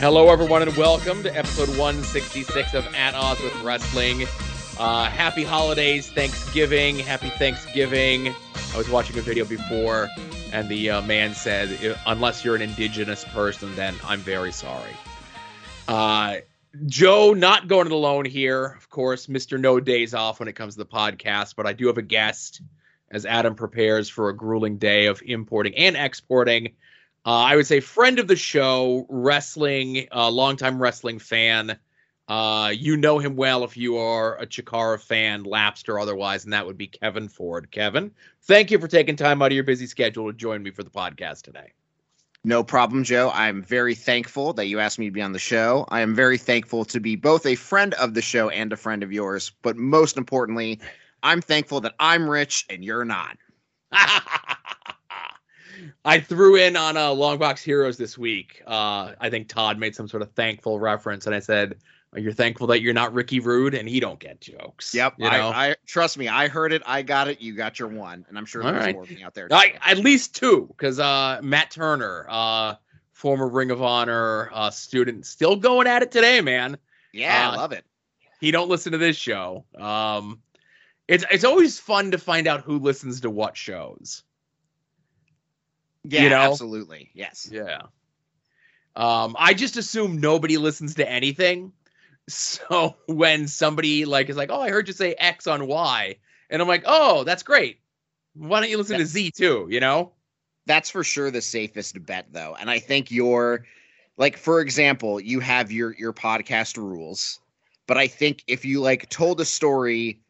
Hello, 0.00 0.30
everyone, 0.30 0.62
and 0.62 0.76
welcome 0.76 1.24
to 1.24 1.36
episode 1.36 1.68
166 1.70 2.72
of 2.74 2.86
At 2.94 3.14
Odds 3.14 3.42
with 3.42 3.60
Wrestling. 3.64 4.28
Uh, 4.78 5.06
happy 5.06 5.42
holidays, 5.42 6.08
Thanksgiving, 6.08 7.00
happy 7.00 7.30
Thanksgiving. 7.30 8.32
I 8.72 8.76
was 8.78 8.88
watching 8.88 9.18
a 9.18 9.22
video 9.22 9.44
before, 9.44 10.08
and 10.52 10.68
the 10.68 10.90
uh, 10.90 11.02
man 11.02 11.34
said, 11.34 11.98
unless 12.06 12.44
you're 12.44 12.54
an 12.54 12.62
indigenous 12.62 13.24
person, 13.24 13.74
then 13.74 13.92
I'm 14.04 14.20
very 14.20 14.52
sorry. 14.52 14.92
Uh, 15.88 16.36
Joe, 16.86 17.34
not 17.34 17.66
going 17.66 17.86
it 17.86 17.92
alone 17.92 18.24
here. 18.24 18.66
Of 18.66 18.88
course, 18.90 19.26
Mr. 19.26 19.58
No 19.58 19.80
Days 19.80 20.14
Off 20.14 20.38
when 20.38 20.48
it 20.48 20.54
comes 20.54 20.74
to 20.74 20.78
the 20.78 20.86
podcast, 20.86 21.56
but 21.56 21.66
I 21.66 21.72
do 21.72 21.88
have 21.88 21.98
a 21.98 22.02
guest 22.02 22.62
as 23.10 23.26
Adam 23.26 23.56
prepares 23.56 24.08
for 24.08 24.28
a 24.28 24.36
grueling 24.36 24.78
day 24.78 25.06
of 25.06 25.22
importing 25.26 25.74
and 25.74 25.96
exporting. 25.96 26.76
Uh, 27.28 27.42
I 27.42 27.56
would 27.56 27.66
say 27.66 27.80
friend 27.80 28.18
of 28.18 28.26
the 28.26 28.36
show, 28.36 29.04
wrestling, 29.10 30.08
uh, 30.10 30.30
longtime 30.30 30.80
wrestling 30.80 31.18
fan. 31.18 31.78
Uh, 32.26 32.72
you 32.74 32.96
know 32.96 33.18
him 33.18 33.36
well 33.36 33.64
if 33.64 33.76
you 33.76 33.98
are 33.98 34.38
a 34.38 34.46
Chikara 34.46 34.98
fan, 34.98 35.44
lapsed 35.44 35.90
or 35.90 35.98
otherwise, 35.98 36.44
and 36.44 36.54
that 36.54 36.64
would 36.64 36.78
be 36.78 36.86
Kevin 36.86 37.28
Ford. 37.28 37.70
Kevin, 37.70 38.12
thank 38.44 38.70
you 38.70 38.78
for 38.78 38.88
taking 38.88 39.14
time 39.14 39.42
out 39.42 39.52
of 39.52 39.52
your 39.52 39.62
busy 39.62 39.86
schedule 39.86 40.32
to 40.32 40.32
join 40.32 40.62
me 40.62 40.70
for 40.70 40.82
the 40.82 40.88
podcast 40.88 41.42
today. 41.42 41.74
No 42.44 42.64
problem, 42.64 43.04
Joe. 43.04 43.30
I'm 43.34 43.62
very 43.62 43.94
thankful 43.94 44.54
that 44.54 44.68
you 44.68 44.80
asked 44.80 44.98
me 44.98 45.04
to 45.04 45.12
be 45.12 45.20
on 45.20 45.32
the 45.32 45.38
show. 45.38 45.84
I 45.90 46.00
am 46.00 46.14
very 46.14 46.38
thankful 46.38 46.86
to 46.86 46.98
be 46.98 47.14
both 47.14 47.44
a 47.44 47.56
friend 47.56 47.92
of 47.94 48.14
the 48.14 48.22
show 48.22 48.48
and 48.48 48.72
a 48.72 48.76
friend 48.78 49.02
of 49.02 49.12
yours. 49.12 49.52
But 49.60 49.76
most 49.76 50.16
importantly, 50.16 50.80
I'm 51.22 51.42
thankful 51.42 51.82
that 51.82 51.94
I'm 52.00 52.30
rich 52.30 52.64
and 52.70 52.82
you're 52.82 53.04
not. 53.04 53.36
I 56.04 56.20
threw 56.20 56.56
in 56.56 56.76
on 56.76 56.96
uh, 56.96 57.08
Longbox 57.10 57.62
Heroes 57.62 57.96
this 57.96 58.16
week. 58.16 58.62
Uh, 58.66 59.12
I 59.20 59.30
think 59.30 59.48
Todd 59.48 59.78
made 59.78 59.94
some 59.94 60.08
sort 60.08 60.22
of 60.22 60.32
thankful 60.32 60.78
reference, 60.78 61.26
and 61.26 61.34
I 61.34 61.40
said, 61.40 61.76
"You're 62.14 62.32
thankful 62.32 62.66
that 62.68 62.80
you're 62.80 62.94
not 62.94 63.12
Ricky 63.12 63.40
Rude, 63.40 63.74
and 63.74 63.88
he 63.88 64.00
don't 64.00 64.18
get 64.18 64.40
jokes." 64.40 64.94
Yep. 64.94 65.14
You 65.18 65.30
know? 65.30 65.48
I, 65.48 65.70
I 65.70 65.76
trust 65.86 66.18
me. 66.18 66.28
I 66.28 66.48
heard 66.48 66.72
it. 66.72 66.82
I 66.86 67.02
got 67.02 67.28
it. 67.28 67.40
You 67.40 67.54
got 67.54 67.78
your 67.78 67.88
one, 67.88 68.24
and 68.28 68.38
I'm 68.38 68.46
sure 68.46 68.62
All 68.62 68.72
there's 68.72 68.84
right. 68.84 68.94
more 68.94 69.04
of 69.04 69.10
me 69.10 69.22
out 69.22 69.34
there. 69.34 69.48
I, 69.50 69.74
at 69.84 69.98
least 69.98 70.34
two, 70.34 70.66
because 70.68 70.98
uh, 70.98 71.40
Matt 71.42 71.70
Turner, 71.70 72.26
uh, 72.28 72.74
former 73.12 73.48
Ring 73.48 73.70
of 73.70 73.82
Honor 73.82 74.50
uh, 74.52 74.70
student, 74.70 75.26
still 75.26 75.56
going 75.56 75.86
at 75.86 76.02
it 76.02 76.10
today, 76.10 76.40
man. 76.40 76.78
yeah, 77.12 77.48
uh, 77.48 77.52
I 77.52 77.56
love 77.56 77.72
it. 77.72 77.84
He 78.40 78.50
don't 78.50 78.68
listen 78.68 78.92
to 78.92 78.98
this 78.98 79.16
show. 79.16 79.64
Um, 79.76 80.40
it's 81.08 81.24
it's 81.30 81.44
always 81.44 81.78
fun 81.80 82.10
to 82.12 82.18
find 82.18 82.46
out 82.46 82.60
who 82.60 82.78
listens 82.78 83.22
to 83.22 83.30
what 83.30 83.56
shows. 83.56 84.22
Yeah, 86.04 86.24
you 86.24 86.30
know? 86.30 86.36
absolutely. 86.36 87.10
Yes. 87.14 87.48
Yeah. 87.50 87.82
Um, 88.96 89.36
I 89.38 89.54
just 89.54 89.76
assume 89.76 90.20
nobody 90.20 90.56
listens 90.56 90.96
to 90.96 91.08
anything. 91.08 91.72
So 92.30 92.94
when 93.06 93.48
somebody 93.48 94.04
like 94.04 94.28
is 94.28 94.36
like, 94.36 94.50
"Oh, 94.52 94.60
I 94.60 94.68
heard 94.68 94.86
you 94.86 94.92
say 94.92 95.14
X 95.14 95.46
on 95.46 95.66
Y," 95.66 96.16
and 96.50 96.60
I'm 96.60 96.68
like, 96.68 96.82
"Oh, 96.84 97.24
that's 97.24 97.42
great. 97.42 97.80
Why 98.34 98.60
don't 98.60 98.68
you 98.68 98.76
listen 98.76 98.98
to 98.98 99.06
Z 99.06 99.30
too?" 99.30 99.66
You 99.70 99.80
know? 99.80 100.12
That's 100.66 100.90
for 100.90 101.02
sure 101.02 101.30
the 101.30 101.40
safest 101.40 102.04
bet, 102.04 102.26
though. 102.30 102.54
And 102.60 102.68
I 102.68 102.80
think 102.80 103.10
your, 103.10 103.64
like, 104.18 104.36
for 104.36 104.60
example, 104.60 105.18
you 105.18 105.40
have 105.40 105.72
your 105.72 105.94
your 105.94 106.12
podcast 106.12 106.76
rules, 106.76 107.40
but 107.86 107.96
I 107.96 108.08
think 108.08 108.44
if 108.46 108.66
you 108.66 108.82
like 108.82 109.08
told 109.08 109.40
a 109.40 109.46
story, 109.46 110.20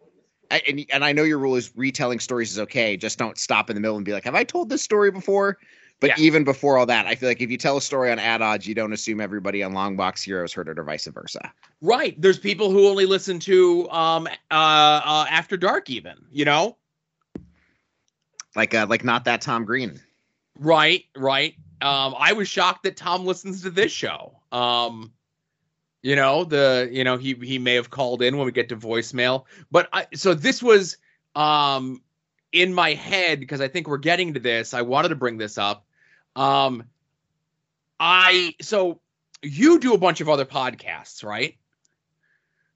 I- 0.50 0.62
and 0.66 0.84
and 0.90 1.04
I 1.04 1.12
know 1.12 1.24
your 1.24 1.38
rule 1.38 1.56
is 1.56 1.70
retelling 1.76 2.20
stories 2.20 2.50
is 2.52 2.58
okay. 2.60 2.96
Just 2.96 3.18
don't 3.18 3.36
stop 3.38 3.68
in 3.70 3.74
the 3.76 3.80
middle 3.80 3.96
and 3.96 4.04
be 4.04 4.12
like, 4.12 4.24
"Have 4.24 4.34
I 4.34 4.44
told 4.44 4.68
this 4.68 4.82
story 4.82 5.10
before?" 5.10 5.58
But 6.00 6.10
Yeah. 6.10 6.24
even 6.24 6.44
before 6.44 6.78
all 6.78 6.86
that, 6.86 7.06
I 7.06 7.16
feel 7.16 7.28
like 7.28 7.40
if 7.40 7.50
you 7.50 7.56
tell 7.56 7.76
a 7.76 7.82
story 7.82 8.12
on 8.12 8.20
At 8.20 8.40
Odds, 8.40 8.68
you 8.68 8.74
don't 8.74 8.92
assume 8.92 9.20
everybody 9.20 9.64
on 9.64 9.72
Long 9.72 9.96
Box 9.96 10.22
Heroes 10.22 10.52
heard 10.52 10.68
it 10.68 10.78
or 10.78 10.84
vice 10.84 11.06
versa. 11.08 11.52
Right. 11.82 12.14
There's 12.20 12.38
people 12.38 12.70
who 12.70 12.88
only 12.88 13.04
listen 13.04 13.40
to 13.40 13.90
um 13.90 14.26
uh, 14.50 14.54
uh 15.04 15.26
After 15.28 15.56
Dark, 15.56 15.90
even. 15.90 16.14
You 16.30 16.44
know? 16.44 16.76
Like, 18.56 18.74
uh, 18.74 18.86
like 18.88 19.04
not 19.04 19.24
that 19.24 19.40
Tom 19.40 19.64
Green. 19.64 20.00
Right. 20.58 21.04
Right. 21.16 21.54
Um, 21.80 22.14
I 22.18 22.32
was 22.32 22.48
shocked 22.48 22.82
that 22.84 22.96
Tom 22.96 23.24
listens 23.24 23.62
to 23.62 23.70
this 23.70 23.92
show. 23.92 24.40
Um, 24.50 25.12
you 26.08 26.16
know 26.16 26.44
the 26.44 26.88
you 26.90 27.04
know 27.04 27.18
he 27.18 27.34
he 27.34 27.58
may 27.58 27.74
have 27.74 27.90
called 27.90 28.22
in 28.22 28.38
when 28.38 28.46
we 28.46 28.52
get 28.52 28.70
to 28.70 28.76
voicemail, 28.76 29.44
but 29.70 29.90
I 29.92 30.06
so 30.14 30.32
this 30.32 30.62
was 30.62 30.96
um 31.34 32.00
in 32.50 32.72
my 32.72 32.94
head 32.94 33.40
because 33.40 33.60
I 33.60 33.68
think 33.68 33.88
we're 33.88 33.98
getting 33.98 34.32
to 34.32 34.40
this. 34.40 34.72
I 34.72 34.82
wanted 34.82 35.10
to 35.10 35.16
bring 35.16 35.36
this 35.36 35.58
up. 35.58 35.84
Um, 36.34 36.84
I 38.00 38.54
so 38.62 39.00
you 39.42 39.80
do 39.80 39.92
a 39.92 39.98
bunch 39.98 40.22
of 40.22 40.30
other 40.30 40.46
podcasts, 40.46 41.22
right? 41.22 41.58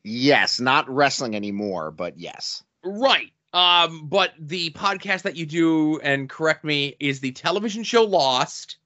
Yes, 0.05 0.61
not 0.61 0.91
wrestling 0.91 1.35
anymore, 1.35 1.91
but 1.91 2.19
yes. 2.19 2.63
Right. 2.85 3.33
Um, 3.55 4.09
but 4.09 4.35
the 4.39 4.73
podcast 4.73 5.23
that 5.23 5.37
you 5.37 5.47
do, 5.47 6.01
and 6.01 6.29
correct 6.29 6.65
me, 6.65 6.97
is 7.01 7.21
the 7.21 7.33
television 7.33 7.83
show 7.83 8.05
Lost 8.05 8.77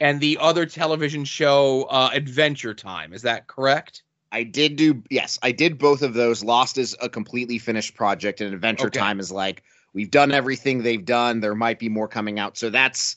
and 0.00 0.20
the 0.20 0.38
other 0.40 0.66
television 0.66 1.24
show 1.24 1.84
uh, 1.84 2.10
Adventure 2.12 2.74
Time. 2.74 3.12
Is 3.12 3.22
that 3.22 3.46
correct? 3.46 4.02
I 4.32 4.42
did 4.42 4.76
do 4.76 5.02
yes, 5.10 5.38
I 5.42 5.52
did 5.52 5.78
both 5.78 6.02
of 6.02 6.14
those. 6.14 6.42
Lost 6.42 6.76
is 6.76 6.96
a 7.00 7.08
completely 7.08 7.58
finished 7.58 7.94
project, 7.94 8.40
and 8.40 8.52
Adventure 8.52 8.88
Okay. 8.88 8.98
Time 8.98 9.20
is 9.20 9.30
like 9.30 9.62
we've 9.92 10.10
done 10.10 10.32
everything 10.32 10.82
they've 10.82 11.04
done. 11.04 11.40
There 11.40 11.54
might 11.54 11.78
be 11.78 11.88
more 11.88 12.08
coming 12.08 12.38
out, 12.38 12.58
so 12.58 12.70
that's 12.70 13.16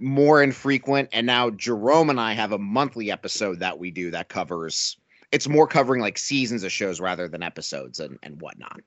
more 0.00 0.42
infrequent. 0.42 1.10
And 1.12 1.26
now 1.26 1.50
Jerome 1.50 2.10
and 2.10 2.20
I 2.20 2.32
have 2.32 2.50
a 2.50 2.58
monthly 2.58 3.10
episode 3.10 3.60
that 3.60 3.78
we 3.78 3.92
do 3.92 4.10
that 4.10 4.28
covers. 4.28 4.96
It's 5.30 5.48
more 5.48 5.68
covering 5.68 6.00
like 6.00 6.18
seasons 6.18 6.64
of 6.64 6.72
shows 6.72 7.00
rather 7.00 7.28
than 7.28 7.42
episodes 7.42 8.00
and 8.00 8.18
and 8.24 8.40
whatnot. 8.40 8.80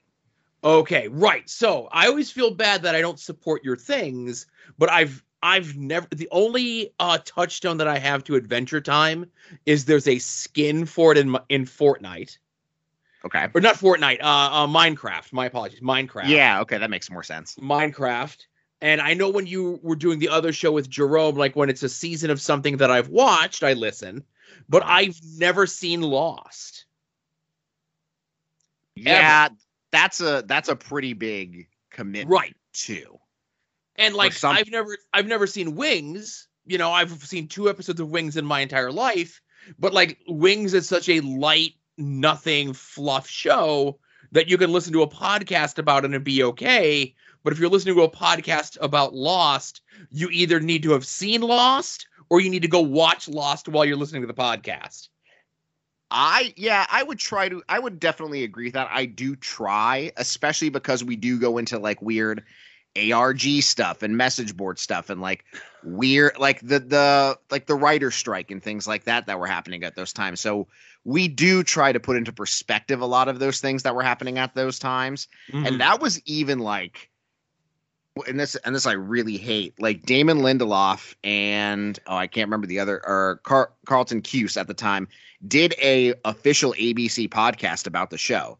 Okay, 0.65 1.07
right. 1.07 1.49
So 1.49 1.87
I 1.91 2.07
always 2.07 2.31
feel 2.31 2.51
bad 2.51 2.81
that 2.83 2.95
I 2.95 3.01
don't 3.01 3.19
support 3.19 3.63
your 3.63 3.77
things, 3.77 4.47
but 4.77 4.89
I've 4.89 5.23
I've 5.45 5.77
never 5.77 6.07
the 6.09 6.27
only 6.31 6.91
uh 6.99 7.19
touchstone 7.23 7.77
that 7.77 7.87
I 7.87 7.99
have 7.99 8.23
to 8.23 8.35
Adventure 8.35 8.81
Time 8.81 9.29
is 9.67 9.85
there's 9.85 10.07
a 10.07 10.17
skin 10.17 10.87
for 10.87 11.11
it 11.11 11.19
in 11.19 11.37
in 11.49 11.65
Fortnite 11.65 12.39
Okay. 13.23 13.47
or 13.53 13.61
not 13.61 13.75
Fortnite, 13.75 14.21
uh, 14.21 14.25
uh 14.25 14.67
Minecraft. 14.67 15.31
My 15.33 15.45
apologies, 15.45 15.81
Minecraft. 15.81 16.29
Yeah. 16.29 16.61
Okay, 16.61 16.79
that 16.79 16.89
makes 16.89 17.11
more 17.11 17.23
sense. 17.23 17.55
Minecraft. 17.55 18.37
And 18.81 18.99
I 18.99 19.13
know 19.13 19.29
when 19.29 19.45
you 19.45 19.79
were 19.83 19.95
doing 19.95 20.19
the 20.19 20.29
other 20.29 20.51
show 20.51 20.71
with 20.71 20.89
Jerome, 20.89 21.35
like 21.35 21.55
when 21.55 21.69
it's 21.69 21.83
a 21.83 21.89
season 21.89 22.29
of 22.31 22.41
something 22.41 22.77
that 22.77 22.89
I've 22.89 23.09
watched, 23.09 23.63
I 23.63 23.73
listen, 23.73 24.23
but 24.67 24.83
I've 24.83 25.19
never 25.37 25.67
seen 25.67 26.01
Lost. 26.01 26.85
Yeah, 28.95 29.49
that's 29.91 30.21
a 30.21 30.43
that's 30.47 30.69
a 30.69 30.75
pretty 30.75 31.13
big 31.13 31.67
commitment 31.91 32.29
Right. 32.29 32.55
too. 32.73 33.19
And 33.97 34.15
like 34.15 34.33
some- 34.33 34.55
I've 34.55 34.69
never 34.69 34.97
I've 35.13 35.27
never 35.27 35.47
seen 35.47 35.75
Wings. 35.75 36.47
You 36.65 36.77
know, 36.77 36.91
I've 36.91 37.11
seen 37.23 37.47
two 37.47 37.69
episodes 37.69 37.99
of 37.99 38.09
Wings 38.09 38.37
in 38.37 38.45
my 38.45 38.61
entire 38.61 38.91
life, 38.91 39.41
but 39.77 39.93
like 39.93 40.17
Wings 40.27 40.73
is 40.73 40.87
such 40.87 41.07
a 41.09 41.19
light, 41.21 41.73
nothing 41.97 42.73
fluff 42.73 43.27
show 43.27 43.99
that 44.31 44.49
you 44.49 44.57
can 44.57 44.71
listen 44.71 44.91
to 44.93 45.03
a 45.03 45.07
podcast 45.07 45.77
about 45.77 46.05
it 46.05 46.13
and 46.13 46.23
be 46.23 46.43
okay. 46.43 47.13
But 47.43 47.53
if 47.53 47.59
you're 47.59 47.69
listening 47.69 47.95
to 47.95 48.01
a 48.01 48.09
podcast 48.09 48.77
about 48.81 49.13
Lost, 49.13 49.81
you 50.09 50.29
either 50.31 50.59
need 50.59 50.83
to 50.83 50.91
have 50.93 51.05
seen 51.05 51.41
Lost 51.41 52.07
or 52.29 52.41
you 52.41 52.49
need 52.49 52.63
to 52.63 52.67
go 52.67 52.81
watch 52.81 53.27
Lost 53.29 53.67
while 53.69 53.85
you're 53.85 53.95
listening 53.95 54.23
to 54.23 54.27
the 54.27 54.33
podcast. 54.33 55.09
I 56.11 56.53
yeah, 56.55 56.85
I 56.89 57.03
would 57.03 57.19
try 57.19 57.49
to 57.49 57.63
I 57.67 57.79
would 57.79 57.99
definitely 57.99 58.43
agree 58.43 58.65
with 58.65 58.73
that. 58.73 58.89
I 58.91 59.05
do 59.05 59.35
try, 59.35 60.11
especially 60.17 60.69
because 60.69 61.03
we 61.03 61.15
do 61.15 61.39
go 61.39 61.57
into 61.57 61.79
like 61.79 62.01
weird 62.01 62.43
ARG 62.97 63.41
stuff 63.61 64.01
and 64.03 64.17
message 64.17 64.55
board 64.55 64.79
stuff 64.79 65.09
and 65.09 65.21
like 65.21 65.43
weird 65.83 66.37
like 66.39 66.59
the 66.61 66.79
the 66.79 67.37
like 67.51 67.67
the 67.67 67.75
writer 67.75 68.09
strike 68.09 68.51
and 68.51 68.63
things 68.63 68.87
like 68.87 69.03
that 69.03 69.27
that 69.27 69.39
were 69.39 69.47
happening 69.47 69.83
at 69.83 69.95
those 69.95 70.13
times. 70.13 70.39
So 70.39 70.67
we 71.03 71.27
do 71.27 71.63
try 71.63 71.91
to 71.91 71.99
put 71.99 72.17
into 72.17 72.33
perspective 72.33 73.01
a 73.01 73.05
lot 73.05 73.27
of 73.27 73.39
those 73.39 73.59
things 73.59 73.83
that 73.83 73.95
were 73.95 74.03
happening 74.03 74.39
at 74.39 74.55
those 74.55 74.79
times. 74.79 75.27
Mm-hmm. 75.51 75.65
And 75.65 75.81
that 75.81 76.01
was 76.01 76.21
even 76.25 76.59
like 76.59 77.09
and 78.27 78.39
this 78.39 78.55
and 78.55 78.73
this 78.73 78.85
I 78.85 78.93
really 78.93 79.37
hate 79.37 79.79
like 79.79 80.03
Damon 80.03 80.39
Lindelof 80.39 81.15
and 81.23 81.99
oh 82.07 82.15
I 82.15 82.27
can't 82.27 82.47
remember 82.47 82.67
the 82.67 82.79
other 82.79 83.01
or 83.05 83.41
Car- 83.43 83.73
Carlton 83.85 84.21
Cuse 84.21 84.57
at 84.57 84.67
the 84.67 84.73
time 84.73 85.07
did 85.45 85.75
a 85.81 86.13
official 86.23 86.73
ABC 86.73 87.29
podcast 87.29 87.87
about 87.87 88.09
the 88.09 88.17
show 88.17 88.57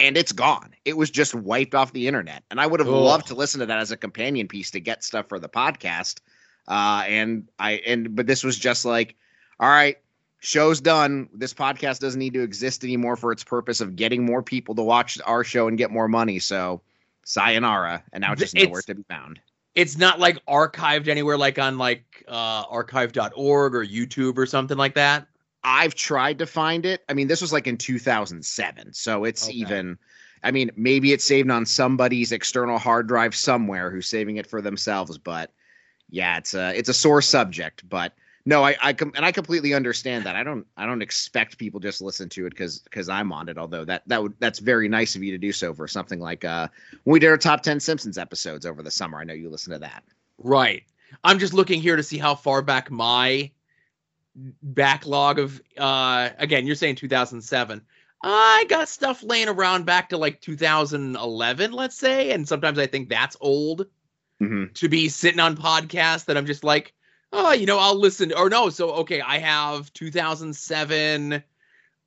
and 0.00 0.16
it's 0.16 0.32
gone. 0.32 0.74
It 0.84 0.96
was 0.96 1.10
just 1.10 1.34
wiped 1.34 1.74
off 1.74 1.92
the 1.92 2.08
internet. 2.08 2.42
And 2.50 2.60
I 2.60 2.66
would 2.66 2.80
have 2.80 2.88
Ugh. 2.88 2.94
loved 2.94 3.28
to 3.28 3.34
listen 3.34 3.60
to 3.60 3.66
that 3.66 3.78
as 3.78 3.90
a 3.92 3.96
companion 3.96 4.48
piece 4.48 4.70
to 4.72 4.80
get 4.80 5.04
stuff 5.04 5.28
for 5.28 5.38
the 5.38 5.48
podcast. 5.48 6.20
Uh 6.66 7.04
and 7.06 7.48
I 7.58 7.72
and 7.86 8.14
but 8.16 8.26
this 8.26 8.42
was 8.42 8.58
just 8.58 8.84
like 8.84 9.14
all 9.60 9.68
right, 9.68 9.98
show's 10.40 10.80
done. 10.80 11.28
This 11.32 11.54
podcast 11.54 12.00
doesn't 12.00 12.18
need 12.18 12.34
to 12.34 12.42
exist 12.42 12.82
anymore 12.84 13.16
for 13.16 13.30
its 13.32 13.44
purpose 13.44 13.80
of 13.80 13.94
getting 13.96 14.24
more 14.24 14.42
people 14.42 14.74
to 14.74 14.82
watch 14.82 15.18
our 15.24 15.44
show 15.44 15.68
and 15.68 15.78
get 15.78 15.90
more 15.90 16.08
money. 16.08 16.38
So 16.38 16.80
sayonara. 17.24 18.02
And 18.12 18.22
now 18.22 18.32
it's 18.32 18.40
just 18.40 18.54
It's- 18.54 18.66
nowhere 18.68 18.82
to 18.82 18.94
be 18.94 19.02
found. 19.04 19.40
it's 19.74 19.96
not 19.98 20.20
like 20.20 20.38
archived 20.46 21.08
anywhere 21.08 21.36
like 21.36 21.58
on 21.58 21.78
like 21.78 22.24
uh 22.28 22.64
archive.org 22.70 23.74
or 23.74 23.84
YouTube 23.84 24.38
or 24.38 24.46
something 24.46 24.76
like 24.78 24.94
that. 24.94 25.26
I've 25.64 25.94
tried 25.94 26.38
to 26.40 26.46
find 26.46 26.84
it. 26.86 27.02
I 27.08 27.14
mean, 27.14 27.26
this 27.26 27.40
was 27.40 27.52
like 27.52 27.66
in 27.66 27.76
2007, 27.78 28.92
so 28.92 29.24
it's 29.24 29.48
Okay. 29.48 29.56
even. 29.56 29.98
I 30.42 30.50
mean, 30.50 30.70
maybe 30.76 31.12
it's 31.14 31.24
saved 31.24 31.50
on 31.50 31.64
somebody's 31.64 32.30
external 32.30 32.78
hard 32.78 33.08
drive 33.08 33.34
somewhere 33.34 33.90
who's 33.90 34.06
saving 34.06 34.36
it 34.36 34.46
for 34.46 34.60
themselves. 34.60 35.16
But 35.16 35.50
yeah, 36.10 36.36
it's 36.36 36.52
a 36.52 36.76
it's 36.78 36.90
a 36.90 36.94
sore 36.94 37.22
subject. 37.22 37.88
But 37.88 38.12
no, 38.44 38.62
I 38.62 38.76
I 38.82 38.92
com- 38.92 39.12
and 39.16 39.24
I 39.24 39.32
completely 39.32 39.72
understand 39.72 40.26
that. 40.26 40.36
I 40.36 40.42
don't 40.42 40.66
I 40.76 40.84
don't 40.84 41.00
expect 41.00 41.56
people 41.56 41.80
just 41.80 42.02
listen 42.02 42.28
to 42.28 42.46
it 42.46 42.50
because 42.50 42.80
because 42.80 43.08
I'm 43.08 43.32
on 43.32 43.48
it. 43.48 43.56
Although 43.56 43.86
that 43.86 44.02
that 44.06 44.22
would 44.22 44.34
that's 44.38 44.58
very 44.58 44.86
nice 44.86 45.16
of 45.16 45.22
you 45.22 45.30
to 45.32 45.38
do 45.38 45.50
so 45.50 45.72
for 45.72 45.88
something 45.88 46.20
like 46.20 46.44
uh 46.44 46.68
when 47.04 47.14
we 47.14 47.20
did 47.20 47.30
our 47.30 47.38
top 47.38 47.62
10 47.62 47.80
Simpsons 47.80 48.18
episodes 48.18 48.66
over 48.66 48.82
the 48.82 48.90
summer. 48.90 49.18
I 49.18 49.24
know 49.24 49.32
you 49.32 49.48
listen 49.48 49.72
to 49.72 49.78
that. 49.78 50.04
Right. 50.36 50.82
I'm 51.22 51.38
just 51.38 51.54
looking 51.54 51.80
here 51.80 51.96
to 51.96 52.02
see 52.02 52.18
how 52.18 52.34
far 52.34 52.60
back 52.60 52.90
my 52.90 53.50
backlog 54.34 55.38
of 55.38 55.60
uh 55.78 56.30
again, 56.38 56.66
you're 56.66 56.76
saying 56.76 56.96
2007. 56.96 57.82
I 58.22 58.64
got 58.68 58.88
stuff 58.88 59.22
laying 59.22 59.48
around 59.48 59.84
back 59.84 60.08
to 60.08 60.16
like 60.16 60.40
2011, 60.40 61.72
let's 61.72 61.96
say, 61.96 62.32
and 62.32 62.48
sometimes 62.48 62.78
I 62.78 62.86
think 62.86 63.08
that's 63.08 63.36
old 63.40 63.86
hmm 64.38 64.64
to 64.74 64.88
be 64.88 65.08
sitting 65.08 65.40
on 65.40 65.56
podcasts 65.56 66.24
that 66.26 66.36
I'm 66.36 66.46
just 66.46 66.64
like, 66.64 66.94
oh, 67.32 67.52
you 67.52 67.66
know, 67.66 67.78
I'll 67.78 67.98
listen 67.98 68.32
or 68.32 68.48
no, 68.50 68.70
so 68.70 68.90
okay, 68.92 69.20
I 69.20 69.38
have 69.38 69.92
2007 69.92 71.42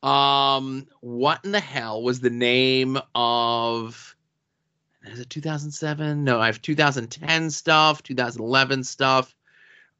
um 0.03 0.85
what 1.01 1.44
in 1.44 1.51
the 1.51 1.59
hell 1.59 2.03
was 2.03 2.19
the 2.19 2.29
name 2.29 3.00
of 3.15 4.15
is 5.12 5.19
it 5.19 5.29
2007? 5.29 6.24
No, 6.24 6.39
I 6.39 6.47
have 6.47 6.62
2010 6.62 7.50
stuff, 7.51 8.03
2011 8.03 8.83
stuff. 8.83 9.33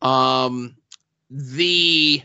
Um, 0.02 0.77
the 1.30 2.22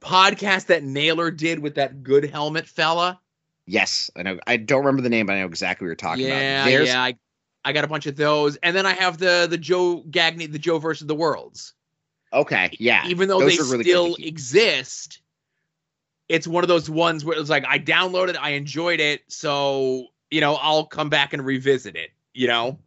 podcast 0.00 0.66
that 0.66 0.82
Naylor 0.82 1.30
did 1.30 1.58
with 1.58 1.76
that 1.76 2.02
good 2.02 2.30
helmet 2.30 2.66
fella. 2.66 3.20
Yes, 3.66 4.10
I 4.16 4.22
know. 4.22 4.38
I 4.46 4.56
don't 4.56 4.78
remember 4.78 5.02
the 5.02 5.08
name, 5.08 5.26
but 5.26 5.34
I 5.34 5.40
know 5.40 5.46
exactly 5.46 5.84
what 5.84 5.88
you're 5.88 5.96
talking 5.96 6.26
yeah, 6.26 6.62
about. 6.62 6.70
There's 6.70 6.88
yeah. 6.88 7.02
I, 7.02 7.18
I 7.64 7.72
got 7.72 7.84
a 7.84 7.88
bunch 7.88 8.06
of 8.06 8.14
those, 8.14 8.56
and 8.56 8.76
then 8.76 8.86
I 8.86 8.92
have 8.92 9.18
the 9.18 9.46
the 9.50 9.58
Joe 9.58 10.04
Gagney, 10.08 10.50
the 10.50 10.58
Joe 10.58 10.78
versus 10.78 11.06
the 11.06 11.14
Worlds. 11.14 11.74
okay, 12.32 12.70
yeah. 12.78 13.06
Even 13.08 13.28
though 13.28 13.40
those 13.40 13.56
they 13.56 13.70
really 13.70 13.84
still 13.84 14.16
exist, 14.20 15.20
it's 16.28 16.46
one 16.46 16.62
of 16.62 16.68
those 16.68 16.88
ones 16.88 17.24
where 17.24 17.38
it's 17.38 17.50
like 17.50 17.64
I 17.66 17.80
downloaded, 17.80 18.36
I 18.40 18.50
enjoyed 18.50 19.00
it, 19.00 19.22
so 19.28 20.06
you 20.30 20.40
know 20.40 20.54
I'll 20.54 20.86
come 20.86 21.08
back 21.08 21.32
and 21.32 21.44
revisit 21.44 21.96
it. 21.96 22.10
You 22.32 22.46
know. 22.46 22.78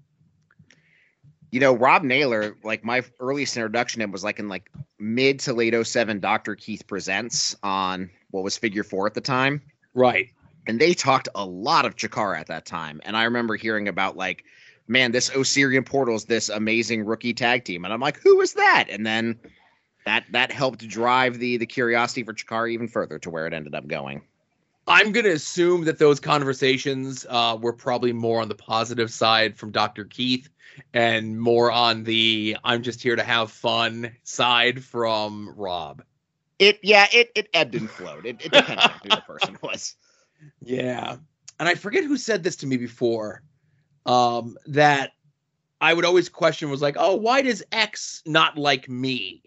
You 1.52 1.60
know, 1.60 1.76
Rob 1.76 2.04
Naylor, 2.04 2.56
like 2.64 2.84
my 2.84 3.04
earliest 3.20 3.58
introduction 3.58 4.00
to 4.00 4.04
him 4.04 4.12
was 4.12 4.24
like 4.24 4.40
in 4.40 4.50
like 4.50 4.70
mid 5.00 5.40
to 5.42 5.54
late 5.54 5.74
07 5.86 6.20
Dr. 6.20 6.56
Keith 6.56 6.86
Presents 6.88 7.56
on 7.64 8.10
what 8.32 8.44
was 8.44 8.58
figure 8.58 8.84
four 8.84 9.08
at 9.08 9.14
the 9.14 9.22
time. 9.22 9.62
Right. 9.94 10.30
And 10.68 10.80
they 10.80 10.94
talked 10.94 11.28
a 11.34 11.46
lot 11.46 11.86
of 11.86 11.96
Chikara 11.96 12.40
at 12.40 12.48
that 12.48 12.66
time. 12.66 13.02
And 13.04 13.18
I 13.18 13.24
remember 13.24 13.56
hearing 13.56 13.88
about 13.88 14.16
like, 14.16 14.44
man, 14.88 15.12
this 15.12 15.32
Osirian 15.36 15.84
Portal's 15.84 16.26
this 16.26 16.50
amazing 16.50 17.04
rookie 17.06 17.34
tag 17.34 17.64
team. 17.64 17.86
And 17.86 17.94
I'm 17.94 18.00
like, 18.00 18.20
who 18.20 18.40
is 18.42 18.54
that? 18.54 18.86
And 18.90 19.06
then 19.06 19.40
that 20.06 20.26
that 20.32 20.52
helped 20.52 20.88
drive 20.88 21.40
the 21.40 21.58
the 21.58 21.66
curiosity 21.66 22.24
for 22.24 22.34
Chikara 22.34 22.72
even 22.72 22.88
further 22.88 23.20
to 23.20 23.30
where 23.30 23.48
it 23.48 23.54
ended 23.54 23.76
up 23.76 23.88
going. 23.88 24.22
I'm 24.90 25.12
going 25.12 25.26
to 25.26 25.34
assume 25.34 25.86
that 25.86 26.00
those 26.00 26.20
conversations 26.20 27.26
uh, 27.30 27.58
were 27.62 27.74
probably 27.74 28.12
more 28.12 28.42
on 28.42 28.50
the 28.50 28.56
positive 28.56 29.12
side 29.12 29.56
from 29.56 29.72
Dr. 29.72 30.04
Keith 30.04 30.50
and 30.94 31.40
more 31.40 31.72
on 31.72 32.04
the 32.04 32.58
I'm 32.64 32.82
just 32.82 33.04
here 33.04 33.16
to 33.16 33.24
have 33.24 33.52
fun 33.52 34.12
side 34.24 34.84
from 34.84 35.54
Rob. 35.56 36.02
It 36.58 36.80
yeah, 36.82 37.08
it 37.14 37.32
it 37.36 37.50
ebbed 37.54 37.76
and 37.76 37.90
flowed. 37.90 38.26
It, 38.26 38.42
it 38.44 38.52
depends 38.52 38.84
on 38.84 38.92
who 39.04 39.10
the 39.10 39.24
person 39.28 39.58
was. 39.64 39.96
Yeah. 40.62 41.18
And 41.60 41.70
I 41.70 41.76
forget 41.76 42.04
who 42.04 42.18
said 42.18 42.44
this 42.44 42.56
to 42.58 42.68
me 42.68 42.78
before 42.78 43.44
um, 44.06 44.58
that 44.66 45.12
I 45.80 45.94
would 45.94 46.06
always 46.06 46.30
question 46.30 46.70
was 46.70 46.82
like, 46.82 46.96
oh, 46.98 47.16
why 47.16 47.42
does 47.44 47.64
X 47.72 48.24
not 48.26 48.58
like 48.58 48.90
me? 48.90 49.44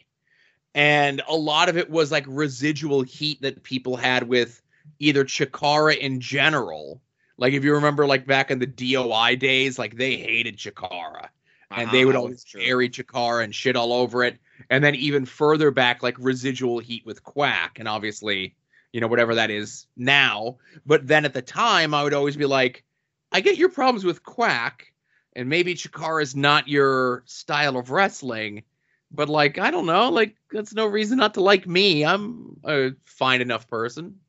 And 0.75 1.21
a 1.29 1.35
lot 1.35 1.69
of 1.69 1.77
it 1.77 1.91
was 1.91 2.13
like 2.13 2.25
residual 2.29 3.03
heat 3.03 3.43
that 3.43 3.63
people 3.63 3.97
had 3.97 4.29
with 4.29 4.63
either 5.03 5.25
Chikara 5.25 5.97
in 5.99 6.21
general. 6.21 7.03
Like 7.39 7.55
if 7.55 7.65
you 7.65 7.75
remember, 7.75 8.07
like 8.07 8.27
back 8.27 8.51
in 8.51 8.59
the 8.61 8.67
DOI 8.67 9.37
days, 9.37 9.79
like 9.79 9.97
they 9.97 10.17
hated 10.17 10.59
Chikara 10.59 11.29
and 11.77 11.91
they 11.91 11.99
Uh-huh, 11.99 12.07
would 12.07 12.17
always 12.17 12.47
bury 12.55 12.89
Chikara 12.91 13.45
and 13.45 13.55
shit 13.55 13.77
all 13.77 13.93
over 13.93 14.25
it. 14.25 14.39
And 14.71 14.85
then 14.85 14.95
even 14.95 15.27
further 15.27 15.71
back, 15.71 16.03
like 16.03 16.17
residual 16.19 16.79
heat 16.79 17.05
with 17.07 17.25
Quack, 17.25 17.79
and 17.79 17.89
obviously, 17.89 18.57
you 18.93 19.01
know, 19.01 19.09
whatever 19.09 19.35
that 19.37 19.51
is 19.51 19.87
now. 19.97 20.59
But 20.87 21.07
then 21.07 21.25
at 21.25 21.35
the 21.35 21.43
time, 21.43 21.95
I 21.95 22.05
would 22.05 22.15
always 22.15 22.37
be 22.37 22.47
like, 22.47 22.85
I 23.33 23.41
get 23.41 23.59
your 23.59 23.71
problems 23.71 24.05
with 24.05 24.23
Quack, 24.23 24.93
and 25.35 25.49
maybe 25.49 25.75
Chikara 25.75 26.23
is 26.23 26.37
not 26.37 26.69
your 26.69 27.25
style 27.27 27.77
of 27.77 27.91
wrestling, 27.91 28.65
but 29.11 29.29
like, 29.29 29.59
I 29.59 29.71
don't 29.71 29.87
know, 29.87 30.11
like 30.11 30.37
that's 30.53 30.75
no 30.75 30.87
reason 30.87 31.19
not 31.19 31.35
to 31.35 31.41
like 31.41 31.67
me. 31.67 32.05
I'm 32.05 32.61
a 32.65 32.91
fine 33.07 33.41
enough 33.41 33.69
person. 33.69 34.21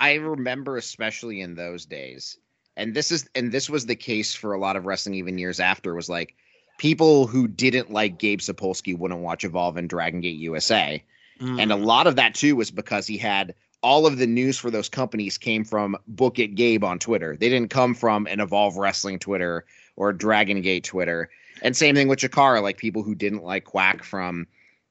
I 0.00 0.14
remember 0.14 0.76
especially 0.76 1.40
in 1.40 1.54
those 1.54 1.86
days, 1.86 2.38
and 2.76 2.94
this 2.94 3.10
is 3.10 3.28
and 3.34 3.50
this 3.50 3.68
was 3.68 3.86
the 3.86 3.96
case 3.96 4.34
for 4.34 4.52
a 4.52 4.58
lot 4.60 4.76
of 4.76 4.86
wrestling 4.86 5.14
even 5.16 5.38
years 5.38 5.60
after 5.60 5.94
was 5.94 6.08
like 6.08 6.34
people 6.78 7.26
who 7.26 7.48
didn't 7.48 7.90
like 7.90 8.18
Gabe 8.18 8.38
Sapolsky 8.38 8.96
wouldn't 8.96 9.20
watch 9.20 9.44
Evolve 9.44 9.76
and 9.76 9.88
Dragon 9.88 10.20
Gate 10.20 10.36
USA. 10.38 11.02
And 11.40 11.72
a 11.72 11.76
Mm. 11.76 11.84
lot 11.84 12.06
of 12.06 12.16
that 12.16 12.34
too 12.34 12.56
was 12.56 12.70
because 12.70 13.06
he 13.06 13.16
had 13.18 13.54
all 13.82 14.06
of 14.06 14.18
the 14.18 14.26
news 14.26 14.58
for 14.58 14.70
those 14.70 14.88
companies 14.88 15.38
came 15.38 15.64
from 15.64 15.96
Book 16.06 16.38
It 16.38 16.54
Gabe 16.56 16.82
on 16.84 16.98
Twitter. 16.98 17.36
They 17.36 17.48
didn't 17.48 17.70
come 17.70 17.94
from 17.94 18.26
an 18.26 18.40
Evolve 18.40 18.76
Wrestling 18.76 19.18
Twitter 19.20 19.64
or 19.96 20.12
Dragon 20.12 20.62
Gate 20.62 20.84
Twitter. 20.84 21.30
And 21.62 21.76
same 21.76 21.94
thing 21.94 22.08
with 22.08 22.18
Chikara, 22.20 22.62
like 22.62 22.76
people 22.76 23.02
who 23.02 23.14
didn't 23.14 23.44
like 23.44 23.64
Quack 23.64 24.02
from 24.04 24.46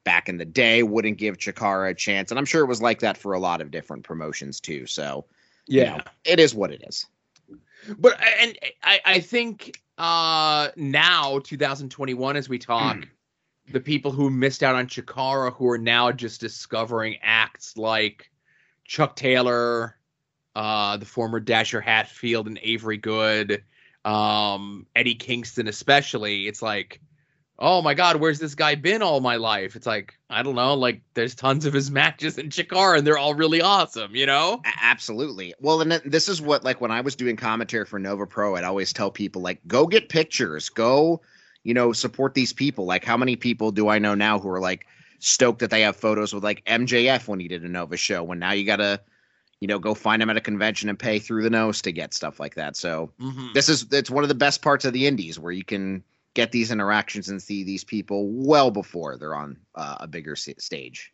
back 0.07 0.29
in 0.29 0.37
the 0.37 0.45
day 0.45 0.83
wouldn't 0.83 1.17
give 1.17 1.35
Chikara 1.35 1.91
a 1.91 1.93
chance. 1.93 2.31
And 2.31 2.39
I'm 2.39 2.45
sure 2.45 2.63
it 2.63 2.67
was 2.67 2.81
like 2.81 2.99
that 3.01 3.17
for 3.17 3.33
a 3.33 3.39
lot 3.39 3.59
of 3.59 3.71
different 3.71 4.05
promotions 4.05 4.61
too. 4.61 4.85
So 4.85 5.25
you 5.67 5.81
yeah. 5.81 5.97
know, 5.97 6.03
it 6.23 6.39
is 6.39 6.55
what 6.55 6.71
it 6.71 6.81
is. 6.87 7.05
but 7.99 8.17
and 8.41 8.57
I, 8.81 9.01
I 9.03 9.19
think 9.19 9.81
uh 9.97 10.69
now 10.77 11.39
2021 11.39 12.37
as 12.37 12.47
we 12.47 12.57
talk 12.57 13.05
the 13.73 13.81
people 13.81 14.13
who 14.13 14.29
missed 14.29 14.63
out 14.63 14.75
on 14.75 14.87
Chikara 14.87 15.53
who 15.53 15.69
are 15.69 15.77
now 15.77 16.09
just 16.13 16.39
discovering 16.39 17.17
acts 17.21 17.75
like 17.75 18.31
Chuck 18.85 19.17
Taylor 19.17 19.97
uh 20.55 20.95
the 20.95 21.05
former 21.05 21.41
Dasher 21.41 21.81
Hatfield 21.81 22.47
and 22.47 22.57
Avery 22.63 22.97
Good 22.97 23.61
um 24.05 24.87
Eddie 24.95 25.15
Kingston 25.15 25.67
especially 25.67 26.47
it's 26.47 26.61
like 26.61 27.01
oh 27.59 27.81
my 27.81 27.93
god 27.93 28.17
where's 28.17 28.39
this 28.39 28.55
guy 28.55 28.75
been 28.75 29.01
all 29.01 29.19
my 29.19 29.35
life 29.35 29.75
it's 29.75 29.87
like 29.87 30.17
I 30.29 30.43
don't 30.43 30.55
know 30.55 30.73
like 30.75 31.01
there's 31.13 31.35
tons 31.35 31.65
of 31.65 31.73
his 31.73 31.89
matches 32.01 32.37
in 32.37 32.49
Chikara 32.49 32.97
and 32.97 33.07
they're 33.07 33.17
all 33.17 33.33
really 33.33 33.61
awesome 33.61 34.15
you 34.15 34.25
know 34.25 34.61
absolutely. 34.81 35.53
Well, 35.59 35.81
and 35.81 35.91
th- 35.91 36.03
this 36.05 36.27
is 36.29 36.41
what 36.41 36.63
like 36.63 36.81
when 36.81 36.91
I 36.91 37.01
was 37.01 37.15
doing 37.15 37.35
commentary 37.35 37.85
for 37.85 37.99
Nova 37.99 38.25
Pro, 38.25 38.55
I'd 38.55 38.63
always 38.63 38.93
tell 38.93 39.11
people 39.11 39.41
like, 39.41 39.59
go 39.67 39.85
get 39.85 40.09
pictures, 40.09 40.69
go, 40.69 41.21
you 41.63 41.73
know, 41.73 41.93
support 41.93 42.33
these 42.33 42.53
people. 42.53 42.85
Like, 42.85 43.05
how 43.05 43.17
many 43.17 43.35
people 43.35 43.71
do 43.71 43.89
I 43.89 43.99
know 43.99 44.15
now 44.15 44.39
who 44.39 44.49
are 44.49 44.59
like 44.59 44.87
stoked 45.19 45.59
that 45.59 45.69
they 45.69 45.81
have 45.81 45.95
photos 45.95 46.33
with 46.33 46.43
like 46.43 46.63
MJF 46.65 47.27
when 47.27 47.39
he 47.39 47.47
did 47.47 47.63
a 47.63 47.67
Nova 47.67 47.97
show? 47.97 48.23
When 48.23 48.39
now 48.39 48.53
you 48.53 48.65
gotta, 48.65 49.01
you 49.59 49.67
know, 49.67 49.77
go 49.79 49.93
find 49.93 50.21
him 50.21 50.29
at 50.29 50.37
a 50.37 50.41
convention 50.41 50.89
and 50.89 50.97
pay 50.97 51.19
through 51.19 51.43
the 51.43 51.49
nose 51.49 51.81
to 51.83 51.91
get 51.91 52.13
stuff 52.13 52.39
like 52.39 52.55
that. 52.55 52.75
So 52.75 53.11
Mhm. 53.21 53.53
this 53.53 53.69
is 53.69 53.85
it's 53.91 54.09
one 54.09 54.23
of 54.23 54.29
the 54.29 54.35
best 54.35 54.61
parts 54.61 54.85
of 54.85 54.93
the 54.93 55.05
indies 55.05 55.37
where 55.37 55.51
you 55.51 55.63
can 55.63 56.03
get 56.37 56.51
these 56.51 56.71
interactions 56.71 57.29
and 57.29 57.41
see 57.41 57.63
these 57.63 57.83
people 57.83 58.29
well 58.29 58.69
before 58.69 59.17
they're 59.17 59.33
on 59.33 59.57
uh, 59.73 59.97
a 60.01 60.07
bigger 60.07 60.35
stage. 60.35 61.11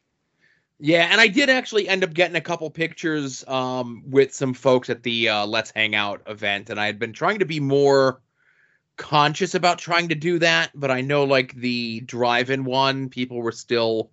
Yeah, 0.80 1.08
and 1.10 1.22
I 1.22 1.30
did 1.30 1.50
actually 1.50 1.88
end 1.88 2.04
up 2.04 2.14
getting 2.14 2.36
a 2.36 2.42
couple 2.42 2.70
pictures 2.70 3.48
um, 3.48 4.04
with 4.06 4.34
some 4.34 4.54
folks 4.54 4.90
at 4.90 5.02
the 5.04 5.30
uh, 5.30 5.46
Let's 5.46 5.72
Hang 5.72 5.96
Out 5.96 6.24
event, 6.28 6.70
and 6.70 6.78
I 6.78 6.88
had 6.88 7.00
been 7.00 7.14
trying 7.14 7.40
to 7.40 7.46
be 7.46 7.62
more 7.62 8.22
conscious 8.98 9.56
about 9.56 9.80
trying 9.80 10.10
to 10.10 10.16
do 10.16 10.40
that, 10.40 10.72
but 10.76 10.92
I 10.92 11.00
know 11.00 11.24
like 11.24 11.56
the 11.56 12.02
drive-in 12.02 12.66
one, 12.66 13.08
people 13.08 13.38
were 13.38 13.54
still 13.54 14.12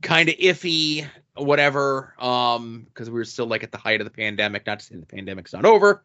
kind 0.00 0.28
of 0.28 0.36
iffy, 0.36 1.08
whatever, 1.34 2.14
um, 2.20 2.86
because 2.86 3.10
we 3.10 3.18
were 3.18 3.24
still 3.24 3.46
like 3.46 3.64
at 3.64 3.72
the 3.72 3.78
height 3.78 4.00
of 4.00 4.04
the 4.04 4.12
pandemic. 4.12 4.64
Not 4.64 4.78
to 4.78 4.86
say 4.86 4.94
the 4.94 5.06
pandemic's 5.06 5.52
not 5.52 5.64
over, 5.64 6.04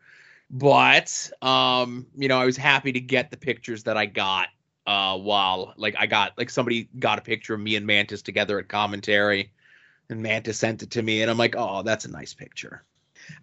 but 0.51 1.31
um, 1.41 2.07
you 2.17 2.29
know, 2.29 2.39
I 2.39 2.45
was 2.45 2.57
happy 2.57 2.93
to 2.93 3.01
get 3.01 3.31
the 3.31 3.37
pictures 3.37 3.85
that 3.85 3.97
I 3.97 4.07
got 4.07 4.49
uh 4.87 5.17
while 5.17 5.75
like 5.77 5.95
I 5.99 6.07
got 6.07 6.37
like 6.39 6.51
somebody 6.51 6.89
got 6.99 7.19
a 7.19 7.23
picture 7.23 7.55
of 7.55 7.61
me 7.61 7.77
and 7.77 7.87
Mantis 7.87 8.23
together 8.23 8.59
at 8.59 8.69
commentary 8.69 9.53
and 10.09 10.21
Mantis 10.23 10.59
sent 10.59 10.83
it 10.83 10.91
to 10.91 11.03
me 11.03 11.21
and 11.23 11.31
I'm 11.31 11.37
like, 11.37 11.55
"Oh, 11.57 11.83
that's 11.83 12.05
a 12.05 12.11
nice 12.11 12.33
picture." 12.35 12.83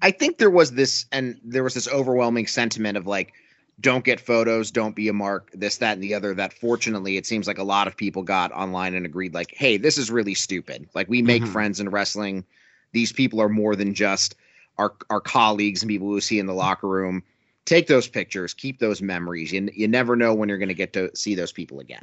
I 0.03 0.13
think 0.13 0.39
there 0.39 0.51
was 0.51 0.73
this, 0.73 1.07
and 1.13 1.41
there 1.45 1.65
was 1.65 1.75
this 1.75 1.89
overwhelming 1.89 2.49
sentiment 2.49 2.99
of 2.99 3.07
like, 3.07 3.35
don't 3.81 4.05
get 4.05 4.21
photos, 4.21 4.71
don't 4.73 4.97
be 4.97 5.09
a 5.09 5.15
mark, 5.15 5.51
this, 5.55 5.79
that, 5.79 5.95
and 5.95 6.03
the 6.03 6.15
other. 6.15 6.35
That 6.35 6.53
fortunately, 6.55 7.17
it 7.19 7.27
seems 7.27 7.49
like 7.49 7.59
a 7.59 7.65
lot 7.65 7.89
of 7.89 7.97
people 7.97 8.25
got 8.25 8.53
online 8.53 8.95
and 8.95 9.07
agreed, 9.07 9.35
like, 9.35 9.55
hey, 9.57 9.79
this 9.79 9.99
is 9.99 10.11
really 10.11 10.35
stupid. 10.35 10.89
Like, 10.95 11.09
we 11.09 11.23
make 11.23 11.47
Mhm. 11.47 11.49
friends 11.49 11.81
in 11.81 11.91
wrestling. 11.91 12.45
these 12.93 13.13
people 13.13 13.41
are 13.43 13.49
more 13.51 13.77
than 13.77 13.95
just 13.95 14.35
our 14.79 14.95
our 15.11 15.21
colleagues 15.21 15.83
and 15.83 15.89
people 15.89 16.09
we 16.09 16.21
see 16.21 16.39
in 16.39 16.47
the 16.47 16.55
locker 16.55 16.89
room. 16.89 17.23
Take 17.65 17.87
those 17.87 18.09
pictures, 18.09 18.55
keep 18.55 18.79
those 18.79 19.03
memories. 19.03 19.53
You, 19.53 19.69
you 19.75 19.89
never 19.89 20.17
know 20.17 20.33
when 20.33 20.49
you're 20.49 20.57
going 20.57 20.69
to 20.69 20.75
get 20.75 20.95
to 20.95 21.15
see 21.15 21.35
those 21.35 21.53
people 21.53 21.81
again. 21.81 22.03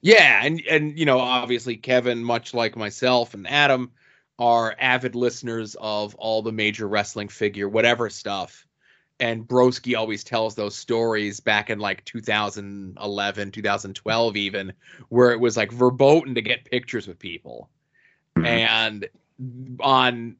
Yeah, 0.00 0.40
and 0.44 0.60
and 0.68 0.98
you 0.98 1.04
know, 1.04 1.18
obviously 1.18 1.76
Kevin, 1.76 2.24
much 2.24 2.54
like 2.54 2.76
myself 2.76 3.34
and 3.34 3.46
Adam, 3.48 3.92
are 4.38 4.74
avid 4.78 5.14
listeners 5.14 5.76
of 5.80 6.14
all 6.16 6.42
the 6.42 6.52
major 6.52 6.88
wrestling 6.88 7.28
figure 7.28 7.68
whatever 7.68 8.08
stuff. 8.10 8.64
And 9.20 9.48
Broski 9.48 9.98
always 9.98 10.22
tells 10.22 10.54
those 10.54 10.76
stories 10.76 11.40
back 11.40 11.70
in 11.70 11.80
like 11.80 12.04
2011, 12.04 13.50
2012 13.50 14.36
even, 14.36 14.72
where 15.08 15.32
it 15.32 15.40
was 15.40 15.56
like 15.56 15.72
verboten 15.72 16.36
to 16.36 16.42
get 16.42 16.64
pictures 16.64 17.08
with 17.08 17.18
people. 17.18 17.68
Mhm. 18.36 18.46
And 18.46 19.08
on 19.80 20.36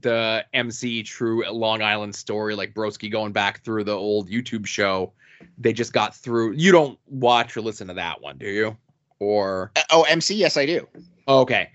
the 0.00 0.44
MC 0.52 1.02
True 1.02 1.44
Long 1.50 1.82
Island 1.82 2.14
story, 2.14 2.54
like 2.54 2.74
Broski 2.74 3.10
going 3.10 3.32
back 3.32 3.64
through 3.64 3.84
the 3.84 3.92
old 3.96 4.28
YouTube 4.28 4.66
show, 4.66 5.12
they 5.58 5.72
just 5.72 5.92
got 5.92 6.14
through. 6.14 6.52
You 6.52 6.72
don't 6.72 6.98
watch 7.06 7.56
or 7.56 7.60
listen 7.62 7.88
to 7.88 7.94
that 7.94 8.20
one, 8.20 8.38
do 8.38 8.46
you? 8.48 8.76
Or 9.18 9.72
Uh, 9.76 9.82
Oh, 9.90 10.02
MC, 10.02 10.34
yes, 10.34 10.56
I 10.56 10.66
do. 10.66 10.86
okay, 11.26 11.70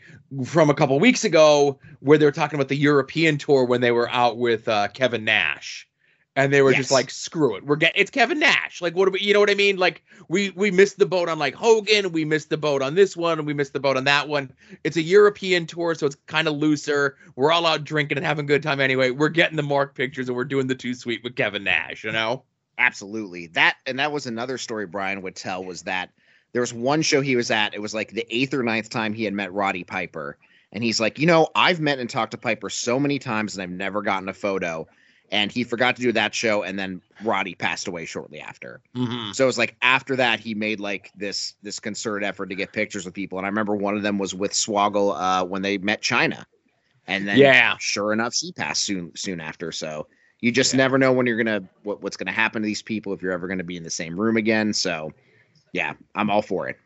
from 0.46 0.70
a 0.70 0.74
couple 0.74 1.00
weeks 1.00 1.24
ago, 1.24 1.80
where 2.00 2.18
they 2.18 2.26
were 2.26 2.32
talking 2.32 2.58
about 2.58 2.70
the 2.70 2.76
European 2.78 3.38
tour 3.38 3.66
when 3.66 3.82
they 3.82 3.92
were 3.92 4.10
out 4.12 4.38
with 4.38 4.68
uh, 4.68 4.88
Kevin 4.90 5.26
Nash. 5.26 5.88
And 6.34 6.54
they 6.54 6.62
were 6.62 6.74
just 6.74 6.92
like, 6.92 7.10
"Screw 7.10 7.58
it, 7.58 7.66
we're 7.66 7.76
getting 7.76 8.02
it's 8.02 8.10
Kevin 8.10 8.40
Nash." 8.40 8.82
Like, 8.82 8.96
what 8.96 9.06
do 9.06 9.12
we, 9.12 9.20
you 9.20 9.34
know 9.34 9.42
what 9.42 9.50
I 9.50 9.54
mean? 9.54 9.76
Like, 9.76 10.02
we 10.30 10.52
we 10.52 10.72
missed 10.72 10.98
the 10.98 11.06
boat 11.06 11.28
on 11.28 11.38
like 11.38 11.54
Hogan, 11.54 12.14
we 12.14 12.24
missed 12.24 12.50
the 12.50 12.58
boat 12.58 12.82
on 12.82 12.96
this 12.96 13.18
one, 13.18 13.38
and 13.38 13.46
we 13.46 13.54
missed 13.54 13.74
the 13.74 13.82
boat 13.82 13.98
on 13.98 14.06
that 14.06 14.30
one. 14.30 14.54
It's 14.86 14.96
a 14.96 15.02
European 15.02 15.66
tour, 15.66 15.94
so 15.94 16.06
it's 16.06 16.16
kind 16.28 16.48
of 16.48 16.56
looser. 16.56 17.18
We're 17.36 17.52
all 17.52 17.66
out 17.66 17.84
drinking 17.84 18.18
and 18.18 18.26
having 18.26 18.46
a 18.46 18.48
good 18.48 18.64
time 18.64 18.80
anyway. 18.80 19.12
We're 19.12 19.28
getting 19.28 19.58
the 19.58 19.64
mark 19.64 19.94
pictures 19.94 20.30
and 20.30 20.38
we're 20.38 20.46
doing 20.46 20.68
the 20.68 20.76
two 20.76 20.94
sweet 20.94 21.22
with 21.22 21.36
Kevin 21.36 21.66
Nash. 21.66 22.06
You 22.06 22.14
know? 22.14 22.44
Absolutely. 22.78 23.48
That 23.48 23.76
and 23.86 24.00
that 24.00 24.12
was 24.12 24.26
another 24.26 24.58
story 24.58 24.88
Brian 24.88 25.22
would 25.24 25.36
tell 25.36 25.64
was 25.64 25.84
that 25.84 26.12
there 26.54 26.62
was 26.62 26.74
one 26.74 27.02
show 27.02 27.22
he 27.22 27.36
was 27.36 27.52
at. 27.52 27.74
It 27.74 27.82
was 27.82 27.94
like 27.94 28.12
the 28.12 28.26
eighth 28.30 28.54
or 28.54 28.64
ninth 28.64 28.90
time 28.90 29.14
he 29.14 29.26
had 29.26 29.34
met 29.34 29.54
Roddy 29.54 29.84
Piper. 29.84 30.38
And 30.72 30.84
he's 30.84 31.00
like, 31.00 31.20
you 31.20 31.28
know, 31.28 31.50
I've 31.54 31.80
met 31.80 32.00
and 32.00 32.10
talked 32.10 32.32
to 32.32 32.38
Piper 32.38 32.70
so 32.70 33.00
many 33.00 33.20
times 33.20 33.54
and 33.54 33.62
I've 33.62 33.70
never 33.70 34.02
gotten 34.02 34.30
a 34.30 34.34
photo. 34.34 34.88
And 35.32 35.50
he 35.50 35.64
forgot 35.64 35.96
to 35.96 36.02
do 36.02 36.12
that 36.12 36.36
show, 36.36 36.64
and 36.64 36.78
then 36.78 37.02
Roddy 37.24 37.56
passed 37.56 37.88
away 37.88 38.06
shortly 38.06 38.42
after. 38.42 38.82
Mm-hmm. 38.96 39.32
So 39.32 39.46
it 39.46 39.48
was 39.48 39.58
like 39.58 39.78
after 39.82 40.18
that 40.18 40.42
he 40.42 40.54
made 40.54 40.82
like 40.82 41.10
this 41.16 41.54
this 41.64 41.80
concerted 41.80 42.28
effort 42.28 42.48
to 42.48 42.56
get 42.56 42.74
pictures 42.74 43.06
with 43.06 43.14
people. 43.14 43.38
And 43.40 43.46
I 43.46 43.50
remember 43.50 43.76
one 43.76 43.96
of 43.96 44.04
them 44.04 44.18
was 44.18 44.36
with 44.36 44.52
Swoggle 44.52 45.16
uh, 45.16 45.46
when 45.46 45.62
they 45.62 45.78
met 45.78 46.02
Chyna. 46.02 46.44
And 47.08 47.26
then 47.26 47.38
Yeah. 47.38 47.78
sure 47.80 48.12
enough, 48.12 48.34
she 48.34 48.52
passed 48.52 48.84
soon 48.84 49.12
soon 49.16 49.40
after. 49.40 49.72
So 49.72 50.08
you 50.42 50.52
just 50.52 50.74
Yeah. 50.74 50.80
never 50.80 50.98
know 50.98 51.14
when 51.14 51.26
you're 51.26 51.42
gonna 51.42 51.64
what, 51.84 52.02
what's 52.02 52.18
gonna 52.18 52.32
happen 52.34 52.62
to 52.62 52.66
these 52.66 52.82
people 52.82 53.14
if 53.14 53.22
you're 53.22 53.32
ever 53.32 53.48
gonna 53.48 53.64
be 53.64 53.78
in 53.78 53.84
the 53.84 53.90
same 53.90 54.20
room 54.20 54.36
again. 54.36 54.74
So 54.74 55.12
yeah, 55.72 55.94
I'm 56.14 56.30
all 56.30 56.42
for 56.42 56.68
it. 56.68 56.78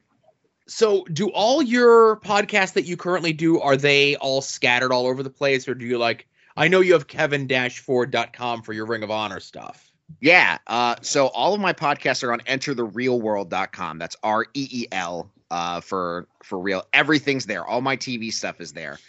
So, 0.67 1.03
do 1.13 1.29
all 1.29 1.61
your 1.61 2.19
podcasts 2.21 2.73
that 2.73 2.85
you 2.85 2.97
currently 2.97 3.33
do 3.33 3.59
are 3.59 3.77
they 3.77 4.15
all 4.15 4.41
scattered 4.41 4.91
all 4.91 5.05
over 5.05 5.21
the 5.21 5.29
place, 5.29 5.67
or 5.67 5.75
do 5.75 5.85
you 5.85 5.97
like? 5.97 6.27
I 6.57 6.67
know 6.67 6.81
you 6.81 6.93
have 6.93 7.07
Kevin-Ford.com 7.07 8.61
for 8.61 8.73
your 8.73 8.85
Ring 8.85 9.03
of 9.03 9.11
Honor 9.11 9.39
stuff. 9.39 9.91
Yeah. 10.21 10.57
Uh, 10.67 10.95
so 11.01 11.27
all 11.27 11.53
of 11.53 11.59
my 11.59 11.73
podcasts 11.73 12.23
are 12.23 12.31
on 12.31 12.39
enterthereelworld.com. 12.41 13.97
That's 13.97 14.15
R 14.23 14.45
E 14.53 14.67
E 14.71 14.87
L 14.91 15.31
uh, 15.51 15.81
for 15.81 16.27
for 16.43 16.59
real. 16.59 16.83
Everything's 16.93 17.45
there. 17.45 17.65
All 17.65 17.81
my 17.81 17.97
TV 17.97 18.31
stuff 18.31 18.61
is 18.61 18.71
there. 18.73 18.99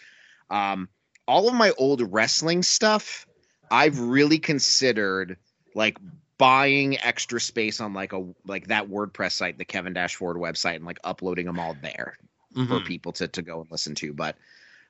Um, 0.50 0.88
all 1.28 1.48
of 1.48 1.54
my 1.54 1.72
old 1.76 2.12
wrestling 2.12 2.62
stuff, 2.62 3.26
I've 3.70 3.98
really 4.00 4.38
considered 4.38 5.36
like 5.74 5.98
buying 6.38 6.98
extra 7.00 7.40
space 7.40 7.80
on 7.80 7.92
like 7.92 8.12
a 8.12 8.24
like 8.46 8.68
that 8.68 8.88
WordPress 8.88 9.32
site, 9.32 9.58
the 9.58 9.64
Kevin 9.64 9.92
Dash 9.92 10.14
Ford 10.16 10.36
website, 10.36 10.76
and 10.76 10.86
like 10.86 10.98
uploading 11.04 11.46
them 11.46 11.58
all 11.58 11.76
there 11.82 12.16
for 12.54 12.60
Mhm. 12.80 12.86
people 12.86 13.12
to 13.12 13.28
to 13.28 13.42
go 13.42 13.60
and 13.60 13.70
listen 13.70 13.94
to. 13.96 14.14
But 14.14 14.36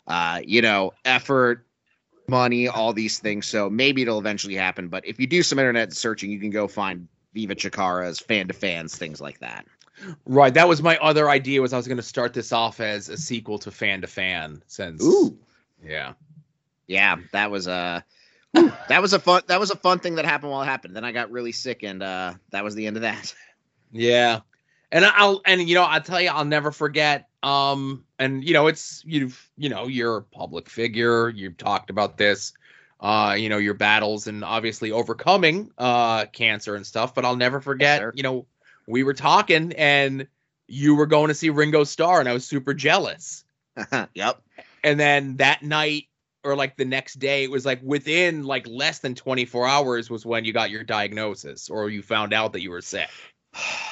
uh, 0.06 0.40
you 0.44 0.62
know, 0.62 0.92
effort, 1.04 1.65
money, 2.28 2.68
all 2.68 2.92
these 2.92 3.18
things. 3.18 3.46
So 3.46 3.70
maybe 3.70 4.02
it'll 4.02 4.18
eventually 4.18 4.54
happen. 4.54 4.88
But 4.88 5.06
if 5.06 5.20
you 5.20 5.26
do 5.26 5.42
some 5.42 5.58
internet 5.58 5.92
searching, 5.92 6.30
you 6.30 6.40
can 6.40 6.50
go 6.50 6.68
find 6.68 7.08
Viva 7.34 7.54
Chikara's 7.54 8.18
fan 8.18 8.48
to 8.48 8.54
fans, 8.54 8.96
things 8.96 9.20
like 9.20 9.40
that. 9.40 9.66
Right. 10.24 10.52
That 10.52 10.68
was 10.68 10.82
my 10.82 10.98
other 10.98 11.30
idea. 11.30 11.62
Was 11.62 11.72
I 11.72 11.76
was 11.76 11.86
going 11.86 11.96
to 11.96 12.02
start 12.02 12.34
this 12.34 12.52
off 12.52 12.80
as 12.80 13.08
a 13.08 13.16
sequel 13.16 13.58
to 13.60 13.70
Fan 13.70 14.02
to 14.02 14.06
Fan. 14.06 14.62
Since 14.66 15.02
Ooh, 15.02 15.38
yeah, 15.82 16.12
yeah, 16.86 17.16
that 17.32 17.50
was 17.50 17.66
a 17.66 18.04
whew, 18.52 18.72
that 18.88 19.00
was 19.00 19.12
a 19.12 19.18
fun 19.18 19.42
that 19.46 19.58
was 19.58 19.70
a 19.70 19.76
fun 19.76 19.98
thing 19.98 20.16
that 20.16 20.24
happened 20.24 20.52
while 20.52 20.62
it 20.62 20.66
happened. 20.66 20.94
Then 20.94 21.04
I 21.04 21.12
got 21.12 21.30
really 21.30 21.52
sick, 21.52 21.82
and 21.82 22.02
uh, 22.02 22.34
that 22.50 22.64
was 22.64 22.74
the 22.74 22.86
end 22.86 22.96
of 22.96 23.02
that. 23.02 23.34
yeah, 23.92 24.40
and 24.96 25.04
I'll 25.04 25.42
and 25.44 25.68
you 25.68 25.74
know 25.74 25.82
I'll 25.82 26.00
tell 26.00 26.22
you 26.22 26.30
I'll 26.30 26.46
never 26.46 26.72
forget. 26.72 27.28
Um, 27.42 28.04
and 28.18 28.42
you 28.42 28.54
know 28.54 28.66
it's 28.66 29.02
you've 29.04 29.50
you 29.58 29.68
know 29.68 29.86
you're 29.86 30.16
a 30.16 30.22
public 30.22 30.70
figure. 30.70 31.28
You've 31.28 31.58
talked 31.58 31.90
about 31.90 32.16
this. 32.16 32.54
Uh, 32.98 33.36
you 33.38 33.50
know 33.50 33.58
your 33.58 33.74
battles 33.74 34.26
and 34.26 34.42
obviously 34.42 34.90
overcoming 34.90 35.70
uh 35.76 36.24
cancer 36.26 36.74
and 36.76 36.86
stuff. 36.86 37.14
But 37.14 37.26
I'll 37.26 37.36
never 37.36 37.60
forget. 37.60 38.00
sir. 38.00 38.12
you 38.14 38.22
know 38.22 38.46
we 38.86 39.02
were 39.02 39.12
talking 39.12 39.74
and 39.74 40.28
you 40.66 40.94
were 40.94 41.06
going 41.06 41.28
to 41.28 41.34
see 41.34 41.50
Ringo 41.50 41.84
Starr, 41.84 42.20
and 42.20 42.28
I 42.28 42.32
was 42.32 42.46
super 42.46 42.72
jealous. 42.72 43.44
yep. 44.14 44.40
and 44.82 44.98
then 44.98 45.36
that 45.36 45.62
night 45.62 46.04
or 46.42 46.56
like 46.56 46.78
the 46.78 46.86
next 46.86 47.18
day 47.18 47.44
it 47.44 47.50
was 47.50 47.66
like 47.66 47.80
within 47.82 48.44
like 48.44 48.66
less 48.66 49.00
than 49.00 49.14
24 49.14 49.66
hours 49.66 50.08
was 50.08 50.24
when 50.24 50.46
you 50.46 50.54
got 50.54 50.70
your 50.70 50.82
diagnosis 50.82 51.68
or 51.68 51.90
you 51.90 52.00
found 52.00 52.32
out 52.32 52.54
that 52.54 52.62
you 52.62 52.70
were 52.70 52.80
sick 52.80 53.10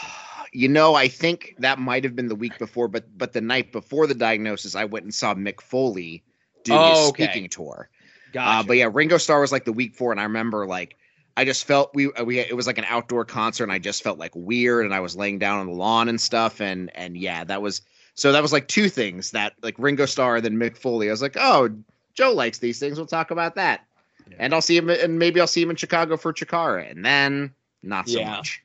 You 0.55 0.69
know, 0.69 0.95
I 0.95 1.09
think 1.09 1.57
that 1.59 1.81
might 1.81 2.05
have 2.05 2.15
been 2.15 2.29
the 2.29 2.35
week 2.37 2.59
before, 2.61 2.87
but 2.89 3.05
but 3.19 3.33
the 3.33 3.41
night 3.41 3.73
before 3.73 4.07
the 4.07 4.15
diagnosis, 4.15 4.75
I 4.77 4.85
went 4.85 5.05
and 5.05 5.13
saw 5.13 5.35
Mick 5.35 5.61
Foley 5.61 6.23
do 6.63 6.73
Oh, 6.73 6.89
his 6.89 7.09
okay. 7.09 7.25
speaking 7.27 7.49
tour. 7.49 7.89
gotcha 8.33 8.61
Uh, 8.61 8.63
but 8.63 8.77
yeah, 8.77 8.89
Ringo 8.91 9.19
Starr 9.19 9.41
was 9.41 9.51
like 9.53 9.65
the 9.65 9.73
week 9.73 9.93
before, 9.93 10.13
and 10.13 10.21
I 10.21 10.25
remember 10.25 10.65
like 10.67 10.97
I 11.37 11.45
just 11.45 11.65
felt 11.65 11.91
we 11.95 12.07
we 12.25 12.39
it 12.39 12.55
was 12.57 12.69
like 12.69 12.79
an 12.79 12.87
outdoor 12.89 13.25
concert, 13.25 13.65
and 13.65 13.73
I 13.73 13.81
just 13.81 14.05
felt 14.05 14.19
like 14.21 14.31
weird, 14.37 14.85
and 14.85 14.95
I 14.95 15.01
was 15.01 15.17
laying 15.17 15.41
down 15.41 15.59
on 15.59 15.67
the 15.67 15.73
lawn 15.73 16.09
and 16.09 16.21
stuff, 16.21 16.61
and 16.61 16.91
and 16.97 17.17
yeah, 17.17 17.43
that 17.43 17.61
was 17.61 17.83
so 18.15 18.31
that 18.31 18.41
was 18.43 18.53
like 18.53 18.69
two 18.69 18.89
things 18.89 19.33
that 19.33 19.55
like 19.61 19.75
Ringo 19.77 20.07
Starr, 20.07 20.37
and 20.37 20.45
then 20.45 20.57
Mick 20.57 20.77
Foley. 20.77 21.09
I 21.09 21.11
was 21.11 21.21
like, 21.23 21.37
oh, 21.37 21.69
Joe 22.15 22.33
likes 22.33 22.59
these 22.59 22.79
things. 22.79 22.97
We'll 22.97 23.09
talk 23.09 23.33
about 23.33 23.57
that, 23.57 23.85
Yeah. 24.31 24.37
and 24.39 24.55
I'll 24.55 24.63
see 24.63 24.77
him, 24.77 24.89
and 24.89 25.19
maybe 25.19 25.41
I'll 25.41 25.49
see 25.49 25.63
him 25.63 25.71
in 25.71 25.77
Chicago 25.77 26.17
for 26.17 26.33
Chikara, 26.33 26.89
and 26.89 27.05
then 27.05 27.53
not 27.83 28.09
so 28.09 28.21
Yeah. 28.21 28.37
much. 28.37 28.63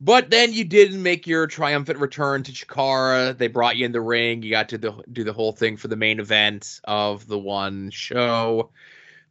But 0.00 0.30
then 0.30 0.52
you 0.52 0.64
didn't 0.64 1.02
make 1.02 1.26
your 1.26 1.46
triumphant 1.46 1.98
return 1.98 2.42
to 2.44 2.52
Chikara. 2.52 3.36
They 3.36 3.48
brought 3.48 3.76
you 3.76 3.86
in 3.86 3.92
the 3.92 4.00
ring. 4.00 4.42
You 4.42 4.50
got 4.50 4.68
to 4.70 4.78
the, 4.78 4.92
do 5.12 5.24
the 5.24 5.32
whole 5.32 5.52
thing 5.52 5.76
for 5.76 5.88
the 5.88 5.96
main 5.96 6.20
event 6.20 6.80
of 6.84 7.26
the 7.26 7.38
one 7.38 7.90
show. 7.90 8.70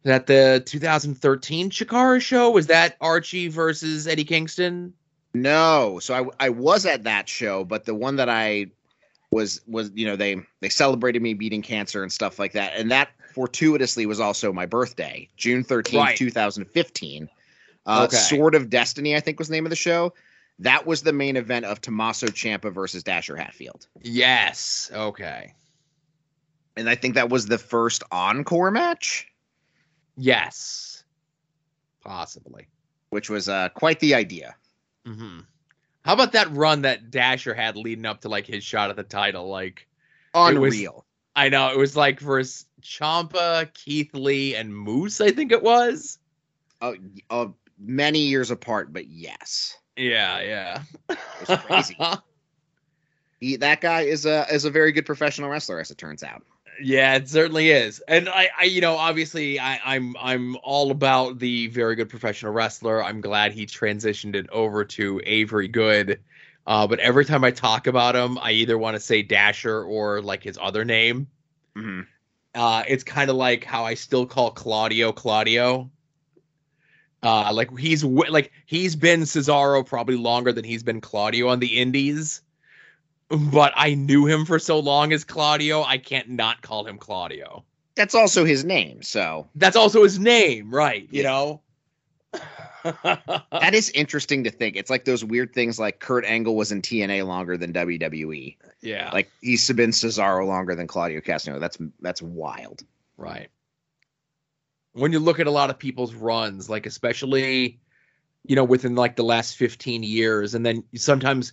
That 0.03 0.27
the 0.27 0.61
2013 0.65 1.69
Chikara 1.71 2.21
show 2.21 2.51
was 2.51 2.67
that 2.67 2.95
Archie 3.01 3.47
versus 3.47 4.07
Eddie 4.07 4.23
Kingston. 4.23 4.93
No, 5.33 5.99
so 5.99 6.13
I 6.39 6.45
I 6.45 6.49
was 6.49 6.85
at 6.85 7.03
that 7.03 7.27
show, 7.27 7.65
but 7.65 7.85
the 7.85 7.95
one 7.95 8.15
that 8.17 8.29
I 8.29 8.67
was 9.31 9.61
was 9.67 9.91
you 9.95 10.05
know 10.05 10.15
they 10.15 10.37
they 10.61 10.69
celebrated 10.69 11.21
me 11.21 11.33
beating 11.33 11.61
cancer 11.61 12.03
and 12.03 12.11
stuff 12.11 12.39
like 12.39 12.53
that, 12.53 12.73
and 12.77 12.89
that 12.91 13.09
fortuitously 13.33 14.05
was 14.05 14.19
also 14.19 14.53
my 14.53 14.65
birthday, 14.65 15.27
June 15.35 15.63
thirteenth, 15.63 16.01
Right. 16.01 16.17
two 16.17 16.29
thousand 16.31 16.65
fifteen. 16.65 17.27
Uh, 17.85 18.07
Okay. 18.07 18.15
Sword 18.17 18.55
of 18.55 18.69
Destiny, 18.69 19.15
I 19.15 19.19
think 19.19 19.37
was 19.39 19.49
the 19.49 19.53
name 19.55 19.65
of 19.65 19.71
the 19.71 19.75
show. 19.75 20.13
That 20.59 20.85
was 20.87 21.01
the 21.01 21.11
main 21.13 21.35
event 21.35 21.65
of 21.65 21.81
Tommaso 21.81 22.27
Ciampa 22.27 22.71
versus 22.73 23.03
Dasher 23.03 23.35
Hatfield, 23.35 23.87
Yes. 24.01 24.89
Okay. 24.93 25.53
and 26.77 26.89
I 26.89 26.95
think 26.95 27.15
that 27.15 27.29
was 27.29 27.45
the 27.45 27.57
first 27.57 28.03
encore 28.11 28.71
match, 28.71 29.27
Yes. 30.17 31.03
Possibly. 32.03 32.67
which 33.09 33.29
was 33.29 33.49
uh, 33.49 33.69
quite 33.69 33.99
the 33.99 34.13
idea. 34.15 34.55
Mm-hmm. 35.05 35.39
How 36.03 36.13
about 36.13 36.33
that 36.33 36.51
run 36.55 36.83
that 36.83 37.09
Dasher 37.11 37.53
had 37.53 37.75
leading 37.75 38.05
up 38.05 38.21
to 38.21 38.29
like 38.29 38.45
his 38.45 38.63
shot 38.63 38.89
at 38.89 38.95
the 38.95 39.03
title? 39.03 39.47
Like, 39.49 39.87
It 40.35 40.57
was- 40.57 40.73
Unreal. 40.75 41.05
I 41.37 41.49
know 41.49 41.69
it 41.69 41.77
was 41.77 41.97
like 41.97 42.21
versus 42.21 42.65
Ciampa, 42.81 43.73
Keith 43.73 44.13
Lee, 44.13 44.55
and 44.55 44.73
Moose. 44.73 45.19
I 45.19 45.31
think 45.31 45.51
it 45.51 45.61
was. 45.61 46.17
Uh, 46.81 46.93
uh, 47.29 47.47
many 47.77 48.19
years 48.19 48.51
apart, 48.51 48.93
but 48.93 49.07
yes. 49.07 49.75
Yeah, 49.97 50.41
yeah. 50.41 50.83
was 51.39 51.59
crazy. 51.65 51.97
He, 53.39 53.57
that 53.57 53.81
guy 53.81 54.01
is 54.03 54.25
a 54.25 54.45
is 54.51 54.65
a 54.65 54.69
very 54.71 54.91
good 54.93 55.05
professional 55.05 55.49
wrestler, 55.49 55.79
as 55.79 55.91
it 55.91 55.97
turns 55.97 56.23
out. 56.23 56.43
yeah, 56.81 57.15
it 57.15 57.29
certainly 57.29 57.69
is. 57.71 58.01
And 58.07 58.29
I, 58.29 58.49
I 58.59 58.63
you 58.65 58.81
know, 58.81 58.95
obviously, 58.95 59.59
I, 59.59 59.79
I'm 59.83 60.15
I'm 60.19 60.57
all 60.63 60.91
about 60.91 61.39
the 61.39 61.67
very 61.67 61.95
good 61.95 62.09
professional 62.09 62.53
wrestler. 62.53 63.03
I'm 63.03 63.21
glad 63.21 63.51
he 63.53 63.65
transitioned 63.65 64.35
it 64.35 64.49
over 64.51 64.85
to 64.85 65.21
Avery 65.25 65.67
Good. 65.67 66.21
Uh, 66.67 66.87
but 66.87 66.99
every 66.99 67.25
time 67.25 67.43
I 67.43 67.51
talk 67.51 67.87
about 67.87 68.15
him, 68.15 68.39
I 68.39 68.51
either 68.51 68.77
want 68.77 68.95
to 68.95 68.99
say 68.99 69.21
Dasher 69.21 69.83
or 69.83 70.21
like 70.21 70.43
his 70.43 70.57
other 70.61 70.85
name. 70.85 71.27
hmm 71.75 72.01
uh, 72.55 72.83
it's 72.87 73.03
kind 73.03 73.29
of 73.29 73.35
like 73.35 73.65
how 73.65 73.83
I 73.85 73.95
still 73.95 74.25
call 74.25 74.51
Claudio 74.51 75.11
Claudio. 75.11 75.91
Uh, 77.25 77.51
like 77.51 77.75
he's 77.77 78.03
like 78.03 78.51
he's 78.67 78.95
been 78.95 79.21
Cesaro 79.21 79.85
probably 79.85 80.15
longer 80.15 80.51
than 80.53 80.63
he's 80.63 80.83
been 80.83 81.01
Claudio 81.01 81.47
on 81.49 81.59
the 81.59 81.79
Indies, 81.79 82.41
but 83.29 83.73
I 83.75 83.95
knew 83.95 84.25
him 84.27 84.45
for 84.45 84.59
so 84.59 84.79
long 84.79 85.11
as 85.11 85.23
Claudio, 85.23 85.83
I 85.83 85.97
can't 85.97 86.29
not 86.29 86.61
call 86.61 86.85
him 86.85 86.97
Claudio. 86.99 87.63
That's 87.95 88.13
also 88.13 88.45
his 88.45 88.63
name, 88.63 89.01
so 89.01 89.47
That's 89.55 89.75
also 89.75 90.03
his 90.03 90.19
name, 90.19 90.69
right? 90.73 91.07
You 91.11 91.23
Yeah. 91.23 91.29
know. 91.29 91.61
that 93.01 93.71
is 93.73 93.89
interesting 93.91 94.43
to 94.43 94.51
think. 94.51 94.75
It's 94.75 94.89
like 94.89 95.05
those 95.05 95.23
weird 95.23 95.53
things 95.53 95.79
like 95.79 95.99
Kurt 95.99 96.25
Angle 96.25 96.55
was 96.55 96.71
in 96.71 96.81
TNA 96.81 97.25
longer 97.25 97.57
than 97.57 97.73
WWE. 97.73 98.57
yeah. 98.81 99.09
Like 99.11 99.31
he's 99.41 99.67
been 99.71 99.89
Cesaro 99.91 100.45
longer 100.45 100.75
than 100.75 100.85
Claudio 100.87 101.21
Castagnoli. 101.21 101.59
That's 101.59 101.77
that's 102.01 102.21
wild. 102.21 102.83
Right. 103.17 103.47
When 104.95 105.11
you 105.11 105.19
look 105.19 105.41
at 105.41 105.47
a 105.47 105.51
lot 105.51 105.69
of 105.69 105.77
people's 105.77 106.13
runs, 106.13 106.69
like 106.69 106.85
especially, 106.85 107.79
you 108.45 108.55
know, 108.55 108.63
within 108.63 108.95
like 108.95 109.17
the 109.17 109.23
last 109.23 109.57
15 109.57 110.03
years, 110.03 110.55
and 110.55 110.65
then 110.65 110.85
sometimes 110.95 111.51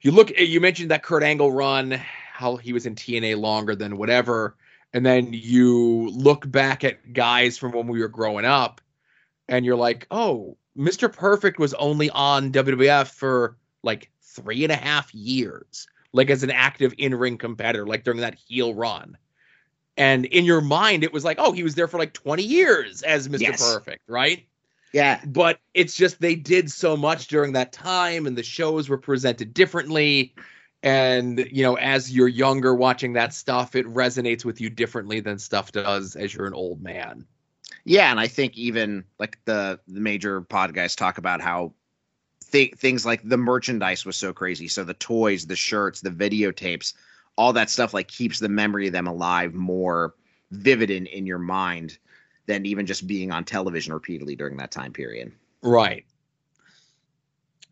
you 0.00 0.10
look 0.10 0.36
you 0.36 0.60
mentioned 0.60 0.90
that 0.90 1.04
Kurt 1.04 1.22
Angle 1.22 1.52
run, 1.52 1.92
how 2.32 2.56
he 2.56 2.72
was 2.72 2.86
in 2.86 2.96
TNA 2.96 3.38
longer 3.38 3.76
than 3.76 3.96
whatever, 3.96 4.56
and 4.92 5.06
then 5.06 5.32
you 5.32 6.10
look 6.10 6.50
back 6.50 6.82
at 6.82 7.12
guys 7.12 7.56
from 7.56 7.70
when 7.70 7.86
we 7.86 8.00
were 8.00 8.08
growing 8.08 8.44
up, 8.44 8.80
and 9.48 9.64
you're 9.64 9.76
like, 9.76 10.08
oh, 10.10 10.56
Mr. 10.76 11.12
Perfect 11.12 11.60
was 11.60 11.74
only 11.74 12.10
on 12.10 12.50
WWF 12.50 13.08
for 13.08 13.56
like 13.84 14.10
three 14.20 14.64
and 14.64 14.72
a 14.72 14.76
half 14.76 15.14
years, 15.14 15.86
like 16.12 16.28
as 16.28 16.42
an 16.42 16.50
active 16.50 16.92
in-ring 16.98 17.38
competitor, 17.38 17.86
like 17.86 18.02
during 18.02 18.20
that 18.20 18.34
heel 18.34 18.74
run. 18.74 19.16
And 20.00 20.24
in 20.24 20.46
your 20.46 20.62
mind, 20.62 21.04
it 21.04 21.12
was 21.12 21.24
like, 21.24 21.36
oh, 21.38 21.52
he 21.52 21.62
was 21.62 21.74
there 21.74 21.86
for 21.86 21.98
like 21.98 22.14
20 22.14 22.42
years 22.42 23.02
as 23.02 23.28
Mr. 23.28 23.40
Yes. 23.40 23.74
Perfect, 23.74 24.00
right? 24.08 24.46
Yeah. 24.94 25.20
But 25.26 25.60
it's 25.74 25.94
just 25.94 26.22
they 26.22 26.34
did 26.34 26.70
so 26.70 26.96
much 26.96 27.28
during 27.28 27.52
that 27.52 27.70
time, 27.70 28.26
and 28.26 28.34
the 28.34 28.42
shows 28.42 28.88
were 28.88 28.96
presented 28.96 29.52
differently. 29.52 30.34
And 30.82 31.46
you 31.52 31.62
know, 31.62 31.74
as 31.74 32.10
you're 32.10 32.28
younger 32.28 32.74
watching 32.74 33.12
that 33.12 33.34
stuff, 33.34 33.76
it 33.76 33.84
resonates 33.84 34.42
with 34.42 34.58
you 34.58 34.70
differently 34.70 35.20
than 35.20 35.38
stuff 35.38 35.70
does 35.70 36.16
as 36.16 36.32
you're 36.32 36.46
an 36.46 36.54
old 36.54 36.82
man. 36.82 37.26
Yeah, 37.84 38.10
and 38.10 38.18
I 38.18 38.26
think 38.26 38.56
even 38.56 39.04
like 39.18 39.38
the 39.44 39.80
the 39.86 40.00
major 40.00 40.40
pod 40.40 40.72
guys 40.72 40.96
talk 40.96 41.18
about 41.18 41.42
how 41.42 41.74
th- 42.50 42.74
things 42.76 43.04
like 43.04 43.20
the 43.22 43.36
merchandise 43.36 44.06
was 44.06 44.16
so 44.16 44.32
crazy. 44.32 44.66
So 44.66 44.82
the 44.82 44.94
toys, 44.94 45.46
the 45.46 45.56
shirts, 45.56 46.00
the 46.00 46.08
videotapes, 46.08 46.94
all 47.40 47.54
that 47.54 47.70
stuff 47.70 47.94
like 47.94 48.06
keeps 48.06 48.38
the 48.38 48.50
memory 48.50 48.86
of 48.86 48.92
them 48.92 49.06
alive 49.06 49.54
more 49.54 50.14
vivid 50.50 50.90
in, 50.90 51.06
in 51.06 51.24
your 51.24 51.38
mind 51.38 51.96
than 52.44 52.66
even 52.66 52.84
just 52.84 53.06
being 53.06 53.32
on 53.32 53.44
television 53.44 53.94
repeatedly 53.94 54.36
during 54.36 54.58
that 54.58 54.70
time 54.70 54.92
period. 54.92 55.32
Right. 55.62 56.04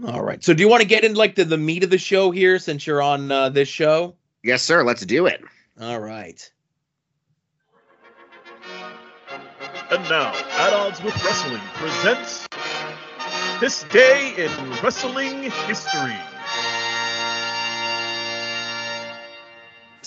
All 0.03 0.23
right. 0.23 0.43
So 0.43 0.55
do 0.55 0.63
you 0.63 0.71
want 0.71 0.81
to 0.81 0.89
get 0.89 1.05
into 1.05 1.19
like 1.19 1.35
the, 1.35 1.45
the 1.45 1.59
meat 1.59 1.85
of 1.85 1.91
the 1.91 1.99
show 1.99 2.31
here 2.31 2.59
since 2.59 2.87
you're 2.87 3.03
on 3.03 3.31
uh, 3.31 3.51
this 3.51 3.69
show? 3.69 4.15
Yes, 4.43 4.63
sir. 4.63 4.83
Let's 4.85 5.05
do 5.05 5.27
it. 5.27 5.45
All 5.79 6.01
right. 6.01 6.51
And 9.91 10.03
now, 10.09 10.33
At 10.33 10.73
Odds 10.73 11.03
with 11.03 11.15
Wrestling 11.23 11.61
presents 11.75 12.49
This 13.61 13.83
Day 13.85 14.33
in 14.39 14.71
Wrestling 14.83 15.43
History. 15.43 16.17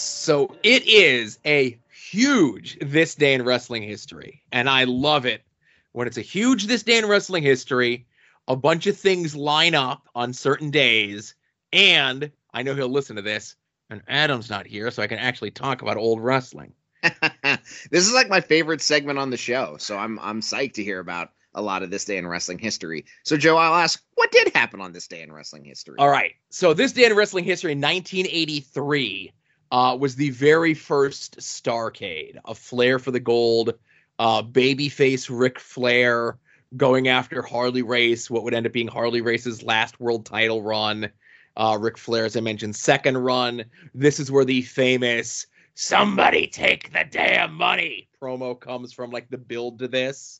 So 0.01 0.55
it 0.63 0.87
is 0.87 1.39
a 1.45 1.77
huge 1.91 2.77
this 2.81 3.15
day 3.15 3.33
in 3.33 3.43
wrestling 3.43 3.83
history, 3.83 4.41
and 4.51 4.69
I 4.69 4.85
love 4.85 5.25
it 5.25 5.43
when 5.91 6.07
it's 6.07 6.17
a 6.17 6.21
huge 6.21 6.65
this 6.67 6.83
day 6.83 6.97
in 6.97 7.05
wrestling 7.05 7.43
history. 7.43 8.07
A 8.47 8.55
bunch 8.55 8.87
of 8.87 8.97
things 8.97 9.35
line 9.35 9.75
up 9.75 10.07
on 10.15 10.33
certain 10.33 10.71
days, 10.71 11.35
and 11.71 12.31
I 12.53 12.63
know 12.63 12.73
he'll 12.73 12.89
listen 12.89 13.15
to 13.17 13.21
this. 13.21 13.55
And 13.89 14.01
Adam's 14.07 14.49
not 14.49 14.65
here, 14.65 14.89
so 14.89 15.03
I 15.03 15.07
can 15.07 15.19
actually 15.19 15.51
talk 15.51 15.81
about 15.81 15.97
old 15.97 16.21
wrestling. 16.21 16.73
this 17.03 18.07
is 18.07 18.13
like 18.13 18.29
my 18.29 18.41
favorite 18.41 18.81
segment 18.81 19.19
on 19.19 19.29
the 19.29 19.37
show, 19.37 19.77
so 19.77 19.97
I'm 19.97 20.19
I'm 20.19 20.41
psyched 20.41 20.73
to 20.73 20.83
hear 20.83 20.99
about 20.99 21.29
a 21.53 21.61
lot 21.61 21.83
of 21.83 21.91
this 21.91 22.05
day 22.05 22.17
in 22.17 22.25
wrestling 22.25 22.57
history. 22.57 23.05
So 23.23 23.37
Joe, 23.37 23.57
I'll 23.57 23.75
ask, 23.75 24.01
what 24.15 24.31
did 24.31 24.53
happen 24.55 24.81
on 24.81 24.93
this 24.93 25.07
day 25.07 25.21
in 25.21 25.31
wrestling 25.31 25.65
history? 25.65 25.95
All 25.99 26.09
right. 26.09 26.33
So 26.49 26.73
this 26.73 26.93
day 26.93 27.05
in 27.05 27.15
wrestling 27.15 27.43
history, 27.43 27.71
1983, 27.71 29.33
uh, 29.71 29.97
was 29.99 30.15
the 30.15 30.29
very 30.31 30.73
first 30.73 31.39
Starcade, 31.39 32.37
a 32.45 32.53
Flair 32.53 32.99
for 32.99 33.11
the 33.11 33.19
gold, 33.19 33.73
uh, 34.19 34.43
babyface 34.43 35.29
Ric 35.31 35.59
Flair 35.59 36.37
going 36.77 37.07
after 37.07 37.41
Harley 37.41 37.81
Race, 37.81 38.29
what 38.29 38.43
would 38.43 38.53
end 38.53 38.65
up 38.65 38.73
being 38.73 38.87
Harley 38.87 39.21
Race's 39.21 39.63
last 39.63 39.99
world 39.99 40.25
title 40.25 40.61
run. 40.61 41.09
Uh, 41.57 41.77
Ric 41.79 41.97
Flair, 41.97 42.25
as 42.25 42.37
I 42.37 42.39
mentioned, 42.39 42.75
second 42.75 43.17
run. 43.17 43.65
This 43.93 44.19
is 44.19 44.31
where 44.31 44.45
the 44.45 44.61
famous 44.61 45.47
"Somebody 45.73 46.47
take 46.47 46.93
the 46.93 47.05
damn 47.09 47.53
money" 47.53 48.07
promo 48.21 48.57
comes 48.57 48.93
from, 48.93 49.11
like 49.11 49.29
the 49.29 49.37
build 49.37 49.79
to 49.79 49.87
this. 49.87 50.39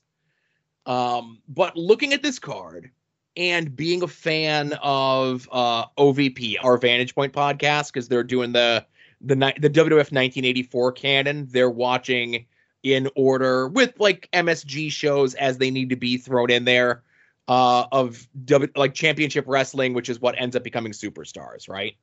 Um, 0.86 1.40
but 1.50 1.76
looking 1.76 2.14
at 2.14 2.24
this 2.24 2.40
card, 2.40 2.92
and 3.36 3.76
being 3.76 4.04
a 4.04 4.08
fan 4.08 4.74
of 4.82 5.48
uh, 5.52 5.86
OVP, 5.98 6.56
our 6.64 6.78
Vantage 6.78 7.16
Point 7.16 7.34
podcast, 7.34 7.88
because 7.88 8.08
they're 8.08 8.24
doing 8.24 8.52
the 8.52 8.86
the 9.24 9.36
the 9.36 9.70
WWF 9.70 10.12
1984 10.12 10.92
canon. 10.94 11.48
They're 11.50 11.70
watching 11.70 12.46
in 12.84 13.10
order 13.16 13.68
with 13.68 13.94
like 14.00 14.28
MSG 14.34 14.92
shows 14.92 15.36
as 15.36 15.58
they 15.58 15.70
need 15.72 15.90
to 15.90 15.96
be 15.96 16.18
thrown 16.18 16.50
in 16.50 16.66
there 16.66 17.04
uh, 17.48 17.86
of 17.92 18.28
w- 18.46 18.72
like 18.76 18.94
Championship 18.94 19.46
Wrestling, 19.48 19.94
which 19.94 20.10
is 20.10 20.20
what 20.20 20.36
ends 20.40 20.56
up 20.56 20.64
becoming 20.64 20.92
Superstars, 20.92 21.70
right? 21.70 21.96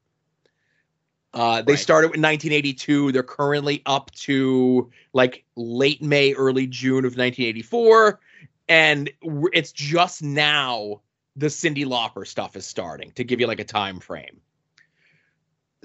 Uh, 1.35 1.63
they 1.63 1.73
Right. 1.73 1.79
started 1.79 2.15
in 2.15 2.23
1982. 2.23 3.13
They're 3.13 3.23
currently 3.23 3.83
up 3.87 4.11
to 4.13 4.91
like 5.13 5.45
late 5.57 6.03
May, 6.03 6.33
early 6.33 6.67
June 6.67 7.05
of 7.05 7.17
1984, 7.17 8.21
and 8.69 9.11
it's 9.53 9.73
just 9.73 10.23
now 10.23 11.03
the 11.37 11.47
Cyndi 11.47 11.85
Lauper 11.85 12.27
stuff 12.27 12.57
is 12.57 12.67
starting 12.67 13.13
to 13.13 13.25
give 13.25 13.41
you 13.41 13.47
like 13.47 13.61
a 13.61 13.65
time 13.65 14.01
frame. 14.01 14.41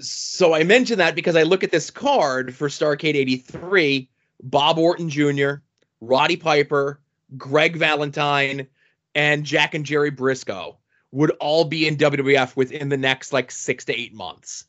So 0.00 0.54
I 0.54 0.64
mention 0.64 0.98
that 0.98 1.14
because 1.14 1.36
I 1.36 1.42
look 1.42 1.62
at 1.62 1.70
this 1.70 1.90
card 1.90 2.54
for 2.54 2.68
Starcade 2.68 3.14
83, 3.14 4.08
Bob 4.42 4.78
Orton 4.78 5.08
Jr., 5.08 5.54
Roddy 6.00 6.36
Piper, 6.36 7.00
Greg 7.36 7.76
Valentine, 7.76 8.66
and 9.14 9.44
Jack 9.44 9.74
and 9.74 9.86
Jerry 9.86 10.10
Brisco 10.10 10.76
would 11.12 11.30
all 11.38 11.64
be 11.64 11.86
in 11.86 11.96
WWF 11.96 12.56
within 12.56 12.88
the 12.88 12.96
next 12.96 13.32
like 13.32 13.50
six 13.50 13.84
to 13.84 13.98
eight 13.98 14.12
months. 14.12 14.64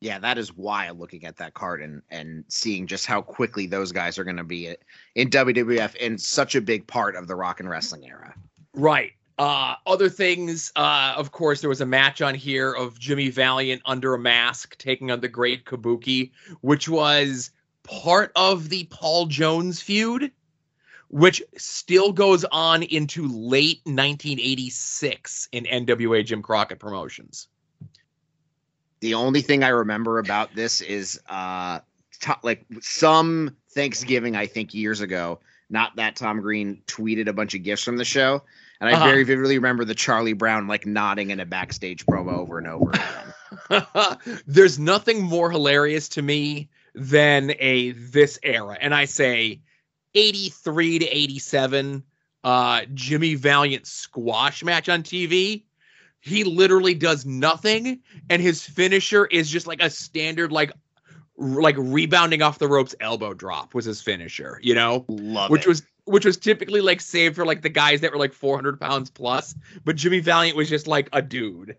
Yeah, 0.00 0.18
that 0.18 0.38
is 0.38 0.56
wild 0.56 0.98
looking 0.98 1.24
at 1.24 1.36
that 1.36 1.54
card 1.54 1.82
and 1.82 2.02
and 2.10 2.44
seeing 2.48 2.86
just 2.86 3.06
how 3.06 3.20
quickly 3.22 3.66
those 3.66 3.92
guys 3.92 4.18
are 4.18 4.24
going 4.24 4.38
to 4.38 4.44
be 4.44 4.74
in 5.14 5.30
WWF 5.30 5.94
and 6.04 6.20
such 6.20 6.54
a 6.54 6.60
big 6.60 6.86
part 6.86 7.16
of 7.16 7.28
the 7.28 7.36
rock 7.36 7.60
and 7.60 7.68
wrestling 7.68 8.06
era. 8.06 8.34
Right. 8.74 9.12
Uh, 9.40 9.74
other 9.86 10.10
things, 10.10 10.70
uh, 10.76 11.14
of 11.16 11.32
course, 11.32 11.62
there 11.62 11.70
was 11.70 11.80
a 11.80 11.86
match 11.86 12.20
on 12.20 12.34
here 12.34 12.74
of 12.74 12.98
Jimmy 12.98 13.30
Valiant 13.30 13.80
under 13.86 14.12
a 14.12 14.18
mask 14.18 14.76
taking 14.76 15.10
on 15.10 15.22
the 15.22 15.28
Great 15.28 15.64
Kabuki, 15.64 16.32
which 16.60 16.90
was 16.90 17.50
part 17.82 18.32
of 18.36 18.68
the 18.68 18.84
Paul 18.90 19.24
Jones 19.24 19.80
feud, 19.80 20.30
which 21.08 21.42
still 21.56 22.12
goes 22.12 22.44
on 22.52 22.82
into 22.82 23.28
late 23.28 23.80
1986 23.84 25.48
in 25.52 25.64
NWA 25.64 26.22
Jim 26.22 26.42
Crockett 26.42 26.78
Promotions. 26.78 27.48
The 29.00 29.14
only 29.14 29.40
thing 29.40 29.64
I 29.64 29.68
remember 29.68 30.18
about 30.18 30.54
this 30.54 30.82
is 30.82 31.18
uh 31.30 31.80
to, 32.20 32.36
like 32.42 32.66
some 32.82 33.56
Thanksgiving 33.70 34.36
I 34.36 34.46
think 34.46 34.74
years 34.74 35.00
ago, 35.00 35.40
not 35.70 35.96
that 35.96 36.16
Tom 36.16 36.42
Green 36.42 36.82
tweeted 36.86 37.26
a 37.26 37.32
bunch 37.32 37.54
of 37.54 37.62
gifts 37.62 37.84
from 37.84 37.96
the 37.96 38.04
show, 38.04 38.42
and 38.80 38.88
I 38.88 38.94
Uh-huh. 38.94 39.04
very 39.06 39.24
vividly 39.24 39.56
remember 39.58 39.84
the 39.84 39.94
Charlie 39.94 40.32
Brown 40.32 40.66
like 40.66 40.86
nodding 40.86 41.30
in 41.30 41.40
a 41.40 41.46
backstage 41.46 42.06
promo 42.06 42.32
over 42.38 42.58
and 42.58 42.66
over 42.66 42.90
again. 42.90 44.16
There's 44.46 44.78
nothing 44.78 45.22
more 45.22 45.50
hilarious 45.50 46.08
to 46.10 46.22
me 46.22 46.68
than 46.94 47.52
a 47.58 47.90
this 47.92 48.38
era, 48.42 48.76
and 48.80 48.94
I 48.94 49.04
say 49.04 49.60
83 50.14 51.00
to 51.00 51.06
87 51.06 52.02
uh 52.42 52.82
Jimmy 52.94 53.34
Valiant 53.34 53.86
squash 53.86 54.64
match 54.64 54.88
on 54.88 55.02
TV. 55.02 55.64
He 56.20 56.44
literally 56.44 56.94
does 56.94 57.24
nothing, 57.26 58.00
and 58.28 58.42
his 58.42 58.62
finisher 58.64 59.26
is 59.26 59.50
just 59.50 59.66
like 59.66 59.82
a 59.82 59.88
standard 59.90 60.52
like 60.52 60.70
r- 60.70 60.76
like 61.40 61.74
rebounding 61.78 62.42
off 62.42 62.58
the 62.58 62.68
ropes 62.68 62.94
elbow 63.00 63.32
drop 63.32 63.74
was 63.74 63.86
his 63.86 64.00
finisher, 64.02 64.60
you 64.62 64.74
know, 64.74 65.04
Love 65.08 65.50
which 65.50 65.64
it. 65.64 65.68
was 65.68 65.82
which 66.04 66.24
was 66.24 66.36
typically 66.36 66.80
like 66.80 67.00
saved 67.00 67.36
for 67.36 67.46
like 67.46 67.62
the 67.62 67.68
guys 67.68 68.00
that 68.00 68.12
were 68.12 68.18
like 68.18 68.32
400 68.32 68.80
pounds 68.80 69.10
plus, 69.10 69.54
but 69.84 69.96
Jimmy 69.96 70.20
Valiant 70.20 70.56
was 70.56 70.68
just 70.68 70.86
like 70.86 71.08
a 71.12 71.22
dude. 71.22 71.76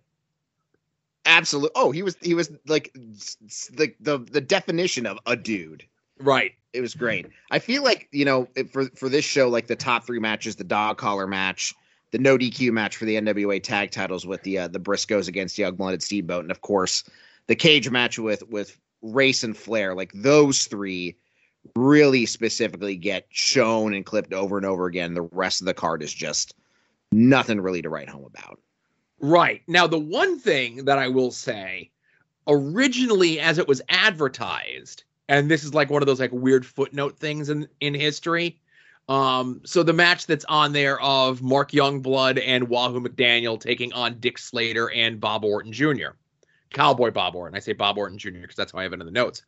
Absolutely. 1.25 1.71
Oh, 1.75 1.91
he 1.91 2.01
was 2.01 2.17
he 2.21 2.33
was 2.33 2.51
like 2.65 2.91
the 2.93 3.93
the 3.99 4.17
the 4.17 4.41
definition 4.41 5.05
of 5.05 5.19
a 5.25 5.35
dude. 5.35 5.85
Right. 6.19 6.53
It 6.73 6.81
was 6.81 6.95
great. 6.95 7.27
I 7.51 7.59
feel 7.59 7.83
like 7.83 8.07
you 8.11 8.25
know 8.25 8.47
for 8.71 8.85
for 8.95 9.09
this 9.09 9.25
show, 9.25 9.47
like 9.49 9.67
the 9.67 9.75
top 9.75 10.05
three 10.05 10.19
matches, 10.19 10.55
the 10.55 10.63
dog 10.63 10.97
collar 10.97 11.27
match, 11.27 11.75
the 12.11 12.17
no 12.17 12.37
DQ 12.37 12.71
match 12.71 12.97
for 12.97 13.05
the 13.05 13.15
NWA 13.15 13.61
tag 13.61 13.91
titles 13.91 14.25
with 14.25 14.41
the 14.43 14.59
uh, 14.59 14.67
the 14.69 14.79
Briscos 14.79 15.27
against 15.27 15.57
Young 15.57 15.75
Blooded 15.75 16.01
Steamboat, 16.01 16.43
and 16.43 16.51
of 16.51 16.61
course 16.61 17.03
the 17.47 17.55
cage 17.55 17.89
match 17.89 18.17
with 18.17 18.47
with 18.49 18.79
Race 19.01 19.43
and 19.43 19.55
Flair. 19.55 19.95
Like 19.95 20.11
those 20.13 20.65
three 20.65 21.15
really 21.75 22.25
specifically 22.25 22.95
get 22.95 23.27
shown 23.29 23.93
and 23.93 24.05
clipped 24.05 24.33
over 24.33 24.57
and 24.57 24.65
over 24.65 24.85
again. 24.85 25.13
The 25.13 25.21
rest 25.21 25.61
of 25.61 25.65
the 25.65 25.73
card 25.73 26.01
is 26.01 26.13
just 26.13 26.55
nothing 27.11 27.61
really 27.61 27.81
to 27.81 27.89
write 27.89 28.09
home 28.09 28.25
about. 28.25 28.59
Right. 29.19 29.61
Now, 29.67 29.87
the 29.87 29.99
one 29.99 30.39
thing 30.39 30.85
that 30.85 30.97
I 30.97 31.07
will 31.07 31.31
say, 31.31 31.91
originally 32.47 33.39
as 33.39 33.57
it 33.57 33.67
was 33.67 33.81
advertised, 33.89 35.03
and 35.29 35.49
this 35.49 35.63
is 35.63 35.73
like 35.73 35.89
one 35.89 36.01
of 36.01 36.07
those 36.07 36.19
like 36.19 36.31
weird 36.31 36.65
footnote 36.65 37.17
things 37.17 37.49
in, 37.49 37.67
in 37.79 37.93
history. 37.93 38.59
Um, 39.07 39.61
so 39.65 39.83
the 39.83 39.93
match 39.93 40.25
that's 40.25 40.45
on 40.45 40.73
there 40.73 40.99
of 41.01 41.41
Mark 41.41 41.71
Youngblood 41.71 42.41
and 42.43 42.69
Wahoo 42.69 43.01
McDaniel 43.01 43.59
taking 43.59 43.93
on 43.93 44.19
Dick 44.19 44.37
Slater 44.37 44.89
and 44.91 45.19
Bob 45.19 45.43
Orton 45.43 45.71
Jr. 45.71 46.11
Cowboy 46.73 47.11
Bob 47.11 47.35
Orton. 47.35 47.55
I 47.55 47.59
say 47.59 47.73
Bob 47.73 47.97
Orton 47.97 48.17
Jr. 48.17 48.31
because 48.41 48.55
that's 48.55 48.71
how 48.71 48.79
I 48.79 48.83
have 48.83 48.93
it 48.93 48.99
in 48.99 49.05
the 49.05 49.11
notes. 49.11 49.43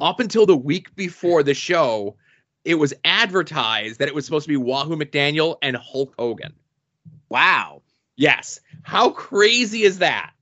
Up 0.00 0.20
until 0.20 0.44
the 0.46 0.56
week 0.56 0.94
before 0.96 1.42
the 1.42 1.54
show, 1.54 2.16
it 2.64 2.74
was 2.74 2.92
advertised 3.04 3.98
that 4.00 4.08
it 4.08 4.14
was 4.14 4.24
supposed 4.26 4.44
to 4.44 4.48
be 4.48 4.56
Wahoo 4.58 4.96
McDaniel 4.96 5.56
and 5.62 5.76
Hulk 5.76 6.14
Hogan. 6.18 6.52
Wow. 7.30 7.82
Yes. 8.16 8.60
How 8.82 9.10
crazy 9.10 9.82
is 9.82 10.00
that? 10.00 10.32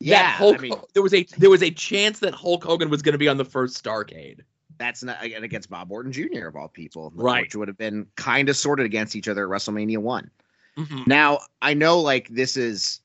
Yeah. 0.00 0.22
that 0.22 0.36
Hulk, 0.36 0.58
I 0.58 0.62
mean, 0.62 0.74
there 0.94 1.02
was 1.02 1.12
a 1.12 1.24
there 1.36 1.50
was 1.50 1.62
a 1.62 1.70
chance 1.70 2.20
that 2.20 2.34
Hulk 2.34 2.64
Hogan 2.64 2.88
was 2.88 3.02
going 3.02 3.12
to 3.12 3.18
be 3.18 3.28
on 3.28 3.36
the 3.36 3.44
first 3.44 3.82
Starcade. 3.82 4.40
that's 4.78 5.02
not 5.02 5.22
again 5.22 5.44
against 5.44 5.68
Bob 5.68 5.92
Orton 5.92 6.10
Jr. 6.10 6.46
of 6.48 6.56
all 6.56 6.68
people, 6.68 7.12
Right. 7.14 7.42
Which 7.42 7.54
would 7.54 7.68
have 7.68 7.78
been 7.78 8.06
kind 8.16 8.48
of 8.48 8.56
sorted 8.56 8.86
against 8.86 9.14
each 9.14 9.28
other 9.28 9.44
at 9.44 9.50
WrestleMania 9.50 9.98
one. 9.98 10.30
Mm-hmm. 10.78 11.02
Now 11.06 11.40
I 11.60 11.74
know 11.74 12.00
like 12.00 12.28
this 12.28 12.56
is 12.56 13.01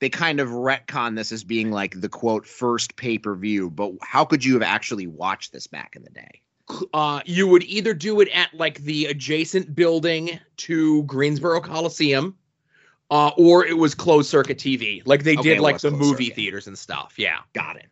they 0.00 0.08
kind 0.08 0.40
of 0.40 0.48
retcon 0.48 1.14
this 1.14 1.30
as 1.30 1.44
being 1.44 1.70
like 1.70 2.00
the 2.00 2.08
quote 2.08 2.46
first 2.46 2.96
pay 2.96 3.18
per 3.18 3.34
view, 3.34 3.70
but 3.70 3.92
how 4.02 4.24
could 4.24 4.44
you 4.44 4.54
have 4.54 4.62
actually 4.62 5.06
watched 5.06 5.52
this 5.52 5.66
back 5.66 5.94
in 5.94 6.02
the 6.02 6.10
day? 6.10 6.40
Uh, 6.94 7.20
you 7.26 7.46
would 7.46 7.62
either 7.64 7.92
do 7.94 8.20
it 8.20 8.28
at 8.28 8.52
like 8.54 8.78
the 8.78 9.06
adjacent 9.06 9.74
building 9.74 10.38
to 10.56 11.02
Greensboro 11.04 11.60
Coliseum, 11.60 12.36
uh, 13.10 13.30
or 13.36 13.66
it 13.66 13.76
was 13.76 13.94
closed 13.94 14.30
circuit 14.30 14.56
TV, 14.58 15.02
like 15.04 15.24
they 15.24 15.36
Okay, 15.36 15.54
did 15.54 15.60
like 15.60 15.80
the 15.80 15.90
movie 15.90 16.26
circuit. 16.26 16.36
theaters 16.36 16.66
and 16.68 16.78
stuff. 16.78 17.14
Yeah. 17.16 17.38
Got 17.54 17.76
it. 17.76 17.86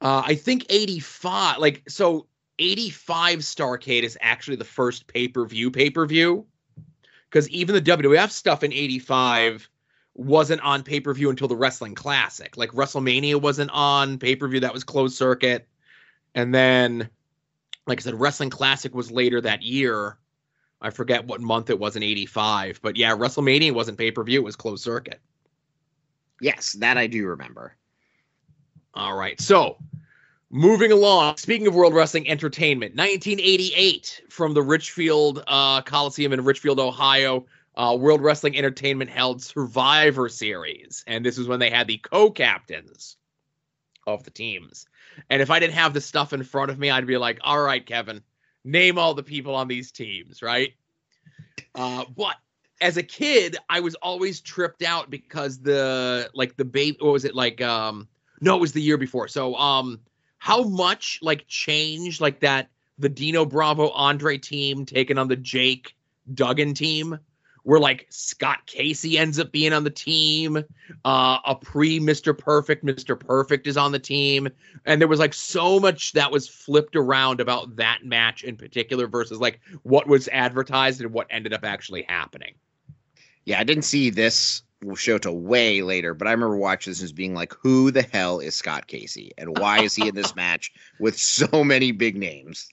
Uh, 0.00 0.22
I 0.26 0.34
think 0.34 0.66
85, 0.68 1.58
like, 1.58 1.82
so 1.88 2.26
85 2.58 3.38
Starcade 3.38 4.02
is 4.02 4.18
actually 4.20 4.56
the 4.56 4.64
first 4.64 5.06
pay 5.06 5.28
per 5.28 5.46
view 5.46 5.70
pay 5.70 5.88
per 5.88 6.04
view. 6.04 6.46
Because 7.30 7.48
even 7.50 7.74
the 7.74 7.82
WWF 7.82 8.30
stuff 8.30 8.62
in 8.62 8.72
85 8.72 9.68
wasn't 10.16 10.60
on 10.62 10.82
pay 10.82 11.00
per 11.00 11.12
view 11.12 11.30
until 11.30 11.48
the 11.48 11.56
Wrestling 11.56 11.94
Classic. 11.94 12.56
Like, 12.56 12.70
WrestleMania 12.70 13.40
wasn't 13.40 13.70
on 13.70 14.18
pay 14.18 14.36
per 14.36 14.48
view, 14.48 14.60
that 14.60 14.72
was 14.72 14.84
closed 14.84 15.16
circuit. 15.16 15.68
And 16.34 16.54
then, 16.54 17.08
like 17.86 18.00
I 18.00 18.02
said, 18.02 18.18
Wrestling 18.18 18.50
Classic 18.50 18.94
was 18.94 19.10
later 19.10 19.40
that 19.40 19.62
year. 19.62 20.18
I 20.80 20.90
forget 20.90 21.24
what 21.26 21.40
month 21.40 21.70
it 21.70 21.78
was 21.78 21.96
in 21.96 22.02
85. 22.02 22.80
But 22.82 22.96
yeah, 22.96 23.16
WrestleMania 23.16 23.72
wasn't 23.72 23.98
pay 23.98 24.10
per 24.10 24.22
view, 24.22 24.40
it 24.40 24.44
was 24.44 24.56
closed 24.56 24.82
circuit. 24.84 25.20
Yes, 26.40 26.72
that 26.74 26.98
I 26.98 27.06
do 27.06 27.26
remember. 27.26 27.74
All 28.94 29.16
right. 29.16 29.40
So, 29.40 29.78
moving 30.50 30.92
along. 30.92 31.36
Speaking 31.36 31.66
of 31.66 31.74
World 31.74 31.94
Wrestling 31.94 32.28
Entertainment, 32.28 32.94
1988 32.94 34.22
from 34.28 34.54
the 34.54 34.62
Richfield 34.62 35.42
uh, 35.46 35.82
Coliseum 35.82 36.32
in 36.32 36.44
Richfield, 36.44 36.80
Ohio. 36.80 37.46
Uh, 37.76 37.96
World 37.98 38.22
Wrestling 38.22 38.56
Entertainment 38.56 39.10
held 39.10 39.42
Survivor 39.42 40.28
Series, 40.28 41.04
and 41.06 41.24
this 41.24 41.36
is 41.36 41.46
when 41.46 41.60
they 41.60 41.70
had 41.70 41.86
the 41.86 41.98
co-captains 41.98 43.16
of 44.06 44.22
the 44.24 44.30
teams. 44.30 44.86
And 45.28 45.42
if 45.42 45.50
I 45.50 45.58
didn't 45.58 45.74
have 45.74 45.92
the 45.92 46.00
stuff 46.00 46.32
in 46.32 46.42
front 46.42 46.70
of 46.70 46.78
me, 46.78 46.90
I'd 46.90 47.06
be 47.06 47.18
like, 47.18 47.38
"All 47.42 47.60
right, 47.60 47.84
Kevin, 47.84 48.22
name 48.64 48.98
all 48.98 49.14
the 49.14 49.22
people 49.22 49.54
on 49.54 49.68
these 49.68 49.92
teams." 49.92 50.42
Right? 50.42 50.74
Uh, 51.74 52.04
but 52.16 52.36
as 52.80 52.96
a 52.96 53.02
kid, 53.02 53.56
I 53.68 53.80
was 53.80 53.94
always 53.96 54.40
tripped 54.40 54.82
out 54.82 55.10
because 55.10 55.58
the 55.60 56.30
like 56.34 56.56
the 56.56 56.64
baby. 56.64 56.96
What 57.00 57.12
was 57.12 57.24
it 57.24 57.34
like? 57.34 57.60
Um, 57.60 58.08
no, 58.40 58.56
it 58.56 58.60
was 58.60 58.72
the 58.72 58.82
year 58.82 58.98
before. 58.98 59.28
So, 59.28 59.54
um, 59.56 60.00
how 60.38 60.62
much 60.62 61.18
like 61.22 61.46
change 61.46 62.20
like 62.20 62.40
that? 62.40 62.68
The 62.98 63.08
Dino 63.08 63.44
Bravo 63.44 63.90
Andre 63.90 64.38
team 64.38 64.86
taking 64.86 65.18
on 65.18 65.28
the 65.28 65.36
Jake 65.36 65.94
Duggan 66.32 66.74
team, 66.74 67.18
where 67.66 67.80
like 67.80 68.06
Scott 68.10 68.64
Casey 68.66 69.18
ends 69.18 69.40
up 69.40 69.50
being 69.50 69.72
on 69.72 69.82
the 69.82 69.90
team. 69.90 70.58
Uh, 71.04 71.38
a 71.44 71.56
pre 71.60 71.98
Mr. 71.98 72.36
Perfect, 72.36 72.84
Mr. 72.84 73.18
Perfect 73.18 73.66
is 73.66 73.76
on 73.76 73.90
the 73.90 73.98
team, 73.98 74.48
and 74.84 75.00
there 75.00 75.08
was 75.08 75.18
like 75.18 75.34
so 75.34 75.80
much 75.80 76.12
that 76.12 76.30
was 76.30 76.46
flipped 76.48 76.94
around 76.94 77.40
about 77.40 77.74
that 77.74 78.04
match 78.04 78.44
in 78.44 78.56
particular 78.56 79.08
versus 79.08 79.40
like 79.40 79.58
what 79.82 80.06
was 80.06 80.28
advertised 80.28 81.00
and 81.00 81.12
what 81.12 81.26
ended 81.28 81.52
up 81.52 81.64
actually 81.64 82.02
happening. 82.02 82.54
Yeah, 83.46 83.58
I 83.58 83.64
didn't 83.64 83.82
see 83.82 84.10
this 84.10 84.62
show 84.94 85.18
till 85.18 85.36
way 85.36 85.82
later, 85.82 86.14
but 86.14 86.28
I 86.28 86.30
remember 86.30 86.56
watching 86.56 86.92
this 86.92 87.02
as 87.02 87.10
being 87.10 87.34
like, 87.34 87.52
who 87.52 87.90
the 87.90 88.02
hell 88.02 88.38
is 88.38 88.54
Scott 88.54 88.86
Casey? 88.86 89.32
And 89.38 89.58
why 89.58 89.82
is 89.82 89.96
he 89.96 90.06
in 90.06 90.14
this 90.14 90.36
match 90.36 90.70
with 91.00 91.18
so 91.18 91.64
many 91.64 91.90
big 91.90 92.16
names? 92.16 92.68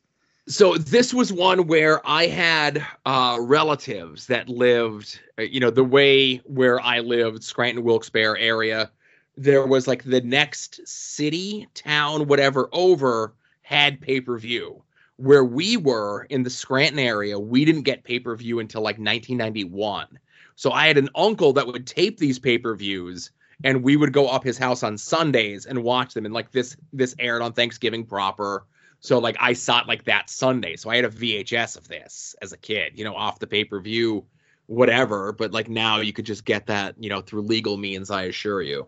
So 0.48 0.78
this 0.78 1.14
was 1.14 1.32
one 1.32 1.68
where 1.68 2.06
I 2.08 2.28
had 2.28 2.86
uh, 3.06 3.38
relatives 3.40 4.28
that 4.28 4.50
lived, 4.50 5.20
uh, 5.40 5.44
you 5.44 5.60
know, 5.60 5.70
the 5.70 5.84
way 5.84 6.38
where 6.46 6.82
I 6.82 7.00
lived, 7.00 7.44
Scranton 7.44 7.84
Wilkes-Barre 7.84 8.40
area. 8.40 8.92
There 9.38 9.66
was 9.66 9.88
like 9.88 10.04
the 10.04 10.22
next 10.22 10.86
city, 10.86 11.68
town, 11.74 12.28
whatever 12.28 12.68
over 12.74 13.34
had 13.62 14.02
pay 14.02 14.20
per 14.20 14.38
view. 14.38 14.84
Where 15.18 15.46
we 15.46 15.78
were 15.78 16.26
in 16.30 16.44
the 16.44 16.50
Scranton 16.50 17.00
area, 17.00 17.40
we 17.40 17.64
didn't 17.64 17.84
get 17.84 18.04
pay 18.04 18.20
per 18.20 18.36
view 18.36 18.60
until 18.60 18.82
like 18.82 18.96
1991. 18.96 20.20
So 20.56 20.72
I 20.72 20.88
had 20.88 20.98
an 20.98 21.10
uncle 21.16 21.54
that 21.54 21.68
would 21.68 21.88
tape 21.88 22.18
these 22.18 22.38
pay 22.38 22.58
per 22.58 22.76
views, 22.76 23.32
and 23.64 23.82
we 23.82 23.96
would 23.96 24.12
go 24.12 24.28
up 24.28 24.44
his 24.44 24.58
house 24.58 24.84
on 24.84 24.98
Sundays 24.98 25.66
and 25.66 25.84
watch 25.84 26.14
them. 26.14 26.26
And 26.26 26.34
like 26.34 26.52
this, 26.52 26.76
this 26.92 27.16
aired 27.18 27.42
on 27.42 27.54
Thanksgiving 27.54 28.06
proper. 28.06 28.66
So 29.04 29.20
like 29.20 29.36
I 29.38 29.52
saw 29.52 29.82
it 29.82 29.88
like 29.88 30.06
that 30.06 30.30
Sunday. 30.30 30.78
So 30.78 30.90
I 30.90 30.96
had 30.96 31.04
a 31.04 31.10
VHS 31.10 31.78
of 31.78 31.90
this 31.90 32.36
as 32.42 32.54
a 32.54 32.58
kid, 32.58 32.94
you 32.96 33.04
know, 33.04 33.14
off 33.14 33.38
the 33.38 33.46
pay 33.46 33.66
per 33.66 33.82
view, 33.82 34.26
whatever. 34.68 35.34
But 35.34 35.52
like 35.52 35.68
now 35.68 35.98
you 35.98 36.14
could 36.14 36.26
just 36.26 36.46
get 36.46 36.68
that, 36.68 36.96
you 36.98 37.10
know, 37.10 37.20
through 37.20 37.42
legal 37.42 37.76
means. 37.76 38.10
I 38.10 38.24
assure 38.24 38.62
you. 38.62 38.88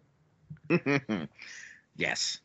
yes. 1.97 2.39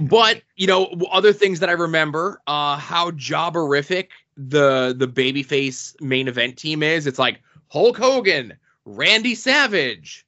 But 0.00 0.42
you 0.56 0.66
know, 0.66 0.96
other 1.12 1.34
things 1.34 1.60
that 1.60 1.68
I 1.68 1.72
remember, 1.72 2.40
uh, 2.46 2.78
how 2.78 3.10
jobberific 3.10 4.08
the 4.38 4.94
the 4.96 5.06
babyface 5.06 6.00
main 6.00 6.26
event 6.26 6.56
team 6.56 6.82
is. 6.82 7.06
It's 7.06 7.18
like 7.18 7.42
Hulk 7.68 7.98
Hogan, 7.98 8.54
Randy 8.86 9.34
Savage, 9.34 10.23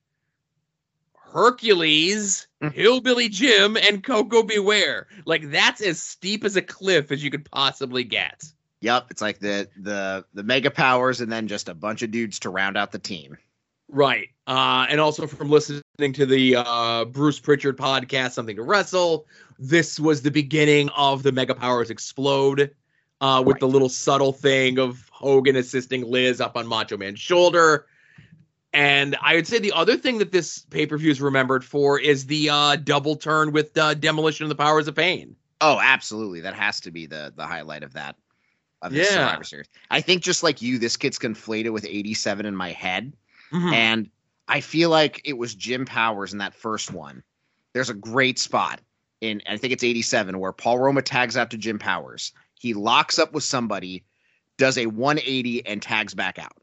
Hercules, 1.36 2.46
Hillbilly 2.72 3.28
Jim, 3.28 3.76
and 3.76 4.02
Koko 4.02 4.42
B. 4.42 4.58
Ware. 4.58 5.06
Like 5.26 5.50
that's 5.50 5.80
as 5.82 6.00
steep 6.00 6.44
as 6.44 6.56
a 6.56 6.62
cliff 6.62 7.12
as 7.12 7.22
you 7.22 7.30
could 7.30 7.48
possibly 7.50 8.04
get. 8.04 8.44
Yep, 8.80 9.06
it's 9.10 9.20
like 9.22 9.38
the 9.38 9.68
the 9.76 10.24
the 10.34 10.42
mega 10.42 10.70
powers 10.70 11.20
and 11.20 11.30
then 11.30 11.46
just 11.48 11.68
a 11.68 11.74
bunch 11.74 12.02
of 12.02 12.10
dudes 12.10 12.38
to 12.40 12.50
round 12.50 12.76
out 12.76 12.90
the 12.92 12.98
team. 12.98 13.36
Right. 13.88 14.28
Uh, 14.46 14.86
and 14.88 15.00
also 15.00 15.26
from 15.26 15.48
listening 15.50 15.82
to 16.14 16.26
the 16.26 16.56
uh, 16.56 17.04
Bruce 17.04 17.38
Pritchard 17.38 17.76
podcast, 17.78 18.32
Something 18.32 18.56
to 18.56 18.62
Wrestle, 18.62 19.26
this 19.58 20.00
was 20.00 20.22
the 20.22 20.30
beginning 20.30 20.88
of 20.96 21.22
the 21.22 21.32
Mega 21.32 21.54
Powers 21.54 21.90
Explode 21.90 22.70
uh, 23.20 23.42
with 23.46 23.54
Right. 23.54 23.60
the 23.60 23.68
little 23.68 23.88
subtle 23.88 24.32
thing 24.32 24.78
of 24.78 25.08
Hogan 25.12 25.54
assisting 25.56 26.02
Liz 26.10 26.40
up 26.40 26.56
on 26.56 26.66
Macho 26.66 26.96
Man's 26.96 27.20
shoulder. 27.20 27.86
And 28.76 29.16
I 29.22 29.36
would 29.36 29.46
say 29.46 29.58
the 29.58 29.72
other 29.72 29.96
thing 29.96 30.18
that 30.18 30.32
this 30.32 30.66
pay 30.68 30.84
per 30.84 30.98
view 30.98 31.10
is 31.10 31.18
remembered 31.18 31.64
for 31.64 31.98
is 31.98 32.26
the 32.26 32.50
uh, 32.50 32.76
double 32.76 33.16
turn 33.16 33.52
with 33.52 33.76
uh, 33.78 33.94
Demolition 33.94 34.44
of 34.44 34.50
the 34.50 34.54
Powers 34.54 34.86
of 34.86 34.94
Pain. 34.94 35.34
Oh, 35.62 35.80
absolutely. 35.82 36.42
That 36.42 36.52
has 36.52 36.80
to 36.80 36.90
be 36.90 37.06
the 37.06 37.32
the 37.34 37.46
highlight 37.46 37.82
of 37.82 37.94
that 37.94 38.16
of 38.82 38.92
this 38.92 39.10
Yeah. 39.10 39.28
Survivor 39.28 39.44
Series. 39.44 39.66
I 39.90 40.02
think 40.02 40.22
just 40.22 40.42
like 40.42 40.60
you, 40.60 40.78
this 40.78 40.98
gets 40.98 41.18
conflated 41.18 41.72
with 41.72 41.86
87 41.86 42.44
in 42.44 42.54
my 42.54 42.72
head. 42.72 43.14
And 43.72 44.10
I 44.46 44.60
feel 44.60 44.90
like 44.90 45.22
it 45.24 45.38
was 45.38 45.54
Jim 45.54 45.86
Powers 45.86 46.34
in 46.34 46.38
that 46.40 46.52
first 46.52 46.92
one. 46.92 47.22
There's 47.72 47.88
a 47.88 47.94
great 47.94 48.38
spot 48.38 48.82
in 49.22 49.40
I 49.48 49.56
think 49.56 49.72
it's 49.72 49.84
87 49.84 50.38
where 50.38 50.52
Paul 50.52 50.80
Roma 50.80 51.00
tags 51.00 51.38
out 51.38 51.50
to 51.52 51.56
Jim 51.56 51.78
Powers. 51.78 52.30
He 52.60 52.74
locks 52.74 53.18
up 53.18 53.32
with 53.32 53.44
somebody, 53.44 54.04
does 54.58 54.76
a 54.76 54.84
180 54.84 55.66
and 55.66 55.80
tags 55.80 56.12
back 56.12 56.38
out. 56.38 56.60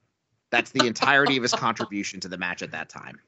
That's 0.54 0.70
the 0.70 0.86
entirety 0.86 1.36
of 1.36 1.42
his 1.42 1.52
contribution 1.52 2.20
to 2.20 2.28
the 2.28 2.38
match 2.38 2.62
at 2.62 2.70
that 2.74 2.88
time. 2.88 3.20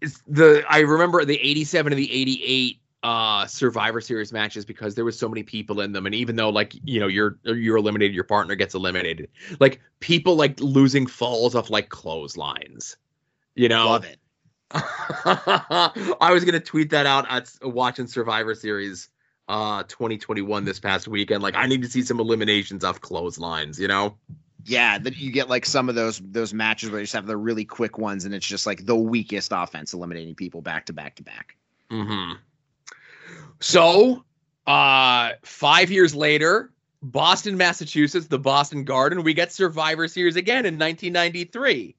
It's 0.00 0.20
the 0.26 0.64
I 0.68 0.80
remember 0.80 1.24
the 1.24 1.38
87 1.38 1.92
and 1.92 1.98
the 1.98 2.12
88 2.12 2.80
uh 3.04 3.46
Survivor 3.46 4.00
Series 4.00 4.32
matches 4.32 4.64
because 4.64 4.96
there 4.96 5.04
was 5.04 5.16
so 5.16 5.28
many 5.28 5.44
people 5.44 5.80
in 5.80 5.92
them, 5.92 6.04
and 6.04 6.16
even 6.16 6.34
though 6.34 6.50
like 6.50 6.74
you 6.82 6.98
know 6.98 7.06
you're 7.06 7.38
you're 7.44 7.76
eliminated, 7.76 8.12
your 8.12 8.24
partner 8.24 8.56
gets 8.56 8.74
eliminated. 8.74 9.28
Like 9.60 9.80
people 10.00 10.34
like 10.34 10.58
losing 10.58 11.06
falls 11.06 11.54
off 11.54 11.70
like 11.70 11.90
clotheslines. 11.90 12.96
You 13.54 13.68
know, 13.68 13.86
Love 13.86 14.04
it. 14.06 14.18
I 14.72 16.30
was 16.32 16.44
gonna 16.44 16.58
tweet 16.58 16.90
that 16.90 17.06
out 17.06 17.24
at 17.30 17.52
watching 17.62 18.08
Survivor 18.08 18.56
Series 18.56 19.10
uh 19.46 19.84
2021 19.84 20.64
this 20.64 20.80
past 20.80 21.06
weekend. 21.06 21.44
Like 21.44 21.54
I 21.54 21.66
need 21.66 21.82
to 21.82 21.88
see 21.88 22.02
some 22.02 22.18
eliminations 22.18 22.82
off 22.82 23.00
clotheslines. 23.00 23.78
You 23.78 23.86
know. 23.86 24.16
Yeah, 24.68 24.98
that 24.98 25.16
you 25.16 25.30
get 25.30 25.48
like 25.48 25.64
some 25.64 25.88
of 25.88 25.94
those 25.94 26.20
those 26.24 26.52
matches 26.52 26.90
where 26.90 26.98
you 26.98 27.04
just 27.04 27.14
have 27.14 27.26
the 27.26 27.36
really 27.36 27.64
quick 27.64 27.98
ones, 27.98 28.24
and 28.24 28.34
it's 28.34 28.46
just 28.46 28.66
like 28.66 28.84
the 28.84 28.96
weakest 28.96 29.52
offense 29.54 29.94
eliminating 29.94 30.34
people 30.34 30.60
back 30.60 30.86
to 30.86 30.92
back 30.92 31.14
to 31.16 31.22
back. 31.22 31.56
hmm 31.88 32.32
So, 33.60 34.24
uh, 34.66 35.32
five 35.44 35.90
years 35.90 36.16
later, 36.16 36.72
Boston, 37.00 37.56
Massachusetts, 37.56 38.26
the 38.26 38.40
Boston 38.40 38.82
Garden, 38.82 39.22
we 39.22 39.34
get 39.34 39.52
Survivor 39.52 40.08
Series 40.08 40.34
again 40.34 40.66
in 40.66 40.74
1993. 40.74 41.94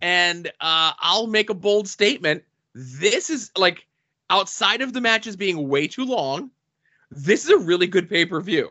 And 0.00 0.46
uh, 0.60 0.92
I'll 0.98 1.26
make 1.26 1.50
a 1.50 1.54
bold 1.54 1.88
statement. 1.88 2.44
This 2.74 3.28
is 3.28 3.50
like 3.56 3.86
outside 4.30 4.82
of 4.82 4.92
the 4.92 5.00
matches 5.00 5.34
being 5.34 5.68
way 5.68 5.88
too 5.88 6.04
long, 6.04 6.50
this 7.10 7.44
is 7.44 7.50
a 7.50 7.58
really 7.58 7.88
good 7.88 8.08
pay 8.08 8.24
per 8.24 8.40
view. 8.40 8.70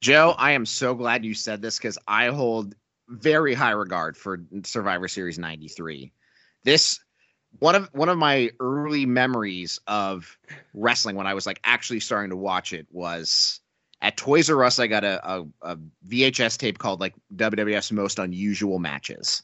Joe, 0.00 0.34
I 0.36 0.52
am 0.52 0.66
so 0.66 0.94
glad 0.94 1.24
you 1.24 1.34
said 1.34 1.62
this 1.62 1.78
because 1.78 1.98
I 2.06 2.28
hold 2.28 2.74
very 3.08 3.54
high 3.54 3.70
regard 3.70 4.16
for 4.16 4.40
Survivor 4.64 5.08
Series 5.08 5.38
'93. 5.38 6.12
This 6.64 7.00
one 7.58 7.74
of 7.74 7.88
one 7.92 8.08
of 8.08 8.18
my 8.18 8.50
early 8.60 9.06
memories 9.06 9.80
of 9.86 10.36
wrestling 10.74 11.16
when 11.16 11.26
I 11.26 11.34
was 11.34 11.46
like 11.46 11.60
actually 11.64 12.00
starting 12.00 12.30
to 12.30 12.36
watch 12.36 12.72
it 12.72 12.86
was 12.90 13.60
at 14.02 14.16
Toys 14.16 14.50
R 14.50 14.64
Us. 14.64 14.78
I 14.78 14.86
got 14.86 15.04
a, 15.04 15.28
a, 15.28 15.46
a 15.62 15.78
VHS 16.08 16.58
tape 16.58 16.78
called 16.78 17.00
like 17.00 17.14
WWF's 17.34 17.92
Most 17.92 18.18
Unusual 18.18 18.78
Matches, 18.78 19.42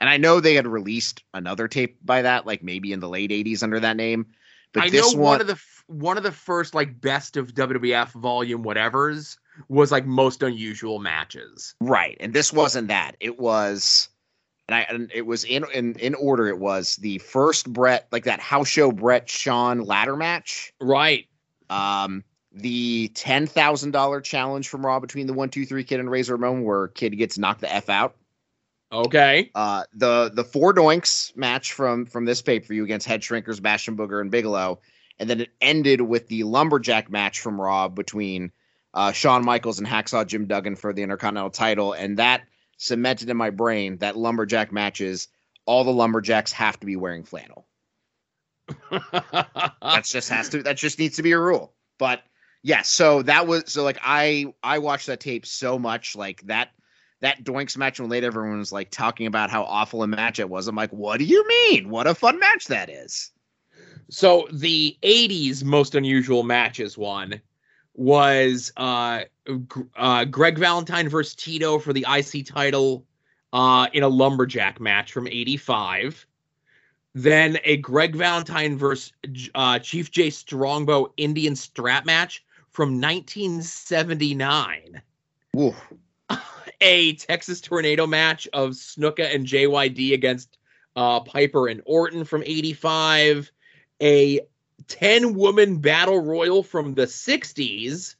and 0.00 0.08
I 0.08 0.16
know 0.16 0.40
they 0.40 0.54
had 0.54 0.66
released 0.66 1.22
another 1.34 1.68
tape 1.68 1.98
by 2.04 2.22
that, 2.22 2.46
like 2.46 2.62
maybe 2.62 2.92
in 2.92 3.00
the 3.00 3.08
late 3.08 3.30
'80s 3.30 3.62
under 3.62 3.80
that 3.80 3.96
name. 3.96 4.26
But 4.72 4.84
I 4.84 4.90
this 4.90 5.14
know 5.14 5.20
one, 5.20 5.40
of 5.40 5.46
the 5.46 5.60
one 5.86 6.16
of 6.16 6.22
the 6.22 6.32
first 6.32 6.74
like 6.74 7.00
best 7.00 7.36
of 7.36 7.52
WWF 7.52 8.12
volume 8.12 8.64
whatevers 8.64 9.36
was 9.68 9.92
like 9.92 10.06
most 10.06 10.42
unusual 10.42 10.98
matches. 10.98 11.74
Right, 11.80 12.16
and 12.20 12.32
this 12.32 12.52
wasn't 12.52 12.88
that. 12.88 13.16
It 13.20 13.38
was, 13.38 14.08
and 14.68 14.74
I 14.74 14.80
and 14.88 15.10
it 15.14 15.26
was 15.26 15.44
in 15.44 15.64
in 15.72 15.94
in 15.94 16.14
order. 16.14 16.48
It 16.48 16.58
was 16.58 16.96
the 16.96 17.18
first 17.18 17.72
Brett, 17.72 18.08
like 18.12 18.24
that 18.24 18.40
house 18.40 18.68
show 18.68 18.92
Brett 18.92 19.28
Sean 19.28 19.80
ladder 19.80 20.16
match. 20.16 20.72
Right. 20.80 21.26
Um, 21.70 22.24
the 22.52 23.08
ten 23.14 23.46
thousand 23.46 23.92
dollar 23.92 24.20
challenge 24.20 24.68
from 24.68 24.84
Raw 24.84 25.00
between 25.00 25.26
the 25.26 25.32
one 25.32 25.48
two 25.48 25.64
three 25.64 25.84
kid 25.84 26.00
and 26.00 26.10
Razor 26.10 26.36
Ramon, 26.36 26.64
where 26.64 26.88
kid 26.88 27.16
gets 27.16 27.38
knocked 27.38 27.60
the 27.60 27.72
f 27.72 27.88
out. 27.88 28.16
Okay. 28.92 29.50
Uh, 29.54 29.84
the 29.94 30.30
the 30.34 30.44
four 30.44 30.74
doinks 30.74 31.34
match 31.36 31.72
from 31.72 32.04
from 32.04 32.26
this 32.26 32.42
pay 32.42 32.60
per 32.60 32.66
view 32.66 32.84
against 32.84 33.06
Head 33.06 33.22
Shrinkers, 33.22 33.60
Bastion 33.60 33.96
Booger, 33.96 34.20
and 34.20 34.30
Bigelow, 34.30 34.80
and 35.18 35.30
then 35.30 35.40
it 35.40 35.50
ended 35.60 36.02
with 36.02 36.28
the 36.28 36.44
lumberjack 36.44 37.10
match 37.10 37.40
from 37.40 37.60
Raw 37.60 37.88
between 37.88 38.52
uh, 38.94 39.12
Shawn 39.12 39.44
Michaels 39.44 39.78
and 39.78 39.88
Hacksaw 39.88 40.26
Jim 40.26 40.46
Duggan 40.46 40.76
for 40.76 40.92
the 40.92 41.02
Intercontinental 41.02 41.50
title, 41.50 41.92
and 41.92 42.18
that 42.18 42.42
cemented 42.76 43.30
in 43.30 43.36
my 43.36 43.50
brain 43.50 43.98
that 43.98 44.16
lumberjack 44.16 44.72
matches. 44.72 45.28
All 45.64 45.84
the 45.84 45.92
lumberjacks 45.92 46.52
have 46.52 46.78
to 46.80 46.86
be 46.86 46.96
wearing 46.96 47.22
flannel. 47.22 47.66
That's 49.80 50.10
just 50.10 50.28
has 50.28 50.48
to. 50.50 50.62
That 50.64 50.76
just 50.76 50.98
needs 50.98 51.16
to 51.16 51.22
be 51.22 51.32
a 51.32 51.38
rule. 51.38 51.72
But 51.98 52.22
yeah, 52.62 52.82
so 52.82 53.22
that 53.22 53.46
was 53.46 53.72
so 53.72 53.84
like 53.84 53.98
I 54.02 54.52
I 54.62 54.78
watched 54.78 55.06
that 55.06 55.20
tape 55.20 55.46
so 55.46 55.78
much 55.78 56.16
like 56.16 56.42
that 56.42 56.70
that 57.20 57.44
Doinks 57.44 57.76
match 57.76 58.00
when 58.00 58.08
late 58.08 58.24
everyone 58.24 58.58
was 58.58 58.72
like 58.72 58.90
talking 58.90 59.26
about 59.26 59.50
how 59.50 59.62
awful 59.62 60.02
a 60.02 60.08
match 60.08 60.40
it 60.40 60.50
was. 60.50 60.66
I'm 60.66 60.74
like, 60.74 60.90
what 60.90 61.18
do 61.18 61.24
you 61.24 61.46
mean? 61.46 61.88
What 61.88 62.08
a 62.08 62.14
fun 62.14 62.40
match 62.40 62.66
that 62.66 62.90
is. 62.90 63.30
so 64.10 64.48
the 64.52 64.96
80s 65.02 65.62
most 65.64 65.94
unusual 65.94 66.42
matches 66.42 66.98
one 66.98 67.40
was 67.94 68.72
uh, 68.76 69.22
uh 69.96 70.24
Greg 70.24 70.58
Valentine 70.58 71.08
versus 71.08 71.34
Tito 71.34 71.78
for 71.78 71.92
the 71.92 72.06
IC 72.08 72.46
title 72.46 73.04
uh 73.52 73.86
in 73.92 74.02
a 74.02 74.08
lumberjack 74.08 74.80
match 74.80 75.12
from 75.12 75.26
85. 75.26 76.26
Then 77.14 77.58
a 77.64 77.76
Greg 77.76 78.16
Valentine 78.16 78.78
versus 78.78 79.12
uh, 79.54 79.78
Chief 79.78 80.10
Jay 80.10 80.30
Strongbow 80.30 81.12
Indian 81.18 81.54
strap 81.54 82.06
match 82.06 82.42
from 82.70 83.00
1979. 83.00 85.02
Woo. 85.52 85.74
a 86.80 87.12
Texas 87.14 87.60
Tornado 87.60 88.06
match 88.06 88.48
of 88.52 88.70
Snuka 88.70 89.34
and 89.34 89.46
JYD 89.46 90.14
against 90.14 90.58
uh, 90.96 91.20
Piper 91.20 91.68
and 91.68 91.82
Orton 91.84 92.24
from 92.24 92.42
85, 92.44 93.52
a 94.02 94.40
10 94.88 95.34
woman 95.34 95.78
battle 95.78 96.20
royal 96.20 96.62
from 96.62 96.94
the 96.94 97.06
60s, 97.06 98.14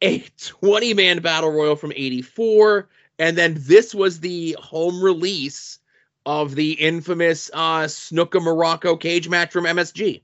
a 0.00 0.18
20 0.38 0.94
man 0.94 1.20
battle 1.20 1.50
royal 1.50 1.76
from 1.76 1.92
84, 1.94 2.88
and 3.18 3.36
then 3.36 3.56
this 3.58 3.94
was 3.94 4.20
the 4.20 4.56
home 4.60 5.02
release 5.02 5.78
of 6.26 6.54
the 6.54 6.72
infamous 6.72 7.50
uh, 7.52 7.82
Snuka 7.82 8.40
Muraco 8.40 8.98
cage 8.98 9.28
match 9.28 9.52
from 9.52 9.64
MSG. 9.64 10.22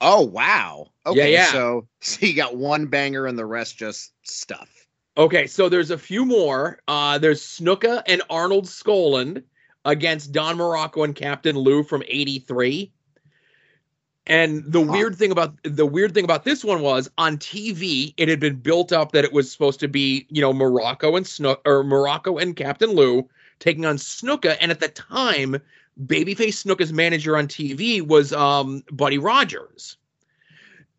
Oh 0.00 0.22
wow. 0.22 0.88
Okay, 1.06 1.32
yeah. 1.32 1.46
so 1.46 1.86
so 2.00 2.26
you 2.26 2.34
got 2.34 2.56
one 2.56 2.86
banger 2.86 3.26
and 3.26 3.38
the 3.38 3.46
rest 3.46 3.76
just 3.76 4.12
stuff. 4.22 4.68
Okay, 5.16 5.46
so 5.46 5.68
there's 5.68 5.90
a 5.90 5.98
few 5.98 6.24
more. 6.24 6.80
Uh, 6.88 7.18
there's 7.18 7.42
Snuka 7.42 8.02
and 8.06 8.22
Arnold 8.30 8.64
Skaaland 8.66 9.44
against 9.84 10.32
Don 10.32 10.56
Muraco 10.56 11.04
and 11.04 11.14
Captain 11.14 11.56
Lou 11.56 11.84
from 11.84 12.02
'83. 12.06 12.92
And 14.26 14.62
the 14.70 14.80
weird 14.80 15.16
thing 15.16 15.32
about 15.32 15.54
the 15.64 15.84
weird 15.84 16.14
thing 16.14 16.24
about 16.24 16.44
this 16.44 16.64
one 16.64 16.80
was 16.80 17.10
on 17.18 17.38
TV, 17.38 18.14
it 18.16 18.28
had 18.28 18.38
been 18.38 18.56
built 18.56 18.92
up 18.92 19.12
that 19.12 19.24
it 19.24 19.32
was 19.32 19.50
supposed 19.50 19.80
to 19.80 19.88
be, 19.88 20.26
you 20.30 20.40
know, 20.40 20.52
Muraco 20.52 21.16
and 21.16 21.26
Snook 21.26 21.60
or 21.66 21.82
Muraco 21.82 22.40
and 22.40 22.54
Captain 22.54 22.90
Lou 22.90 23.28
taking 23.58 23.84
on 23.84 23.96
Snuka. 23.96 24.56
And 24.60 24.70
at 24.70 24.78
the 24.78 24.88
time, 24.88 25.60
Babyface 26.06 26.64
Snuka's 26.64 26.92
manager 26.92 27.36
on 27.36 27.48
TV 27.48 28.06
was 28.06 28.32
um, 28.32 28.84
Buddy 28.92 29.18
Rogers. 29.18 29.96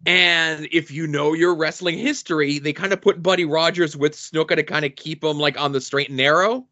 And 0.06 0.68
if 0.72 0.92
you 0.92 1.08
know 1.08 1.34
your 1.34 1.56
wrestling 1.56 1.98
history, 1.98 2.60
they 2.60 2.74
kind 2.74 2.92
of 2.92 3.02
put 3.02 3.24
Buddy 3.24 3.46
Rogers 3.46 3.96
with 3.96 4.16
Snuka 4.16 4.56
to 4.56 4.64
kind 4.64 4.84
of 4.84 4.96
keep 4.98 5.24
him 5.24 5.40
like 5.40 5.60
on 5.60 5.72
the 5.72 5.80
straight 5.80 6.10
and 6.10 6.18
narrow. 6.18 6.68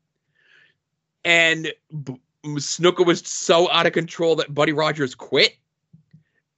And 1.23 1.71
B- 2.03 2.19
Snuka 2.43 3.05
was 3.05 3.21
so 3.25 3.71
out 3.71 3.85
of 3.85 3.93
control 3.93 4.35
that 4.37 4.53
Buddy 4.53 4.73
Rogers 4.73 5.15
quit. 5.15 5.55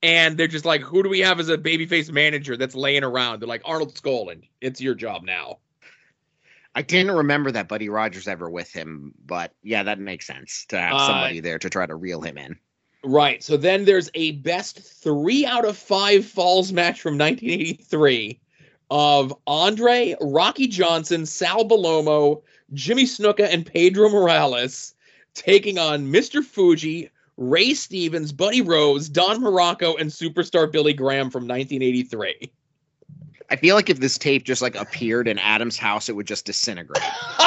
And 0.03 0.37
they're 0.37 0.47
just 0.47 0.65
like, 0.65 0.81
who 0.81 1.01
do 1.01 1.07
we 1.07 1.21
have 1.21 1.39
as 1.39 1.47
a 1.47 1.57
babyface 1.57 2.11
manager 2.11 2.57
that's 2.57 2.75
laying 2.75 3.05
around? 3.05 3.39
They're 3.39 3.47
like, 3.47 3.61
Arnold 3.63 3.95
Skaaland, 3.95 4.43
it's 4.59 4.81
your 4.81 4.95
job 4.95 5.23
now. 5.23 5.59
I 6.75 6.81
didn't 6.81 7.15
remember 7.15 7.51
that 7.51 7.69
Buddy 7.69 7.87
Rogers 7.87 8.27
ever 8.27 8.49
with 8.49 8.71
him, 8.73 9.13
but 9.25 9.53
yeah, 9.63 9.83
that 9.83 9.99
makes 9.99 10.27
sense 10.27 10.65
to 10.69 10.77
have 10.79 10.95
Uh, 10.95 11.07
somebody 11.07 11.39
there 11.39 11.57
to 11.57 11.69
try 11.69 11.85
to 11.85 11.95
reel 11.95 12.19
him 12.19 12.37
in. 12.37 12.57
Right. 13.05 13.41
So 13.41 13.55
then 13.57 13.85
there's 13.85 14.09
a 14.13 14.31
best 14.31 14.79
three 14.79 15.45
out 15.45 15.65
of 15.65 15.77
five 15.77 16.25
falls 16.25 16.73
match 16.73 16.99
from 16.99 17.17
1983 17.17 18.39
of 18.89 19.33
Andre, 19.47 20.15
Rocky 20.19 20.67
Johnson, 20.67 21.25
Sal 21.25 21.67
Bellomo, 21.67 22.41
Jimmy 22.73 23.03
Snuka, 23.03 23.47
and 23.51 23.65
Pedro 23.65 24.09
Morales 24.09 24.95
taking 25.33 25.77
on 25.77 26.11
Mr. 26.11 26.43
Fuji, 26.43 27.09
Ray 27.37 27.73
Stevens, 27.73 28.31
Buddy 28.31 28.61
Rose, 28.61 29.09
Don 29.09 29.41
Muraco, 29.41 29.99
and 29.99 30.09
superstar 30.09 30.71
Billy 30.71 30.93
Graham 30.93 31.29
from 31.29 31.43
1983. 31.43 32.51
I 33.49 33.55
feel 33.55 33.75
like 33.75 33.89
if 33.89 33.99
this 33.99 34.17
tape 34.17 34.43
just 34.43 34.61
like 34.61 34.75
appeared 34.75 35.27
in 35.27 35.37
Adam's 35.39 35.77
house, 35.77 36.09
it 36.09 36.15
would 36.15 36.27
just 36.27 36.45
disintegrate. 36.45 37.03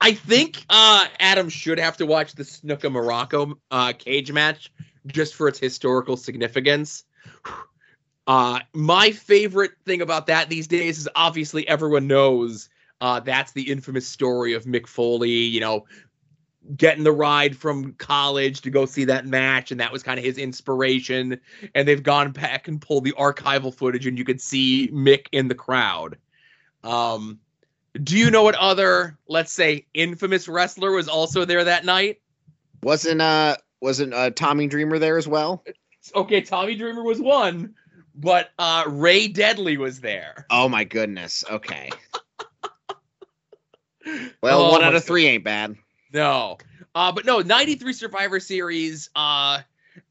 I 0.00 0.12
think 0.12 0.64
uh, 0.68 1.06
Adam 1.20 1.48
should 1.48 1.78
have 1.78 1.96
to 1.98 2.06
watch 2.06 2.34
the 2.34 2.42
Snuka 2.42 2.90
Morocco 2.90 3.58
uh, 3.70 3.92
cage 3.98 4.32
match 4.32 4.72
just 5.06 5.34
for 5.34 5.48
its 5.48 5.58
historical 5.58 6.16
significance. 6.16 7.04
Uh, 8.28 8.60
my 8.72 9.10
favorite 9.10 9.72
thing 9.84 10.00
about 10.00 10.28
that 10.28 10.48
these 10.48 10.68
days 10.68 10.96
is 10.96 11.08
obviously 11.16 11.66
everyone 11.66 12.06
knows 12.06 12.68
uh, 13.00 13.18
that's 13.18 13.50
the 13.50 13.68
infamous 13.68 14.06
story 14.06 14.52
of 14.52 14.62
Mick 14.62 14.86
Foley, 14.86 15.28
you 15.28 15.58
know, 15.58 15.84
getting 16.76 17.04
the 17.04 17.12
ride 17.12 17.56
from 17.56 17.92
college 17.94 18.60
to 18.62 18.70
go 18.70 18.86
see 18.86 19.04
that 19.06 19.26
match, 19.26 19.70
and 19.70 19.80
that 19.80 19.92
was 19.92 20.02
kind 20.02 20.18
of 20.18 20.24
his 20.24 20.38
inspiration. 20.38 21.40
And 21.74 21.86
they've 21.86 22.02
gone 22.02 22.32
back 22.32 22.68
and 22.68 22.80
pulled 22.80 23.04
the 23.04 23.12
archival 23.12 23.74
footage, 23.74 24.06
and 24.06 24.18
you 24.18 24.24
could 24.24 24.40
see 24.40 24.88
Mick 24.88 25.26
in 25.32 25.48
the 25.48 25.54
crowd. 25.54 26.16
Um, 26.84 27.40
do 28.02 28.16
you 28.16 28.30
know 28.30 28.42
what 28.42 28.54
other, 28.54 29.18
let's 29.28 29.52
say, 29.52 29.86
infamous 29.94 30.48
wrestler 30.48 30.92
was 30.92 31.08
also 31.08 31.44
there 31.44 31.64
that 31.64 31.84
night? 31.84 32.20
Wasn't 32.82 33.20
uh 33.20 33.56
wasn't 33.80 34.14
uh 34.14 34.30
Tommy 34.30 34.66
Dreamer 34.66 34.98
there 34.98 35.18
as 35.18 35.28
well? 35.28 35.62
okay, 36.14 36.40
Tommy 36.40 36.74
Dreamer 36.74 37.02
was 37.02 37.20
one, 37.20 37.74
but 38.14 38.50
uh, 38.58 38.84
Ray 38.88 39.28
Deadly 39.28 39.76
was 39.76 40.00
there. 40.00 40.46
Oh 40.50 40.68
my 40.68 40.84
goodness. 40.84 41.44
Okay. 41.50 41.90
Well, 44.42 44.66
Oh 44.66 44.70
one 44.72 44.82
out 44.82 44.96
of 44.96 45.04
three 45.04 45.26
ain't 45.26 45.44
bad. 45.44 45.76
No. 46.12 46.58
Uh, 46.94 47.12
but 47.12 47.24
no, 47.24 47.40
93 47.40 47.92
Survivor 47.92 48.38
Series, 48.40 49.08
uh, 49.16 49.60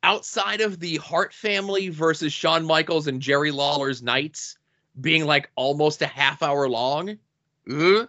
outside 0.04 0.62
of 0.62 0.80
the 0.80 0.98
Hart 0.98 1.34
family 1.34 1.90
versus 1.90 2.34
Shawn 2.34 2.66
Michaels 2.66 3.08
and 3.08 3.22
Jerry 3.22 3.52
Lawler's 3.52 4.02
Knights 4.02 4.58
being 5.00 5.26
like 5.26 5.50
almost 5.56 6.02
a 6.02 6.08
half 6.08 6.42
hour 6.44 6.68
long, 6.68 7.18
uh, 7.70 8.06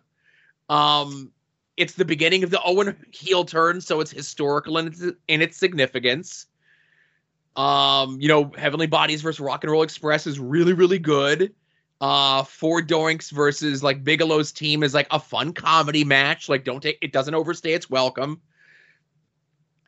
um, 0.69 1.31
it's 1.77 1.95
the 1.95 2.05
beginning 2.05 2.45
of 2.45 2.51
the 2.51 2.63
Owen 2.63 2.97
heel 3.11 3.45
turn, 3.45 3.81
so 3.81 4.01
it's 4.01 4.11
historical 4.11 4.79
in 4.79 4.89
its, 4.89 5.03
in 5.29 5.43
its 5.43 5.57
significance. 5.57 6.47
Um, 7.57 8.19
you 8.21 8.29
know, 8.29 8.51
Heavenly 8.57 8.87
Bodies 8.87 9.21
versus 9.21 9.41
Rock 9.41 9.65
and 9.65 9.71
Roll 9.71 9.83
Express 9.83 10.27
is 10.27 10.39
really, 10.39 10.73
really 10.73 10.99
good. 10.99 11.55
Uh, 12.03 12.43
Four 12.43 12.83
Doinks 12.83 13.31
versus 13.31 13.81
like 13.81 14.03
Bigelow's 14.03 14.51
team 14.51 14.83
is 14.83 14.93
like 14.93 15.07
a 15.13 15.21
fun 15.21 15.53
comedy 15.53 16.03
match. 16.03 16.49
Like, 16.49 16.65
don't 16.65 16.83
take 16.83 16.99
it 17.01 17.13
doesn't 17.13 17.35
overstay 17.35 17.75
its 17.75 17.89
welcome. 17.89 18.41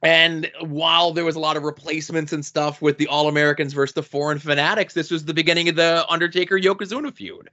And 0.00 0.48
while 0.60 1.12
there 1.12 1.24
was 1.24 1.34
a 1.34 1.40
lot 1.40 1.56
of 1.56 1.64
replacements 1.64 2.32
and 2.32 2.44
stuff 2.44 2.80
with 2.80 2.98
the 2.98 3.08
All 3.08 3.26
Americans 3.26 3.72
versus 3.72 3.94
the 3.94 4.02
Foreign 4.04 4.38
Fanatics, 4.38 4.94
this 4.94 5.10
was 5.10 5.24
the 5.24 5.34
beginning 5.34 5.68
of 5.68 5.74
the 5.74 6.06
Undertaker 6.08 6.56
Yokozuna 6.56 7.12
feud. 7.12 7.50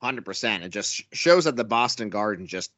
Hundred 0.00 0.24
percent. 0.24 0.62
It 0.62 0.68
just 0.68 1.02
shows 1.12 1.46
that 1.46 1.56
the 1.56 1.64
Boston 1.64 2.10
Garden 2.10 2.46
just 2.46 2.70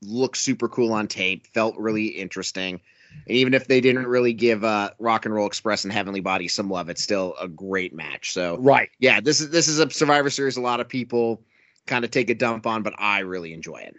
looked 0.00 0.38
super 0.38 0.70
cool 0.70 0.94
on 0.94 1.08
tape. 1.08 1.46
Felt 1.48 1.76
really 1.76 2.06
interesting. 2.06 2.80
And 3.26 3.36
even 3.36 3.54
if 3.54 3.68
they 3.68 3.80
didn't 3.80 4.06
really 4.06 4.32
give 4.32 4.64
uh, 4.64 4.90
Rock 4.98 5.24
and 5.24 5.34
Roll 5.34 5.46
Express 5.46 5.84
and 5.84 5.92
Heavenly 5.92 6.20
Body 6.20 6.48
some 6.48 6.70
love, 6.70 6.88
it's 6.88 7.02
still 7.02 7.34
a 7.40 7.48
great 7.48 7.94
match. 7.94 8.32
So 8.32 8.56
Right. 8.58 8.90
yeah, 8.98 9.20
this 9.20 9.40
is 9.40 9.50
this 9.50 9.68
is 9.68 9.78
a 9.78 9.90
Survivor 9.90 10.30
Series. 10.30 10.56
A 10.56 10.60
lot 10.60 10.80
of 10.80 10.88
people 10.88 11.42
kind 11.86 12.04
of 12.04 12.10
take 12.10 12.30
a 12.30 12.34
dump 12.34 12.66
on, 12.66 12.82
but 12.82 12.94
I 12.98 13.20
really 13.20 13.52
enjoy 13.52 13.78
it. 13.78 13.96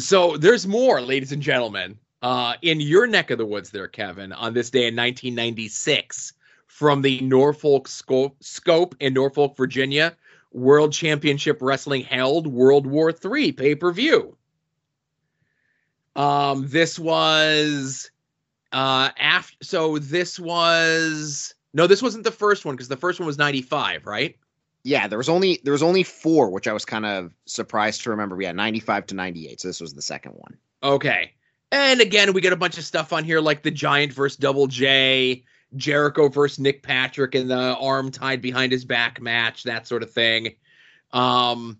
So 0.00 0.36
there's 0.36 0.66
more, 0.66 1.00
ladies 1.00 1.32
and 1.32 1.42
gentlemen. 1.42 1.98
Uh, 2.22 2.54
in 2.60 2.80
your 2.80 3.06
neck 3.06 3.30
of 3.30 3.38
the 3.38 3.46
woods, 3.46 3.70
there, 3.70 3.88
Kevin, 3.88 4.32
on 4.32 4.52
this 4.52 4.68
day 4.68 4.86
in 4.86 4.94
1996, 4.94 6.34
from 6.66 7.00
the 7.02 7.20
Norfolk 7.22 7.88
Scope, 7.88 8.36
Scope 8.40 8.94
in 9.00 9.14
Norfolk, 9.14 9.56
Virginia, 9.56 10.14
World 10.52 10.92
Championship 10.92 11.58
Wrestling 11.60 12.02
held 12.02 12.46
World 12.46 12.86
War 12.86 13.10
III 13.12 13.52
pay 13.52 13.74
per 13.74 13.92
view. 13.92 14.36
Um, 16.16 16.66
this 16.68 16.98
was 16.98 18.10
uh 18.72 19.10
after. 19.18 19.56
So 19.62 19.98
this 19.98 20.38
was 20.38 21.54
no, 21.72 21.86
this 21.86 22.02
wasn't 22.02 22.24
the 22.24 22.32
first 22.32 22.64
one 22.64 22.74
because 22.74 22.88
the 22.88 22.96
first 22.96 23.20
one 23.20 23.26
was 23.26 23.38
95, 23.38 24.06
right? 24.06 24.36
Yeah, 24.82 25.08
there 25.08 25.18
was 25.18 25.28
only 25.28 25.60
there 25.62 25.72
was 25.72 25.82
only 25.82 26.02
four, 26.02 26.50
which 26.50 26.66
I 26.66 26.72
was 26.72 26.84
kind 26.84 27.04
of 27.04 27.32
surprised 27.46 28.02
to 28.02 28.10
remember. 28.10 28.34
We 28.34 28.46
had 28.46 28.56
ninety 28.56 28.80
five 28.80 29.06
to 29.06 29.14
ninety 29.14 29.48
eight. 29.48 29.60
So 29.60 29.68
this 29.68 29.80
was 29.80 29.92
the 29.92 30.02
second 30.02 30.32
one. 30.32 30.56
Okay. 30.82 31.32
And 31.72 32.00
again, 32.00 32.32
we 32.32 32.40
got 32.40 32.52
a 32.52 32.56
bunch 32.56 32.78
of 32.78 32.84
stuff 32.84 33.12
on 33.12 33.22
here 33.22 33.40
like 33.40 33.62
the 33.62 33.70
Giant 33.70 34.12
versus 34.12 34.36
Double 34.36 34.66
J, 34.66 35.44
Jericho 35.76 36.28
versus 36.28 36.58
Nick 36.58 36.82
Patrick, 36.82 37.34
and 37.34 37.50
the 37.50 37.76
arm 37.76 38.10
tied 38.10 38.40
behind 38.40 38.72
his 38.72 38.84
back 38.84 39.20
match, 39.20 39.64
that 39.64 39.86
sort 39.86 40.02
of 40.02 40.10
thing. 40.10 40.56
Um, 41.12 41.78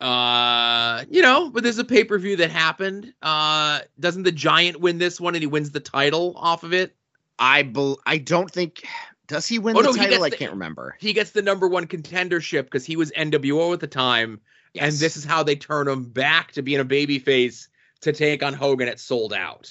uh, 0.00 1.04
you 1.10 1.22
know, 1.22 1.50
but 1.50 1.62
there's 1.62 1.78
a 1.78 1.84
pay 1.84 2.04
per 2.04 2.18
view 2.18 2.36
that 2.36 2.50
happened. 2.50 3.12
Uh, 3.22 3.80
doesn't 4.00 4.24
the 4.24 4.32
Giant 4.32 4.80
win 4.80 4.98
this 4.98 5.20
one 5.20 5.34
and 5.34 5.42
he 5.42 5.46
wins 5.46 5.70
the 5.70 5.80
title 5.80 6.34
off 6.36 6.62
of 6.64 6.72
it? 6.72 6.94
I 7.38 7.62
bel 7.62 7.98
I 8.06 8.18
don't 8.18 8.50
think 8.50 8.86
does 9.26 9.46
he 9.46 9.58
win 9.58 9.76
Oh, 9.76 9.82
the 9.82 9.88
no, 9.88 9.94
title? 9.96 10.22
I 10.24 10.30
the- 10.30 10.36
can't 10.36 10.52
remember. 10.52 10.96
He 11.00 11.12
gets 11.12 11.30
the 11.30 11.42
number 11.42 11.66
one 11.68 11.86
contendership 11.86 12.64
because 12.64 12.84
he 12.84 12.96
was 12.96 13.10
NWO 13.12 13.72
at 13.72 13.80
the 13.80 13.86
time, 13.86 14.40
and 14.78 14.94
this 14.94 15.16
is 15.16 15.24
how 15.24 15.42
they 15.42 15.56
turn 15.56 15.88
him 15.88 16.04
back 16.04 16.52
to 16.52 16.62
being 16.62 16.80
a 16.80 16.84
babyface 16.84 17.68
to 18.02 18.12
take 18.12 18.42
on 18.42 18.52
Hogan 18.52 18.86
at 18.88 19.00
Sold 19.00 19.32
Out. 19.32 19.70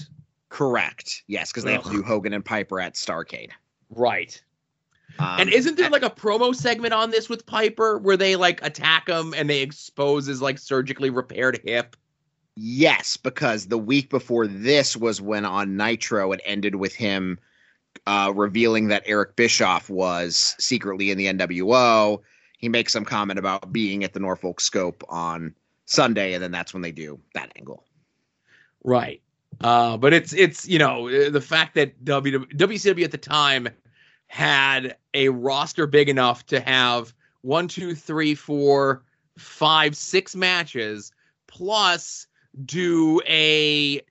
correct. 0.50 1.24
Yes, 1.28 1.52
because 1.52 1.64
they 1.64 1.74
have 1.74 1.84
to 1.84 1.90
do 1.92 2.02
Hogan 2.02 2.34
and 2.34 2.44
Piper 2.44 2.80
at 2.80 2.96
Starcade. 2.96 3.50
Right. 3.90 4.42
Um, 5.20 5.42
and 5.42 5.50
isn't 5.50 5.78
there 5.78 5.89
like 5.89 6.04
a 6.04 6.10
promo 6.10 6.56
segment 6.56 6.94
on 6.94 7.12
this 7.12 7.30
with 7.30 7.46
Piper 7.46 7.98
where 8.00 8.18
they 8.18 8.36
like 8.36 8.63
attack 8.66 9.08
him 9.08 9.34
and 9.36 9.50
they 9.50 9.62
expose 9.62 10.26
his 10.26 10.42
like 10.42 10.58
surgically 10.58 11.10
repaired 11.10 11.62
hip? 11.63 11.96
Yes, 12.56 13.18
because 13.18 13.68
the 13.68 13.78
week 13.78 14.10
before 14.10 14.48
this 14.48 14.96
was 14.96 15.22
when 15.22 15.46
on 15.46 15.78
Nitro 15.78 16.32
it 16.32 16.42
ended 16.46 16.76
with 16.76 16.94
him 16.94 17.39
uh, 18.06 18.32
revealing 18.36 18.88
that 18.88 19.04
Eric 19.06 19.36
Bischoff 19.36 19.89
was 19.89 20.56
secretly 20.60 21.12
in 21.12 21.18
the 21.18 21.28
NWO. 21.28 22.22
He 22.58 22.70
makes 22.70 22.94
some 22.94 23.06
comment 23.06 23.39
about 23.39 23.72
being 23.74 24.04
at 24.04 24.13
the 24.13 24.20
Norfolk 24.20 24.62
Scope 24.62 25.04
on 25.10 25.56
Sunday, 25.86 26.34
and 26.34 26.44
then 26.44 26.52
that's 26.52 26.74
when 26.74 26.82
they 26.82 26.92
do 26.92 27.20
that 27.34 27.52
angle. 27.58 27.86
Right. 28.84 29.22
Uh, 29.62 29.98
but 29.98 30.13
it's 30.13 30.34
it's 30.34 30.68
you 30.68 30.80
know 30.80 31.30
the 31.30 31.42
fact 31.42 31.76
that 31.76 32.04
w, 32.04 32.46
WCW 32.48 33.04
at 33.04 33.12
the 33.12 33.18
time 33.18 33.70
had 34.34 34.98
a 35.13 35.30
roster 35.30 35.86
big 35.86 36.10
enough 36.10 36.43
to 36.43 36.60
have 36.60 37.13
one, 37.41 37.67
two, 37.67 37.93
three, 37.93 38.34
four, 38.34 39.04
five, 39.38 39.96
six 39.96 40.36
matches 40.36 41.12
plus 41.46 42.26
do 42.65 43.22
a 43.28 44.02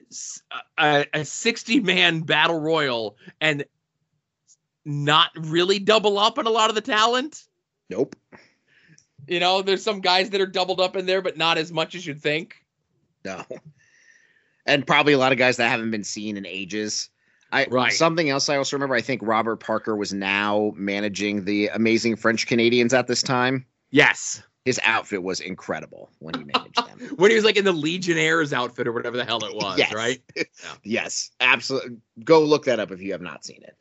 a, 0.79 1.07
a 1.13 1.25
60 1.25 1.81
man 1.81 2.21
battle 2.21 2.61
royal 2.61 3.17
and 3.41 3.65
not 4.85 5.31
really 5.37 5.81
double 5.81 6.21
up 6.21 6.39
on 6.39 6.47
a 6.47 6.51
lot 6.51 6.69
of 6.69 6.77
the 6.77 6.83
talent. 6.83 7.43
Nope. 7.91 8.15
You 9.27 9.41
know, 9.41 9.61
there's 9.61 9.83
some 9.83 10.03
guys 10.03 10.31
that 10.31 10.41
are 10.41 10.47
doubled 10.47 10.81
up 10.81 10.95
in 10.95 11.05
there, 11.05 11.21
but 11.21 11.37
not 11.37 11.59
as 11.59 11.73
much 11.73 11.97
as 11.97 12.07
you'd 12.07 12.23
think. 12.23 12.65
No. 13.25 13.45
And 14.67 14.87
probably 14.87 15.15
a 15.15 15.19
lot 15.19 15.33
of 15.33 15.39
guys 15.39 15.57
that 15.57 15.69
haven't 15.69 15.91
been 15.91 16.05
seen 16.05 16.37
in 16.37 16.47
ages. 16.47 17.11
I 17.53 17.67
Right. 17.71 17.93
something 17.93 18.31
else 18.31 18.49
I 18.49 18.57
also 18.57 18.77
remember, 18.77 18.95
I 18.95 19.01
think 19.03 19.21
Robert 19.23 19.57
Parker 19.57 19.95
was 19.95 20.13
now 20.13 20.73
managing 20.77 21.45
the 21.45 21.69
amazing 21.69 22.17
French 22.17 22.47
Canadians 22.47 22.95
at 22.95 23.07
this 23.07 23.23
time. 23.23 23.67
Yes. 23.91 24.43
His 24.65 24.81
outfit 24.85 25.23
was 25.23 25.41
incredible 25.41 26.11
when 26.21 26.35
he 26.35 26.45
managed 26.45 26.77
them. 26.77 26.99
When 27.17 27.31
he 27.31 27.35
was 27.35 27.45
like 27.45 27.57
in 27.57 27.65
the 27.65 27.73
Legionnaires 27.73 28.53
outfit 28.53 28.87
or 28.87 28.93
whatever 28.93 29.17
the 29.17 29.25
hell 29.25 29.45
it 29.45 29.55
was, 29.55 29.79
Yes. 29.79 29.93
right? 29.93 30.23
Yes, 30.85 31.31
absolutely. 31.41 31.97
Go 32.25 32.43
look 32.43 32.65
that 32.67 32.79
up 32.81 32.91
if 32.91 33.01
you 33.03 33.13
have 33.13 33.21
not 33.21 33.45
seen 33.45 33.63
it. 33.63 33.77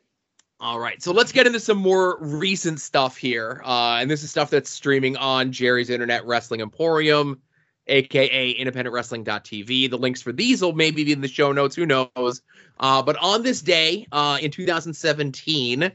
All 0.60 0.78
right. 0.78 1.02
So 1.02 1.12
let's 1.12 1.32
get 1.32 1.46
into 1.46 1.58
some 1.60 1.78
more 1.78 2.18
recent 2.20 2.78
stuff 2.80 3.16
here. 3.16 3.62
Uh, 3.64 3.98
and 4.00 4.10
this 4.10 4.22
is 4.22 4.30
stuff 4.30 4.50
that's 4.50 4.70
streaming 4.70 5.16
on 5.16 5.50
Jerry's 5.50 5.88
Internet 5.90 6.24
Wrestling 6.26 6.60
Emporium, 6.60 7.40
aka 7.86 8.50
independent 8.50 8.94
independentwrestling.tv. 8.94 9.90
The 9.90 9.98
links 9.98 10.22
for 10.22 10.32
these 10.32 10.62
will 10.62 10.72
maybe 10.72 11.04
be 11.04 11.12
in 11.12 11.20
the 11.20 11.28
show 11.28 11.52
notes. 11.52 11.76
Who 11.76 11.86
knows? 11.86 12.42
Uh, 12.78 13.02
but 13.02 13.16
on 13.16 13.42
this 13.42 13.60
day 13.60 14.06
uh, 14.12 14.38
in 14.40 14.50
2017, 14.50 15.92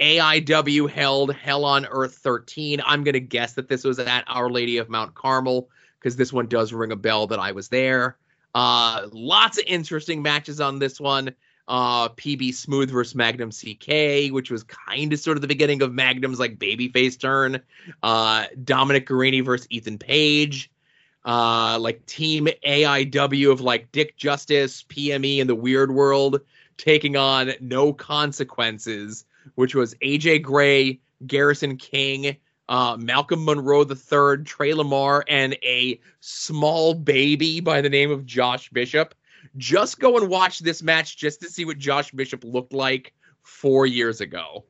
AIW 0.00 0.90
held 0.90 1.34
Hell 1.34 1.64
on 1.64 1.86
Earth 1.86 2.16
13. 2.16 2.80
I'm 2.84 3.04
going 3.04 3.14
to 3.14 3.20
guess 3.20 3.54
that 3.54 3.68
this 3.68 3.84
was 3.84 3.98
at 3.98 4.24
Our 4.26 4.50
Lady 4.50 4.78
of 4.78 4.88
Mount 4.88 5.14
Carmel 5.14 5.68
because 5.98 6.16
this 6.16 6.32
one 6.32 6.46
does 6.46 6.72
ring 6.72 6.92
a 6.92 6.96
bell 6.96 7.26
that 7.28 7.38
I 7.38 7.52
was 7.52 7.68
there. 7.68 8.16
Uh, 8.54 9.06
lots 9.12 9.58
of 9.58 9.64
interesting 9.66 10.22
matches 10.22 10.60
on 10.60 10.78
this 10.78 11.00
one 11.00 11.34
uh 11.68 12.08
PB 12.08 12.52
Smooth 12.52 12.90
versus 12.90 13.14
Magnum 13.14 13.50
CK, 13.50 14.32
which 14.32 14.50
was 14.50 14.64
kind 14.64 15.12
of 15.12 15.20
sort 15.20 15.36
of 15.36 15.40
the 15.40 15.46
beginning 15.46 15.82
of 15.82 15.92
Magnum's 15.92 16.40
like 16.40 16.58
babyface 16.58 17.18
turn. 17.18 17.60
Uh 18.02 18.46
Dominic 18.64 19.06
Garrini 19.06 19.44
versus 19.44 19.68
Ethan 19.70 19.96
Page. 19.96 20.68
Uh 21.24 21.78
like 21.80 22.06
Team 22.06 22.48
AIW 22.66 23.52
of 23.52 23.60
like 23.60 23.92
Dick 23.92 24.16
Justice, 24.16 24.84
PME 24.84 25.40
and 25.40 25.50
the 25.50 25.54
Weird 25.54 25.92
World 25.92 26.40
taking 26.76 27.16
on 27.16 27.52
No 27.60 27.92
Consequences, 27.92 29.24
which 29.54 29.74
was 29.74 29.94
AJ 29.96 30.42
Gray, 30.42 31.00
Garrison 31.26 31.76
King, 31.76 32.36
uh, 32.70 32.96
Malcolm 32.98 33.44
Monroe 33.44 33.84
III, 33.84 34.44
Tre 34.44 34.72
Lamar, 34.72 35.24
and 35.28 35.56
a 35.62 36.00
small 36.20 36.94
baby 36.94 37.60
by 37.60 37.82
the 37.82 37.90
name 37.90 38.10
of 38.10 38.24
Josh 38.24 38.70
Bishop 38.70 39.14
just 39.56 39.98
go 39.98 40.16
and 40.16 40.28
watch 40.28 40.60
this 40.60 40.82
match 40.82 41.16
just 41.16 41.40
to 41.40 41.48
see 41.48 41.64
what 41.64 41.78
Josh 41.78 42.10
Bishop 42.10 42.44
looked 42.44 42.72
like 42.72 43.12
four 43.42 43.86
years 43.86 44.20
ago. 44.20 44.64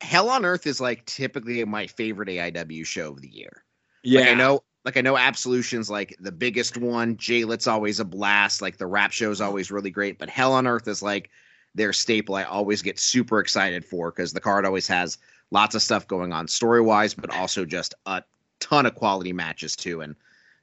Hell 0.00 0.28
on 0.28 0.44
Earth 0.44 0.66
is 0.66 0.80
like 0.80 1.04
typically 1.06 1.64
my 1.64 1.86
favorite 1.86 2.28
AIW 2.28 2.84
show 2.84 3.12
of 3.12 3.20
the 3.20 3.28
year. 3.28 3.63
Yeah, 4.04 4.20
Like 4.20 4.28
I 4.30 4.34
know 4.34 4.64
like 4.84 4.96
I 4.96 5.00
know 5.00 5.16
Absolution's 5.16 5.88
like 5.90 6.14
the 6.20 6.30
biggest 6.32 6.76
one. 6.76 7.16
JLIT's 7.16 7.66
always 7.66 8.00
a 8.00 8.04
blast. 8.04 8.60
Like 8.62 8.76
the 8.76 8.86
rap 8.86 9.12
show's 9.12 9.40
always 9.40 9.70
really 9.70 9.90
great. 9.90 10.18
But 10.18 10.28
Hell 10.28 10.52
on 10.52 10.66
Earth 10.66 10.86
is 10.88 11.02
like 11.02 11.30
their 11.74 11.92
staple. 11.92 12.34
I 12.34 12.44
always 12.44 12.82
get 12.82 12.98
super 12.98 13.40
excited 13.40 13.84
for 13.84 14.10
because 14.10 14.32
the 14.32 14.40
card 14.40 14.64
always 14.66 14.86
has 14.88 15.18
lots 15.50 15.74
of 15.74 15.82
stuff 15.82 16.06
going 16.06 16.32
on 16.32 16.46
story 16.48 16.82
wise, 16.82 17.14
but 17.14 17.30
also 17.30 17.64
just 17.64 17.94
a 18.06 18.22
ton 18.60 18.86
of 18.86 18.94
quality 18.94 19.32
matches 19.32 19.74
too. 19.74 20.02
And 20.02 20.14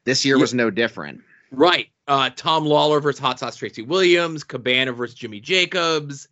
this 0.04 0.24
year 0.24 0.36
Yeah. 0.38 0.42
was 0.42 0.54
no 0.54 0.70
different. 0.70 1.22
Right. 1.52 1.88
uh, 2.08 2.30
Tom 2.36 2.66
Lawler 2.66 3.00
versus 3.00 3.20
Hot 3.20 3.40
Sauce 3.40 3.56
Tracy 3.56 3.82
Williams, 3.82 4.44
Cabana 4.44 4.92
versus 4.94 5.16
Jimmy 5.16 5.40
Jacobs. 5.40 6.28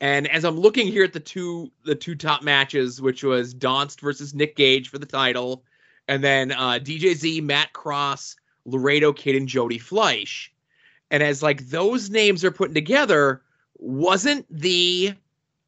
And 0.00 0.26
as 0.28 0.44
I'm 0.44 0.58
looking 0.58 0.86
here 0.86 1.04
at 1.04 1.12
the 1.12 1.20
two 1.20 1.70
the 1.84 1.94
two 1.94 2.14
top 2.14 2.42
matches, 2.42 3.00
which 3.00 3.22
was 3.24 3.54
Donst 3.54 4.00
versus 4.00 4.34
Nick 4.34 4.56
Gage 4.56 4.88
for 4.88 4.98
the 4.98 5.06
title, 5.06 5.64
and 6.08 6.24
then 6.24 6.52
uh, 6.52 6.78
DJZ, 6.82 7.42
Matt 7.42 7.72
Cross, 7.72 8.36
Laredo 8.64 9.12
Kid, 9.12 9.36
and 9.36 9.46
Jody 9.46 9.78
Fleisch. 9.78 10.50
And 11.10 11.22
as 11.22 11.42
like 11.42 11.68
those 11.68 12.10
names 12.10 12.44
are 12.44 12.50
putting 12.50 12.74
together, 12.74 13.42
wasn't 13.78 14.46
the 14.50 15.14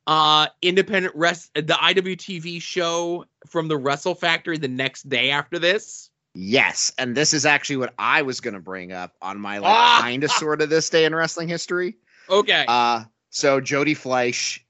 uh 0.06 0.46
independent 0.62 1.14
rest 1.14 1.52
the 1.54 1.62
IWTV 1.62 2.60
show 2.60 3.26
from 3.46 3.68
the 3.68 3.76
Wrestle 3.76 4.14
Factory 4.14 4.58
the 4.58 4.68
next 4.68 5.08
day 5.08 5.30
after 5.30 5.58
this? 5.58 6.10
Yes, 6.34 6.92
and 6.98 7.16
this 7.16 7.34
is 7.34 7.44
actually 7.46 7.76
what 7.76 7.92
I 7.98 8.22
was 8.22 8.40
going 8.40 8.54
to 8.54 8.60
bring 8.60 8.92
up 8.92 9.14
on 9.20 9.40
my 9.40 9.58
like 9.58 9.70
Ah! 9.72 9.98
kind 10.02 10.24
of 10.24 10.30
sort 10.30 10.62
of 10.62 10.70
this 10.70 10.88
day 10.90 11.04
in 11.04 11.14
wrestling 11.14 11.48
history. 11.48 11.96
Okay. 12.28 12.64
Uh 12.66 13.04
so 13.30 13.60
Jody 13.60 13.94
Fleisch 13.94 14.60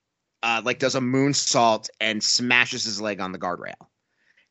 uh 0.42 0.62
like 0.64 0.78
does 0.78 0.94
a 0.94 1.00
moonsault 1.00 1.88
and 2.00 2.22
smashes 2.22 2.84
his 2.84 3.00
leg 3.00 3.20
on 3.20 3.32
the 3.32 3.38
guardrail. 3.38 3.74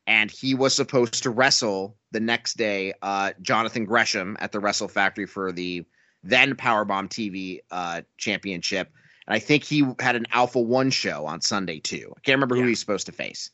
And 0.06 0.30
he 0.30 0.54
was 0.54 0.74
supposed 0.74 1.22
to 1.22 1.30
wrestle 1.30 1.96
the 2.10 2.20
next 2.20 2.56
day 2.56 2.94
uh 3.02 3.32
Jonathan 3.40 3.84
Gresham 3.84 4.36
at 4.40 4.52
the 4.52 4.60
Wrestle 4.60 4.88
Factory 4.88 5.26
for 5.26 5.52
the 5.52 5.84
then 6.22 6.54
Powerbomb 6.56 7.08
TV 7.08 7.60
uh 7.70 8.02
championship. 8.16 8.92
And 9.26 9.34
I 9.34 9.38
think 9.38 9.64
he 9.64 9.86
had 10.00 10.16
an 10.16 10.26
Alpha 10.32 10.60
1 10.60 10.90
show 10.90 11.26
on 11.26 11.40
Sunday 11.40 11.78
too. 11.78 12.12
I 12.16 12.20
can't 12.20 12.36
remember 12.36 12.56
who 12.56 12.62
Yeah. 12.62 12.68
he's 12.68 12.80
supposed 12.80 13.06
to 13.06 13.12
face. 13.12 13.50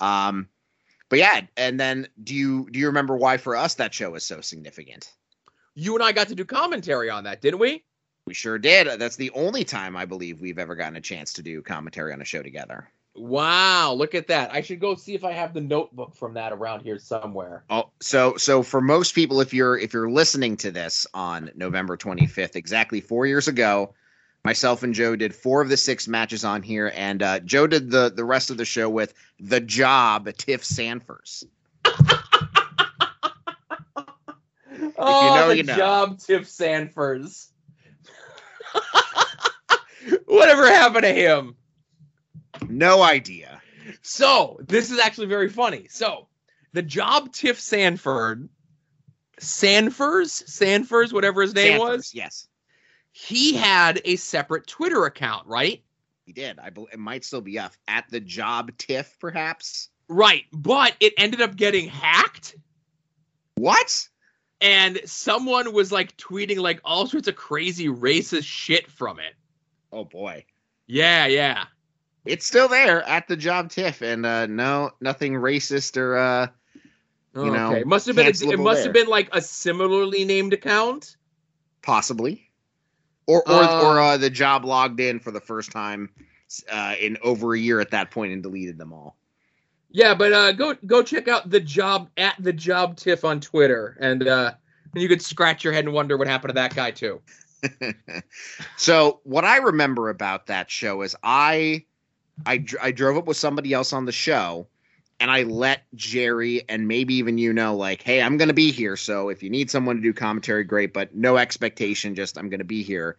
Um 0.00 0.48
but 1.10 1.18
yeah, 1.18 1.42
and 1.56 1.78
then 1.78 2.08
do 2.22 2.34
you 2.34 2.68
do 2.70 2.78
you 2.80 2.86
remember 2.86 3.16
why 3.16 3.36
for 3.36 3.54
us 3.54 3.74
that 3.74 3.94
show 3.94 4.10
was 4.10 4.24
so 4.24 4.40
significant? 4.40 5.12
you 5.76 5.94
and 5.94 6.04
I 6.04 6.12
got 6.12 6.28
to 6.28 6.36
do 6.36 6.44
commentary 6.44 7.10
on 7.10 7.24
that, 7.24 7.40
didn't 7.42 7.58
we? 7.58 7.84
We 8.26 8.34
sure 8.34 8.58
did. 8.58 9.00
That's 9.00 9.16
the 9.16 9.30
only 9.32 9.64
time 9.64 9.96
I 9.96 10.04
believe 10.04 10.40
we've 10.40 10.58
ever 10.60 10.76
gotten 10.76 10.94
a 10.96 11.00
chance 11.00 11.32
to 11.34 11.42
do 11.42 11.62
commentary 11.62 12.12
on 12.12 12.22
a 12.22 12.24
show 12.24 12.42
together. 12.44 12.88
Wow, 13.16 13.92
look 13.92 14.14
at 14.16 14.26
that. 14.26 14.52
I 14.52 14.60
should 14.60 14.80
go 14.80 14.96
see 14.96 15.14
if 15.14 15.22
I 15.22 15.30
have 15.30 15.54
the 15.54 15.60
notebook 15.60 16.16
from 16.16 16.34
that 16.34 16.52
around 16.52 16.80
here 16.80 16.98
somewhere. 16.98 17.62
Oh, 17.70 17.90
so 18.00 18.36
so 18.36 18.64
for 18.64 18.80
most 18.80 19.14
people, 19.14 19.40
if 19.40 19.54
you're 19.54 19.78
if 19.78 19.92
you're 19.92 20.10
listening 20.10 20.56
to 20.58 20.72
this 20.72 21.06
on 21.14 21.50
November 21.54 21.96
25th, 21.96 22.56
exactly 22.56 23.00
four 23.00 23.24
years 23.26 23.46
ago, 23.46 23.94
myself 24.44 24.82
and 24.82 24.92
Joe 24.92 25.14
did 25.14 25.32
four 25.32 25.62
of 25.62 25.68
the 25.68 25.76
six 25.76 26.08
matches 26.08 26.44
on 26.44 26.60
here, 26.62 26.92
and 26.96 27.22
uh, 27.22 27.38
Joe 27.40 27.68
did 27.68 27.90
the 27.90 28.10
the 28.10 28.24
rest 28.24 28.50
of 28.50 28.56
the 28.56 28.64
show 28.64 28.90
with 28.90 29.14
the 29.38 29.60
job 29.60 30.28
Tiff 30.36 30.64
Sanfors. 30.64 31.44
oh, 34.98 35.34
know, 35.36 35.48
the 35.48 35.56
you 35.56 35.62
know. 35.62 35.76
job 35.76 36.18
Tiff 36.18 36.48
Sanfors. 36.48 37.48
Whatever 40.26 40.66
happened 40.66 41.04
to 41.04 41.12
him? 41.12 41.54
No 42.78 43.02
idea. 43.02 43.60
So 44.02 44.58
this 44.66 44.90
is 44.90 44.98
actually 44.98 45.26
very 45.26 45.48
funny. 45.48 45.86
So 45.90 46.28
the 46.72 46.82
job 46.82 47.32
Tiff 47.32 47.60
Sanford, 47.60 48.48
Sanfors, 49.40 50.44
Sanfors, 50.44 51.12
whatever 51.12 51.42
his 51.42 51.54
name 51.54 51.80
Sanfors, 51.80 51.96
was, 51.96 52.14
yes, 52.14 52.48
he 53.12 53.54
had 53.54 54.00
a 54.04 54.16
separate 54.16 54.66
Twitter 54.66 55.04
account, 55.04 55.46
right? 55.46 55.82
he 56.24 56.32
did. 56.32 56.58
I 56.58 56.70
believe 56.70 56.94
it 56.94 56.98
might 56.98 57.24
still 57.24 57.42
be 57.42 57.58
up 57.58 57.74
at 57.86 58.06
the 58.08 58.20
job 58.20 58.72
Tiff, 58.78 59.18
perhaps. 59.20 59.90
Right, 60.08 60.44
but 60.52 60.96
it 61.00 61.12
ended 61.18 61.42
up 61.42 61.56
getting 61.56 61.88
hacked. 61.88 62.56
What? 63.56 64.08
and 64.64 64.98
someone 65.04 65.74
was 65.74 65.92
like 65.92 66.16
tweeting 66.16 66.58
like 66.58 66.80
all 66.84 67.06
sorts 67.06 67.28
of 67.28 67.36
crazy 67.36 67.88
racist 67.88 68.44
shit 68.44 68.90
from 68.90 69.18
it. 69.18 69.34
Oh 69.92 70.04
boy. 70.04 70.46
Yeah, 70.86 71.26
yeah. 71.26 71.64
It's 72.24 72.46
still 72.46 72.68
there 72.68 73.02
at 73.02 73.28
the 73.28 73.36
job 73.36 73.70
Tiff, 73.70 74.00
and 74.02 74.24
uh, 74.24 74.46
no, 74.46 74.90
nothing 75.00 75.34
racist 75.34 75.96
or 75.96 76.16
uh, 76.16 76.48
You 77.34 77.50
know, 77.50 77.72
okay. 77.72 77.84
must 77.84 78.06
have 78.06 78.16
been 78.16 78.26
a, 78.26 78.30
it 78.30 78.58
must 78.58 78.76
there. 78.78 78.84
have 78.84 78.92
been 78.92 79.08
like 79.08 79.28
a 79.32 79.42
similarly 79.42 80.24
named 80.24 80.52
account. 80.52 81.16
possibly, 81.82 82.50
or 83.26 83.42
or 83.48 83.62
Uh, 83.64 83.82
or 83.82 84.00
uh, 84.00 84.16
the 84.16 84.30
job 84.30 84.64
logged 84.64 85.00
in 85.00 85.18
for 85.20 85.30
the 85.30 85.40
first 85.40 85.70
time 85.72 86.08
uh, 86.70 86.94
in 87.00 87.18
over 87.22 87.54
a 87.54 87.58
year 87.58 87.80
at 87.80 87.90
that 87.90 88.10
point 88.10 88.32
and 88.32 88.42
deleted 88.42 88.78
them 88.78 88.92
all. 88.92 89.16
Yeah, 89.90 90.14
but 90.14 90.32
uh, 90.32 90.52
go 90.52 90.74
go 90.86 91.02
check 91.02 91.28
out 91.28 91.50
the 91.50 91.60
job 91.60 92.08
at 92.16 92.34
the 92.38 92.52
job 92.52 92.96
tiff 92.96 93.24
on 93.24 93.40
Twitter, 93.40 93.96
and 94.00 94.26
uh, 94.26 94.52
and 94.92 95.02
you 95.02 95.08
could 95.08 95.22
scratch 95.22 95.62
your 95.62 95.72
head 95.72 95.84
and 95.84 95.94
wonder 95.94 96.16
what 96.16 96.26
happened 96.26 96.50
to 96.50 96.54
that 96.54 96.74
guy 96.74 96.90
too. 96.90 97.20
so 98.76 99.20
what 99.24 99.44
I 99.44 99.58
remember 99.58 100.08
about 100.08 100.46
that 100.46 100.70
show 100.70 101.02
is 101.02 101.16
I, 101.22 101.84
I, 102.46 102.58
dr- 102.58 102.82
I 102.82 102.92
drove 102.92 103.16
up 103.16 103.26
with 103.26 103.36
somebody 103.36 103.72
else 103.72 103.92
on 103.92 104.04
the 104.04 104.12
show, 104.12 104.66
and 105.20 105.30
I 105.30 105.44
let 105.44 105.84
Jerry 105.94 106.64
and 106.68 106.88
maybe 106.88 107.14
even 107.14 107.38
you 107.38 107.52
know, 107.52 107.76
like, 107.76 108.02
hey, 108.02 108.20
I'm 108.20 108.36
gonna 108.36 108.52
be 108.52 108.72
here. 108.72 108.96
So 108.96 109.28
if 109.28 109.42
you 109.42 109.50
need 109.50 109.70
someone 109.70 109.96
to 109.96 110.02
do 110.02 110.12
commentary, 110.12 110.64
great, 110.64 110.92
but 110.92 111.14
no 111.14 111.36
expectation. 111.36 112.14
Just 112.14 112.36
I'm 112.36 112.48
gonna 112.48 112.64
be 112.64 112.82
here. 112.82 113.16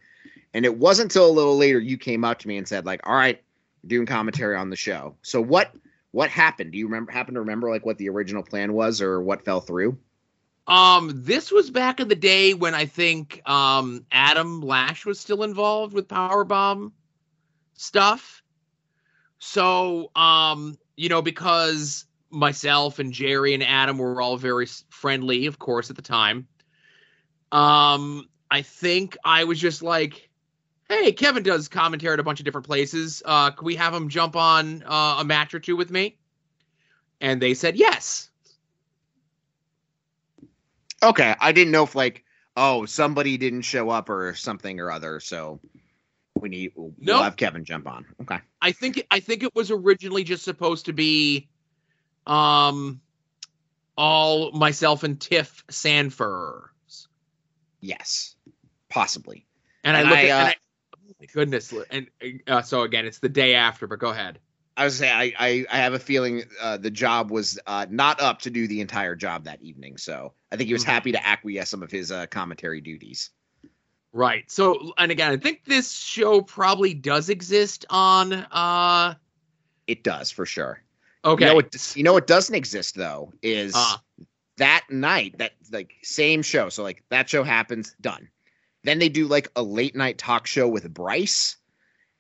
And 0.53 0.65
it 0.65 0.77
wasn't 0.77 1.11
until 1.11 1.29
a 1.29 1.31
little 1.31 1.57
later 1.57 1.79
you 1.79 1.97
came 1.97 2.23
up 2.23 2.39
to 2.39 2.47
me 2.47 2.57
and 2.57 2.67
said, 2.67 2.85
like, 2.85 3.01
all 3.07 3.15
right, 3.15 3.41
doing 3.87 4.05
commentary 4.05 4.55
on 4.55 4.69
the 4.69 4.75
show. 4.75 5.15
So 5.21 5.41
what 5.41 5.73
what 6.11 6.29
happened? 6.29 6.71
Do 6.71 6.77
you 6.77 6.85
remember 6.85 7.11
happen 7.11 7.33
to 7.33 7.41
remember 7.41 7.69
like 7.69 7.85
what 7.85 7.97
the 7.97 8.09
original 8.09 8.43
plan 8.43 8.73
was 8.73 9.01
or 9.01 9.21
what 9.21 9.43
fell 9.43 9.61
through? 9.61 9.97
Um, 10.67 11.11
this 11.13 11.51
was 11.51 11.69
back 11.69 11.99
in 11.99 12.07
the 12.07 12.15
day 12.15 12.53
when 12.53 12.73
I 12.73 12.85
think 12.85 13.41
um 13.47 14.05
Adam 14.11 14.61
Lash 14.61 15.05
was 15.05 15.19
still 15.19 15.43
involved 15.43 15.93
with 15.93 16.07
Powerbomb 16.07 16.91
stuff. 17.73 18.41
So, 19.39 20.11
um, 20.15 20.77
you 20.95 21.09
know, 21.09 21.21
because 21.21 22.05
myself 22.29 22.99
and 22.99 23.13
Jerry 23.13 23.53
and 23.53 23.63
Adam 23.63 23.97
were 23.97 24.21
all 24.21 24.37
very 24.37 24.67
friendly, 24.89 25.45
of 25.45 25.59
course, 25.59 25.89
at 25.89 25.95
the 25.95 26.01
time. 26.01 26.47
Um, 27.51 28.27
I 28.49 28.61
think 28.61 29.17
I 29.23 29.45
was 29.45 29.59
just 29.59 29.81
like, 29.81 30.29
"Hey, 30.89 31.11
Kevin 31.11 31.43
does 31.43 31.67
commentary 31.67 32.13
at 32.13 32.19
a 32.19 32.23
bunch 32.23 32.39
of 32.39 32.45
different 32.45 32.67
places. 32.67 33.21
Uh, 33.25 33.51
can 33.51 33.65
we 33.65 33.75
have 33.75 33.93
him 33.93 34.09
jump 34.09 34.35
on 34.35 34.83
uh, 34.83 35.17
a 35.19 35.25
match 35.25 35.53
or 35.53 35.59
two 35.59 35.75
with 35.75 35.91
me?" 35.91 36.17
And 37.21 37.41
they 37.41 37.53
said 37.53 37.75
yes. 37.77 38.29
Okay, 41.01 41.35
I 41.39 41.51
didn't 41.51 41.71
know 41.71 41.83
if 41.83 41.95
like 41.95 42.23
oh 42.57 42.85
somebody 42.85 43.37
didn't 43.37 43.61
show 43.61 43.89
up 43.89 44.09
or 44.09 44.33
something 44.33 44.79
or 44.79 44.91
other, 44.91 45.19
so 45.19 45.59
we 46.41 46.49
need 46.49 46.71
we'll 46.75 46.93
Nope. 46.99 47.23
have 47.23 47.35
Kevin 47.35 47.63
jump 47.65 47.87
on. 47.87 48.05
Okay, 48.21 48.39
I 48.61 48.71
think 48.71 49.05
I 49.11 49.19
think 49.19 49.43
it 49.43 49.53
was 49.55 49.71
originally 49.71 50.23
just 50.23 50.43
supposed 50.43 50.85
to 50.87 50.93
be 50.93 51.47
um 52.27 53.01
all 53.97 54.51
myself 54.51 55.03
and 55.03 55.19
Tiff 55.19 55.63
Sanfors. 55.71 57.07
yes, 57.81 58.35
possibly. 58.89 59.45
And, 59.83 59.95
And 59.95 60.07
I 60.07 60.09
look 60.09 60.19
I, 60.19 60.23
at 60.23 60.29
uh, 60.31 60.39
and 60.39 60.47
I, 60.49 60.55
oh 60.95 61.13
my 61.19 61.25
goodness 61.33 61.73
and 61.89 62.07
uh, 62.47 62.61
so 62.61 62.81
again 62.81 63.05
it's 63.05 63.19
the 63.19 63.29
day 63.29 63.55
after 63.55 63.87
but 63.87 63.99
go 63.99 64.09
ahead. 64.09 64.39
I 64.77 64.83
was 64.83 64.97
saying 64.97 65.13
I 65.13 65.33
I, 65.39 65.65
I 65.71 65.77
have 65.77 65.93
a 65.93 65.99
feeling 65.99 66.43
uh, 66.61 66.75
the 66.77 66.91
job 66.91 67.31
was 67.31 67.57
uh, 67.65 67.85
not 67.89 68.19
up 68.19 68.41
to 68.41 68.49
do 68.49 68.67
the 68.67 68.81
entire 68.81 69.15
job 69.15 69.45
that 69.45 69.61
evening, 69.61 69.95
so 69.97 70.33
I 70.51 70.57
think 70.57 70.67
he 70.67 70.73
was 70.73 70.83
Mhm. 70.83 70.87
happy 70.87 71.11
to 71.13 71.25
acquiesce 71.25 71.69
some 71.69 71.81
of 71.83 71.91
his 71.91 72.11
uh, 72.11 72.25
commentary 72.27 72.81
duties. 72.81 73.29
Right. 74.15 74.49
So 74.49 74.93
and 74.97 75.11
again 75.11 75.33
I 75.33 75.37
think 75.37 75.65
this 75.65 75.91
show 75.91 76.41
probably 76.41 76.93
does 76.93 77.27
exist 77.29 77.83
on 77.89 78.31
uh 78.33 79.15
It 79.87 80.03
does 80.03 80.31
for 80.31 80.45
sure. 80.45 80.81
okay. 81.25 81.43
You 81.43 81.49
know 81.49 81.55
what? 81.55 81.95
You 81.97 82.03
know 82.03 82.13
what 82.13 82.25
doesn't 82.25 82.55
exist 82.55 82.95
though 82.95 83.33
is 83.41 83.73
Uh. 83.75 83.97
that 84.57 84.85
night 84.89 85.37
that 85.39 85.51
like 85.69 85.91
same 86.01 86.41
show. 86.43 86.69
So 86.69 86.81
like 86.81 87.03
that 87.09 87.29
show 87.29 87.43
happens, 87.43 87.93
done. 87.99 88.29
Then 88.85 88.99
they 88.99 89.09
do 89.09 89.27
like 89.27 89.49
a 89.57 89.61
late 89.63 89.95
night 89.97 90.17
talk 90.17 90.47
show 90.47 90.67
with 90.69 90.91
Bryce, 90.93 91.57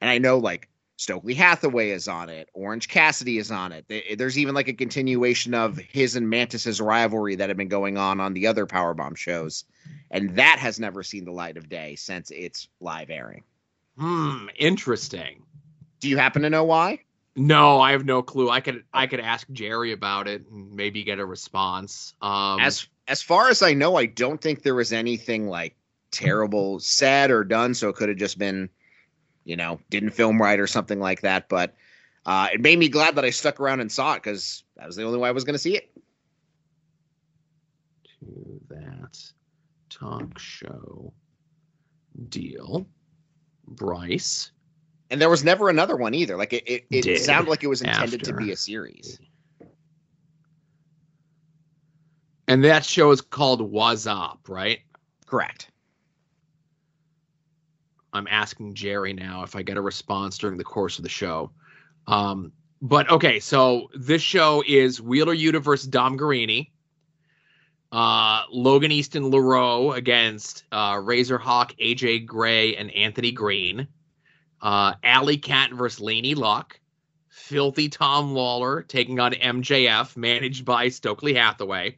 and 0.01 0.09
I 0.09 0.17
know 0.17 0.37
like 0.39 0.67
Stokely 0.97 1.33
Hathaway 1.33 1.89
is 1.89 2.07
on 2.07 2.29
it, 2.29 2.49
Orange 2.53 2.87
Cassidy 2.87 3.37
is 3.37 3.51
on 3.51 3.73
it. 3.73 4.17
There's 4.17 4.37
even 4.37 4.55
like 4.55 4.69
a 4.69 4.73
continuation 4.73 5.53
of 5.53 5.77
his 5.77 6.15
and 6.15 6.29
Mantis's 6.29 6.79
rivalry 6.79 7.35
that 7.35 7.49
had 7.49 7.57
been 7.57 7.67
going 7.67 7.97
on 7.97 8.21
on 8.21 8.33
the 8.33 8.47
other 8.47 8.65
Powerbomb 8.65 9.17
shows, 9.17 9.65
and 10.09 10.37
that 10.37 10.57
has 10.59 10.79
never 10.79 11.03
seen 11.03 11.25
the 11.25 11.31
light 11.31 11.57
of 11.57 11.67
day 11.67 11.95
since 11.95 12.31
its 12.31 12.69
live 12.79 13.09
airing. 13.09 13.43
Hmm, 13.97 14.47
interesting. 14.57 15.43
Do 15.99 16.07
you 16.07 16.17
happen 16.17 16.43
to 16.43 16.49
know 16.49 16.63
why? 16.63 17.01
No, 17.35 17.81
I 17.81 17.91
have 17.91 18.05
no 18.05 18.21
clue. 18.21 18.49
I 18.49 18.61
could 18.61 18.83
I 18.93 19.07
could 19.07 19.19
ask 19.19 19.47
Jerry 19.51 19.91
about 19.91 20.27
it 20.27 20.45
and 20.49 20.71
maybe 20.73 21.03
get 21.03 21.19
a 21.19 21.25
response. 21.25 22.13
Um 22.21 22.61
as 22.61 22.87
as 23.07 23.21
far 23.21 23.49
as 23.49 23.61
I 23.61 23.73
know, 23.73 23.97
I 23.97 24.05
don't 24.05 24.41
think 24.41 24.63
there 24.63 24.75
was 24.75 24.93
anything 24.93 25.47
like 25.47 25.75
terrible 26.11 26.79
said 26.79 27.31
or 27.31 27.43
done. 27.43 27.73
So 27.73 27.89
it 27.89 27.95
could 27.95 28.09
have 28.09 28.17
just 28.17 28.37
been, 28.37 28.69
you 29.45 29.55
know, 29.55 29.79
didn't 29.89 30.09
film 30.09 30.41
right 30.41 30.59
or 30.59 30.67
something 30.67 30.99
like 30.99 31.21
that. 31.21 31.47
But 31.47 31.75
uh, 32.25 32.49
it 32.53 32.61
made 32.61 32.77
me 32.77 32.89
glad 32.89 33.15
that 33.15 33.23
I 33.23 33.29
stuck 33.29 33.59
around 33.59 33.79
and 33.79 33.91
saw 33.91 34.13
it 34.13 34.23
because 34.23 34.63
that 34.75 34.87
was 34.87 34.95
the 34.95 35.03
only 35.03 35.19
way 35.19 35.29
I 35.29 35.31
was 35.31 35.43
going 35.43 35.53
to 35.53 35.59
see 35.59 35.77
it. 35.77 35.89
to 38.19 38.61
that 38.69 39.17
talk 39.89 40.37
show 40.39 41.13
deal. 42.29 42.87
Bryce. 43.67 44.51
And 45.09 45.21
there 45.21 45.29
was 45.29 45.43
never 45.43 45.69
another 45.69 45.95
one 45.95 46.13
either. 46.13 46.35
Like 46.35 46.53
it, 46.53 46.63
it, 46.65 46.85
it 46.91 47.19
sounded 47.19 47.49
like 47.49 47.63
it 47.63 47.67
was 47.67 47.81
intended 47.81 48.23
to 48.23 48.33
be 48.33 48.51
a 48.51 48.55
series. 48.55 49.19
And 52.47 52.63
that 52.63 52.85
show 52.85 53.11
is 53.11 53.21
called 53.21 53.61
Was 53.61 54.07
Up, 54.07 54.39
right? 54.47 54.79
Correct. 55.25 55.69
I'm 58.15 58.27
asking 58.29 58.73
Jerry 58.75 59.13
now 59.13 59.43
if 59.43 59.55
I 59.55 59.61
get 59.61 59.77
a 59.77 59.81
response 59.81 60.37
during 60.37 60.57
the 60.57 60.63
course 60.63 60.97
of 60.97 61.03
the 61.03 61.09
show. 61.09 61.51
Um, 62.07 62.53
but 62.81 63.09
okay, 63.09 63.39
so 63.39 63.89
this 63.93 64.21
show 64.21 64.63
is 64.65 65.01
Wheeler 65.01 65.35
Yuta 65.35 65.61
versus 65.61 65.87
Dom 65.87 66.17
Garrini. 66.17 66.71
Uh, 67.91 68.43
Logan 68.51 68.91
Easton 68.91 69.31
LaRoe 69.31 69.95
against 69.95 70.63
uh, 70.71 70.93
Razorhawk, 70.93 71.77
AJ 71.79 72.25
Gray, 72.25 72.75
and 72.75 72.89
Anthony 72.91 73.31
Green. 73.31 73.87
Uh, 74.61 74.93
Allie 75.03 75.37
Kat 75.37 75.71
versus 75.73 75.99
Laynie 75.99 76.35
Luck. 76.35 76.79
Filthy 77.29 77.89
Tom 77.89 78.33
Lawler 78.33 78.81
taking 78.81 79.19
on 79.19 79.33
MJF, 79.33 80.15
managed 80.15 80.63
by 80.63 80.87
Stokely 80.87 81.33
Hathaway. 81.33 81.97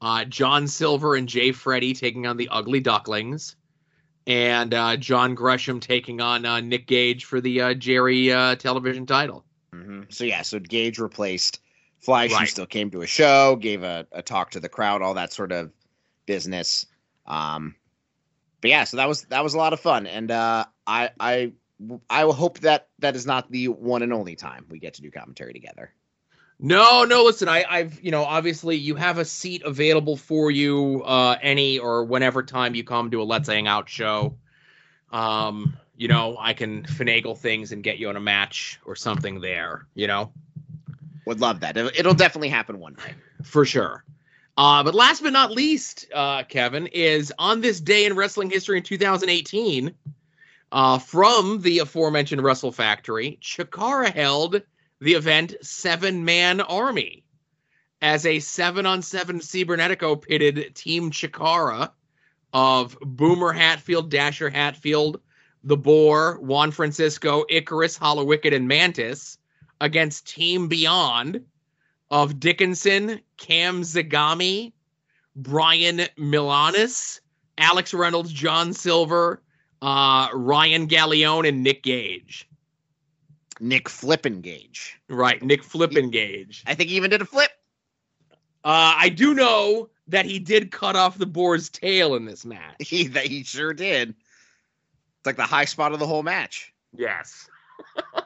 Uh, 0.00 0.24
John 0.24 0.66
Silver 0.66 1.14
and 1.14 1.28
Jay 1.28 1.52
Freddy 1.52 1.94
taking 1.94 2.26
on 2.26 2.36
the 2.36 2.48
Ugly 2.48 2.80
Ducklings 2.80 3.56
and 4.26 4.72
uh, 4.72 4.96
John 4.96 5.34
Gresham 5.34 5.80
taking 5.80 6.20
on 6.20 6.44
uh, 6.44 6.60
Nick 6.60 6.86
Gage 6.86 7.24
for 7.24 7.40
the 7.40 7.60
uh, 7.60 7.74
Jerry 7.74 8.32
uh, 8.32 8.56
television 8.56 9.06
title. 9.06 9.44
hmm 9.72 10.02
So 10.08 10.24
yeah, 10.24 10.42
so 10.42 10.58
Gage 10.58 10.98
replaced 10.98 11.60
Fleisch, 12.00 12.32
who 12.32 12.46
still 12.46 12.66
came 12.66 12.90
to 12.90 13.02
a 13.02 13.06
show, 13.06 13.56
gave 13.56 13.82
a, 13.82 14.06
a 14.12 14.22
talk 14.22 14.50
to 14.52 14.60
the 14.60 14.68
crowd, 14.68 15.02
all 15.02 15.14
that 15.14 15.32
sort 15.32 15.52
of 15.52 15.72
business. 16.26 16.86
Um, 17.26 17.76
but 18.60 18.70
yeah, 18.70 18.84
so 18.84 18.96
that 18.96 19.08
was 19.08 19.22
that 19.24 19.42
was 19.42 19.54
a 19.54 19.58
lot 19.58 19.72
of 19.72 19.80
fun, 19.80 20.06
and 20.06 20.30
uh, 20.30 20.64
I 20.86 21.10
I 21.18 21.52
I 22.08 22.22
hope 22.22 22.60
that 22.60 22.88
that 23.00 23.16
is 23.16 23.26
not 23.26 23.50
the 23.50 23.68
one 23.68 24.02
and 24.02 24.12
only 24.12 24.36
time 24.36 24.66
we 24.68 24.78
get 24.78 24.94
to 24.94 25.02
do 25.02 25.10
commentary 25.10 25.52
together. 25.52 25.92
No, 26.64 27.04
no, 27.04 27.24
listen, 27.24 27.48
I, 27.48 27.64
I've 27.68 28.00
you 28.02 28.12
know 28.12 28.22
obviously 28.22 28.76
you 28.76 28.94
have 28.94 29.18
a 29.18 29.24
seat 29.24 29.62
available 29.64 30.16
for 30.16 30.50
you 30.50 31.02
uh, 31.04 31.36
any 31.42 31.80
or 31.80 32.04
whenever 32.04 32.44
time 32.44 32.76
you 32.76 32.84
come 32.84 33.10
to 33.10 33.20
a 33.20 33.24
Let's 33.24 33.48
Hang 33.48 33.66
Out 33.66 33.88
show. 33.88 34.36
Um, 35.10 35.76
you 35.96 36.06
know, 36.06 36.36
I 36.38 36.54
can 36.54 36.84
finagle 36.84 37.36
things 37.36 37.72
and 37.72 37.82
get 37.82 37.98
you 37.98 38.08
in 38.10 38.16
a 38.16 38.20
match 38.20 38.80
or 38.86 38.94
something 38.94 39.40
there. 39.40 39.86
You 39.94 40.06
know. 40.06 40.32
Would 41.26 41.40
love 41.40 41.60
that. 41.60 41.76
It'll, 41.76 42.14
definitely 42.14 42.48
happen 42.48 42.80
one 42.80 42.94
day. 42.94 43.14
for 43.44 43.64
sure. 43.64 44.04
Uh, 44.56 44.82
but 44.82 44.94
last 44.94 45.22
but 45.22 45.32
not 45.32 45.52
least, 45.52 46.06
uh, 46.12 46.42
Kevin, 46.44 46.88
is 46.88 47.32
on 47.38 47.60
this 47.60 47.80
day 47.80 48.06
in 48.06 48.14
wrestling 48.16 48.50
history 48.50 48.78
in 48.78 48.82
2018, 48.82 49.94
uh, 50.72 50.98
from 50.98 51.60
the 51.60 51.78
aforementioned 51.78 52.42
Wrestle 52.42 52.72
Factory, 52.72 53.38
Chikara 53.40 54.12
held 54.12 54.62
the 55.02 55.14
event 55.14 55.56
Seven 55.62 56.24
Man 56.24 56.60
Army 56.60 57.24
as 58.00 58.24
a 58.24 58.38
seven 58.38 58.86
on 58.86 59.02
seven 59.02 59.40
Cibernetico 59.40 60.22
pitted 60.22 60.76
Team 60.76 61.10
Chikara 61.10 61.90
of 62.52 62.96
Boomer 63.00 63.52
Hatfield, 63.52 64.10
Dasher 64.10 64.48
Hatfield, 64.48 65.20
The 65.64 65.76
Boar, 65.76 66.38
Juan 66.40 66.70
Francisco, 66.70 67.44
Icarus, 67.48 67.98
Hallowicked, 67.98 68.54
and 68.54 68.68
Mantis 68.68 69.38
against 69.80 70.28
Team 70.28 70.68
Beyond 70.68 71.46
of 72.12 72.38
Dickinson, 72.38 73.20
Cam 73.38 73.82
Zagami, 73.82 74.72
Brian 75.34 76.02
Milonas, 76.16 77.18
Alex 77.58 77.92
Reynolds, 77.92 78.32
John 78.32 78.72
Silver, 78.72 79.42
uh, 79.80 80.28
Ryan 80.32 80.86
Galeone, 80.86 81.48
and 81.48 81.64
Nick 81.64 81.82
Gage. 81.82 82.48
Nick 83.60 83.88
Flippin 83.88 84.40
Gage. 84.40 84.98
Right, 85.08 85.42
Nick 85.42 85.62
Flippin 85.62 86.10
Gage. 86.10 86.62
I 86.66 86.74
think 86.74 86.90
he 86.90 86.96
even 86.96 87.10
did 87.10 87.22
a 87.22 87.26
flip. 87.26 87.50
Uh, 88.64 88.94
I 88.96 89.08
do 89.08 89.34
know 89.34 89.88
that 90.08 90.24
he 90.24 90.38
did 90.38 90.70
cut 90.70 90.96
off 90.96 91.18
the 91.18 91.26
boar's 91.26 91.68
tail 91.68 92.14
in 92.14 92.24
this 92.24 92.44
match. 92.44 92.76
He 92.80 93.08
that 93.08 93.26
he 93.26 93.44
sure 93.44 93.74
did. 93.74 94.10
It's 94.10 95.26
like 95.26 95.36
the 95.36 95.42
high 95.42 95.64
spot 95.64 95.92
of 95.92 95.98
the 95.98 96.06
whole 96.06 96.22
match. 96.22 96.72
Yes. 96.96 97.48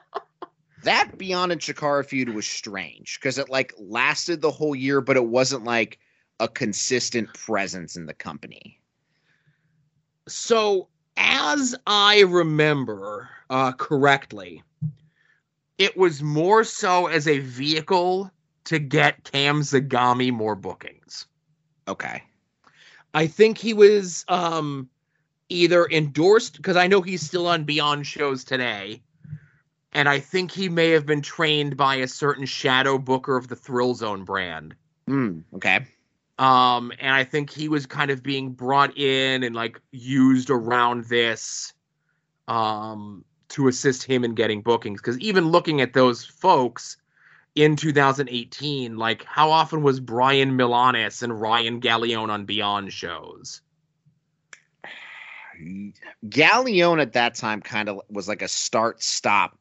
That 0.86 1.18
Beyond 1.18 1.50
and 1.50 1.60
Chikara 1.60 2.06
feud 2.06 2.28
was 2.28 2.46
strange 2.46 3.18
because 3.18 3.38
it 3.38 3.48
like 3.48 3.74
lasted 3.76 4.40
the 4.40 4.52
whole 4.52 4.76
year, 4.76 5.00
but 5.00 5.16
it 5.16 5.26
wasn't 5.26 5.64
like 5.64 5.98
a 6.38 6.46
consistent 6.46 7.34
presence 7.34 7.96
in 7.96 8.06
the 8.06 8.14
company. 8.14 8.78
So, 10.28 10.86
as 11.16 11.74
I 11.88 12.20
remember 12.20 13.28
uh, 13.50 13.72
correctly, 13.72 14.62
it 15.78 15.96
was 15.96 16.22
more 16.22 16.64
so 16.64 17.06
as 17.06 17.28
a 17.28 17.38
vehicle 17.38 18.30
to 18.64 18.78
get 18.78 19.24
Cam 19.24 19.60
Zagami 19.60 20.32
more 20.32 20.54
bookings. 20.54 21.26
Okay. 21.88 22.22
I 23.14 23.26
think 23.26 23.58
he 23.58 23.72
was 23.72 24.24
um, 24.28 24.88
either 25.48 25.86
endorsed 25.86 26.56
because 26.56 26.76
I 26.76 26.86
know 26.86 27.00
he's 27.00 27.22
still 27.22 27.46
on 27.46 27.64
Beyond 27.64 28.06
shows 28.06 28.44
today, 28.44 29.02
and 29.92 30.08
I 30.08 30.18
think 30.18 30.50
he 30.50 30.68
may 30.68 30.90
have 30.90 31.06
been 31.06 31.22
trained 31.22 31.76
by 31.76 31.96
a 31.96 32.08
certain 32.08 32.44
shadow 32.44 32.98
booker 32.98 33.36
of 33.36 33.48
the 33.48 33.56
Thrill 33.56 33.94
Zone 33.94 34.24
brand. 34.24 34.74
Hmm. 35.06 35.40
okay. 35.54 35.86
Um, 36.38 36.92
and 37.00 37.14
I 37.14 37.24
think 37.24 37.48
he 37.48 37.68
was 37.68 37.86
kind 37.86 38.10
of 38.10 38.22
being 38.22 38.50
brought 38.50 38.98
in 38.98 39.42
and 39.42 39.54
like 39.54 39.80
used 39.92 40.50
around 40.50 41.04
this 41.06 41.72
um 42.48 43.24
to 43.50 43.68
assist 43.68 44.02
him 44.02 44.24
in 44.24 44.34
getting 44.34 44.62
bookings. 44.62 45.00
Because 45.00 45.18
even 45.18 45.48
looking 45.48 45.80
at 45.80 45.92
those 45.92 46.24
folks 46.24 46.96
in 47.54 47.76
2018, 47.76 48.96
like 48.96 49.24
how 49.24 49.50
often 49.50 49.82
was 49.82 50.00
Brian 50.00 50.56
Milonas 50.56 51.22
and 51.22 51.40
Ryan 51.40 51.80
Galeone 51.80 52.28
on 52.28 52.44
Beyond 52.44 52.92
shows? 52.92 53.60
Galeone 56.28 57.00
at 57.00 57.14
that 57.14 57.34
time 57.34 57.62
kind 57.62 57.88
of 57.88 58.00
was 58.10 58.28
like 58.28 58.42
a 58.42 58.48
start 58.48 59.02
stop 59.02 59.58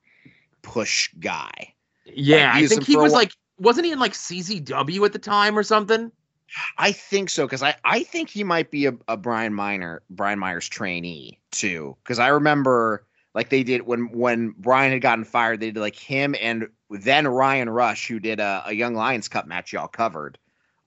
push 0.61 1.09
guy. 1.19 1.73
Yeah, 2.05 2.47
Like, 2.53 2.63
I 2.63 2.67
think 2.67 2.83
he 2.83 2.97
was 2.97 3.13
like 3.13 3.31
wasn't 3.57 3.85
he 3.85 3.91
in 3.93 3.99
like 3.99 4.13
CZW 4.13 5.05
at 5.05 5.13
the 5.13 5.19
time 5.19 5.57
or 5.57 5.63
something? 5.63 6.11
I 6.77 6.91
think 6.91 7.29
so 7.29 7.45
because 7.45 7.63
I, 7.63 7.75
I 7.83 8.03
think 8.03 8.29
he 8.29 8.43
might 8.43 8.71
be 8.71 8.85
a, 8.85 8.93
a 9.07 9.17
Brian 9.17 9.53
Miner 9.53 10.01
Brian 10.09 10.39
Myers 10.39 10.67
trainee 10.67 11.39
too 11.51 11.95
because 12.03 12.19
I 12.19 12.27
remember 12.27 13.05
like 13.35 13.49
they 13.49 13.61
did 13.61 13.85
when 13.85 14.11
when 14.11 14.55
Brian 14.57 14.91
had 14.91 15.01
gotten 15.01 15.25
fired 15.25 15.59
they 15.59 15.69
did 15.69 15.79
like 15.79 15.95
him 15.95 16.35
and 16.41 16.67
then 16.89 17.27
Ryan 17.27 17.69
Rush 17.69 18.07
who 18.07 18.19
did 18.19 18.39
a, 18.39 18.63
a 18.65 18.73
Young 18.73 18.95
Lions 18.95 19.27
Cup 19.27 19.45
match 19.45 19.73
y'all 19.73 19.87
covered 19.87 20.39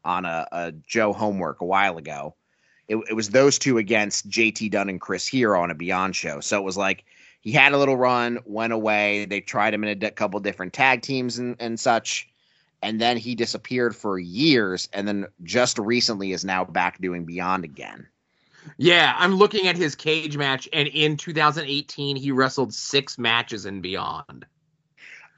on 0.04 0.24
a, 0.24 0.48
a 0.50 0.72
Joe 0.86 1.12
homework 1.12 1.60
a 1.60 1.66
while 1.66 1.98
ago. 1.98 2.34
It, 2.88 2.96
it 3.10 3.12
was 3.12 3.28
those 3.28 3.58
two 3.58 3.76
against 3.76 4.30
JT 4.30 4.70
Dunn 4.70 4.88
and 4.88 5.00
Chris 5.00 5.28
Hero 5.28 5.62
on 5.62 5.70
a 5.70 5.74
Beyond 5.74 6.16
show. 6.16 6.40
So 6.40 6.58
it 6.58 6.64
was 6.64 6.78
like 6.78 7.04
he 7.40 7.52
had 7.52 7.72
a 7.72 7.78
little 7.78 7.98
run, 7.98 8.38
went 8.46 8.72
away. 8.72 9.26
They 9.26 9.40
tried 9.40 9.74
him 9.74 9.84
in 9.84 10.02
a 10.02 10.10
couple 10.10 10.40
different 10.40 10.72
tag 10.72 11.02
teams 11.02 11.38
and, 11.38 11.54
and 11.60 11.78
such 11.78 12.28
and 12.82 13.00
then 13.00 13.16
he 13.16 13.34
disappeared 13.34 13.94
for 13.94 14.18
years 14.18 14.88
and 14.92 15.06
then 15.06 15.26
just 15.42 15.78
recently 15.78 16.32
is 16.32 16.44
now 16.44 16.64
back 16.64 17.00
doing 17.00 17.24
beyond 17.24 17.64
again 17.64 18.06
Yeah, 18.76 19.14
I'm 19.18 19.34
looking 19.34 19.66
at 19.66 19.76
his 19.76 19.96
Cagematch, 19.96 20.68
and 20.72 20.88
in 20.88 21.16
2018 21.16 22.16
he 22.16 22.30
wrestled 22.32 22.72
six 22.74 23.18
matches 23.18 23.64
and 23.64 23.82
beyond. 23.82 24.46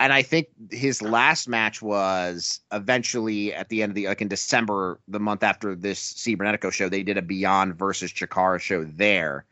and 0.00 0.12
i 0.14 0.22
think 0.22 0.48
his 0.70 1.02
last 1.02 1.46
match 1.48 1.82
was 1.82 2.60
eventually 2.72 3.52
at 3.52 3.68
the 3.68 3.82
end 3.82 3.90
of 3.90 3.94
the 3.94 4.06
like 4.06 4.22
in 4.22 4.28
december 4.28 4.98
the 5.08 5.20
month 5.20 5.42
after 5.42 5.74
this 5.76 6.14
cibernetico 6.14 6.72
show 6.72 6.88
they 6.88 7.02
did 7.02 7.18
a 7.18 7.22
beyond 7.22 7.74
versus 7.76 8.10
chikara 8.10 8.58
show 8.58 8.82
there 8.84 9.44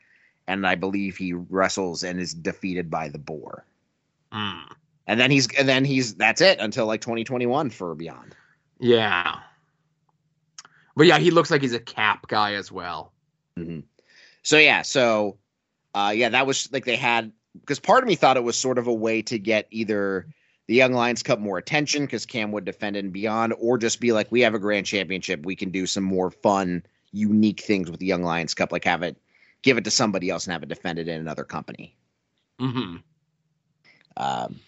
and 0.47 0.67
i 0.67 0.75
believe 0.75 1.17
he 1.19 1.35
wrestles 1.35 2.03
and 2.03 2.19
is 2.19 2.33
defeated 2.33 2.89
by 2.91 3.09
the 3.11 3.19
boar 3.19 3.65
Hmm. 4.33 4.73
and 5.07 5.21
then 5.21 5.31
he's 5.31 5.49
and 5.59 5.69
then 5.69 5.85
he's 5.85 6.15
that's 6.15 6.41
it 6.41 6.59
until 6.61 6.87
like 6.87 7.03
2021 7.03 7.69
for 7.71 7.95
beyond 7.95 8.35
Yeah. 8.81 9.41
But 10.97 11.07
yeah, 11.07 11.19
he 11.19 11.31
looks 11.31 11.51
like 11.51 11.63
he's 11.63 11.75
a 11.75 11.79
cap 11.81 12.27
guy 12.29 12.55
as 12.55 12.73
well. 12.73 13.13
Mhm. 13.59 13.83
So 14.43 14.59
yeah, 14.59 14.83
so 14.83 15.39
uh 15.95 16.13
yeah, 16.15 16.29
that 16.31 16.47
was 16.47 16.71
like 16.73 16.85
they 16.85 16.97
had 16.97 17.33
because 17.61 17.81
part 17.81 18.03
of 18.05 18.09
me 18.09 18.15
thought 18.15 18.37
it 18.37 18.45
was 18.45 18.57
sort 18.57 18.79
of 18.79 18.87
a 18.87 18.95
way 18.95 19.23
to 19.23 19.39
get 19.39 19.67
either 19.71 20.27
the 20.67 20.75
Young 20.75 20.93
Lions 20.93 21.23
Cup 21.23 21.39
more 21.41 21.59
attention 21.59 22.05
because 22.05 22.27
Cam 22.27 22.53
would 22.53 22.65
defend 22.65 22.97
it 22.97 23.05
and 23.05 23.13
beyond, 23.13 23.55
or 23.59 23.79
just 23.79 24.01
be 24.01 24.13
like, 24.13 24.31
we 24.31 24.43
have 24.43 24.55
a 24.55 24.59
grand 24.59 24.87
championship, 24.87 25.45
we 25.45 25.57
can 25.57 25.71
do 25.71 25.87
some 25.87 26.05
more 26.05 26.31
fun, 26.31 26.85
unique 27.11 27.61
things 27.63 27.91
with 27.91 28.01
the 28.01 28.07
Young 28.07 28.23
Lions 28.23 28.55
Cup, 28.55 28.71
like 28.73 28.85
have 28.85 29.03
it 29.03 29.17
give 29.63 29.79
it 29.79 29.85
to 29.85 29.91
somebody 29.91 30.31
else 30.31 30.47
and 30.47 30.53
have 30.53 30.63
it 30.63 30.69
defended 30.69 31.09
in 31.09 31.21
another 31.21 31.45
company. 31.45 31.97
hmm 32.59 32.97
Um 34.17 34.61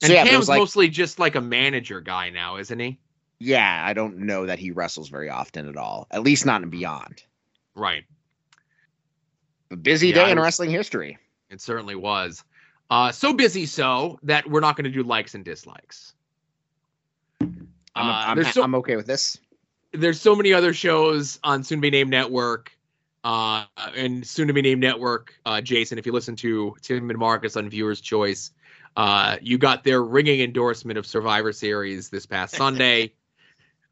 so 0.00 0.06
And 0.06 0.14
yeah, 0.14 0.24
Cam's 0.26 0.48
like 0.48 0.58
mostly 0.60 0.88
just 0.88 1.18
like 1.18 1.34
a 1.34 1.40
manager 1.40 2.00
guy 2.00 2.30
now, 2.30 2.56
isn't 2.56 2.78
he? 2.78 2.98
yeah, 3.38 3.82
I 3.86 3.92
don't 3.92 4.18
know 4.18 4.46
that 4.46 4.58
he 4.58 4.70
wrestles 4.70 5.08
very 5.08 5.28
often 5.30 5.68
at 5.68 5.76
all. 5.76 6.06
At 6.10 6.22
least 6.22 6.46
not 6.46 6.62
in 6.62 6.70
beyond. 6.70 7.22
Right. 7.74 8.04
A 9.70 9.76
busy 9.76 10.08
Yeah, 10.08 10.26
day 10.26 10.30
in 10.32 10.38
wrestling 10.38 10.70
history. 10.70 11.18
It 11.50 11.60
certainly 11.60 11.94
was. 11.94 12.44
Uh, 12.90 13.10
so 13.12 13.32
busy 13.32 13.66
so 13.66 14.18
that 14.22 14.48
we're 14.48 14.60
not 14.60 14.76
going 14.76 14.84
to 14.84 14.90
do 14.90 15.02
likes 15.02 15.34
and 15.34 15.44
dislikes. 15.44 16.14
I'm, 17.40 17.50
Uh, 17.94 18.12
I'm, 18.26 18.44
so 18.44 18.62
I'm 18.62 18.74
okay 18.76 18.96
with 18.96 19.06
this. 19.06 19.38
there's 19.92 20.20
so 20.20 20.36
many 20.36 20.52
other 20.52 20.72
shows 20.74 21.38
on 21.42 21.64
soon 21.64 21.78
to 21.78 21.82
be 21.82 21.90
named 21.90 22.10
network 22.10 22.72
uh 23.24 23.64
and 23.96 24.24
soon 24.26 24.46
to 24.46 24.52
be 24.52 24.60
named 24.62 24.80
network 24.80 25.34
uh 25.46 25.60
jason 25.60 25.98
if 25.98 26.06
you 26.06 26.12
listen 26.12 26.36
to 26.36 26.76
tim 26.82 27.08
and 27.10 27.18
marcus 27.18 27.56
on 27.56 27.68
viewers 27.68 28.00
choice 28.00 28.52
uh 28.96 29.36
you 29.40 29.58
got 29.58 29.82
their 29.82 30.02
ringing 30.02 30.40
endorsement 30.40 30.98
of 30.98 31.06
survivor 31.06 31.52
series 31.52 32.08
this 32.10 32.26
past 32.26 32.54
sunday 32.56 33.10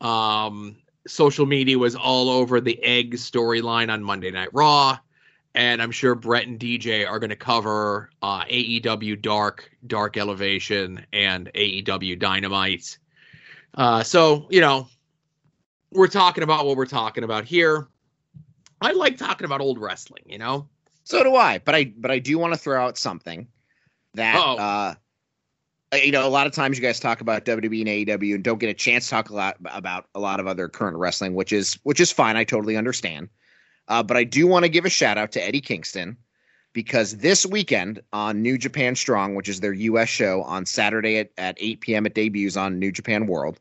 um 0.02 0.76
social 1.06 1.46
media 1.46 1.78
was 1.78 1.96
all 1.96 2.28
over 2.28 2.60
the 2.60 2.80
egg 2.84 3.14
storyline 3.14 3.90
on 3.90 4.04
monday 4.04 4.30
night 4.30 4.50
raw 4.52 4.96
and 5.54 5.80
i'm 5.82 5.90
sure 5.90 6.14
brett 6.14 6.46
and 6.46 6.58
dj 6.58 7.08
are 7.08 7.18
going 7.18 7.30
to 7.30 7.36
cover 7.36 8.10
uh 8.22 8.44
aew 8.44 9.20
dark 9.20 9.70
dark 9.86 10.16
elevation 10.16 11.04
and 11.12 11.50
aew 11.54 12.18
dynamite 12.18 12.98
uh 13.74 14.02
so 14.02 14.46
you 14.50 14.60
know 14.60 14.88
we're 15.94 16.08
talking 16.08 16.44
about 16.44 16.66
what 16.66 16.76
we're 16.76 16.86
talking 16.86 17.24
about 17.24 17.44
here. 17.44 17.86
I 18.80 18.92
like 18.92 19.16
talking 19.16 19.44
about 19.46 19.60
old 19.60 19.78
wrestling, 19.78 20.24
you 20.26 20.38
know. 20.38 20.68
So 21.04 21.22
do 21.22 21.36
I. 21.36 21.60
But 21.64 21.74
I 21.74 21.84
but 21.96 22.10
I 22.10 22.18
do 22.18 22.38
want 22.38 22.52
to 22.52 22.58
throw 22.58 22.84
out 22.84 22.98
something 22.98 23.46
that 24.14 24.36
Uh-oh. 24.36 24.56
uh 24.56 24.94
you 26.02 26.10
know, 26.10 26.26
a 26.26 26.28
lot 26.28 26.48
of 26.48 26.52
times 26.52 26.76
you 26.76 26.82
guys 26.82 26.98
talk 26.98 27.20
about 27.20 27.44
WWE 27.44 27.80
and 27.80 28.20
AEW 28.20 28.34
and 28.34 28.42
don't 28.42 28.58
get 28.58 28.68
a 28.68 28.74
chance 28.74 29.04
to 29.04 29.10
talk 29.10 29.30
a 29.30 29.34
lot 29.34 29.56
about 29.66 30.08
a 30.16 30.18
lot 30.18 30.40
of 30.40 30.48
other 30.48 30.68
current 30.68 30.96
wrestling, 30.96 31.34
which 31.34 31.52
is 31.52 31.78
which 31.84 32.00
is 32.00 32.10
fine. 32.10 32.36
I 32.36 32.42
totally 32.42 32.76
understand. 32.76 33.28
Uh, 33.88 34.02
but 34.02 34.16
I 34.16 34.24
do 34.24 34.46
want 34.46 34.64
to 34.64 34.68
give 34.68 34.84
a 34.84 34.90
shout 34.90 35.18
out 35.18 35.32
to 35.32 35.44
Eddie 35.44 35.60
Kingston 35.60 36.16
because 36.72 37.16
this 37.18 37.46
weekend 37.46 38.02
on 38.12 38.42
New 38.42 38.58
Japan 38.58 38.96
Strong, 38.96 39.34
which 39.34 39.48
is 39.48 39.60
their 39.60 39.72
US 39.72 40.08
show 40.08 40.42
on 40.42 40.66
Saturday 40.66 41.18
at, 41.18 41.30
at 41.38 41.56
8 41.58 41.80
p.m. 41.80 42.06
It 42.06 42.14
debuts 42.14 42.56
on 42.56 42.78
New 42.78 42.92
Japan 42.92 43.26
World. 43.26 43.60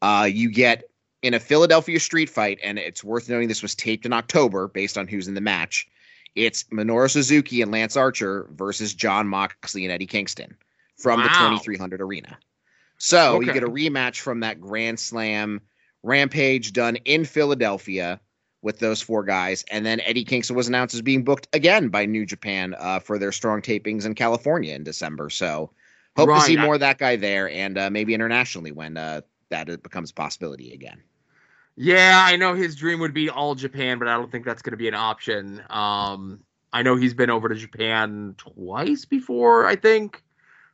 Uh, 0.00 0.28
you 0.30 0.50
get 0.50 0.84
in 1.22 1.34
a 1.34 1.40
Philadelphia 1.40 2.00
street 2.00 2.28
fight, 2.28 2.58
and 2.62 2.78
it's 2.78 3.04
worth 3.04 3.28
noting 3.28 3.48
this 3.48 3.62
was 3.62 3.74
taped 3.74 4.04
in 4.04 4.12
October 4.12 4.68
based 4.68 4.98
on 4.98 5.06
who's 5.06 5.28
in 5.28 5.34
the 5.34 5.40
match. 5.40 5.88
It's 6.34 6.64
Minoru 6.64 7.10
Suzuki 7.10 7.62
and 7.62 7.70
Lance 7.70 7.96
Archer 7.96 8.48
versus 8.52 8.94
John 8.94 9.28
Moxley 9.28 9.84
and 9.84 9.92
Eddie 9.92 10.06
Kingston 10.06 10.56
from 10.98 11.20
the 11.20 11.28
2300 11.28 12.00
arena. 12.00 12.38
So 12.98 13.40
you 13.40 13.52
get 13.52 13.64
a 13.64 13.68
rematch 13.68 14.20
from 14.20 14.40
that 14.40 14.60
Grand 14.60 14.98
Slam 14.98 15.60
Rampage 16.02 16.72
done 16.72 16.96
in 16.96 17.24
Philadelphia 17.24 18.20
with 18.62 18.78
those 18.78 19.02
four 19.02 19.24
guys, 19.24 19.64
and 19.70 19.84
then 19.84 20.00
Eddie 20.00 20.24
Kingston 20.24 20.56
was 20.56 20.68
announced 20.68 20.94
as 20.94 21.02
being 21.02 21.24
booked 21.24 21.48
again 21.52 21.88
by 21.88 22.06
New 22.06 22.24
Japan 22.24 22.74
uh, 22.78 23.00
for 23.00 23.18
their 23.18 23.32
strong 23.32 23.60
tapings 23.60 24.06
in 24.06 24.14
California 24.14 24.74
in 24.74 24.84
December. 24.84 25.30
So 25.30 25.72
hope 26.16 26.28
to 26.28 26.40
see 26.40 26.56
more 26.56 26.74
of 26.74 26.80
that 26.80 26.98
guy 26.98 27.16
there, 27.16 27.50
and 27.50 27.76
uh, 27.76 27.90
maybe 27.90 28.14
internationally 28.14 28.72
when 28.72 28.96
uh, 28.96 29.22
that 29.50 29.82
becomes 29.82 30.10
a 30.10 30.14
possibility 30.14 30.72
again. 30.72 31.02
Yeah, 31.74 32.22
I 32.26 32.36
know 32.36 32.54
his 32.54 32.76
dream 32.76 33.00
would 33.00 33.14
be 33.14 33.30
all 33.30 33.54
Japan, 33.54 33.98
but 33.98 34.06
I 34.06 34.14
don't 34.14 34.30
think 34.30 34.44
that's 34.44 34.62
going 34.62 34.72
to 34.72 34.76
be 34.76 34.88
an 34.88 34.94
option. 34.94 35.62
Um, 35.70 36.40
I 36.72 36.82
know 36.82 36.96
he's 36.96 37.14
been 37.14 37.30
over 37.30 37.48
to 37.48 37.54
Japan 37.54 38.34
twice 38.36 39.04
before, 39.04 39.66
I 39.66 39.76
think, 39.76 40.22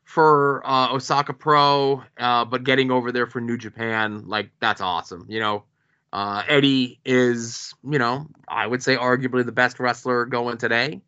for 0.04 0.62
uh, 0.66 0.92
Osaka 0.92 1.34
Pro, 1.34 2.02
uh, 2.18 2.44
but 2.44 2.64
getting 2.64 2.90
over 2.90 3.12
there 3.12 3.26
for 3.26 3.40
New 3.40 3.56
Japan, 3.56 4.26
like 4.26 4.50
that's 4.60 4.80
awesome. 4.80 5.26
You 5.28 5.38
know, 5.40 5.64
uh, 6.12 6.42
Eddie 6.48 7.00
is, 7.04 7.74
you 7.84 7.98
know, 7.98 8.26
I 8.48 8.66
would 8.66 8.82
say 8.82 8.96
arguably 8.96 9.44
the 9.44 9.52
best 9.52 9.78
wrestler 9.78 10.24
going 10.26 10.58
today. 10.58 11.02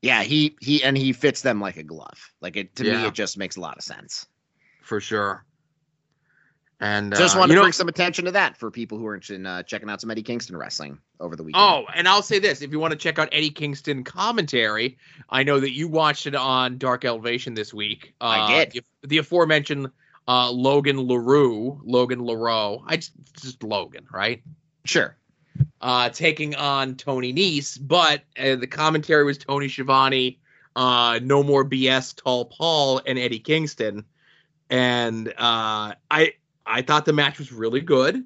Yeah, 0.00 0.22
he 0.22 0.56
he 0.60 0.84
and 0.84 0.96
he 0.96 1.12
fits 1.12 1.42
them 1.42 1.60
like 1.60 1.76
a 1.76 1.82
glove. 1.82 2.32
Like 2.40 2.56
it 2.56 2.76
to 2.76 2.84
me, 2.84 3.06
it 3.06 3.14
just 3.14 3.36
makes 3.36 3.56
a 3.56 3.60
lot 3.60 3.76
of 3.76 3.82
sense. 3.82 4.26
for 4.82 5.00
sure. 5.00 5.44
And 6.80 7.12
Just 7.12 7.34
uh, 7.34 7.40
want 7.40 7.50
to 7.50 7.56
know, 7.56 7.62
bring 7.62 7.72
some 7.72 7.88
attention 7.88 8.26
to 8.26 8.30
that 8.30 8.56
for 8.56 8.70
people 8.70 8.98
who 8.98 9.06
are 9.08 9.14
interested 9.14 9.34
in 9.34 9.46
uh, 9.46 9.64
checking 9.64 9.90
out 9.90 10.00
some 10.00 10.12
Eddie 10.12 10.22
Kingston 10.22 10.56
wrestling 10.56 11.00
over 11.18 11.34
the 11.34 11.42
weekend. 11.42 11.60
Oh, 11.60 11.86
and 11.92 12.06
I'll 12.06 12.22
say 12.22 12.38
this: 12.38 12.62
if 12.62 12.70
you 12.70 12.78
want 12.78 12.92
to 12.92 12.96
check 12.96 13.18
out 13.18 13.28
Eddie 13.32 13.50
Kingston 13.50 14.04
commentary, 14.04 14.96
I 15.28 15.42
know 15.42 15.58
that 15.58 15.72
you 15.72 15.88
watched 15.88 16.28
it 16.28 16.36
on 16.36 16.78
Dark 16.78 17.04
Elevation 17.04 17.54
this 17.54 17.74
week. 17.74 18.14
Uh, 18.20 18.26
I 18.26 18.64
did. 18.64 18.84
The, 19.02 19.08
the 19.08 19.18
aforementioned 19.18 19.88
uh, 20.28 20.50
Logan 20.50 20.98
Larue, 20.98 21.80
Logan 21.84 22.20
LaRoe. 22.20 22.82
I 22.86 22.96
just 22.96 23.12
just 23.40 23.62
Logan, 23.62 24.06
right? 24.12 24.42
sure. 24.84 25.16
Uh, 25.80 26.08
taking 26.10 26.54
on 26.54 26.94
Tony 26.94 27.32
Nese, 27.32 27.78
but 27.80 28.22
uh, 28.38 28.56
the 28.56 28.66
commentary 28.66 29.24
was 29.24 29.38
Tony 29.38 29.68
Schiavone, 29.68 30.38
uh, 30.76 31.18
No 31.22 31.42
More 31.42 31.64
BS, 31.64 32.14
Tall 32.14 32.44
Paul, 32.44 33.00
and 33.04 33.18
Eddie 33.18 33.40
Kingston, 33.40 34.04
and 34.70 35.28
uh, 35.28 35.94
I 36.10 36.34
I 36.64 36.82
thought 36.82 37.06
the 37.06 37.12
match 37.12 37.38
was 37.38 37.52
really 37.52 37.80
good. 37.80 38.24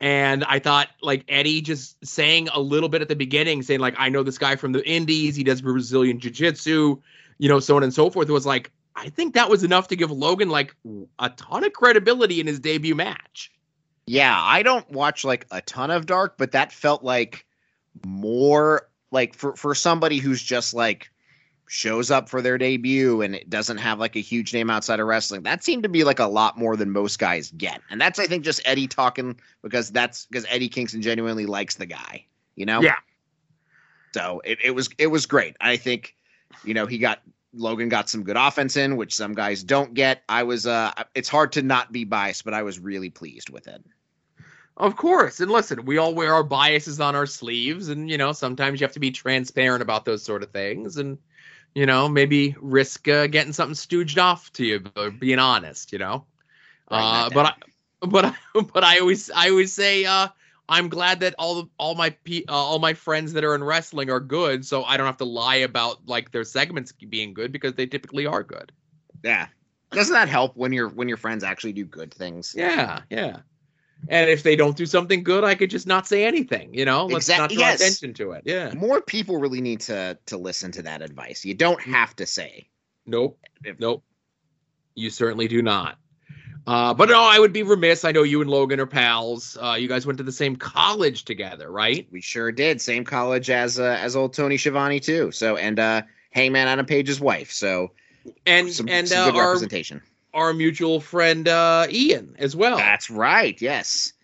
And 0.00 0.44
I 0.44 0.58
thought 0.58 0.88
like 1.02 1.24
Eddie 1.28 1.60
just 1.60 2.04
saying 2.04 2.48
a 2.52 2.60
little 2.60 2.88
bit 2.88 3.00
at 3.00 3.08
the 3.08 3.16
beginning, 3.16 3.62
saying 3.62 3.80
like, 3.80 3.94
I 3.96 4.08
know 4.08 4.22
this 4.22 4.38
guy 4.38 4.56
from 4.56 4.72
the 4.72 4.86
Indies, 4.86 5.36
he 5.36 5.44
does 5.44 5.62
Brazilian 5.62 6.18
Jiu 6.18 6.30
Jitsu, 6.30 7.00
you 7.38 7.48
know, 7.48 7.60
so 7.60 7.76
on 7.76 7.82
and 7.82 7.94
so 7.94 8.10
forth. 8.10 8.28
It 8.28 8.32
was 8.32 8.44
like, 8.44 8.70
I 8.96 9.08
think 9.08 9.34
that 9.34 9.50
was 9.50 9.64
enough 9.64 9.88
to 9.88 9.96
give 9.96 10.10
Logan 10.10 10.48
like 10.48 10.74
a 11.18 11.30
ton 11.30 11.64
of 11.64 11.72
credibility 11.72 12.40
in 12.40 12.46
his 12.46 12.60
debut 12.60 12.94
match. 12.94 13.50
Yeah, 14.06 14.38
I 14.38 14.62
don't 14.62 14.88
watch 14.90 15.24
like 15.24 15.46
a 15.50 15.60
ton 15.60 15.90
of 15.90 16.06
Dark, 16.06 16.36
but 16.38 16.52
that 16.52 16.72
felt 16.72 17.02
like 17.02 17.46
more 18.04 18.88
like 19.10 19.34
for 19.34 19.56
for 19.56 19.74
somebody 19.74 20.18
who's 20.18 20.42
just 20.42 20.74
like 20.74 21.10
shows 21.66 22.10
up 22.10 22.28
for 22.28 22.42
their 22.42 22.58
debut 22.58 23.22
and 23.22 23.34
it 23.34 23.48
doesn't 23.48 23.78
have 23.78 23.98
like 23.98 24.16
a 24.16 24.20
huge 24.20 24.52
name 24.52 24.70
outside 24.70 25.00
of 25.00 25.06
wrestling. 25.06 25.42
That 25.42 25.64
seemed 25.64 25.82
to 25.84 25.88
be 25.88 26.04
like 26.04 26.18
a 26.18 26.26
lot 26.26 26.58
more 26.58 26.76
than 26.76 26.90
most 26.90 27.18
guys 27.18 27.50
get. 27.56 27.80
And 27.90 28.00
that's 28.00 28.18
I 28.18 28.26
think 28.26 28.44
just 28.44 28.60
Eddie 28.64 28.86
talking 28.86 29.38
because 29.62 29.90
that's 29.90 30.26
because 30.26 30.46
Eddie 30.48 30.68
Kingston 30.68 31.02
genuinely 31.02 31.46
likes 31.46 31.76
the 31.76 31.86
guy, 31.86 32.26
you 32.54 32.66
know? 32.66 32.80
Yeah. 32.80 32.96
So 34.12 34.42
it, 34.44 34.58
it 34.62 34.70
was 34.72 34.90
it 34.98 35.08
was 35.08 35.26
great. 35.26 35.56
I 35.60 35.76
think, 35.76 36.14
you 36.64 36.74
know, 36.74 36.86
he 36.86 36.98
got 36.98 37.20
Logan 37.54 37.88
got 37.88 38.08
some 38.08 38.22
good 38.22 38.36
offense 38.36 38.76
in, 38.76 38.96
which 38.96 39.14
some 39.14 39.34
guys 39.34 39.62
don't 39.62 39.94
get. 39.94 40.22
I 40.28 40.42
was 40.42 40.66
uh 40.66 40.92
it's 41.14 41.28
hard 41.28 41.52
to 41.52 41.62
not 41.62 41.92
be 41.92 42.04
biased, 42.04 42.44
but 42.44 42.54
I 42.54 42.62
was 42.62 42.78
really 42.78 43.10
pleased 43.10 43.50
with 43.50 43.66
it. 43.68 43.84
Of 44.76 44.96
course. 44.96 45.38
And 45.40 45.50
listen, 45.50 45.84
we 45.84 45.98
all 45.98 46.14
wear 46.14 46.34
our 46.34 46.42
biases 46.42 47.00
on 47.00 47.14
our 47.14 47.26
sleeves. 47.26 47.88
And, 47.88 48.10
you 48.10 48.18
know, 48.18 48.32
sometimes 48.32 48.80
you 48.80 48.84
have 48.84 48.94
to 48.94 49.00
be 49.00 49.12
transparent 49.12 49.82
about 49.82 50.04
those 50.04 50.24
sort 50.24 50.42
of 50.42 50.50
things. 50.50 50.96
And, 50.96 51.16
you 51.76 51.86
know, 51.86 52.08
maybe 52.08 52.56
risk 52.60 53.06
uh, 53.06 53.28
getting 53.28 53.52
something 53.52 53.76
stooged 53.76 54.20
off 54.20 54.52
to 54.54 54.64
you, 54.64 54.82
or 54.96 55.12
being 55.12 55.38
honest, 55.38 55.92
you 55.92 55.98
know? 55.98 56.24
Writing 56.90 57.06
Uh, 57.08 57.30
but. 57.30 57.46
I, 57.46 57.54
but 58.06 58.24
I, 58.24 58.34
but 58.72 58.84
I 58.84 58.98
always 58.98 59.30
I 59.30 59.50
always 59.50 59.72
say 59.72 60.04
uh, 60.04 60.28
I'm 60.68 60.88
glad 60.88 61.20
that 61.20 61.34
all 61.38 61.68
all 61.78 61.94
my 61.94 62.10
pe- 62.10 62.44
uh, 62.48 62.52
all 62.52 62.78
my 62.78 62.94
friends 62.94 63.32
that 63.34 63.44
are 63.44 63.54
in 63.54 63.62
wrestling 63.62 64.10
are 64.10 64.20
good, 64.20 64.64
so 64.64 64.82
I 64.84 64.96
don't 64.96 65.06
have 65.06 65.18
to 65.18 65.24
lie 65.24 65.56
about 65.56 66.06
like 66.06 66.30
their 66.32 66.44
segments 66.44 66.92
being 66.92 67.34
good 67.34 67.52
because 67.52 67.74
they 67.74 67.86
typically 67.86 68.26
are 68.26 68.42
good. 68.42 68.72
Yeah. 69.22 69.48
Doesn't 69.90 70.14
that 70.14 70.28
help 70.28 70.56
when 70.56 70.72
your 70.72 70.88
when 70.88 71.06
your 71.08 71.18
friends 71.18 71.44
actually 71.44 71.74
do 71.74 71.84
good 71.84 72.12
things? 72.12 72.54
Yeah, 72.56 73.02
yeah. 73.10 73.40
And 74.08 74.28
if 74.28 74.42
they 74.42 74.56
don't 74.56 74.76
do 74.76 74.86
something 74.86 75.22
good, 75.22 75.44
I 75.44 75.54
could 75.54 75.70
just 75.70 75.86
not 75.86 76.06
say 76.06 76.24
anything. 76.24 76.74
You 76.74 76.84
know, 76.84 77.06
let's 77.06 77.28
Exact- 77.28 77.38
not 77.40 77.50
draw 77.50 77.58
yes. 77.60 77.80
attention 77.80 78.12
to 78.14 78.32
it. 78.32 78.42
Yeah. 78.44 78.72
More 78.74 79.00
people 79.00 79.38
really 79.38 79.60
need 79.60 79.80
to 79.82 80.18
to 80.26 80.36
listen 80.38 80.72
to 80.72 80.82
that 80.82 81.00
advice. 81.02 81.44
You 81.44 81.54
don't 81.54 81.80
have 81.82 82.16
to 82.16 82.26
say. 82.26 82.68
Nope. 83.06 83.38
If- 83.62 83.78
Nope. 83.78 84.02
You 84.94 85.10
certainly 85.10 85.48
do 85.48 85.60
not. 85.62 85.98
Uh, 86.66 86.94
but 86.94 87.08
no, 87.10 87.20
I 87.22 87.38
would 87.38 87.52
be 87.52 87.62
remiss. 87.62 88.04
I 88.04 88.12
know 88.12 88.22
you 88.22 88.40
and 88.40 88.48
Logan 88.48 88.80
are 88.80 88.86
pals. 88.86 89.56
Uh, 89.60 89.74
you 89.78 89.86
guys 89.88 90.06
went 90.06 90.16
to 90.18 90.22
the 90.24 90.32
same 90.32 90.56
college 90.56 91.24
together, 91.24 91.70
right? 91.70 92.06
We 92.10 92.20
sure 92.22 92.50
did. 92.52 92.80
Same 92.80 93.04
college 93.04 93.50
as 93.50 93.78
uh, 93.78 93.98
as 94.00 94.16
old 94.16 94.32
Tony 94.32 94.56
Schiavone 94.56 95.00
too. 95.00 95.30
So 95.30 95.56
and 95.56 95.78
uh 95.78 96.02
Hangman 96.30 96.66
Adam 96.66 96.86
Page's 96.86 97.20
wife. 97.20 97.52
So 97.52 97.92
And 98.46 98.72
some, 98.72 98.88
and 98.88 99.06
some 99.08 99.28
uh, 99.28 99.30
good 99.32 99.38
our 99.38 99.46
representation. 99.48 100.02
our 100.32 100.52
mutual 100.54 101.00
friend 101.00 101.46
uh, 101.46 101.86
Ian 101.90 102.34
as 102.38 102.56
well. 102.56 102.76
That's 102.78 103.10
right. 103.10 103.60
Yes. 103.60 104.14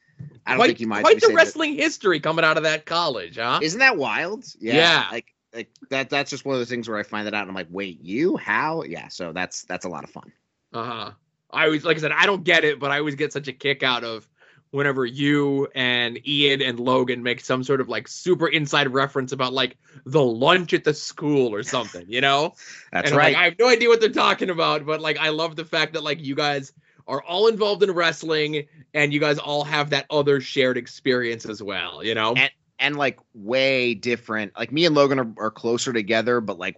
I 0.47 0.53
don't 0.53 0.59
quite, 0.59 0.66
think 0.68 0.80
you 0.80 0.86
might 0.86 1.03
quite 1.03 1.16
the 1.16 1.20
saying 1.20 1.34
that- 1.36 1.43
wrestling 1.45 1.74
history 1.74 2.20
coming 2.20 2.45
out 2.45 2.57
of 2.57 2.62
that 2.64 2.86
college, 2.86 3.36
huh? 3.36 3.61
Isn't 3.62 3.78
that 3.80 3.97
wild? 3.99 4.45
Yeah. 4.59 4.74
Yeah. 4.76 5.07
Like 5.12 5.26
like 5.55 5.68
that 5.91 6.09
that's 6.09 6.30
just 6.30 6.45
one 6.47 6.55
of 6.55 6.61
the 6.61 6.66
things 6.66 6.88
where 6.88 6.97
I 6.99 7.03
find 7.03 7.26
that 7.26 7.34
out 7.34 7.43
and 7.43 7.51
I'm 7.51 7.55
like, 7.55 7.68
wait, 7.70 8.01
you? 8.03 8.36
How? 8.38 8.82
Yeah, 8.82 9.09
so 9.09 9.32
that's 9.32 9.64
that's 9.64 9.84
a 9.84 9.88
lot 9.88 10.05
of 10.05 10.11
fun. 10.11 10.32
Uh 10.72 10.84
huh. 10.84 11.11
I 11.53 11.65
always, 11.65 11.85
like 11.85 11.97
I 11.97 12.01
said, 12.01 12.13
I 12.13 12.27
don't 12.27 12.45
get 12.45 12.65
it, 12.65 12.79
but 12.79 12.91
I 12.91 12.99
always 12.99 13.15
get 13.15 13.33
such 13.33 13.49
a 13.49 13.53
kick 13.53 13.83
out 13.83 14.05
of 14.05 14.29
whenever 14.71 15.05
you 15.05 15.67
and 15.75 16.25
Ian 16.27 16.63
and 16.63 16.79
Logan 16.79 17.23
make 17.23 17.41
some 17.41 17.65
sort 17.65 17.81
of 17.81 17.89
like 17.89 18.07
super 18.07 18.47
inside 18.47 18.89
reference 18.89 19.33
about 19.33 19.53
like 19.53 19.77
the 20.07 20.23
lunch 20.23 20.73
at 20.73 20.85
the 20.85 20.95
school 20.95 21.53
or 21.53 21.63
something, 21.63 22.05
you 22.09 22.21
know? 22.21 22.55
That's 22.93 23.09
and 23.09 23.17
right. 23.17 23.35
like, 23.35 23.37
I 23.37 23.45
have 23.47 23.59
no 23.59 23.69
idea 23.69 23.89
what 23.89 24.01
they're 24.01 24.11
talking 24.11 24.51
about, 24.51 24.87
but 24.87 25.01
like 25.01 25.19
I 25.19 25.31
love 25.31 25.57
the 25.57 25.65
fact 25.65 25.95
that 25.95 26.05
like 26.05 26.21
you 26.21 26.35
guys 26.35 26.73
are 27.11 27.23
all 27.23 27.49
involved 27.49 27.83
in 27.83 27.91
wrestling, 27.91 28.69
and 28.95 29.13
you 29.13 29.19
guys 29.19 29.39
all 29.39 29.65
have 29.65 29.91
that 29.91 30.07
other 30.11 30.41
shared 30.41 30.77
experience 30.77 31.45
as 31.45 31.61
well. 31.61 32.05
You 32.05 32.15
know, 32.15 32.35
and, 32.37 32.51
and 32.79 32.97
like 32.97 33.19
way 33.35 33.95
different. 33.95 34.53
Like 34.57 34.71
me 34.71 34.87
and 34.87 34.95
Logan 34.95 35.19
are, 35.19 35.33
are 35.37 35.51
closer 35.51 35.93
together, 35.93 36.41
but 36.41 36.59
like 36.59 36.77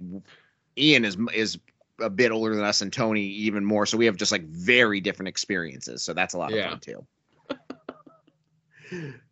Ian 0.79 1.05
is 1.05 1.19
is 1.35 1.59
a 2.01 2.11
bit 2.11 2.33
older 2.33 2.55
than 2.55 2.65
us, 2.65 2.81
and 2.81 2.93
Tony 2.93 3.23
even 3.23 3.65
more. 3.65 3.87
So 3.87 3.97
we 3.97 4.07
have 4.07 4.17
just 4.17 4.33
like 4.33 4.45
very 4.45 5.01
different 5.01 5.29
experiences. 5.29 6.03
So 6.03 6.15
that's 6.15 6.35
a 6.35 6.39
lot 6.39 6.53
of 6.53 6.65
fun 6.65 6.81
too. 6.81 7.07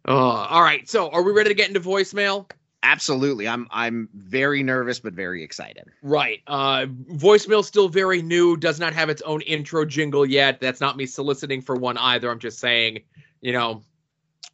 Uh, 0.08 0.46
all 0.48 0.62
right. 0.62 0.88
So, 0.88 1.10
are 1.10 1.22
we 1.22 1.32
ready 1.32 1.50
to 1.50 1.54
get 1.54 1.68
into 1.68 1.80
voicemail? 1.80 2.50
Absolutely, 2.82 3.46
I'm 3.46 3.68
I'm 3.70 4.08
very 4.14 4.62
nervous 4.62 4.98
but 4.98 5.12
very 5.12 5.44
excited. 5.44 5.84
Right. 6.02 6.40
Uh, 6.46 6.86
voicemail 7.12 7.62
still 7.62 7.88
very 7.88 8.22
new. 8.22 8.56
Does 8.56 8.80
not 8.80 8.94
have 8.94 9.10
its 9.10 9.20
own 9.22 9.42
intro 9.42 9.84
jingle 9.84 10.24
yet. 10.24 10.60
That's 10.60 10.80
not 10.80 10.96
me 10.96 11.04
soliciting 11.04 11.60
for 11.60 11.76
one 11.76 11.98
either. 11.98 12.30
I'm 12.30 12.38
just 12.38 12.58
saying, 12.58 13.00
you 13.40 13.52
know. 13.52 13.82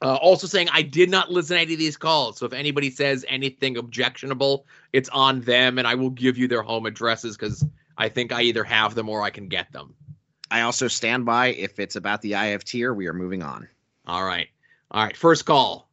Uh, 0.03 0.17
also 0.17 0.47
saying 0.47 0.69
I 0.73 0.83
did 0.83 1.09
not 1.09 1.31
listen 1.31 1.57
to 1.57 1.63
any 1.63 1.73
of 1.73 1.79
these 1.79 1.97
calls. 1.97 2.37
So 2.37 2.45
if 2.45 2.53
anybody 2.53 2.91
says 2.91 3.25
anything 3.29 3.79
objectionable, 3.79 4.67
it's 4.93 5.09
on 5.09 5.41
them, 5.41 5.79
and 5.79 5.87
I 5.87 5.95
will 5.95 6.11
give 6.11 6.37
you 6.37 6.49
their 6.49 6.61
home 6.61 6.85
addresses 6.85 7.35
because 7.35 7.65
I 7.99 8.09
think 8.09 8.33
I 8.33 8.43
either 8.43 8.65
have 8.65 8.95
them 8.95 9.09
or 9.09 9.23
I 9.23 9.31
can 9.31 9.49
get 9.49 9.73
them. 9.73 9.95
I 10.51 10.63
also 10.63 10.89
stand 10.89 11.25
by 11.25 11.49
if 11.49 11.79
it's 11.79 11.97
about 11.97 12.23
the 12.23 12.35
IF 12.35 12.65
tier, 12.65 12.95
we 12.95 13.07
are 13.09 13.13
moving 13.13 13.43
on. 13.43 13.69
All 14.07 14.25
right. 14.25 14.49
All 14.91 15.05
right. 15.05 15.17
First 15.17 15.45
call. 15.45 15.87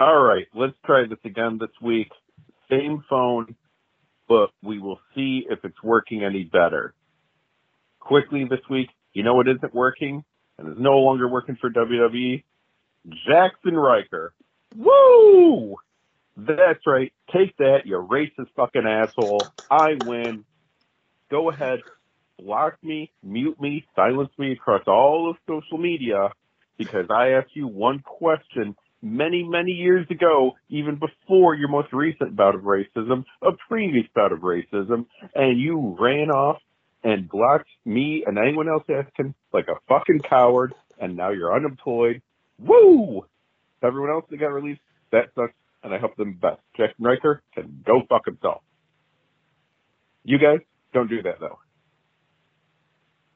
All 0.00 0.22
right, 0.22 0.46
let's 0.54 0.76
try 0.86 1.04
this 1.06 1.18
again 1.26 1.58
this 1.60 1.68
week. 1.82 2.10
Same 2.70 3.04
phone, 3.10 3.54
but 4.30 4.48
we 4.62 4.78
will 4.78 4.98
see 5.14 5.44
if 5.50 5.62
it's 5.62 5.82
working 5.82 6.24
any 6.24 6.42
better. 6.42 6.94
Quickly 7.98 8.46
this 8.48 8.60
week, 8.70 8.88
you 9.12 9.22
know 9.22 9.34
what 9.34 9.46
isn't 9.46 9.74
working 9.74 10.24
and 10.56 10.68
is 10.68 10.78
no 10.78 11.00
longer 11.00 11.28
working 11.28 11.58
for 11.60 11.68
WWE? 11.68 12.42
Jaxson 13.28 13.74
Ryker. 13.74 14.32
Woo! 14.74 15.76
That's 16.46 16.86
right. 16.86 17.12
Take 17.32 17.56
that, 17.58 17.80
you 17.84 17.96
racist 17.96 18.48
fucking 18.56 18.86
asshole. 18.86 19.46
I 19.70 19.94
win. 20.04 20.44
Go 21.30 21.50
ahead, 21.50 21.80
block 22.38 22.76
me, 22.82 23.12
mute 23.22 23.60
me, 23.60 23.84
silence 23.94 24.30
me 24.38 24.52
across 24.52 24.82
all 24.86 25.30
of 25.30 25.36
social 25.46 25.78
media 25.78 26.30
because 26.76 27.06
I 27.10 27.32
asked 27.32 27.54
you 27.54 27.68
one 27.68 28.00
question 28.00 28.74
many, 29.02 29.42
many 29.42 29.72
years 29.72 30.06
ago, 30.10 30.52
even 30.68 30.96
before 30.96 31.54
your 31.54 31.68
most 31.68 31.92
recent 31.92 32.36
bout 32.36 32.54
of 32.54 32.62
racism, 32.62 33.24
a 33.42 33.52
previous 33.68 34.06
bout 34.14 34.32
of 34.32 34.40
racism, 34.40 35.06
and 35.34 35.60
you 35.60 35.96
ran 35.98 36.30
off 36.30 36.60
and 37.04 37.28
blocked 37.28 37.68
me 37.84 38.24
and 38.26 38.38
anyone 38.38 38.68
else 38.68 38.84
asking 38.88 39.34
like 39.52 39.68
a 39.68 39.76
fucking 39.88 40.20
coward, 40.20 40.74
and 40.98 41.16
now 41.16 41.30
you're 41.30 41.54
unemployed. 41.54 42.22
Woo! 42.58 43.26
Everyone 43.82 44.10
else 44.10 44.24
that 44.30 44.36
got 44.38 44.48
released, 44.48 44.80
that 45.12 45.30
sucks, 45.34 45.54
and 45.82 45.94
I 45.94 45.98
hope 45.98 46.16
them 46.16 46.34
best. 46.34 46.60
Jaxson 46.78 46.94
Ryker 47.00 47.42
can 47.54 47.82
go 47.84 48.02
fuck 48.08 48.24
himself. 48.26 48.62
You 50.24 50.38
guys, 50.38 50.60
don't 50.92 51.08
do 51.08 51.22
that 51.22 51.40
though. 51.40 51.58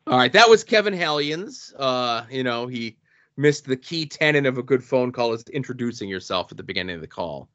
All 0.06 0.18
right, 0.18 0.32
that 0.32 0.48
was 0.50 0.64
Kevin 0.64 0.92
Hellions. 0.92 1.72
Uh, 1.78 2.24
you 2.30 2.44
know, 2.44 2.66
he 2.66 2.96
missed 3.36 3.64
the 3.64 3.76
key 3.76 4.04
tenet 4.06 4.44
of 4.46 4.58
a 4.58 4.62
good 4.62 4.84
phone 4.84 5.10
call 5.10 5.32
is 5.32 5.42
introducing 5.52 6.08
yourself 6.08 6.50
at 6.50 6.56
the 6.58 6.62
beginning 6.62 6.94
of 6.94 7.00
the 7.00 7.06
call. 7.08 7.48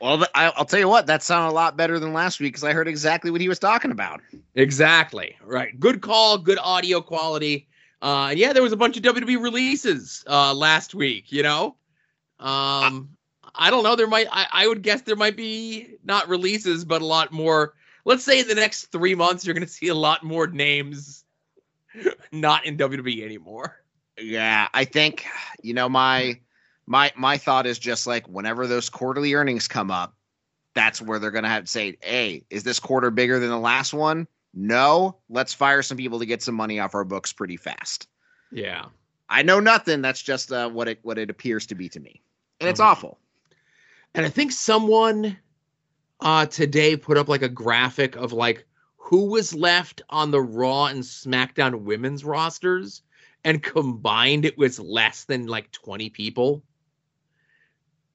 Well, 0.00 0.24
I- 0.34 0.52
I'll 0.56 0.64
tell 0.64 0.78
you 0.80 0.88
what, 0.88 1.06
that 1.08 1.22
sounded 1.22 1.50
a 1.50 1.54
lot 1.54 1.76
better 1.76 1.98
than 1.98 2.12
last 2.12 2.40
week 2.40 2.52
because 2.54 2.64
I 2.64 2.72
heard 2.72 2.88
exactly 2.88 3.30
what 3.30 3.40
he 3.40 3.48
was 3.48 3.58
talking 3.58 3.90
about. 3.90 4.20
Exactly. 4.54 5.36
Right. 5.44 5.78
Good 5.78 6.00
call, 6.00 6.38
good 6.38 6.58
audio 6.58 7.00
quality. 7.00 7.68
Uh 8.00 8.32
yeah, 8.34 8.52
there 8.52 8.62
was 8.62 8.72
a 8.72 8.76
bunch 8.76 8.96
of 8.96 9.02
WWE 9.02 9.42
releases 9.42 10.22
uh 10.28 10.54
last 10.54 10.94
week, 10.94 11.32
you 11.32 11.42
know? 11.42 11.74
Um 12.38 13.10
I 13.54 13.70
don't 13.70 13.82
know, 13.84 13.96
there 13.96 14.06
might 14.06 14.26
I, 14.30 14.46
I 14.52 14.66
would 14.68 14.82
guess 14.82 15.02
there 15.02 15.16
might 15.16 15.36
be 15.36 15.96
not 16.04 16.28
releases, 16.28 16.84
but 16.84 17.02
a 17.02 17.06
lot 17.06 17.32
more 17.32 17.74
let's 18.04 18.24
say 18.24 18.40
in 18.40 18.48
the 18.48 18.54
next 18.54 18.86
three 18.86 19.14
months 19.14 19.44
you're 19.44 19.54
gonna 19.54 19.66
see 19.66 19.88
a 19.88 19.94
lot 19.94 20.22
more 20.24 20.46
names 20.46 21.24
not 22.32 22.64
in 22.64 22.76
WWE 22.76 23.24
anymore. 23.24 23.76
Yeah, 24.20 24.68
I 24.74 24.84
think 24.84 25.24
you 25.62 25.74
know 25.74 25.88
my 25.88 26.40
my 26.86 27.12
my 27.16 27.38
thought 27.38 27.66
is 27.66 27.78
just 27.78 28.06
like 28.06 28.26
whenever 28.28 28.66
those 28.66 28.88
quarterly 28.88 29.34
earnings 29.34 29.68
come 29.68 29.90
up, 29.90 30.14
that's 30.74 31.00
where 31.00 31.18
they're 31.18 31.30
gonna 31.30 31.48
have 31.48 31.64
to 31.64 31.70
say, 31.70 31.96
"Hey, 32.00 32.44
is 32.50 32.64
this 32.64 32.80
quarter 32.80 33.10
bigger 33.10 33.38
than 33.38 33.50
the 33.50 33.58
last 33.58 33.92
one?" 33.94 34.26
No, 34.54 35.18
let's 35.28 35.54
fire 35.54 35.82
some 35.82 35.96
people 35.96 36.18
to 36.18 36.26
get 36.26 36.42
some 36.42 36.54
money 36.54 36.80
off 36.80 36.94
our 36.94 37.04
books 37.04 37.32
pretty 37.32 37.56
fast. 37.56 38.08
Yeah. 38.50 38.86
I 39.28 39.42
know 39.42 39.60
nothing. 39.60 40.00
That's 40.00 40.22
just 40.22 40.50
uh, 40.50 40.70
what 40.70 40.88
it 40.88 40.98
what 41.02 41.18
it 41.18 41.30
appears 41.30 41.66
to 41.66 41.74
be 41.74 41.88
to 41.90 42.00
me, 42.00 42.22
and 42.60 42.68
it's 42.68 42.80
Mhm. 42.80 42.84
awful. 42.86 43.18
And 44.14 44.24
I 44.24 44.28
think 44.28 44.52
someone 44.52 45.38
uh 46.20 46.46
today 46.46 46.96
put 46.96 47.16
up 47.16 47.28
like 47.28 47.42
a 47.42 47.48
graphic 47.48 48.16
of 48.16 48.32
like 48.32 48.66
who 48.96 49.30
was 49.30 49.54
left 49.54 50.02
on 50.10 50.30
the 50.30 50.40
Raw 50.40 50.86
and 50.86 51.02
SmackDown 51.02 51.82
women's 51.82 52.24
rosters 52.24 53.02
and 53.44 53.62
combined 53.62 54.44
it 54.44 54.58
was 54.58 54.78
less 54.78 55.24
than 55.24 55.46
like 55.46 55.70
20 55.72 56.10
people. 56.10 56.62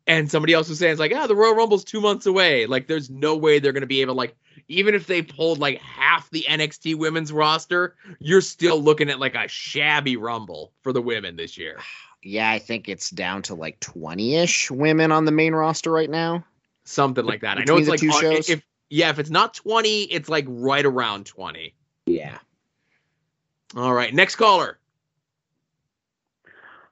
And 0.06 0.30
somebody 0.30 0.54
else 0.54 0.68
was 0.68 0.80
saying 0.80 0.92
it's 0.92 1.00
like, 1.00 1.14
ah, 1.16 1.28
the 1.28 1.36
Royal 1.36 1.56
Rumble's 1.56 1.86
two 1.86 2.02
months 2.02 2.26
away. 2.26 2.66
Like, 2.66 2.88
there's 2.88 3.10
no 3.10 3.38
way 3.38 3.58
they're 3.58 3.72
gonna 3.72 3.86
be 3.88 4.02
able 4.02 4.16
like 4.16 4.36
even 4.68 4.94
if 4.94 5.08
they 5.08 5.22
pulled 5.22 5.60
like 5.60 5.80
half 5.80 6.30
the 6.30 6.46
NXT 6.48 6.96
women's 6.96 7.32
roster, 7.32 7.96
you're 8.20 8.42
still 8.42 8.82
looking 8.82 9.10
at 9.10 9.20
like 9.20 9.36
a 9.36 9.48
shabby 9.48 10.18
rumble 10.18 10.74
for 10.82 10.94
the 10.94 11.02
women 11.02 11.38
this 11.38 11.58
year. 11.58 11.80
Yeah, 12.24 12.50
I 12.50 12.60
think 12.60 12.90
it's 12.90 13.10
down 13.10 13.42
to 13.44 13.56
like 13.56 13.80
twenty 13.80 14.36
ish 14.36 14.72
women 14.72 15.12
on 15.12 15.26
the 15.26 15.32
main 15.32 15.54
roster 15.54 15.92
right 15.92 16.10
now. 16.10 16.46
Something 16.86 17.26
like 17.26 17.42
that. 17.42 17.58
I 17.58 17.64
know 17.64 17.78
it's 17.78 17.88
like 17.88 18.00
two 18.00 18.10
on- 18.10 18.22
shows? 18.22 18.50
if 18.50 18.64
yeah, 18.94 19.10
if 19.10 19.18
it's 19.18 19.32
not 19.32 19.56
20, 19.56 20.04
it's 20.04 20.30
like 20.30 20.46
right 20.48 20.86
around 20.86 21.26
20. 21.26 21.74
Yeah. 22.06 22.38
All 23.76 23.92
right, 23.92 24.14
next 24.14 24.36
caller. 24.36 24.78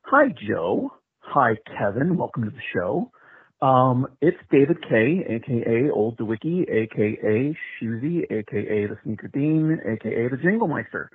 Hi, 0.02 0.30
Joe. 0.30 0.94
Hi, 1.20 1.58
Kevin. 1.78 2.18
Welcome 2.18 2.46
to 2.46 2.50
the 2.50 2.62
show. 2.74 3.12
Um, 3.62 4.08
it's 4.20 4.40
David 4.50 4.82
K, 4.90 5.24
aka 5.30 5.92
Old 5.92 6.18
DeWicki, 6.18 6.68
aka 6.68 7.56
Shoozy, 7.80 8.24
aka 8.32 8.88
the 8.88 8.98
Sneaker 9.04 9.28
Dean, 9.28 9.80
aka 9.86 10.28
the 10.28 10.38
Jingle 10.38 10.68
Meister. 10.68 11.12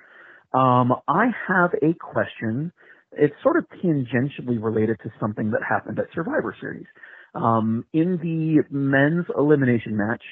Um, 0.53 0.95
I 1.09 1.31
have 1.49 1.73
a 1.81 1.93
question. 1.95 2.71
It's 3.13 3.35
sort 3.41 3.57
of 3.57 3.65
tangentially 3.83 4.61
related 4.61 4.97
to 5.03 5.09
something 5.19 5.51
that 5.51 5.61
happened 5.67 5.99
at 5.99 6.05
Survivor 6.13 6.55
Series. 6.59 6.85
Um, 7.33 7.85
in 7.93 8.17
the 8.21 8.63
men's 8.75 9.25
elimination 9.37 9.95
match, 9.95 10.23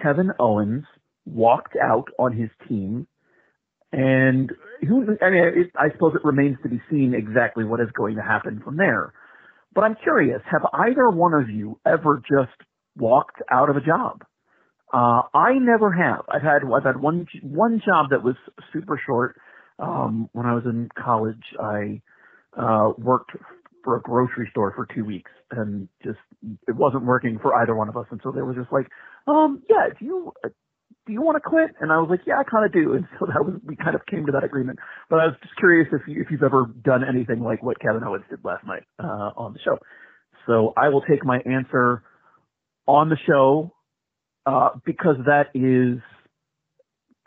Kevin 0.00 0.30
Owens 0.38 0.84
walked 1.26 1.76
out 1.82 2.08
on 2.18 2.36
his 2.36 2.50
team 2.68 3.06
and 3.92 4.50
who, 4.80 5.16
I 5.22 5.30
mean, 5.30 5.44
it, 5.44 5.70
I 5.76 5.90
suppose 5.92 6.14
it 6.14 6.24
remains 6.24 6.56
to 6.62 6.68
be 6.68 6.80
seen 6.90 7.14
exactly 7.14 7.64
what 7.64 7.80
is 7.80 7.88
going 7.96 8.16
to 8.16 8.22
happen 8.22 8.60
from 8.64 8.76
there. 8.76 9.12
But 9.74 9.84
I'm 9.84 9.96
curious, 10.02 10.40
have 10.50 10.62
either 10.72 11.08
one 11.10 11.34
of 11.34 11.48
you 11.48 11.78
ever 11.86 12.20
just 12.28 12.56
walked 12.96 13.40
out 13.50 13.70
of 13.70 13.76
a 13.76 13.80
job? 13.80 14.24
Uh, 14.92 15.22
I 15.32 15.54
never 15.60 15.92
have. 15.92 16.24
I've 16.28 16.42
had, 16.42 16.62
I've 16.64 16.84
had 16.84 17.00
one, 17.00 17.26
one 17.42 17.80
job 17.84 18.10
that 18.10 18.22
was 18.22 18.36
super 18.72 19.00
short. 19.04 19.36
Um, 19.78 20.28
when 20.32 20.46
I 20.46 20.54
was 20.54 20.64
in 20.66 20.88
college, 20.96 21.42
I, 21.60 22.00
uh, 22.58 22.92
worked 22.98 23.32
for 23.82 23.96
a 23.96 24.00
grocery 24.00 24.48
store 24.50 24.72
for 24.74 24.86
two 24.94 25.04
weeks 25.04 25.30
and 25.50 25.88
just, 26.02 26.18
it 26.66 26.74
wasn't 26.74 27.04
working 27.04 27.38
for 27.40 27.54
either 27.54 27.74
one 27.74 27.88
of 27.88 27.96
us. 27.96 28.06
And 28.10 28.20
so 28.22 28.32
they 28.32 28.40
were 28.40 28.54
just 28.54 28.72
like, 28.72 28.88
um, 29.26 29.62
yeah, 29.68 29.88
do 29.98 30.04
you, 30.04 30.32
do 31.06 31.12
you 31.12 31.20
want 31.20 31.36
to 31.36 31.40
quit? 31.40 31.70
And 31.80 31.92
I 31.92 31.98
was 31.98 32.08
like, 32.08 32.20
yeah, 32.26 32.38
I 32.38 32.44
kind 32.44 32.64
of 32.64 32.72
do. 32.72 32.94
And 32.94 33.06
so 33.18 33.26
that 33.26 33.44
was, 33.44 33.60
we 33.64 33.76
kind 33.76 33.94
of 33.94 34.06
came 34.06 34.24
to 34.26 34.32
that 34.32 34.42
agreement. 34.42 34.78
But 35.10 35.20
I 35.20 35.26
was 35.26 35.34
just 35.42 35.54
curious 35.56 35.88
if 35.92 36.00
you, 36.08 36.22
if 36.22 36.30
you've 36.30 36.42
ever 36.42 36.64
done 36.82 37.02
anything 37.06 37.42
like 37.42 37.62
what 37.62 37.78
Kevin 37.78 38.02
Owens 38.04 38.24
did 38.30 38.42
last 38.42 38.66
night, 38.66 38.84
uh, 38.98 39.30
on 39.36 39.52
the 39.52 39.58
show. 39.60 39.78
So 40.46 40.72
I 40.76 40.88
will 40.88 41.02
take 41.02 41.24
my 41.24 41.40
answer 41.44 42.02
on 42.86 43.10
the 43.10 43.18
show, 43.26 43.74
uh, 44.46 44.70
because 44.84 45.16
that 45.26 45.48
is 45.54 46.00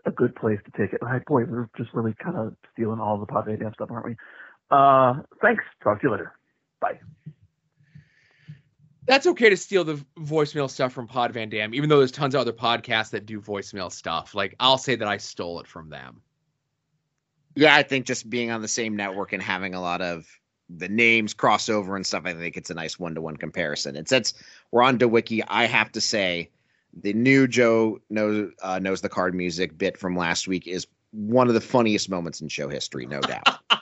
a 0.05 0.11
good 0.11 0.35
place 0.35 0.59
to 0.65 0.71
take 0.71 0.93
it. 0.93 0.99
Right, 1.01 1.23
boy, 1.25 1.43
we're 1.45 1.69
just 1.77 1.93
really 1.93 2.15
kind 2.23 2.37
of 2.37 2.55
stealing 2.73 2.99
all 2.99 3.17
the 3.17 3.25
Van 3.43 3.59
Dam 3.59 3.73
stuff, 3.73 3.89
aren't 3.91 4.05
we? 4.05 4.15
Uh, 4.69 5.21
thanks. 5.41 5.63
Talk 5.83 6.01
to 6.01 6.07
you 6.07 6.11
later. 6.11 6.33
Bye. 6.79 6.99
That's 9.05 9.25
okay 9.27 9.49
to 9.49 9.55
steal 9.55 9.85
the 9.85 10.03
voicemail 10.19 10.69
stuff 10.69 10.91
from 10.91 11.07
Pod 11.07 11.31
Van 11.31 11.49
Dam, 11.49 11.73
even 11.73 11.87
though 11.89 11.99
there's 11.99 12.11
tons 12.11 12.35
of 12.35 12.41
other 12.41 12.51
podcasts 12.51 13.11
that 13.11 13.25
do 13.25 13.39
voicemail 13.39 13.91
stuff. 13.91 14.35
Like 14.35 14.55
I'll 14.59 14.77
say 14.77 14.95
that 14.95 15.07
I 15.07 15.17
stole 15.17 15.61
it 15.61 15.67
from 15.67 15.89
them. 15.89 16.21
Yeah, 17.55 17.75
I 17.75 17.83
think 17.83 18.05
just 18.05 18.29
being 18.29 18.51
on 18.51 18.61
the 18.61 18.67
same 18.67 18.95
network 18.95 19.33
and 19.33 19.41
having 19.41 19.73
a 19.73 19.81
lot 19.81 20.01
of 20.01 20.27
the 20.69 20.89
names 20.89 21.33
crossover 21.33 21.95
and 21.95 22.05
stuff, 22.05 22.23
I 22.25 22.33
think 22.33 22.57
it's 22.57 22.69
a 22.69 22.73
nice 22.73 22.99
one 22.99 23.15
to 23.15 23.21
one 23.21 23.37
comparison. 23.37 23.95
And 23.95 24.07
since 24.07 24.33
we're 24.71 24.83
on 24.83 24.99
DeWiki, 24.99 25.41
I 25.47 25.65
have 25.65 25.91
to 25.93 26.01
say 26.01 26.49
the 27.01 27.13
new 27.13 27.47
Joe 27.47 27.99
knows 28.09 28.51
uh, 28.61 28.79
knows 28.79 29.01
the 29.01 29.09
card 29.09 29.33
music 29.33 29.77
bit 29.77 29.97
from 29.97 30.17
last 30.17 30.47
week 30.47 30.67
is 30.67 30.85
one 31.11 31.47
of 31.47 31.53
the 31.53 31.61
funniest 31.61 32.09
moments 32.09 32.41
in 32.41 32.49
show 32.49 32.67
history, 32.67 33.05
no 33.05 33.21
doubt. 33.21 33.47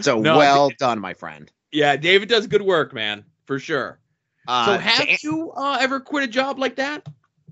so 0.00 0.20
No, 0.20 0.36
well 0.38 0.70
done, 0.78 0.98
my 0.98 1.14
friend. 1.14 1.50
Yeah, 1.72 1.96
David 1.96 2.28
does 2.28 2.46
good 2.46 2.62
work, 2.62 2.92
man, 2.92 3.24
for 3.46 3.58
sure. 3.58 3.98
Uh, 4.46 4.66
so 4.66 4.78
have 4.78 5.08
an- 5.08 5.16
you 5.22 5.52
uh, 5.52 5.76
ever 5.80 6.00
quit 6.00 6.24
a 6.24 6.28
job 6.28 6.58
like 6.58 6.76
that? 6.76 7.06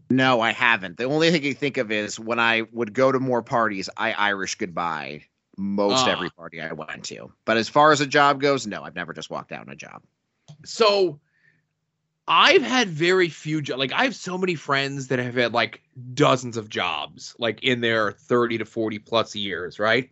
No, 0.08 0.40
I 0.40 0.52
haven't. 0.52 0.96
The 0.96 1.04
only 1.04 1.30
thing 1.30 1.44
I 1.44 1.52
think 1.52 1.76
of 1.76 1.90
is 1.90 2.18
when 2.18 2.38
I 2.38 2.62
would 2.72 2.92
go 2.94 3.10
to 3.12 3.18
more 3.18 3.42
parties, 3.42 3.90
I 3.96 4.12
Irish 4.12 4.54
goodbye 4.54 5.22
most 5.58 6.06
Ah. 6.06 6.12
every 6.12 6.30
party 6.30 6.60
I 6.60 6.72
went 6.72 7.04
to. 7.06 7.32
But 7.44 7.56
as 7.56 7.68
far 7.68 7.90
as 7.92 8.00
a 8.00 8.06
job 8.06 8.40
goes, 8.40 8.66
no, 8.66 8.82
I've 8.82 8.94
never 8.94 9.12
just 9.12 9.30
walked 9.30 9.52
out 9.52 9.62
on 9.66 9.70
a 9.72 9.76
job. 9.76 10.02
So 10.64 11.18
I've 12.28 12.62
had 12.62 12.88
very 12.88 13.28
few 13.28 13.62
jo- 13.62 13.76
like 13.76 13.92
I 13.92 14.04
have 14.04 14.14
so 14.14 14.36
many 14.38 14.54
friends 14.54 15.08
that 15.08 15.18
have 15.18 15.34
had 15.34 15.52
like 15.52 15.82
dozens 16.14 16.56
of 16.56 16.68
jobs 16.68 17.34
like 17.38 17.62
in 17.62 17.80
their 17.80 18.12
30 18.12 18.58
to 18.58 18.64
40 18.64 18.98
plus 19.00 19.34
years, 19.34 19.78
right? 19.78 20.10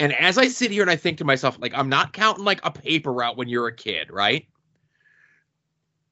And 0.00 0.14
as 0.14 0.38
I 0.38 0.48
sit 0.48 0.70
here 0.70 0.80
and 0.80 0.90
I 0.90 0.96
think 0.96 1.18
to 1.18 1.24
myself 1.24 1.58
like 1.60 1.74
I'm 1.74 1.90
not 1.90 2.14
counting 2.14 2.44
like 2.44 2.60
a 2.64 2.70
paper 2.70 3.12
route 3.12 3.36
when 3.36 3.48
you're 3.48 3.68
a 3.68 3.74
kid, 3.74 4.10
right? 4.10 4.46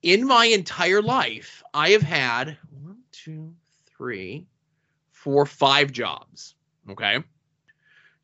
In 0.03 0.27
my 0.27 0.45
entire 0.45 1.03
life, 1.03 1.63
I 1.73 1.91
have 1.91 2.03
had 2.03 2.59
one, 2.71 2.99
two, 3.11 3.55
three, 3.97 4.47
four, 5.11 5.47
five 5.47 5.91
jobs. 5.91 6.55
Okay. 6.91 7.25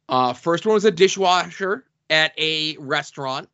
Uh, 0.06 0.34
first 0.34 0.66
one 0.66 0.74
was 0.74 0.84
a 0.84 0.90
dishwasher 0.90 1.84
at 2.10 2.38
a 2.38 2.76
restaurant 2.78 3.48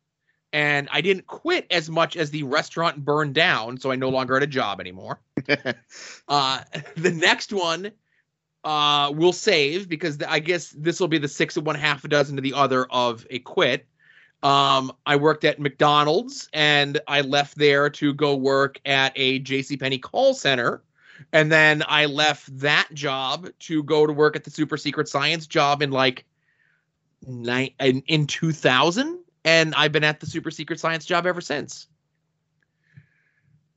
and 0.53 0.89
I 0.91 0.99
didn't 0.99 1.27
quit 1.27 1.65
as 1.71 1.89
much 1.89 2.17
as 2.17 2.29
the 2.29 2.43
restaurant 2.43 3.03
burned 3.03 3.33
down, 3.33 3.77
so 3.77 3.89
I 3.89 3.95
no 3.95 4.09
longer 4.09 4.33
had 4.33 4.43
a 4.43 4.47
job 4.47 4.81
anymore. 4.81 5.21
uh, 6.27 6.63
the 6.97 7.11
next 7.11 7.53
one 7.53 7.91
uh, 8.63 9.11
we'll 9.15 9.33
save 9.33 9.89
because 9.89 10.17
th- 10.17 10.29
I 10.29 10.39
guess 10.39 10.69
this 10.69 10.99
will 10.99 11.07
be 11.07 11.17
the 11.17 11.27
six 11.27 11.57
and 11.57 11.65
one 11.65 11.75
half 11.75 12.03
a 12.03 12.07
dozen 12.07 12.35
to 12.35 12.41
the 12.41 12.53
other 12.53 12.85
of 12.85 13.25
a 13.29 13.39
quit. 13.39 13.85
Um, 14.43 14.91
I 15.05 15.15
worked 15.15 15.43
at 15.45 15.59
McDonald's 15.59 16.49
and 16.53 16.99
I 17.07 17.21
left 17.21 17.57
there 17.57 17.89
to 17.91 18.13
go 18.13 18.35
work 18.35 18.79
at 18.85 19.13
a 19.15 19.39
JCPenney 19.41 20.01
call 20.01 20.33
center. 20.33 20.81
And 21.31 21.51
then 21.51 21.83
I 21.87 22.05
left 22.05 22.59
that 22.59 22.87
job 22.93 23.47
to 23.59 23.83
go 23.83 24.07
to 24.07 24.13
work 24.13 24.35
at 24.35 24.43
the 24.43 24.49
super 24.49 24.77
secret 24.77 25.07
science 25.07 25.45
job 25.45 25.83
in 25.83 25.91
like 25.91 26.25
ni- 27.27 27.75
in, 27.79 28.01
in 28.07 28.25
2000 28.25 29.19
and 29.43 29.75
I've 29.75 29.91
been 29.91 30.03
at 30.03 30.19
the 30.19 30.25
super 30.25 30.51
secret 30.51 30.79
science 30.79 31.05
job 31.05 31.25
ever 31.25 31.41
since. 31.41 31.87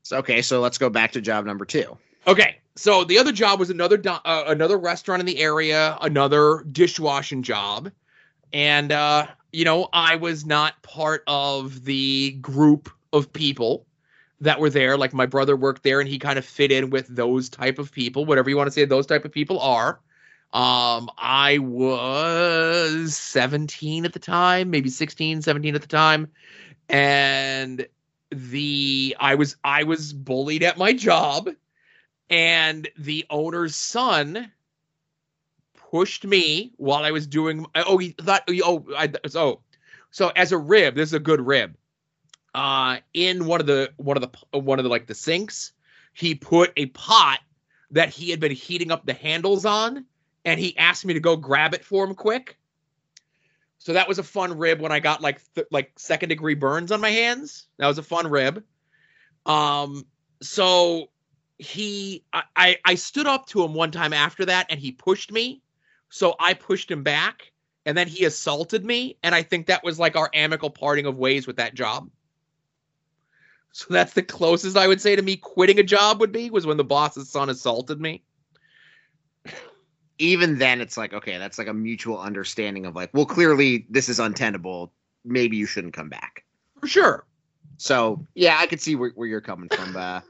So, 0.03 0.19
okay, 0.19 0.43
so 0.43 0.61
let's 0.61 0.79
go 0.79 0.91
back 0.91 1.13
to 1.13 1.21
job 1.21 1.47
number 1.47 1.65
two. 1.65 1.97
Okay, 2.27 2.59
so 2.77 3.05
the 3.05 3.19
other 3.19 3.33
job 3.33 3.61
was 3.61 3.71
another 3.71 3.97
do- 3.97 4.11
uh, 4.11 4.45
another 4.47 4.77
restaurant 4.79 5.21
in 5.21 5.27
the 5.27 5.39
area, 5.39 5.97
another 6.01 6.65
dishwashing 6.71 7.43
job, 7.43 7.91
and 8.53 8.91
uh, 8.91 9.27
you 9.53 9.65
know 9.65 9.89
I 9.93 10.17
was 10.17 10.45
not 10.45 10.83
part 10.83 11.23
of 11.27 11.85
the 11.85 12.33
group 12.41 12.91
of 13.13 13.33
people 13.33 13.87
that 14.41 14.59
were 14.59 14.71
there. 14.71 14.97
Like 14.97 15.15
my 15.15 15.27
brother 15.27 15.57
worked 15.57 15.85
there, 15.85 16.01
and 16.01 16.09
he 16.09 16.19
kind 16.19 16.39
of 16.39 16.45
fit 16.45 16.73
in 16.73 16.91
with 16.91 17.07
those 17.09 17.49
type 17.49 17.79
of 17.79 17.93
people, 17.93 18.25
whatever 18.25 18.51
you 18.51 18.57
want 18.57 18.67
to 18.67 18.73
say 18.73 18.85
those 18.85 19.07
type 19.07 19.25
of 19.25 19.33
people 19.33 19.61
are. 19.61 20.01
Um, 20.53 21.11
I 21.19 21.59
was 21.59 23.17
17 23.17 24.05
at 24.05 24.13
the 24.13 24.21
time, 24.21 24.71
maybe 24.71 24.89
16, 24.89 25.43
17 25.43 25.75
at 25.75 25.81
the 25.81 25.89
time, 25.89 26.29
and 26.89 27.87
the 28.31 29.17
I 29.21 29.37
was 29.37 29.57
I 29.63 29.85
was 29.85 30.13
bullied 30.13 30.65
at 30.65 30.77
my 30.77 30.93
job 30.93 31.51
and 32.31 32.89
the 32.99 33.27
owner's 33.31 33.77
son 33.77 34.51
pushed 35.91 36.25
me 36.25 36.73
while 36.77 37.05
I 37.05 37.11
was 37.11 37.27
doing. 37.27 37.67
Oh, 37.75 37.99
he 37.99 38.11
thought. 38.11 38.49
Oh, 38.65 38.85
I, 38.97 39.11
so 39.27 39.61
so 40.11 40.31
as 40.37 40.53
a 40.53 40.59
rib, 40.59 40.95
this 40.95 41.11
is 41.11 41.15
a 41.15 41.21
good 41.21 41.41
rib. 41.41 41.77
Uh, 42.55 42.99
in 43.13 43.47
one 43.47 43.61
of 43.61 43.67
the 43.67 43.93
one 43.97 44.17
of 44.17 44.23
the 44.23 44.59
one 44.59 44.79
of 44.79 44.85
the 44.85 44.89
like 44.89 45.07
the 45.07 45.15
sinks, 45.15 45.73
he 46.13 46.35
put 46.35 46.73
a 46.77 46.87
pot 46.87 47.41
that 47.91 48.09
he 48.09 48.31
had 48.31 48.41
been 48.41 48.53
heating 48.53 48.91
up 48.91 49.07
the 49.07 49.13
handles 49.13 49.65
on, 49.65 50.05
and 50.45 50.59
he 50.59 50.77
asked 50.77 51.05
me 51.05 51.15
to 51.15 51.21
go 51.21 51.37
grab 51.37 51.75
it 51.75 51.85
for 51.85 52.05
him 52.05 52.15
quick. 52.15 52.59
So 53.79 53.93
that 53.93 54.09
was 54.09 54.19
a 54.19 54.23
fun 54.23 54.57
rib 54.57 54.81
when 54.81 54.93
I 54.93 55.01
got 55.01 55.21
like 55.21 55.41
th- 55.55 55.67
like 55.71 55.93
second 55.97 56.31
degree 56.31 56.55
burns 56.55 56.91
on 56.91 57.01
my 57.01 57.11
hands. 57.11 57.67
That 57.79 57.87
was 57.87 57.99
a 57.99 58.03
fun 58.03 58.29
rib. 58.29 58.65
Um, 59.47 60.07
so 60.41 61.11
he 61.59 62.25
I, 62.33 62.43
I 62.57 62.77
I 62.85 62.95
stood 62.95 63.27
up 63.27 63.47
to 63.49 63.63
him 63.63 63.75
one 63.75 63.91
time 63.91 64.13
after 64.13 64.45
that 64.47 64.67
and 64.71 64.81
he 64.81 64.93
pushed 64.93 65.33
me. 65.33 65.63
So 66.09 66.35
I 66.39 66.55
pushed 66.55 66.91
him 66.91 67.03
back 67.03 67.53
and 67.87 67.97
then 67.97 68.09
he 68.09 68.25
assaulted 68.25 68.85
me. 68.85 69.17
And 69.23 69.35
I 69.35 69.43
think 69.43 69.67
that 69.67 69.85
was 69.85 69.99
like 69.99 70.17
our 70.17 70.31
amicable 70.33 70.71
parting 70.71 71.07
of 71.07 71.19
ways 71.19 71.47
with 71.47 71.57
that 71.57 71.75
job. 71.75 72.11
So 73.73 73.87
that's 73.91 74.13
the 74.13 74.23
closest 74.23 74.77
I 74.77 74.87
would 74.87 75.01
say 75.01 75.17
to 75.17 75.23
me 75.23 75.37
quitting 75.37 75.81
a 75.81 75.83
job 75.83 76.21
would 76.21 76.31
be 76.31 76.49
was 76.51 76.67
when 76.67 76.77
the 76.77 76.85
boss's 76.85 77.29
son 77.29 77.51
assaulted 77.51 78.01
me. 78.01 78.23
Even 80.19 80.59
then, 80.59 80.81
it's 80.81 80.97
like, 80.97 81.13
okay, 81.13 81.39
that's 81.39 81.59
like 81.59 81.67
a 81.67 81.75
mutual 81.75 82.21
understanding 82.21 82.87
of 82.87 82.95
like, 82.95 83.11
well, 83.13 83.27
clearly 83.27 83.85
this 83.91 84.09
is 84.09 84.21
untenable. 84.21 84.93
Maybe 85.25 85.57
you 85.57 85.67
shouldn't 85.67 85.93
come 85.93 86.09
back. 86.09 86.45
For 86.81 86.87
sure. 86.87 87.27
So, 87.77 88.25
yeah, 88.35 88.57
I 88.59 88.67
could 88.67 88.81
see 88.81 88.95
where, 88.97 89.11
where 89.15 89.29
you're 89.29 89.41
coming 89.41 89.69
from. 89.69 89.97
Uh, 89.97 90.21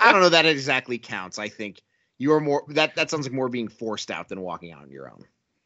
I 0.00 0.12
don't 0.12 0.20
know 0.20 0.28
that 0.28 0.46
it 0.46 0.50
exactly 0.50 0.98
counts. 0.98 1.38
I 1.38 1.48
think 1.48 1.82
you're 2.18 2.40
more 2.40 2.64
that 2.68 2.94
that 2.96 3.10
sounds 3.10 3.26
like 3.26 3.32
more 3.32 3.48
being 3.48 3.68
forced 3.68 4.10
out 4.10 4.28
than 4.28 4.40
walking 4.40 4.72
out 4.72 4.82
on 4.82 4.90
your 4.90 5.10
own. 5.10 5.24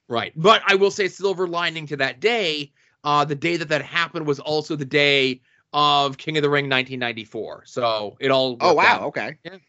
Right. 0.09 0.33
But 0.37 0.63
I 0.67 0.77
will 0.77 0.91
say 0.91 1.09
silver 1.09 1.47
lining 1.49 1.87
to 1.89 1.97
that 1.97 2.21
day, 2.21 2.73
uh 3.03 3.25
the 3.25 3.35
day 3.35 3.57
that 3.57 3.69
that 3.69 3.83
happened 3.83 4.27
was 4.27 4.39
also 4.39 4.77
the 4.77 4.85
day 4.85 5.41
of 5.73 6.17
King 6.17 6.37
of 6.37 6.43
the 6.43 6.51
Ring 6.51 6.67
1994. 6.67 7.65
So 7.67 8.17
it 8.21 8.31
all 8.31 8.57
Oh 8.61 8.75
wow, 8.75 8.85
out. 8.85 9.03
okay. 9.09 9.37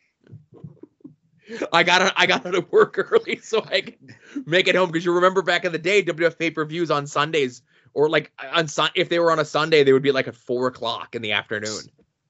I 1.74 1.84
got 1.84 2.14
I 2.16 2.26
got 2.26 2.46
out 2.46 2.56
of 2.56 2.72
work 2.72 2.98
early 3.12 3.38
so 3.38 3.64
I 3.64 3.82
could 3.82 4.16
make 4.46 4.68
it 4.68 4.76
home 4.76 4.92
because 4.92 5.06
you 5.06 5.14
remember 5.14 5.42
back 5.42 5.66
in 5.66 5.72
the 5.72 5.78
day 5.78 6.04
WF 6.04 6.38
pay 6.38 6.52
per 6.52 6.66
views 6.66 6.92
on 6.92 7.08
Sundays 7.08 7.62
or 7.96 8.10
like 8.10 8.32
on 8.54 8.68
Sun 8.68 8.92
if 8.94 9.10
they 9.10 9.18
were 9.18 9.32
on 9.32 9.40
a 9.40 9.46
Sunday 9.46 9.84
they 9.84 9.94
would 9.94 10.04
be 10.04 10.12
like 10.12 10.28
at 10.28 10.36
four 10.36 10.68
o'clock 10.68 11.16
in 11.16 11.24
the 11.24 11.32
afternoon. 11.32 11.80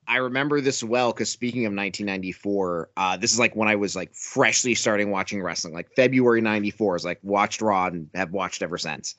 I 0.07 0.17
remember 0.17 0.61
this 0.61 0.83
well 0.83 1.11
because 1.11 1.31
speaking 1.31 1.65
of 1.65 1.71
1994, 1.71 2.89
uh, 2.95 3.17
this 3.17 3.33
is 3.33 3.39
like 3.39 3.55
when 3.55 3.67
I 3.67 3.75
was 3.75 3.95
like 3.95 4.13
freshly 4.13 4.75
starting 4.75 5.09
watching 5.09 5.41
wrestling, 5.41 5.73
like 5.73 5.89
February 5.95 6.41
'94. 6.41 6.95
Is 6.95 7.05
like 7.05 7.19
watched 7.23 7.61
Raw 7.61 7.87
and 7.87 8.09
have 8.13 8.31
watched 8.31 8.61
ever 8.61 8.77
since. 8.77 9.15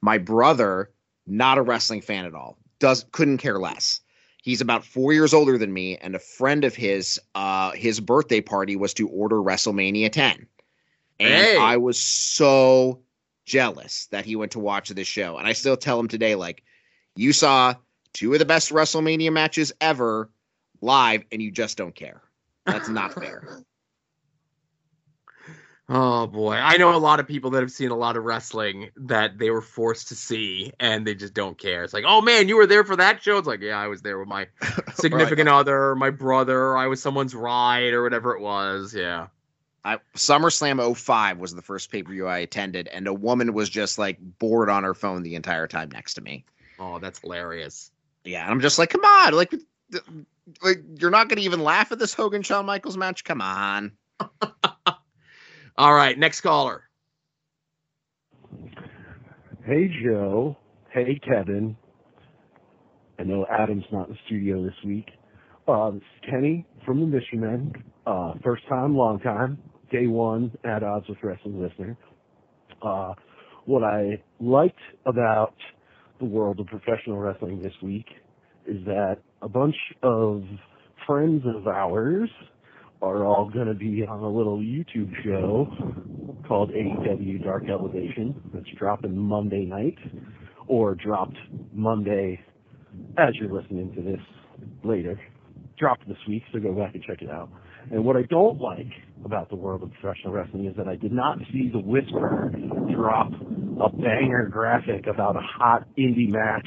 My 0.00 0.18
brother, 0.18 0.90
not 1.26 1.58
a 1.58 1.62
wrestling 1.62 2.00
fan 2.00 2.24
at 2.24 2.34
all, 2.34 2.58
does 2.78 3.04
couldn't 3.12 3.38
care 3.38 3.58
less. 3.58 4.00
He's 4.42 4.60
about 4.62 4.84
four 4.84 5.12
years 5.12 5.34
older 5.34 5.58
than 5.58 5.72
me, 5.72 5.98
and 5.98 6.14
a 6.14 6.18
friend 6.18 6.64
of 6.64 6.74
his, 6.74 7.20
uh, 7.34 7.72
his 7.72 8.00
birthday 8.00 8.40
party 8.40 8.74
was 8.74 8.94
to 8.94 9.06
order 9.08 9.36
WrestleMania 9.36 10.10
10, 10.10 10.46
and 11.18 11.28
Hey. 11.28 11.58
I 11.58 11.76
was 11.76 12.00
so 12.00 13.02
jealous 13.50 14.06
that 14.12 14.24
he 14.24 14.36
went 14.36 14.52
to 14.52 14.60
watch 14.60 14.90
this 14.90 15.08
show. 15.08 15.36
And 15.36 15.46
I 15.46 15.52
still 15.52 15.76
tell 15.76 15.98
him 15.98 16.08
today, 16.08 16.36
like, 16.36 16.62
you 17.16 17.32
saw 17.32 17.74
two 18.12 18.32
of 18.32 18.38
the 18.38 18.44
best 18.44 18.70
WrestleMania 18.70 19.32
matches 19.32 19.72
ever 19.80 20.30
live, 20.80 21.24
and 21.32 21.42
you 21.42 21.50
just 21.50 21.76
don't 21.76 21.94
care. 21.94 22.22
That's 22.64 22.88
not 22.88 23.12
fair. 23.12 23.64
Oh 25.92 26.28
boy, 26.28 26.54
I 26.54 26.76
know 26.76 26.94
a 26.94 26.98
lot 26.98 27.18
of 27.18 27.26
people 27.26 27.50
that 27.50 27.62
have 27.62 27.72
seen 27.72 27.90
a 27.90 27.96
lot 27.96 28.16
of 28.16 28.22
wrestling 28.22 28.90
that 28.94 29.38
they 29.38 29.50
were 29.50 29.60
forced 29.60 30.06
to 30.08 30.14
see 30.14 30.72
and 30.78 31.04
they 31.04 31.16
just 31.16 31.34
don't 31.34 31.58
care. 31.58 31.82
It's 31.82 31.92
like, 31.92 32.04
oh 32.06 32.20
man, 32.20 32.46
you 32.46 32.56
were 32.56 32.66
there 32.68 32.84
for 32.84 32.94
that 32.94 33.20
show. 33.20 33.38
It's 33.38 33.48
like, 33.48 33.60
yeah, 33.60 33.76
I 33.76 33.88
was 33.88 34.00
there 34.00 34.16
with 34.20 34.28
my 34.28 34.46
significant 34.94 35.48
other, 35.48 35.96
my 35.96 36.10
brother, 36.10 36.76
I 36.76 36.86
was 36.86 37.02
someone's 37.02 37.34
ride 37.34 37.92
or 37.92 38.04
whatever 38.04 38.36
it 38.36 38.40
was. 38.40 38.94
Yeah. 38.94 39.26
I, 39.84 39.98
SummerSlam 40.14 40.96
05 40.96 41.38
was 41.38 41.54
the 41.54 41.62
first 41.62 41.90
pay 41.90 42.02
per 42.02 42.12
view 42.12 42.26
I 42.26 42.38
attended, 42.38 42.88
and 42.88 43.06
a 43.06 43.14
woman 43.14 43.54
was 43.54 43.70
just 43.70 43.98
like 43.98 44.18
bored 44.20 44.68
on 44.68 44.84
her 44.84 44.94
phone 44.94 45.22
the 45.22 45.34
entire 45.34 45.66
time 45.66 45.90
next 45.90 46.14
to 46.14 46.20
me. 46.20 46.44
Oh, 46.78 46.98
that's 46.98 47.20
hilarious. 47.20 47.90
Yeah, 48.24 48.42
and 48.42 48.50
I'm 48.50 48.60
just 48.60 48.78
like, 48.78 48.90
come 48.90 49.04
on, 49.04 49.32
like, 49.32 49.54
like 50.62 50.82
you're 50.98 51.10
not 51.10 51.28
gonna 51.28 51.40
even 51.40 51.60
laugh 51.60 51.92
at 51.92 51.98
this 51.98 52.12
Hogan 52.12 52.42
Shawn 52.42 52.66
Michaels 52.66 52.96
match? 52.96 53.24
Come 53.24 53.40
on. 53.40 53.92
All 55.78 55.94
right, 55.94 56.18
next 56.18 56.42
caller. 56.42 56.82
Hey, 59.64 59.90
Joe. 60.02 60.56
Hey, 60.90 61.20
Kevin. 61.26 61.76
I 63.18 63.22
know 63.22 63.46
Adam's 63.50 63.84
not 63.92 64.08
in 64.08 64.14
the 64.14 64.18
studio 64.26 64.62
this 64.62 64.74
week. 64.84 65.08
Uh, 65.68 65.90
this 65.90 66.00
is 66.00 66.30
Kenny 66.30 66.66
from 66.84 67.00
the 67.00 67.06
Mission 67.06 67.40
Men. 67.40 67.72
Uh, 68.06 68.32
first 68.42 68.66
time, 68.68 68.96
long 68.96 69.20
time. 69.20 69.58
Day 69.90 70.06
one, 70.06 70.56
at 70.64 70.82
odds 70.82 71.08
with 71.08 71.18
wrestling 71.22 71.60
listener. 71.60 71.96
Uh, 72.82 73.14
what 73.66 73.82
I 73.82 74.22
liked 74.40 74.78
about 75.04 75.54
the 76.18 76.24
world 76.24 76.60
of 76.60 76.66
professional 76.66 77.18
wrestling 77.18 77.62
this 77.62 77.72
week 77.82 78.06
is 78.66 78.84
that 78.84 79.18
a 79.42 79.48
bunch 79.48 79.74
of 80.02 80.42
friends 81.06 81.42
of 81.46 81.66
ours 81.66 82.30
are 83.02 83.24
all 83.24 83.50
going 83.50 83.66
to 83.66 83.74
be 83.74 84.04
on 84.06 84.20
a 84.20 84.28
little 84.28 84.58
YouTube 84.58 85.10
show 85.24 85.66
called 86.46 86.70
AEW 86.70 87.42
Dark 87.42 87.64
Elevation 87.68 88.40
that's 88.52 88.66
dropping 88.78 89.16
Monday 89.16 89.64
night 89.64 89.96
or 90.66 90.94
dropped 90.94 91.36
Monday 91.72 92.40
as 93.18 93.34
you're 93.40 93.52
listening 93.52 93.92
to 93.94 94.02
this 94.02 94.20
later. 94.84 95.18
Dropped 95.78 96.06
this 96.06 96.18
week, 96.28 96.42
so 96.52 96.58
go 96.60 96.72
back 96.72 96.94
and 96.94 97.02
check 97.02 97.22
it 97.22 97.30
out. 97.30 97.48
And 97.90 98.04
what 98.04 98.16
I 98.16 98.22
don't 98.22 98.60
like 98.60 98.90
about 99.24 99.48
the 99.48 99.56
world 99.56 99.82
of 99.82 99.90
professional 100.00 100.32
wrestling 100.32 100.66
is 100.66 100.76
that 100.76 100.88
I 100.88 100.96
did 100.96 101.12
not 101.12 101.38
see 101.52 101.70
the 101.72 101.78
Whisper 101.78 102.52
drop 102.94 103.32
a 103.32 103.88
banger 103.96 104.48
graphic 104.50 105.06
about 105.06 105.36
a 105.36 105.40
hot 105.40 105.86
indie 105.98 106.30
match 106.30 106.66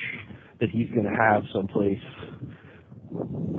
that 0.59 0.69
he's 0.69 0.89
going 0.89 1.05
to 1.05 1.15
have 1.15 1.43
someplace 1.53 1.99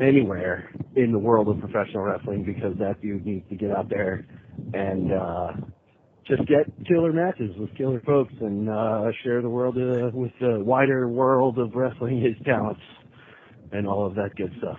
anywhere 0.02 0.70
in 0.96 1.12
the 1.12 1.18
world 1.18 1.48
of 1.48 1.60
professional 1.60 2.02
wrestling 2.02 2.44
because 2.44 2.76
that 2.78 3.00
dude 3.00 3.24
needs 3.24 3.48
to 3.48 3.54
get 3.54 3.70
out 3.70 3.88
there 3.88 4.26
and 4.72 5.12
uh 5.12 5.48
just 6.26 6.40
get 6.48 6.66
killer 6.88 7.12
matches 7.12 7.54
with 7.58 7.72
killer 7.76 8.00
folks 8.04 8.32
and 8.40 8.68
uh 8.68 9.04
share 9.22 9.42
the 9.42 9.48
world 9.48 9.76
uh, 9.76 10.10
with 10.12 10.32
the 10.40 10.58
wider 10.64 11.08
world 11.08 11.58
of 11.58 11.74
wrestling 11.74 12.20
his 12.20 12.34
talents 12.44 12.80
and 13.72 13.86
all 13.86 14.06
of 14.06 14.14
that 14.14 14.34
good 14.36 14.52
stuff. 14.58 14.78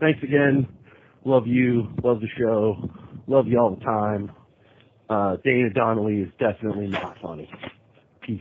Thanks 0.00 0.20
again. 0.22 0.66
Love 1.28 1.46
you. 1.46 1.86
Love 2.02 2.22
the 2.22 2.28
show. 2.38 2.90
Love 3.26 3.48
you 3.48 3.58
all 3.58 3.76
the 3.76 3.84
time. 3.84 4.32
Uh 5.10 5.36
Dana 5.44 5.68
Donnelly 5.68 6.22
is 6.22 6.30
definitely 6.38 6.86
not 6.86 7.18
funny. 7.20 7.52
Peace. 8.22 8.40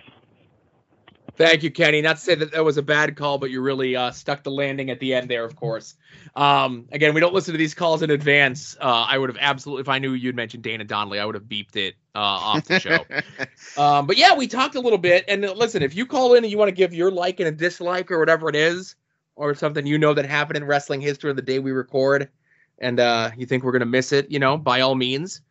Thank 1.35 1.63
you, 1.63 1.69
Kenny. 1.69 2.01
Not 2.01 2.15
to 2.15 2.21
say 2.21 2.35
that 2.35 2.53
that 2.53 2.63
was 2.63 2.77
a 2.77 2.81
bad 2.81 3.17
call, 3.17 3.39
but 3.39 3.51
you 3.51 3.61
really 3.61 3.95
uh, 3.95 4.11
stuck 4.11 4.41
the 4.41 4.49
landing 4.49 4.89
at 4.89 4.99
the 4.99 5.13
end 5.13 5.29
there, 5.29 5.43
of 5.43 5.55
course. 5.55 5.95
Um, 6.35 6.87
again, 6.91 7.13
we 7.13 7.19
don't 7.19 7.33
listen 7.33 7.51
to 7.51 7.59
these 7.59 7.75
calls 7.75 8.01
in 8.01 8.09
advance. 8.09 8.75
Uh, 8.81 9.05
I 9.07 9.19
would 9.19 9.29
have 9.29 9.37
absolutely, 9.39 9.81
if 9.81 9.89
I 9.89 9.99
knew 9.99 10.13
you'd 10.13 10.35
mentioned 10.35 10.63
Dana 10.63 10.83
Donnelly, 10.83 11.19
I 11.19 11.25
would 11.25 11.35
have 11.35 11.43
beeped 11.43 11.75
it 11.75 11.93
uh, 12.15 12.19
off 12.19 12.65
the 12.65 12.79
show. 12.79 13.05
um, 13.81 14.07
but 14.07 14.17
yeah, 14.17 14.35
we 14.35 14.47
talked 14.47 14.73
a 14.75 14.79
little 14.79 14.97
bit. 14.97 15.25
And 15.27 15.43
listen, 15.43 15.83
if 15.83 15.93
you 15.93 16.07
call 16.07 16.33
in 16.33 16.43
and 16.43 16.49
you 16.49 16.57
want 16.57 16.69
to 16.69 16.75
give 16.75 16.91
your 16.91 17.11
like 17.11 17.39
and 17.39 17.49
a 17.49 17.51
dislike 17.51 18.09
or 18.09 18.17
whatever 18.17 18.49
it 18.49 18.55
is, 18.55 18.95
or 19.35 19.53
something 19.53 19.85
you 19.85 19.99
know 19.99 20.15
that 20.15 20.25
happened 20.25 20.57
in 20.57 20.63
wrestling 20.63 21.01
history 21.01 21.29
on 21.29 21.35
the 21.35 21.43
day 21.43 21.59
we 21.59 21.71
record, 21.71 22.29
and 22.79 22.99
uh, 22.99 23.31
you 23.37 23.45
think 23.45 23.63
we're 23.63 23.71
going 23.71 23.79
to 23.81 23.85
miss 23.85 24.11
it, 24.11 24.31
you 24.31 24.39
know, 24.39 24.57
by 24.57 24.81
all 24.81 24.95
means, 24.95 25.41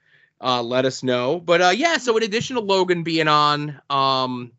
uh, 0.40 0.62
let 0.62 0.84
us 0.84 1.02
know. 1.02 1.40
But 1.40 1.60
uh, 1.60 1.72
yeah, 1.76 1.96
so 1.98 2.16
in 2.16 2.22
addition 2.22 2.56
to 2.56 2.62
Logan 2.62 3.02
being 3.02 3.28
on, 3.28 3.80
um, 3.90 4.52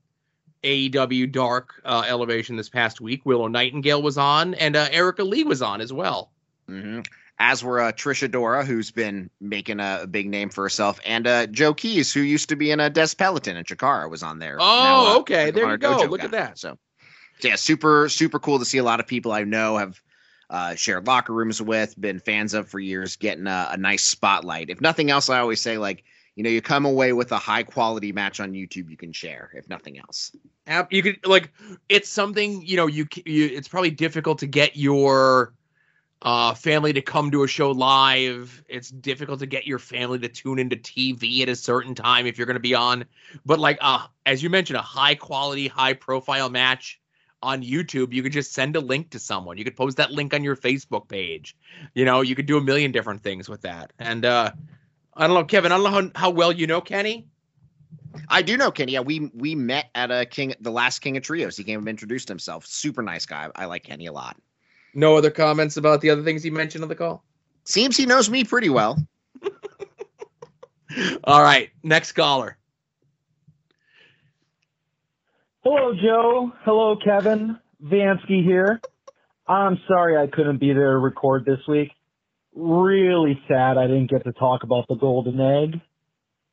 AEW 0.63 1.31
Dark 1.31 1.81
uh, 1.85 2.03
Elevation 2.07 2.55
this 2.55 2.69
past 2.69 2.99
week. 2.99 3.25
Willow 3.25 3.47
Nightingale 3.47 4.01
was 4.01 4.17
on, 4.17 4.53
and 4.55 4.75
uh, 4.75 4.87
Erica 4.91 5.23
Lee 5.23 5.43
was 5.43 5.61
on 5.61 5.81
as 5.81 5.93
well. 5.93 6.31
hmm 6.67 7.01
As 7.39 7.63
were 7.63 7.79
uh, 7.79 7.91
Trish 7.91 8.27
Adora, 8.27 8.65
who's 8.65 8.91
been 8.91 9.29
making 9.39 9.79
a, 9.79 9.99
a 10.03 10.07
big 10.07 10.27
name 10.27 10.49
for 10.49 10.63
herself, 10.63 10.99
and 11.05 11.27
uh, 11.27 11.47
Joe 11.47 11.73
Keys, 11.73 12.11
who 12.13 12.21
used 12.21 12.49
to 12.49 12.55
be 12.55 12.71
in 12.71 12.79
a 12.79 12.89
Des 12.89 13.15
Peloton 13.17 13.55
and 13.55 13.65
Chikara, 13.65 14.09
was 14.09 14.23
on 14.23 14.39
there. 14.39 14.57
Oh, 14.59 14.83
Now, 14.83 15.05
uh, 15.05 15.19
okay. 15.19 15.51
There 15.51 15.69
you 15.69 15.77
go. 15.77 15.97
Look 16.09 16.19
guy. 16.19 16.25
at 16.25 16.31
that. 16.31 16.57
So, 16.57 16.77
so, 17.39 17.47
yeah, 17.47 17.55
super 17.55 18.09
super 18.09 18.39
cool 18.39 18.59
to 18.59 18.65
see 18.65 18.79
a 18.79 18.83
lot 18.83 18.99
of 18.99 19.07
people 19.07 19.31
I 19.31 19.43
know 19.43 19.77
have 19.77 20.01
uh, 20.49 20.75
shared 20.75 21.07
locker 21.07 21.33
rooms 21.33 21.61
with, 21.61 21.99
been 21.99 22.19
fans 22.19 22.53
of 22.53 22.69
for 22.69 22.79
years, 22.79 23.15
getting 23.15 23.47
a, 23.47 23.69
a 23.71 23.77
nice 23.77 24.03
spotlight. 24.03 24.69
If 24.69 24.81
nothing 24.81 25.11
else, 25.11 25.29
I 25.29 25.39
always 25.39 25.61
say 25.61 25.77
like, 25.77 26.03
you 26.35 26.43
know, 26.43 26.49
you 26.49 26.61
come 26.61 26.85
away 26.85 27.13
with 27.13 27.31
a 27.31 27.37
high 27.37 27.63
quality 27.63 28.11
match 28.11 28.39
on 28.39 28.53
YouTube, 28.53 28.89
you 28.89 28.97
can 28.97 29.11
share. 29.11 29.49
If 29.55 29.67
nothing 29.67 29.97
else. 29.97 30.31
You 30.91 31.01
could 31.01 31.25
like 31.25 31.51
it's 31.89 32.09
something 32.09 32.61
you 32.61 32.77
know 32.77 32.87
you, 32.87 33.07
you 33.25 33.45
it's 33.45 33.67
probably 33.67 33.89
difficult 33.89 34.39
to 34.39 34.47
get 34.47 34.75
your 34.75 35.53
uh 36.21 36.53
family 36.53 36.93
to 36.93 37.01
come 37.01 37.31
to 37.31 37.43
a 37.43 37.47
show 37.47 37.71
live. 37.71 38.63
It's 38.67 38.89
difficult 38.89 39.39
to 39.39 39.45
get 39.47 39.65
your 39.65 39.79
family 39.79 40.19
to 40.19 40.27
tune 40.27 40.59
into 40.59 40.75
TV 40.75 41.41
at 41.41 41.49
a 41.49 41.55
certain 41.55 41.95
time 41.95 42.27
if 42.27 42.37
you're 42.37 42.47
going 42.47 42.55
to 42.55 42.59
be 42.59 42.75
on. 42.75 43.05
But 43.45 43.59
like 43.59 43.79
uh 43.81 44.05
as 44.25 44.43
you 44.43 44.49
mentioned 44.49 44.77
a 44.77 44.83
high 44.83 45.15
quality, 45.15 45.67
high 45.67 45.93
profile 45.93 46.49
match 46.49 46.99
on 47.41 47.63
YouTube, 47.63 48.13
you 48.13 48.23
could 48.23 48.31
just 48.31 48.53
send 48.53 48.75
a 48.75 48.79
link 48.79 49.09
to 49.11 49.19
someone. 49.19 49.57
You 49.57 49.63
could 49.63 49.75
post 49.75 49.97
that 49.97 50.11
link 50.11 50.33
on 50.33 50.43
your 50.43 50.55
Facebook 50.55 51.07
page. 51.07 51.55
You 51.93 52.05
know, 52.05 52.21
you 52.21 52.35
could 52.35 52.45
do 52.45 52.57
a 52.57 52.61
million 52.61 52.91
different 52.91 53.23
things 53.23 53.47
with 53.47 53.61
that. 53.61 53.93
And 53.99 54.25
uh 54.25 54.51
I 55.13 55.25
don't 55.25 55.35
know, 55.35 55.45
Kevin, 55.45 55.71
I 55.71 55.77
don't 55.77 55.83
know 55.83 56.11
how, 56.13 56.27
how 56.27 56.29
well 56.29 56.51
you 56.51 56.67
know 56.67 56.81
Kenny. 56.81 57.27
I 58.29 58.41
do 58.41 58.57
know 58.57 58.71
Kenny. 58.71 58.93
Yeah, 58.93 59.01
we 59.01 59.31
we 59.33 59.55
met 59.55 59.89
at 59.95 60.11
a 60.11 60.25
King, 60.25 60.53
the 60.61 60.71
last 60.71 60.99
King 60.99 61.17
of 61.17 61.23
Trios. 61.23 61.57
He 61.57 61.63
came 61.63 61.79
and 61.79 61.87
introduced 61.87 62.27
himself. 62.27 62.65
Super 62.65 63.01
nice 63.01 63.25
guy. 63.25 63.49
I 63.55 63.65
like 63.65 63.83
Kenny 63.83 64.07
a 64.07 64.11
lot. 64.11 64.37
No 64.93 65.15
other 65.15 65.29
comments 65.29 65.77
about 65.77 66.01
the 66.01 66.09
other 66.09 66.23
things 66.23 66.43
he 66.43 66.49
mentioned 66.49 66.83
on 66.83 66.89
the 66.89 66.95
call? 66.95 67.23
Seems 67.65 67.97
he 67.97 68.05
knows 68.05 68.29
me 68.29 68.43
pretty 68.43 68.69
well. 68.69 68.97
All 71.23 71.43
right, 71.43 71.69
next 71.83 72.13
caller. 72.13 72.56
Hello, 75.69 75.91
Joe. 76.01 76.53
Hello, 76.63 76.95
Kevin. 76.95 77.59
Vansky 77.83 78.41
here. 78.41 78.79
I'm 79.45 79.77
sorry 79.85 80.15
I 80.15 80.27
couldn't 80.27 80.61
be 80.61 80.71
there 80.71 80.91
to 80.91 80.97
record 80.97 81.43
this 81.43 81.59
week. 81.67 81.91
Really 82.55 83.37
sad 83.49 83.77
I 83.77 83.85
didn't 83.87 84.09
get 84.09 84.23
to 84.23 84.31
talk 84.31 84.63
about 84.63 84.87
the 84.87 84.95
golden 84.95 85.41
egg. 85.41 85.81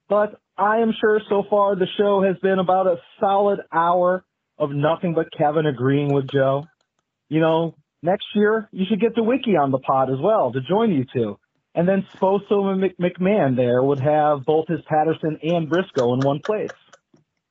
But 0.08 0.40
I 0.58 0.78
am 0.78 0.92
sure 1.00 1.20
so 1.28 1.44
far 1.48 1.76
the 1.76 1.86
show 1.96 2.24
has 2.24 2.36
been 2.42 2.58
about 2.58 2.88
a 2.88 2.96
solid 3.20 3.60
hour 3.72 4.24
of 4.58 4.72
nothing 4.72 5.14
but 5.14 5.28
Kevin 5.38 5.66
agreeing 5.66 6.12
with 6.12 6.28
Joe. 6.28 6.64
You 7.28 7.38
know, 7.38 7.76
next 8.02 8.26
year 8.34 8.68
you 8.72 8.84
should 8.88 9.00
get 9.00 9.14
the 9.14 9.22
wiki 9.22 9.56
on 9.56 9.70
the 9.70 9.78
pod 9.78 10.10
as 10.10 10.18
well 10.20 10.50
to 10.50 10.60
join 10.60 10.90
you 10.90 11.04
two. 11.14 11.38
And 11.76 11.86
then 11.86 12.04
Sposto 12.16 12.64
and 12.72 12.92
McMahon 12.98 13.54
there 13.54 13.80
would 13.80 14.00
have 14.00 14.44
both 14.44 14.66
his 14.66 14.80
Patterson 14.88 15.38
and 15.40 15.70
Briscoe 15.70 16.14
in 16.14 16.18
one 16.18 16.40
place 16.44 16.72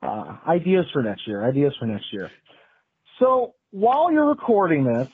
uh, 0.03 0.37
ideas 0.47 0.85
for 0.91 1.01
next 1.01 1.27
year. 1.27 1.43
Ideas 1.47 1.73
for 1.79 1.85
next 1.85 2.05
year. 2.11 2.29
So 3.19 3.53
while 3.71 4.11
you're 4.11 4.27
recording 4.27 4.83
this, 4.85 5.07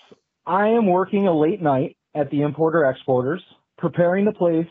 I 0.46 0.70
am 0.70 0.88
working 0.88 1.28
a 1.28 1.38
late 1.38 1.62
night 1.62 1.98
at 2.16 2.32
the 2.32 2.42
importer 2.42 2.90
exporters, 2.90 3.44
preparing 3.78 4.26
the 4.26 4.32
place 4.32 4.68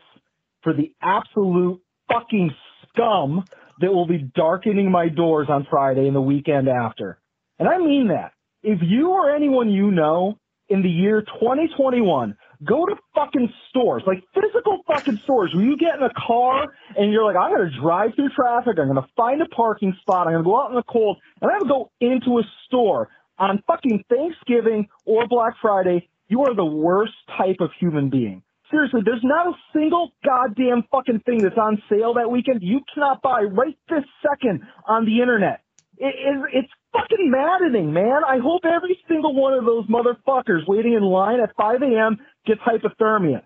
for 0.63 0.73
the 0.73 0.93
absolute 1.01 1.81
fucking 2.13 2.51
scum 2.89 3.45
that 3.81 3.93
will 3.93 4.07
be 4.07 4.19
darkening 4.19 4.91
my 4.91 5.09
doors 5.09 5.49
on 5.49 5.67
Friday 5.71 6.07
and 6.07 6.17
the 6.17 6.21
weekend 6.21 6.69
after. 6.69 7.19
And 7.59 7.69
I 7.69 7.79
mean 7.79 8.09
that. 8.09 8.33
If 8.63 8.81
you 8.83 9.11
or 9.11 9.35
anyone 9.35 9.71
you 9.71 9.91
know 9.91 10.39
in 10.69 10.83
the 10.83 10.89
year 10.89 11.23
2021 11.23 12.37
go 12.65 12.87
to 12.87 12.97
fucking 13.15 13.53
stores, 13.69 14.03
like 14.07 14.23
physical 14.35 14.81
fucking 14.87 15.19
stores, 15.25 15.55
where 15.55 15.65
you 15.65 15.77
get 15.77 15.97
in 15.97 16.03
a 16.03 16.13
car 16.27 16.67
and 16.97 17.13
you're 17.13 17.25
like, 17.25 17.37
I'm 17.37 17.55
going 17.55 17.71
to 17.71 17.81
drive 17.81 18.15
through 18.17 18.31
traffic, 18.31 18.79
I'm 18.79 18.89
going 18.89 19.03
to 19.03 19.09
find 19.17 19.41
a 19.43 19.47
parking 19.47 19.97
spot, 20.01 20.27
I'm 20.27 20.35
going 20.35 20.45
to 20.45 20.49
go 20.49 20.61
out 20.61 20.71
in 20.71 20.77
the 20.77 20.83
cold, 20.83 21.19
and 21.41 21.51
I'm 21.51 21.61
going 21.61 21.69
to 21.69 21.75
go 21.75 21.91
into 22.01 22.39
a 22.39 22.43
store 22.67 23.09
on 23.39 23.63
fucking 23.67 24.05
Thanksgiving 24.09 24.89
or 25.05 25.27
Black 25.29 25.55
Friday, 25.63 26.09
you 26.29 26.43
are 26.43 26.55
the 26.55 26.65
worst 26.65 27.13
type 27.37 27.57
of 27.61 27.71
human 27.79 28.11
being. 28.11 28.43
Seriously, 28.71 29.01
there's 29.05 29.23
not 29.23 29.47
a 29.47 29.53
single 29.73 30.11
goddamn 30.25 30.85
fucking 30.91 31.21
thing 31.21 31.39
that's 31.43 31.57
on 31.57 31.83
sale 31.89 32.15
that 32.15 32.31
weekend 32.31 32.61
you 32.63 32.81
cannot 32.93 33.23
buy 33.23 33.43
right 33.43 33.79
this 33.89 34.05
second 34.23 34.63
on 34.87 35.07
the 35.07 35.21
internet. 35.23 35.61
It, 36.01 36.15
it, 36.15 36.51
it's 36.53 36.73
fucking 36.93 37.31
maddening, 37.31 37.93
man. 37.93 38.23
I 38.27 38.39
hope 38.39 38.63
every 38.65 38.99
single 39.09 39.35
one 39.35 39.55
of 39.55 39.65
those 39.65 39.87
motherfuckers 39.87 40.67
waiting 40.67 40.93
in 40.95 41.03
line 41.03 41.41
at 41.41 41.55
5 41.57 41.83
a.m. 41.83 42.19
gets 42.47 42.61
hypothermia. 42.61 43.43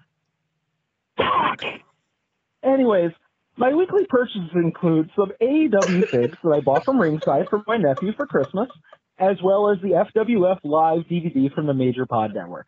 Fuck! 1.16 1.62
Anyways, 2.62 3.12
my 3.56 3.72
weekly 3.74 4.06
purchases 4.08 4.50
include 4.54 5.10
some 5.16 5.32
AEW 5.40 6.10
figs 6.10 6.36
that 6.42 6.50
I 6.50 6.60
bought 6.60 6.84
from 6.84 7.00
Ringside 7.00 7.48
for 7.48 7.62
my 7.66 7.76
nephew 7.76 8.12
for 8.16 8.26
Christmas, 8.26 8.68
as 9.18 9.36
well 9.42 9.70
as 9.70 9.78
the 9.82 10.04
FWF 10.14 10.58
Live 10.62 11.04
DVD 11.10 11.52
from 11.54 11.66
the 11.66 11.74
Major 11.74 12.06
Pod 12.06 12.34
Network. 12.34 12.66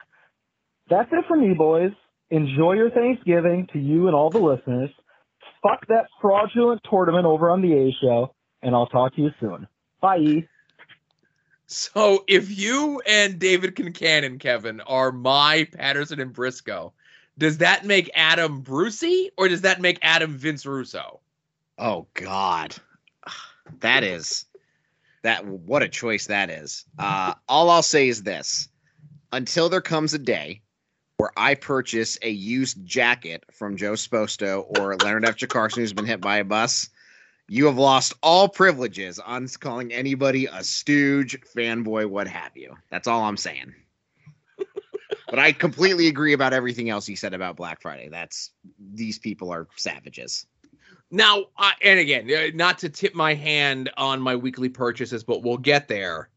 That's 0.88 1.10
it 1.12 1.24
for 1.28 1.36
me, 1.36 1.54
boys. 1.54 1.92
Enjoy 2.30 2.72
your 2.72 2.90
Thanksgiving 2.90 3.68
to 3.72 3.78
you 3.78 4.06
and 4.06 4.14
all 4.14 4.30
the 4.30 4.38
listeners. 4.38 4.90
Fuck 5.62 5.86
that 5.88 6.06
fraudulent 6.20 6.80
tournament 6.88 7.26
over 7.26 7.50
on 7.50 7.62
the 7.62 7.72
A 7.72 7.96
Show, 8.02 8.34
and 8.62 8.74
I'll 8.74 8.86
talk 8.86 9.14
to 9.16 9.22
you 9.22 9.30
soon. 9.40 9.66
Bye. 10.04 10.46
So 11.66 12.24
if 12.28 12.50
you 12.54 13.00
and 13.06 13.38
David 13.38 13.74
Concannon, 13.74 14.38
Kevin, 14.38 14.82
are 14.82 15.10
my 15.10 15.66
Patterson 15.72 16.20
and 16.20 16.30
Briscoe, 16.30 16.92
does 17.38 17.56
that 17.58 17.86
make 17.86 18.10
Adam 18.14 18.60
Brucey 18.60 19.30
or 19.38 19.48
does 19.48 19.62
that 19.62 19.80
make 19.80 19.98
Adam 20.02 20.36
Vince 20.36 20.66
Russo? 20.66 21.20
Oh 21.78 22.06
God, 22.12 22.76
that 23.80 24.04
is 24.04 24.44
that. 25.22 25.46
What 25.46 25.82
a 25.82 25.88
choice 25.88 26.26
that 26.26 26.50
is. 26.50 26.84
Uh, 26.98 27.32
all 27.48 27.70
I'll 27.70 27.82
say 27.82 28.08
is 28.08 28.22
this: 28.22 28.68
until 29.32 29.70
there 29.70 29.80
comes 29.80 30.12
a 30.12 30.18
day 30.18 30.60
where 31.16 31.30
I 31.34 31.54
purchase 31.54 32.18
a 32.20 32.28
used 32.28 32.84
jacket 32.84 33.42
from 33.52 33.78
Joe 33.78 33.92
Sposto 33.92 34.66
or 34.78 34.96
Leonard 34.96 35.24
F. 35.24 35.38
Chikarason 35.38 35.76
who's 35.76 35.94
been 35.94 36.04
hit 36.04 36.20
by 36.20 36.36
a 36.36 36.44
bus, 36.44 36.90
you 37.48 37.66
have 37.66 37.76
lost 37.76 38.14
all 38.22 38.48
privileges 38.48 39.18
on 39.18 39.46
calling 39.60 39.92
anybody 39.92 40.46
a 40.46 40.64
stooge, 40.64 41.38
fanboy, 41.54 42.06
what 42.08 42.26
have 42.26 42.56
you. 42.56 42.74
That's 42.90 43.06
all 43.06 43.22
I'm 43.24 43.36
saying. 43.36 43.74
but 45.28 45.38
I 45.38 45.52
completely 45.52 46.08
agree 46.08 46.32
about 46.32 46.52
everything 46.52 46.88
else 46.88 47.08
you 47.08 47.16
said 47.16 47.34
about 47.34 47.56
Black 47.56 47.82
Friday. 47.82 48.08
That's 48.08 48.50
these 48.78 49.18
people 49.18 49.50
are 49.52 49.68
savages. 49.76 50.46
Now, 51.10 51.44
uh, 51.58 51.72
and 51.82 52.00
again, 52.00 52.30
uh, 52.32 52.50
not 52.54 52.78
to 52.78 52.88
tip 52.88 53.14
my 53.14 53.34
hand 53.34 53.90
on 53.96 54.20
my 54.20 54.34
weekly 54.36 54.68
purchases, 54.68 55.22
but 55.22 55.42
we'll 55.42 55.58
get 55.58 55.86
there. 55.86 56.30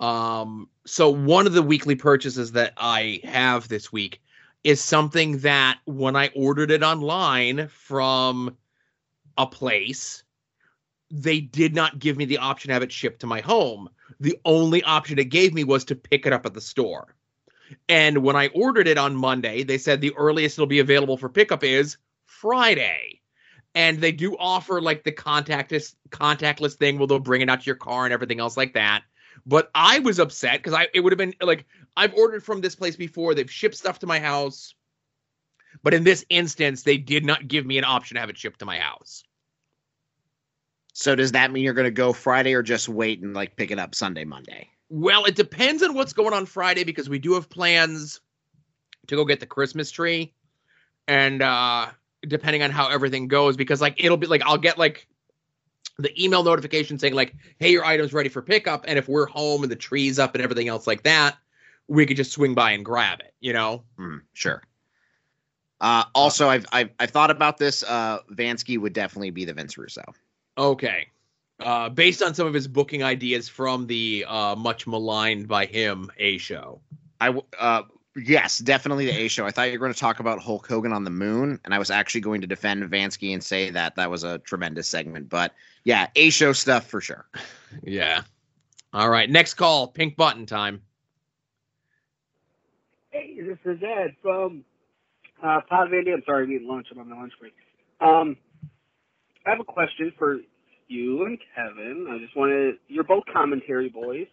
Um, 0.00 0.68
so 0.84 1.10
one 1.10 1.46
of 1.46 1.52
the 1.52 1.62
weekly 1.62 1.94
purchases 1.94 2.52
that 2.52 2.72
I 2.76 3.20
have 3.24 3.68
this 3.68 3.92
week 3.92 4.22
is 4.64 4.82
something 4.82 5.38
that 5.38 5.78
when 5.84 6.16
I 6.16 6.30
ordered 6.34 6.70
it 6.70 6.82
online 6.82 7.68
from 7.68 8.56
a 9.38 9.46
place, 9.46 10.24
they 11.10 11.40
did 11.40 11.74
not 11.74 11.98
give 11.98 12.16
me 12.16 12.24
the 12.24 12.38
option 12.38 12.68
to 12.68 12.74
have 12.74 12.82
it 12.82 12.92
shipped 12.92 13.20
to 13.20 13.26
my 13.26 13.40
home. 13.40 13.88
The 14.20 14.38
only 14.44 14.82
option 14.82 15.18
it 15.18 15.30
gave 15.30 15.54
me 15.54 15.64
was 15.64 15.84
to 15.86 15.96
pick 15.96 16.26
it 16.26 16.32
up 16.32 16.46
at 16.46 16.54
the 16.54 16.60
store. 16.60 17.14
And 17.88 18.18
when 18.18 18.36
I 18.36 18.48
ordered 18.48 18.88
it 18.88 18.98
on 18.98 19.16
Monday, 19.16 19.62
they 19.62 19.78
said 19.78 20.00
the 20.00 20.14
earliest 20.16 20.58
it'll 20.58 20.66
be 20.66 20.78
available 20.78 21.16
for 21.16 21.28
pickup 21.28 21.64
is 21.64 21.96
Friday. 22.24 23.20
And 23.74 24.00
they 24.00 24.12
do 24.12 24.36
offer 24.38 24.80
like 24.80 25.04
the 25.04 25.12
contactless 25.12 25.94
contactless 26.10 26.74
thing 26.74 26.98
where 26.98 27.06
they'll 27.06 27.18
bring 27.18 27.42
it 27.42 27.50
out 27.50 27.60
to 27.60 27.66
your 27.66 27.74
car 27.74 28.04
and 28.04 28.12
everything 28.12 28.40
else 28.40 28.56
like 28.56 28.74
that. 28.74 29.02
But 29.44 29.70
I 29.74 29.98
was 29.98 30.18
upset 30.18 30.62
because 30.62 30.72
I 30.72 30.88
it 30.94 31.00
would 31.00 31.12
have 31.12 31.18
been 31.18 31.34
like 31.40 31.66
I've 31.96 32.14
ordered 32.14 32.42
from 32.42 32.60
this 32.60 32.74
place 32.74 32.96
before. 32.96 33.34
They've 33.34 33.50
shipped 33.50 33.76
stuff 33.76 33.98
to 33.98 34.06
my 34.06 34.18
house. 34.18 34.74
But 35.82 35.92
in 35.92 36.04
this 36.04 36.24
instance, 36.30 36.82
they 36.82 36.96
did 36.96 37.24
not 37.24 37.48
give 37.48 37.66
me 37.66 37.76
an 37.76 37.84
option 37.84 38.14
to 38.14 38.20
have 38.20 38.30
it 38.30 38.38
shipped 38.38 38.60
to 38.60 38.64
my 38.64 38.78
house. 38.78 39.24
So 40.98 41.14
does 41.14 41.32
that 41.32 41.52
mean 41.52 41.62
you're 41.62 41.74
going 41.74 41.84
to 41.84 41.90
go 41.90 42.14
Friday 42.14 42.54
or 42.54 42.62
just 42.62 42.88
wait 42.88 43.20
and 43.20 43.34
like 43.34 43.54
pick 43.54 43.70
it 43.70 43.78
up 43.78 43.94
Sunday, 43.94 44.24
Monday? 44.24 44.70
Well, 44.88 45.26
it 45.26 45.34
depends 45.34 45.82
on 45.82 45.92
what's 45.92 46.14
going 46.14 46.32
on 46.32 46.46
Friday 46.46 46.84
because 46.84 47.06
we 47.06 47.18
do 47.18 47.34
have 47.34 47.50
plans 47.50 48.22
to 49.08 49.14
go 49.14 49.26
get 49.26 49.38
the 49.38 49.46
Christmas 49.46 49.90
tree. 49.90 50.32
And 51.06 51.42
uh 51.42 51.88
depending 52.26 52.62
on 52.62 52.70
how 52.70 52.88
everything 52.88 53.28
goes, 53.28 53.58
because 53.58 53.82
like 53.82 54.02
it'll 54.02 54.16
be 54.16 54.26
like 54.26 54.40
I'll 54.46 54.56
get 54.56 54.78
like 54.78 55.06
the 55.98 56.10
email 56.24 56.42
notification 56.42 56.98
saying 56.98 57.12
like, 57.12 57.34
"Hey, 57.58 57.72
your 57.72 57.84
item's 57.84 58.14
ready 58.14 58.30
for 58.30 58.40
pickup," 58.40 58.86
and 58.88 58.98
if 58.98 59.06
we're 59.06 59.26
home 59.26 59.64
and 59.64 59.70
the 59.70 59.76
tree's 59.76 60.18
up 60.18 60.34
and 60.34 60.42
everything 60.42 60.68
else 60.68 60.86
like 60.86 61.02
that, 61.02 61.36
we 61.88 62.06
could 62.06 62.16
just 62.16 62.32
swing 62.32 62.54
by 62.54 62.70
and 62.70 62.86
grab 62.86 63.20
it. 63.20 63.34
You 63.40 63.52
know? 63.52 63.84
Hmm, 63.98 64.16
sure. 64.32 64.62
Uh, 65.78 66.04
also, 66.14 66.48
I've, 66.48 66.64
I've 66.72 66.90
I've 66.98 67.10
thought 67.10 67.30
about 67.30 67.58
this. 67.58 67.82
Uh, 67.82 68.20
Vansky 68.32 68.78
would 68.78 68.94
definitely 68.94 69.30
be 69.30 69.44
the 69.44 69.52
Vince 69.52 69.76
Russo. 69.76 70.02
Okay. 70.58 71.08
Uh, 71.58 71.88
based 71.88 72.22
on 72.22 72.34
some 72.34 72.46
of 72.46 72.52
his 72.54 72.68
booking 72.68 73.02
ideas 73.02 73.48
from 73.48 73.86
the 73.86 74.24
uh, 74.28 74.54
much 74.56 74.86
maligned 74.86 75.48
by 75.48 75.64
him 75.66 76.10
A 76.18 76.36
show. 76.38 76.80
I 77.20 77.26
w- 77.26 77.46
uh, 77.58 77.82
yes, 78.14 78.58
definitely 78.58 79.06
the 79.06 79.12
A 79.22 79.28
show. 79.28 79.46
I 79.46 79.50
thought 79.50 79.62
you 79.68 79.72
were 79.72 79.78
going 79.78 79.92
to 79.94 79.98
talk 79.98 80.20
about 80.20 80.38
Hulk 80.40 80.66
Hogan 80.66 80.92
on 80.92 81.04
the 81.04 81.10
moon, 81.10 81.58
and 81.64 81.72
I 81.72 81.78
was 81.78 81.90
actually 81.90 82.20
going 82.20 82.42
to 82.42 82.46
defend 82.46 82.82
Vansky 82.90 83.32
and 83.32 83.42
say 83.42 83.70
that 83.70 83.96
that 83.96 84.10
was 84.10 84.22
a 84.22 84.38
tremendous 84.38 84.86
segment. 84.86 85.30
But 85.30 85.54
yeah, 85.84 86.08
A 86.14 86.28
show 86.30 86.52
stuff 86.52 86.86
for 86.88 87.00
sure. 87.00 87.26
Yeah. 87.82 88.22
All 88.92 89.10
right. 89.10 89.28
Next 89.28 89.54
call. 89.54 89.88
Pink 89.88 90.16
button 90.16 90.46
time. 90.46 90.80
Hey, 93.10 93.38
this 93.40 93.58
is 93.64 93.82
Ed 93.82 94.14
from 94.22 94.64
uh, 95.42 95.60
Pod 95.68 95.90
Van 95.90 96.04
Dam. 96.04 96.14
I'm 96.14 96.22
sorry, 96.24 96.44
I'm 96.44 96.52
eating 96.52 96.68
lunch. 96.68 96.86
I'm 96.90 96.98
on 96.98 97.08
my 97.10 97.16
lunch 97.16 97.32
break. 97.40 97.54
Um, 98.00 98.36
I 99.46 99.50
have 99.50 99.60
a 99.60 99.64
question 99.64 100.12
for 100.18 100.38
you 100.88 101.24
and 101.24 101.38
Kevin. 101.54 102.08
I 102.10 102.18
just 102.18 102.36
wanted, 102.36 102.76
you're 102.88 103.04
both 103.04 103.22
commentary 103.32 103.88
boys. 103.88 104.26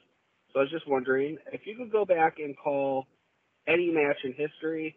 So 0.51 0.59
I 0.59 0.63
was 0.63 0.71
just 0.71 0.87
wondering 0.87 1.37
if 1.51 1.61
you 1.65 1.75
could 1.77 1.91
go 1.91 2.03
back 2.05 2.35
and 2.39 2.55
call 2.57 3.05
any 3.67 3.91
match 3.91 4.17
in 4.23 4.33
history, 4.33 4.95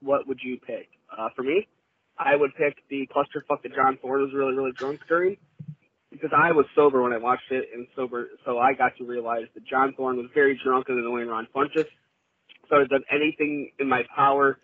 what 0.00 0.26
would 0.26 0.38
you 0.42 0.58
pick? 0.66 0.88
Uh, 1.16 1.28
for 1.34 1.42
me, 1.42 1.66
I 2.18 2.36
would 2.36 2.50
pick 2.56 2.76
the 2.90 3.08
clusterfuck 3.14 3.62
that 3.62 3.74
John 3.74 3.98
Thorne 4.02 4.22
was 4.22 4.32
really, 4.34 4.54
really 4.54 4.72
drunk 4.78 5.00
during 5.08 5.36
because 6.10 6.30
I 6.36 6.52
was 6.52 6.66
sober 6.74 7.02
when 7.02 7.12
I 7.12 7.18
watched 7.18 7.50
it 7.50 7.66
and 7.74 7.86
sober, 7.96 8.28
so 8.44 8.58
I 8.58 8.74
got 8.74 8.96
to 8.98 9.04
realize 9.04 9.46
that 9.54 9.66
John 9.66 9.94
Thorne 9.96 10.16
was 10.16 10.26
very 10.34 10.58
drunk 10.64 10.86
and 10.88 10.98
annoying 10.98 11.28
Ron 11.28 11.48
Funches. 11.54 11.86
So 12.68 12.76
I've 12.76 12.88
done 12.88 13.02
anything 13.12 13.70
in 13.80 13.88
my 13.88 14.02
power 14.14 14.58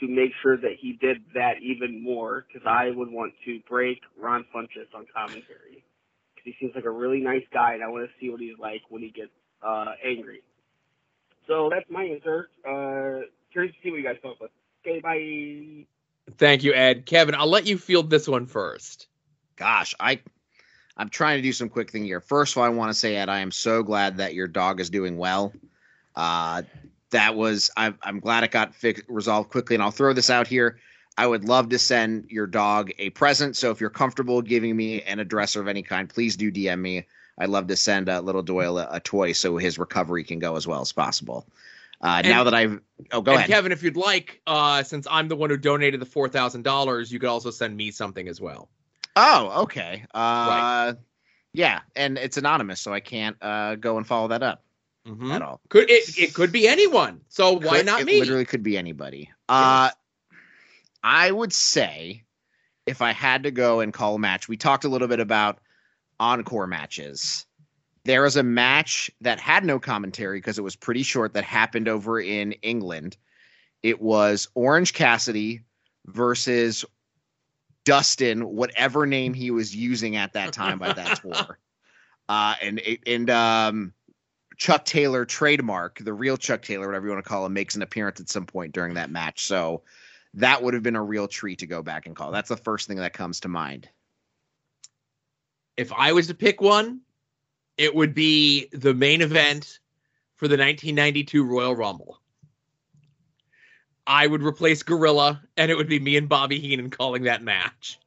to 0.00 0.08
make 0.08 0.32
sure 0.42 0.56
that 0.56 0.72
he 0.80 0.92
did 1.00 1.18
that 1.34 1.54
even 1.62 2.02
more 2.02 2.46
because 2.46 2.66
I 2.66 2.90
would 2.90 3.10
want 3.10 3.32
to 3.44 3.60
break 3.68 4.00
Ron 4.18 4.44
Funches 4.54 4.92
on 4.94 5.06
commentary 5.14 5.84
because 6.34 6.44
he 6.44 6.54
seems 6.60 6.74
like 6.74 6.84
a 6.84 6.90
really 6.90 7.20
nice 7.20 7.44
guy 7.52 7.74
and 7.74 7.82
I 7.82 7.88
want 7.88 8.08
to 8.08 8.12
see 8.20 8.30
what 8.30 8.40
he's 8.40 8.58
like 8.58 8.82
when 8.88 9.02
he 9.02 9.10
gets 9.10 9.30
uh, 9.62 9.92
angry. 10.04 10.42
So 11.46 11.68
that's 11.70 11.88
my 11.90 12.04
answer. 12.04 12.48
Uh, 12.66 13.26
curious 13.52 13.74
to 13.74 13.82
see 13.82 13.90
what 13.90 13.98
you 13.98 14.04
guys 14.04 14.16
come 14.22 14.32
up 14.32 14.40
with. 14.40 14.50
Okay, 14.86 15.00
bye. 15.00 15.86
Thank 16.36 16.64
you, 16.64 16.74
Ed. 16.74 17.06
Kevin, 17.06 17.34
I'll 17.34 17.46
let 17.46 17.66
you 17.66 17.78
field 17.78 18.10
this 18.10 18.26
one 18.26 18.46
first. 18.46 19.06
Gosh, 19.56 19.94
I 20.00 20.20
I'm 20.96 21.08
trying 21.08 21.38
to 21.38 21.42
do 21.42 21.52
some 21.52 21.68
quick 21.68 21.90
thing 21.90 22.04
here. 22.04 22.20
First 22.20 22.54
of 22.54 22.58
all, 22.58 22.64
I 22.64 22.68
want 22.68 22.90
to 22.90 22.94
say, 22.94 23.16
Ed, 23.16 23.28
I 23.28 23.40
am 23.40 23.50
so 23.50 23.82
glad 23.82 24.18
that 24.18 24.34
your 24.34 24.46
dog 24.46 24.80
is 24.80 24.90
doing 24.90 25.16
well. 25.16 25.52
Uh, 26.14 26.62
that 27.14 27.34
was 27.36 27.70
I'm, 27.76 27.98
I'm 28.02 28.20
glad 28.20 28.44
it 28.44 28.50
got 28.50 28.74
fixed, 28.74 29.04
resolved 29.08 29.50
quickly. 29.50 29.74
And 29.76 29.82
I'll 29.82 29.90
throw 29.90 30.12
this 30.12 30.30
out 30.30 30.46
here. 30.46 30.78
I 31.16 31.26
would 31.26 31.44
love 31.44 31.68
to 31.68 31.78
send 31.78 32.26
your 32.28 32.46
dog 32.46 32.90
a 32.98 33.10
present. 33.10 33.56
So 33.56 33.70
if 33.70 33.80
you're 33.80 33.90
comfortable 33.90 34.42
giving 34.42 34.76
me 34.76 35.00
an 35.02 35.20
address 35.20 35.54
of 35.54 35.68
any 35.68 35.82
kind, 35.82 36.08
please 36.08 36.36
do 36.36 36.50
DM 36.50 36.80
me. 36.80 37.06
I'd 37.38 37.48
love 37.48 37.68
to 37.68 37.76
send 37.76 38.08
uh, 38.08 38.20
little 38.20 38.42
Doyle 38.42 38.78
a, 38.78 38.88
a 38.92 39.00
toy 39.00 39.32
so 39.32 39.56
his 39.56 39.78
recovery 39.78 40.24
can 40.24 40.40
go 40.40 40.56
as 40.56 40.66
well 40.66 40.80
as 40.80 40.92
possible. 40.92 41.46
Uh, 42.02 42.20
And- 42.24 42.28
now 42.28 42.44
that 42.44 42.54
I've 42.54 42.80
oh 43.12 43.22
go 43.22 43.32
and 43.32 43.38
ahead. 43.38 43.50
Kevin, 43.50 43.70
if 43.72 43.82
you'd 43.84 43.96
like, 43.96 44.40
uh, 44.46 44.82
since 44.82 45.06
I'm 45.08 45.28
the 45.28 45.36
one 45.36 45.50
who 45.50 45.56
donated 45.56 46.00
the 46.00 46.06
four 46.06 46.28
thousand 46.28 46.62
dollars, 46.62 47.12
you 47.12 47.20
could 47.20 47.28
also 47.28 47.50
send 47.52 47.76
me 47.76 47.92
something 47.92 48.26
as 48.28 48.40
well. 48.40 48.68
Oh, 49.14 49.62
okay. 49.62 50.04
Uh, 50.12 50.94
yeah, 51.52 51.82
and 51.94 52.18
it's 52.18 52.36
anonymous, 52.36 52.80
so 52.80 52.92
I 52.92 52.98
can't 52.98 53.36
uh, 53.40 53.76
go 53.76 53.96
and 53.98 54.04
follow 54.06 54.28
that 54.28 54.42
up 54.42 54.63
Mhm. 55.06 55.34
at 55.34 55.42
all. 55.42 55.60
Could 55.68 55.90
it? 55.90 56.16
It 56.18 56.34
could 56.34 56.50
be 56.52 56.66
anyone. 56.66 57.20
So 57.28 57.52
why 57.52 57.78
Could- 57.78 57.86
not 57.86 58.00
it 58.00 58.06
me? 58.06 58.20
Literally 58.20 58.44
could 58.46 58.62
be 58.62 58.78
anybody. 58.78 59.30
Uh, 59.48 59.90
I 61.02 61.30
would 61.30 61.52
say 61.52 62.24
if 62.86 63.02
I 63.02 63.12
had 63.12 63.42
to 63.42 63.50
go 63.50 63.80
and 63.80 63.92
call 63.92 64.14
a 64.14 64.18
match, 64.18 64.48
we 64.48 64.56
talked 64.56 64.84
a 64.84 64.88
little 64.88 65.08
bit 65.08 65.20
about 65.20 65.60
encore 66.18 66.66
matches. 66.66 67.44
There 68.04 68.22
was 68.22 68.36
a 68.36 68.42
match 68.42 69.10
that 69.20 69.40
had 69.40 69.64
no 69.64 69.78
commentary 69.78 70.38
because 70.38 70.58
it 70.58 70.62
was 70.62 70.76
pretty 70.76 71.02
short 71.02 71.34
that 71.34 71.44
happened 71.44 71.88
over 71.88 72.20
in 72.20 72.52
England. 72.62 73.16
It 73.82 74.00
was 74.00 74.48
Orange 74.54 74.92
Cassidy 74.94 75.62
versus 76.06 76.84
Dustin, 77.84 78.42
whatever 78.46 79.04
name 79.06 79.34
he 79.34 79.50
was 79.50 79.74
using 79.76 80.16
at 80.16 80.32
that 80.34 80.52
time 80.52 80.78
by 80.78 80.92
that 80.92 81.16
tour. 81.22 81.58
Uh, 82.28 82.54
and 82.62 82.80
and 83.06 83.28
um, 83.30 83.92
Chuck 84.56 84.84
Taylor 84.84 85.24
trademark, 85.24 85.98
the 85.98 86.12
real 86.12 86.36
Chuck 86.36 86.62
Taylor, 86.62 86.86
whatever 86.86 87.06
you 87.06 87.12
want 87.12 87.24
to 87.24 87.28
call 87.28 87.46
him, 87.46 87.52
makes 87.52 87.74
an 87.74 87.82
appearance 87.82 88.20
at 88.20 88.28
some 88.28 88.46
point 88.46 88.72
during 88.72 88.94
that 88.94 89.10
match. 89.10 89.46
So 89.46 89.82
that 90.34 90.62
would 90.62 90.74
have 90.74 90.82
been 90.82 90.96
a 90.96 91.02
real 91.02 91.28
treat 91.28 91.60
to 91.60 91.66
go 91.66 91.82
back 91.82 92.06
and 92.06 92.16
call. 92.16 92.30
That's 92.30 92.48
the 92.48 92.56
first 92.56 92.88
thing 92.88 92.98
that 92.98 93.12
comes 93.12 93.40
to 93.40 93.48
mind. 93.48 93.88
if 95.76 95.92
I 95.92 96.12
was 96.12 96.28
to 96.28 96.34
pick 96.34 96.60
one, 96.60 97.00
it 97.76 97.94
would 97.94 98.14
be 98.14 98.68
the 98.72 98.94
main 98.94 99.22
event 99.22 99.80
for 100.36 100.48
the 100.48 100.56
1992 100.56 101.44
Royal 101.44 101.74
Rumble. 101.74 102.20
I 104.06 104.26
would 104.26 104.42
replace 104.42 104.82
Gorilla, 104.82 105.42
and 105.56 105.70
it 105.70 105.76
would 105.76 105.88
be 105.88 105.98
me 105.98 106.16
and 106.16 106.28
Bobby 106.28 106.60
Heenan 106.60 106.90
calling 106.90 107.24
that 107.24 107.42
match. 107.42 107.98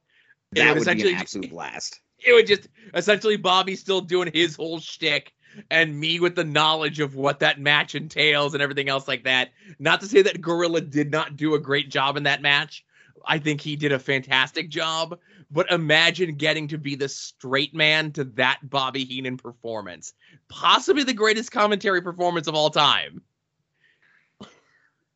It 0.54 0.60
That 0.60 0.76
would 0.76 0.84
be 0.84 1.10
an 1.10 1.16
absolute 1.16 1.50
blast. 1.50 2.00
It 2.20 2.32
would 2.32 2.46
just 2.46 2.68
essentially 2.94 3.36
Bobby 3.36 3.76
still 3.76 4.00
doing 4.00 4.30
his 4.32 4.56
whole 4.56 4.80
shtick, 4.80 5.34
and 5.70 5.98
me 5.98 6.20
with 6.20 6.34
the 6.34 6.44
knowledge 6.44 7.00
of 7.00 7.14
what 7.14 7.40
that 7.40 7.60
match 7.60 7.94
entails 7.94 8.54
and 8.54 8.62
everything 8.62 8.88
else 8.88 9.08
like 9.08 9.24
that. 9.24 9.50
Not 9.78 10.00
to 10.00 10.06
say 10.06 10.22
that 10.22 10.40
Gorilla 10.40 10.80
did 10.80 11.10
not 11.10 11.36
do 11.36 11.54
a 11.54 11.58
great 11.58 11.90
job 11.90 12.16
in 12.16 12.24
that 12.24 12.42
match. 12.42 12.84
I 13.24 13.38
think 13.38 13.60
he 13.60 13.76
did 13.76 13.92
a 13.92 13.98
fantastic 13.98 14.68
job, 14.68 15.18
but 15.50 15.70
imagine 15.70 16.36
getting 16.36 16.68
to 16.68 16.78
be 16.78 16.94
the 16.94 17.08
straight 17.08 17.74
man 17.74 18.12
to 18.12 18.24
that 18.24 18.60
Bobby 18.62 19.04
Heenan 19.04 19.36
performance. 19.36 20.14
Possibly 20.48 21.04
the 21.04 21.12
greatest 21.12 21.52
commentary 21.52 22.00
performance 22.00 22.46
of 22.46 22.54
all 22.54 22.70
time. 22.70 23.22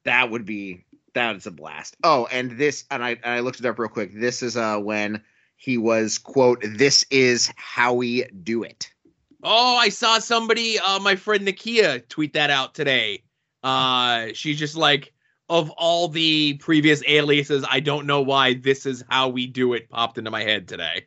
That 0.05 0.31
would 0.31 0.45
be 0.45 0.85
that 1.15 1.37
is 1.37 1.47
a 1.47 1.51
blast. 1.51 1.97
Oh, 2.03 2.27
and 2.31 2.53
this 2.53 2.85
and 2.91 3.05
I 3.05 3.11
and 3.11 3.27
I 3.27 3.41
looked 3.41 3.61
it 3.61 3.67
up 3.67 3.79
real 3.79 3.89
quick. 3.89 4.13
This 4.15 4.43
is 4.43 4.57
uh 4.57 4.79
when 4.79 5.23
he 5.57 5.79
was 5.79 6.19
quote, 6.19 6.63
"This 6.65 7.05
is 7.11 7.53
how 7.57 7.95
we 7.95 8.25
do 8.25 8.63
it." 8.63 8.93
Oh, 9.43 9.77
I 9.77 9.89
saw 9.89 10.19
somebody, 10.19 10.79
uh, 10.79 10.99
my 11.01 11.17
friend 11.17 11.47
Nakia, 11.47 12.07
tweet 12.09 12.35
that 12.35 12.51
out 12.51 12.75
today. 12.75 13.23
Uh, 13.63 14.29
she's 14.35 14.59
just 14.59 14.77
like, 14.77 15.13
of 15.49 15.71
all 15.71 16.09
the 16.09 16.55
previous 16.55 17.03
aliases, 17.07 17.65
I 17.69 17.81
don't 17.81 18.07
know 18.07 18.23
why 18.23 18.55
this 18.55 18.87
is 18.87 19.05
how 19.09 19.29
we 19.29 19.47
do 19.47 19.75
it 19.75 19.91
popped 19.91 20.19
into 20.19 20.31
my 20.31 20.43
head 20.43 20.69
today. 20.69 21.07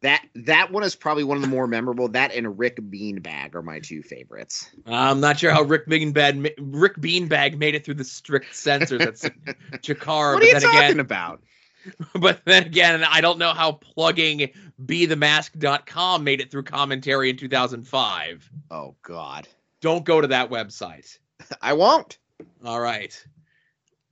That 0.00 0.24
that 0.34 0.70
one 0.70 0.84
is 0.84 0.94
probably 0.94 1.24
one 1.24 1.36
of 1.38 1.42
the 1.42 1.48
more 1.48 1.66
memorable. 1.66 2.06
That 2.08 2.32
and 2.32 2.56
Rick 2.56 2.76
Beanbag 2.76 3.56
are 3.56 3.62
my 3.62 3.80
two 3.80 4.02
favorites. 4.02 4.70
I'm 4.86 5.18
not 5.18 5.40
sure 5.40 5.50
how 5.50 5.62
Rick 5.62 5.88
Beanbag 5.88 6.52
Rick 6.58 6.96
Beanbag 6.98 7.58
made 7.58 7.74
it 7.74 7.84
through 7.84 7.94
the 7.94 8.04
strict 8.04 8.54
censors 8.54 9.00
at 9.00 9.12
Chikara. 9.82 10.34
what 10.34 10.42
are 10.42 10.46
you 10.46 10.60
talking 10.60 10.78
again, 10.78 11.00
about? 11.00 11.42
but 12.20 12.40
then 12.44 12.64
again, 12.64 13.04
I 13.04 13.20
don't 13.20 13.38
know 13.38 13.52
how 13.52 13.72
plugging 13.72 14.50
BeTheMask.com 14.84 16.24
made 16.24 16.40
it 16.40 16.50
through 16.50 16.64
commentary 16.64 17.30
in 17.30 17.36
2005. 17.36 18.50
Oh 18.70 18.94
God, 19.02 19.48
Don't 19.80 20.04
go 20.04 20.20
to 20.20 20.26
that 20.28 20.50
website. 20.50 21.18
I 21.62 21.72
won't. 21.72 22.18
All 22.64 22.80
right. 22.80 23.26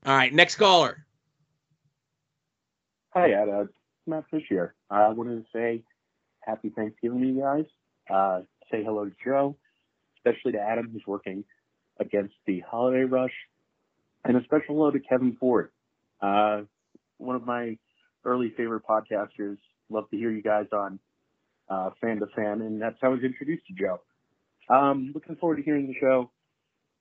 All 0.04 0.16
right. 0.16 0.32
Next 0.32 0.56
caller. 0.56 1.04
Hi, 3.10 3.30
Ed. 3.30 3.48
Uh, 3.48 3.64
Matt 4.06 4.24
Fish 4.30 4.44
here. 4.48 4.74
I 4.90 5.08
wanted 5.08 5.44
to 5.44 5.46
say 5.52 5.82
happy 6.40 6.70
Thanksgiving 6.70 7.20
to 7.20 7.26
you 7.26 7.40
guys. 7.40 7.64
Uh, 8.08 8.42
say 8.70 8.84
hello 8.84 9.04
to 9.04 9.12
Joe, 9.24 9.56
especially 10.18 10.52
to 10.52 10.60
Adam, 10.60 10.90
who's 10.92 11.02
working 11.06 11.44
against 11.98 12.34
the 12.46 12.60
holiday 12.60 13.02
rush, 13.02 13.32
and 14.24 14.36
a 14.36 14.44
special 14.44 14.76
hello 14.76 14.90
to 14.90 15.00
Kevin 15.00 15.36
Ford, 15.40 15.70
uh, 16.20 16.62
one 17.18 17.36
of 17.36 17.46
my 17.46 17.76
early 18.24 18.52
favorite 18.56 18.82
podcasters. 18.88 19.58
Love 19.88 20.08
to 20.10 20.16
hear 20.16 20.30
you 20.30 20.42
guys 20.42 20.66
on 20.72 20.98
uh, 21.68 21.90
Fan 22.00 22.18
to 22.20 22.26
Fan, 22.34 22.60
and 22.60 22.80
that's 22.80 22.96
how 23.00 23.08
I 23.08 23.12
was 23.12 23.22
introduced 23.22 23.66
to 23.66 23.74
Joe. 23.74 24.00
Um, 24.68 25.12
looking 25.14 25.36
forward 25.36 25.56
to 25.56 25.62
hearing 25.62 25.86
the 25.86 25.94
show. 26.00 26.30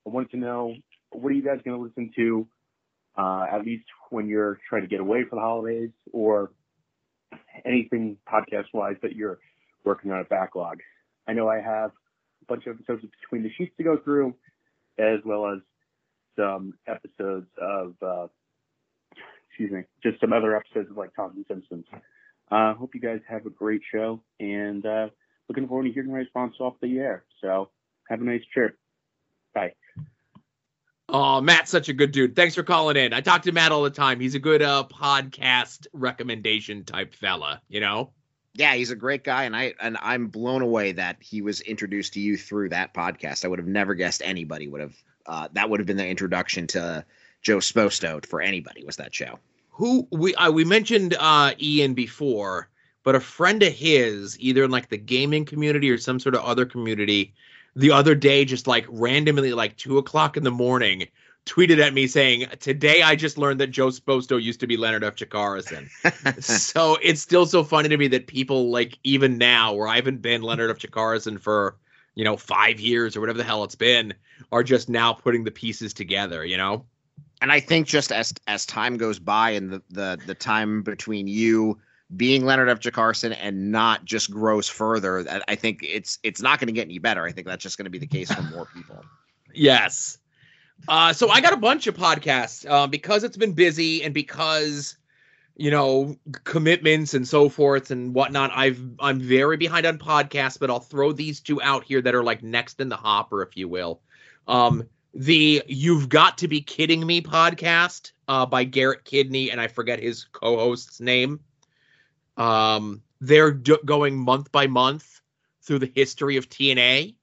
I 0.06 0.10
wanted 0.10 0.30
to 0.32 0.36
know 0.36 0.74
what 1.10 1.30
are 1.30 1.34
you 1.34 1.42
guys 1.42 1.58
going 1.64 1.76
to 1.76 1.82
listen 1.82 2.10
to 2.16 2.46
uh, 3.16 3.46
at 3.52 3.64
least 3.64 3.84
when 4.10 4.28
you're 4.28 4.58
trying 4.68 4.82
to 4.82 4.88
get 4.88 5.00
away 5.00 5.24
for 5.28 5.36
the 5.36 5.40
holidays 5.40 5.90
or 6.12 6.50
anything 7.64 8.16
podcast 8.30 8.66
wise 8.72 8.96
that 9.02 9.16
you're 9.16 9.38
working 9.84 10.12
on 10.12 10.20
a 10.20 10.24
backlog. 10.24 10.80
I 11.26 11.32
know 11.32 11.48
I 11.48 11.60
have 11.60 11.90
a 12.42 12.44
bunch 12.46 12.66
of 12.66 12.76
episodes 12.76 13.04
of 13.04 13.10
Between 13.22 13.42
the 13.42 13.50
Sheets 13.56 13.74
to 13.78 13.84
go 13.84 13.98
through, 14.02 14.34
as 14.98 15.20
well 15.24 15.46
as 15.46 15.58
some 16.36 16.74
episodes 16.86 17.46
of, 17.60 17.94
uh, 18.02 18.26
excuse 19.56 19.72
me, 19.72 19.84
just 20.02 20.20
some 20.20 20.34
other 20.34 20.54
episodes 20.54 20.90
of 20.90 20.98
like 20.98 21.14
Talking 21.14 21.42
Simpsons. 21.48 21.86
Uh, 22.50 22.74
hope 22.74 22.94
you 22.94 23.00
guys 23.00 23.20
have 23.26 23.46
a 23.46 23.50
great 23.50 23.80
show 23.90 24.20
and 24.38 24.84
uh, 24.84 25.08
looking 25.48 25.66
forward 25.66 25.84
to 25.84 25.92
hearing 25.92 26.12
my 26.12 26.18
response 26.18 26.56
off 26.60 26.74
the 26.82 26.98
air. 26.98 27.24
So 27.40 27.70
have 28.10 28.20
a 28.20 28.24
nice 28.24 28.42
trip. 28.52 28.76
Bye. 29.54 29.72
Oh, 31.08 31.40
Matt's 31.40 31.70
such 31.70 31.88
a 31.88 31.94
good 31.94 32.12
dude. 32.12 32.36
Thanks 32.36 32.54
for 32.54 32.64
calling 32.64 32.96
in. 32.98 33.14
I 33.14 33.22
talk 33.22 33.42
to 33.42 33.52
Matt 33.52 33.72
all 33.72 33.82
the 33.82 33.90
time. 33.90 34.20
He's 34.20 34.34
a 34.34 34.38
good 34.38 34.60
uh, 34.60 34.84
podcast 34.90 35.86
recommendation 35.94 36.84
type 36.84 37.14
fella, 37.14 37.62
you 37.68 37.80
know? 37.80 38.10
Yeah, 38.52 38.74
he's 38.74 38.90
a 38.90 38.96
great 38.96 39.22
guy, 39.22 39.44
and 39.44 39.54
I 39.54 39.74
and 39.80 39.98
I'm 40.00 40.28
blown 40.28 40.62
away 40.62 40.92
that 40.92 41.18
he 41.20 41.42
was 41.42 41.60
introduced 41.60 42.14
to 42.14 42.20
you 42.20 42.38
through 42.38 42.70
that 42.70 42.94
podcast. 42.94 43.44
I 43.44 43.48
would 43.48 43.58
have 43.58 43.68
never 43.68 43.94
guessed 43.94 44.22
anybody 44.24 44.66
would 44.66 44.80
have. 44.80 44.96
Uh, 45.26 45.48
that 45.52 45.68
would 45.68 45.78
have 45.80 45.86
been 45.86 45.98
the 45.98 46.06
introduction 46.06 46.66
to 46.68 47.04
Joe 47.46 47.58
Sposto 47.58 48.26
for 48.26 48.40
anybody. 48.40 48.82
Was 48.84 48.96
that 48.96 49.14
show? 49.14 49.38
Who 49.70 50.08
we 50.10 50.34
uh, 50.34 50.50
we 50.50 50.64
mentioned 50.64 51.14
uh, 51.16 51.52
Ian 51.60 51.94
before, 51.94 52.68
but 53.04 53.14
a 53.14 53.20
friend 53.20 53.62
of 53.62 53.72
his, 53.72 54.36
either 54.40 54.64
in 54.64 54.72
like 54.72 54.88
the 54.88 54.96
gaming 54.96 55.44
community 55.44 55.88
or 55.88 55.96
some 55.96 56.18
sort 56.18 56.34
of 56.34 56.42
other 56.42 56.66
community, 56.66 57.32
the 57.76 57.92
other 57.92 58.16
day 58.16 58.44
just 58.44 58.66
like 58.66 58.84
randomly 58.88 59.52
like 59.52 59.76
two 59.76 59.96
o'clock 59.96 60.36
in 60.36 60.42
the 60.42 60.50
morning 60.50 61.06
tweeted 61.44 61.78
at 61.78 61.94
me 61.94 62.08
saying 62.08 62.48
today 62.58 63.02
i 63.02 63.14
just 63.14 63.38
learned 63.38 63.60
that 63.60 63.68
joe 63.68 63.86
sposto 63.86 64.42
used 64.42 64.58
to 64.58 64.66
be 64.66 64.76
leonard 64.76 65.04
f 65.04 65.14
Chikarason. 65.14 65.88
so 66.42 66.98
it's 67.00 67.20
still 67.20 67.46
so 67.46 67.62
funny 67.62 67.88
to 67.88 67.96
me 67.96 68.08
that 68.08 68.26
people 68.26 68.72
like 68.72 68.98
even 69.04 69.38
now 69.38 69.72
where 69.72 69.86
i 69.86 69.94
haven't 69.94 70.20
been 70.20 70.42
leonard 70.42 70.70
f 70.70 70.78
Chikarason 70.78 71.38
for 71.38 71.76
you 72.16 72.24
know 72.24 72.36
five 72.36 72.80
years 72.80 73.16
or 73.16 73.20
whatever 73.20 73.38
the 73.38 73.44
hell 73.44 73.62
it's 73.62 73.76
been 73.76 74.12
are 74.50 74.64
just 74.64 74.88
now 74.88 75.12
putting 75.12 75.44
the 75.44 75.52
pieces 75.52 75.94
together 75.94 76.44
you 76.44 76.56
know 76.56 76.84
and 77.40 77.52
I 77.52 77.60
think 77.60 77.86
just 77.86 78.12
as 78.12 78.32
as 78.46 78.66
time 78.66 78.96
goes 78.96 79.18
by 79.18 79.50
and 79.50 79.70
the 79.72 79.82
the 79.90 80.18
the 80.26 80.34
time 80.34 80.82
between 80.82 81.26
you 81.26 81.78
being 82.16 82.44
Leonard 82.44 82.68
F. 82.68 82.78
Chikarason 82.80 83.36
and 83.40 83.72
not 83.72 84.04
just 84.04 84.30
grows 84.30 84.68
further, 84.68 85.28
I- 85.28 85.42
I 85.48 85.54
think 85.56 85.80
it's 85.82 86.18
it's 86.22 86.40
not 86.40 86.60
going 86.60 86.68
to 86.68 86.72
get 86.72 86.84
any 86.86 86.98
better. 86.98 87.24
I 87.24 87.32
think 87.32 87.46
that's 87.46 87.62
just 87.62 87.78
going 87.78 87.84
to 87.84 87.90
be 87.90 87.98
the 87.98 88.06
case 88.06 88.32
for 88.32 88.42
more 88.54 88.66
people. 88.66 89.04
Yes. 89.54 90.18
Uh, 90.88 91.12
so 91.12 91.30
I 91.30 91.40
got 91.40 91.52
a 91.52 91.56
bunch 91.56 91.86
of 91.86 91.96
podcasts 91.96 92.68
uh, 92.68 92.86
because 92.86 93.24
it's 93.24 93.36
been 93.36 93.52
busy 93.54 94.04
and 94.04 94.12
because 94.12 94.96
you 95.56 95.70
know 95.70 96.14
commitments 96.44 97.14
and 97.14 97.26
so 97.26 97.48
forth 97.48 97.90
and 97.90 98.14
whatnot. 98.14 98.50
I've 98.54 98.80
I'm 99.00 99.18
very 99.18 99.56
behind 99.56 99.86
on 99.86 99.98
podcasts, 99.98 100.58
but 100.60 100.70
I'll 100.70 100.80
throw 100.80 101.12
these 101.12 101.40
two 101.40 101.60
out 101.62 101.82
here 101.84 102.00
that 102.02 102.14
are 102.14 102.22
like 102.22 102.42
next 102.42 102.78
in 102.80 102.88
the 102.88 102.96
hopper, 102.96 103.42
if 103.42 103.56
you 103.56 103.68
will. 103.68 104.00
Um, 104.46 104.86
the 105.16 105.62
"You've 105.66 106.08
Got 106.08 106.38
to 106.38 106.48
Be 106.48 106.60
Kidding 106.60 107.06
Me" 107.06 107.22
podcast 107.22 108.12
uh, 108.28 108.44
by 108.44 108.64
Garrett 108.64 109.04
Kidney, 109.04 109.50
and 109.50 109.60
I 109.60 109.66
forget 109.66 109.98
his 109.98 110.24
co-host's 110.24 111.00
name. 111.00 111.40
Um, 112.36 113.02
they're 113.20 113.50
going 113.50 114.18
month 114.18 114.52
by 114.52 114.66
month 114.66 115.22
through 115.62 115.78
the 115.78 115.92
history 115.94 116.36
of 116.36 116.48
TNA. 116.48 117.14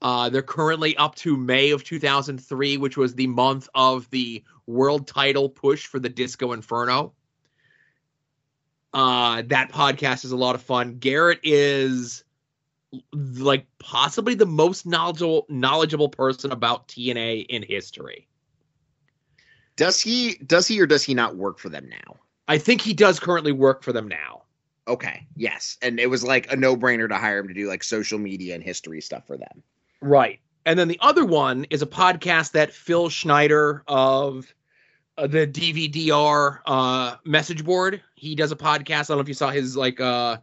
Uh, 0.00 0.28
they're 0.28 0.42
currently 0.42 0.96
up 0.96 1.14
to 1.16 1.36
May 1.36 1.70
of 1.70 1.84
2003, 1.84 2.76
which 2.78 2.96
was 2.96 3.14
the 3.14 3.26
month 3.26 3.68
of 3.74 4.08
the 4.10 4.42
world 4.66 5.06
title 5.06 5.48
push 5.48 5.86
for 5.86 5.98
the 5.98 6.08
Disco 6.08 6.52
Inferno. 6.52 7.12
Uh, 8.94 9.42
that 9.46 9.70
podcast 9.70 10.24
is 10.24 10.32
a 10.32 10.36
lot 10.36 10.54
of 10.54 10.62
fun. 10.62 10.98
Garrett 10.98 11.40
is 11.42 12.24
like 13.12 13.66
possibly 13.78 14.34
the 14.34 14.46
most 14.46 14.86
knowledgeable 14.86 15.46
knowledgeable 15.48 16.08
person 16.08 16.52
about 16.52 16.88
TNA 16.88 17.46
in 17.46 17.62
history. 17.62 18.26
Does 19.76 20.00
he 20.00 20.36
does 20.46 20.66
he 20.66 20.80
or 20.80 20.86
does 20.86 21.02
he 21.02 21.14
not 21.14 21.36
work 21.36 21.58
for 21.58 21.68
them 21.68 21.88
now? 21.88 22.16
I 22.48 22.58
think 22.58 22.80
he 22.80 22.94
does 22.94 23.20
currently 23.20 23.52
work 23.52 23.82
for 23.82 23.92
them 23.92 24.08
now. 24.08 24.42
Okay, 24.88 25.26
yes, 25.36 25.76
and 25.82 25.98
it 25.98 26.08
was 26.08 26.22
like 26.22 26.50
a 26.52 26.56
no 26.56 26.76
brainer 26.76 27.08
to 27.08 27.16
hire 27.16 27.40
him 27.40 27.48
to 27.48 27.54
do 27.54 27.68
like 27.68 27.82
social 27.82 28.18
media 28.18 28.54
and 28.54 28.62
history 28.62 29.00
stuff 29.00 29.26
for 29.26 29.36
them. 29.36 29.62
Right. 30.00 30.38
And 30.64 30.78
then 30.78 30.88
the 30.88 30.98
other 31.00 31.24
one 31.24 31.64
is 31.70 31.82
a 31.82 31.86
podcast 31.86 32.52
that 32.52 32.72
Phil 32.72 33.08
Schneider 33.08 33.82
of 33.86 34.52
uh, 35.18 35.26
the 35.26 35.46
DVDR 35.46 36.60
uh, 36.66 37.16
message 37.24 37.64
board. 37.64 38.02
He 38.14 38.34
does 38.34 38.52
a 38.52 38.56
podcast. 38.56 39.04
I 39.04 39.04
don't 39.04 39.18
know 39.18 39.22
if 39.22 39.28
you 39.28 39.34
saw 39.34 39.50
his 39.50 39.76
like 39.76 40.00
uh, 40.00 40.38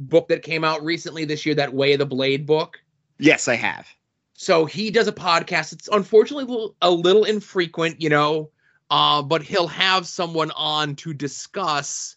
book 0.00 0.28
that 0.28 0.42
came 0.42 0.64
out 0.64 0.82
recently 0.82 1.24
this 1.24 1.46
year, 1.46 1.54
that 1.54 1.72
Way 1.72 1.92
of 1.92 1.98
the 1.98 2.06
Blade 2.06 2.46
book. 2.46 2.82
Yes, 3.18 3.48
I 3.48 3.56
have. 3.56 3.86
So 4.34 4.64
he 4.64 4.90
does 4.90 5.06
a 5.06 5.12
podcast. 5.12 5.72
It's 5.72 5.88
unfortunately 5.88 6.72
a 6.80 6.90
little, 6.90 7.24
infrequent, 7.24 8.00
you 8.00 8.08
know, 8.08 8.50
uh, 8.88 9.22
but 9.22 9.42
he'll 9.42 9.68
have 9.68 10.06
someone 10.06 10.50
on 10.52 10.96
to 10.96 11.12
discuss 11.12 12.16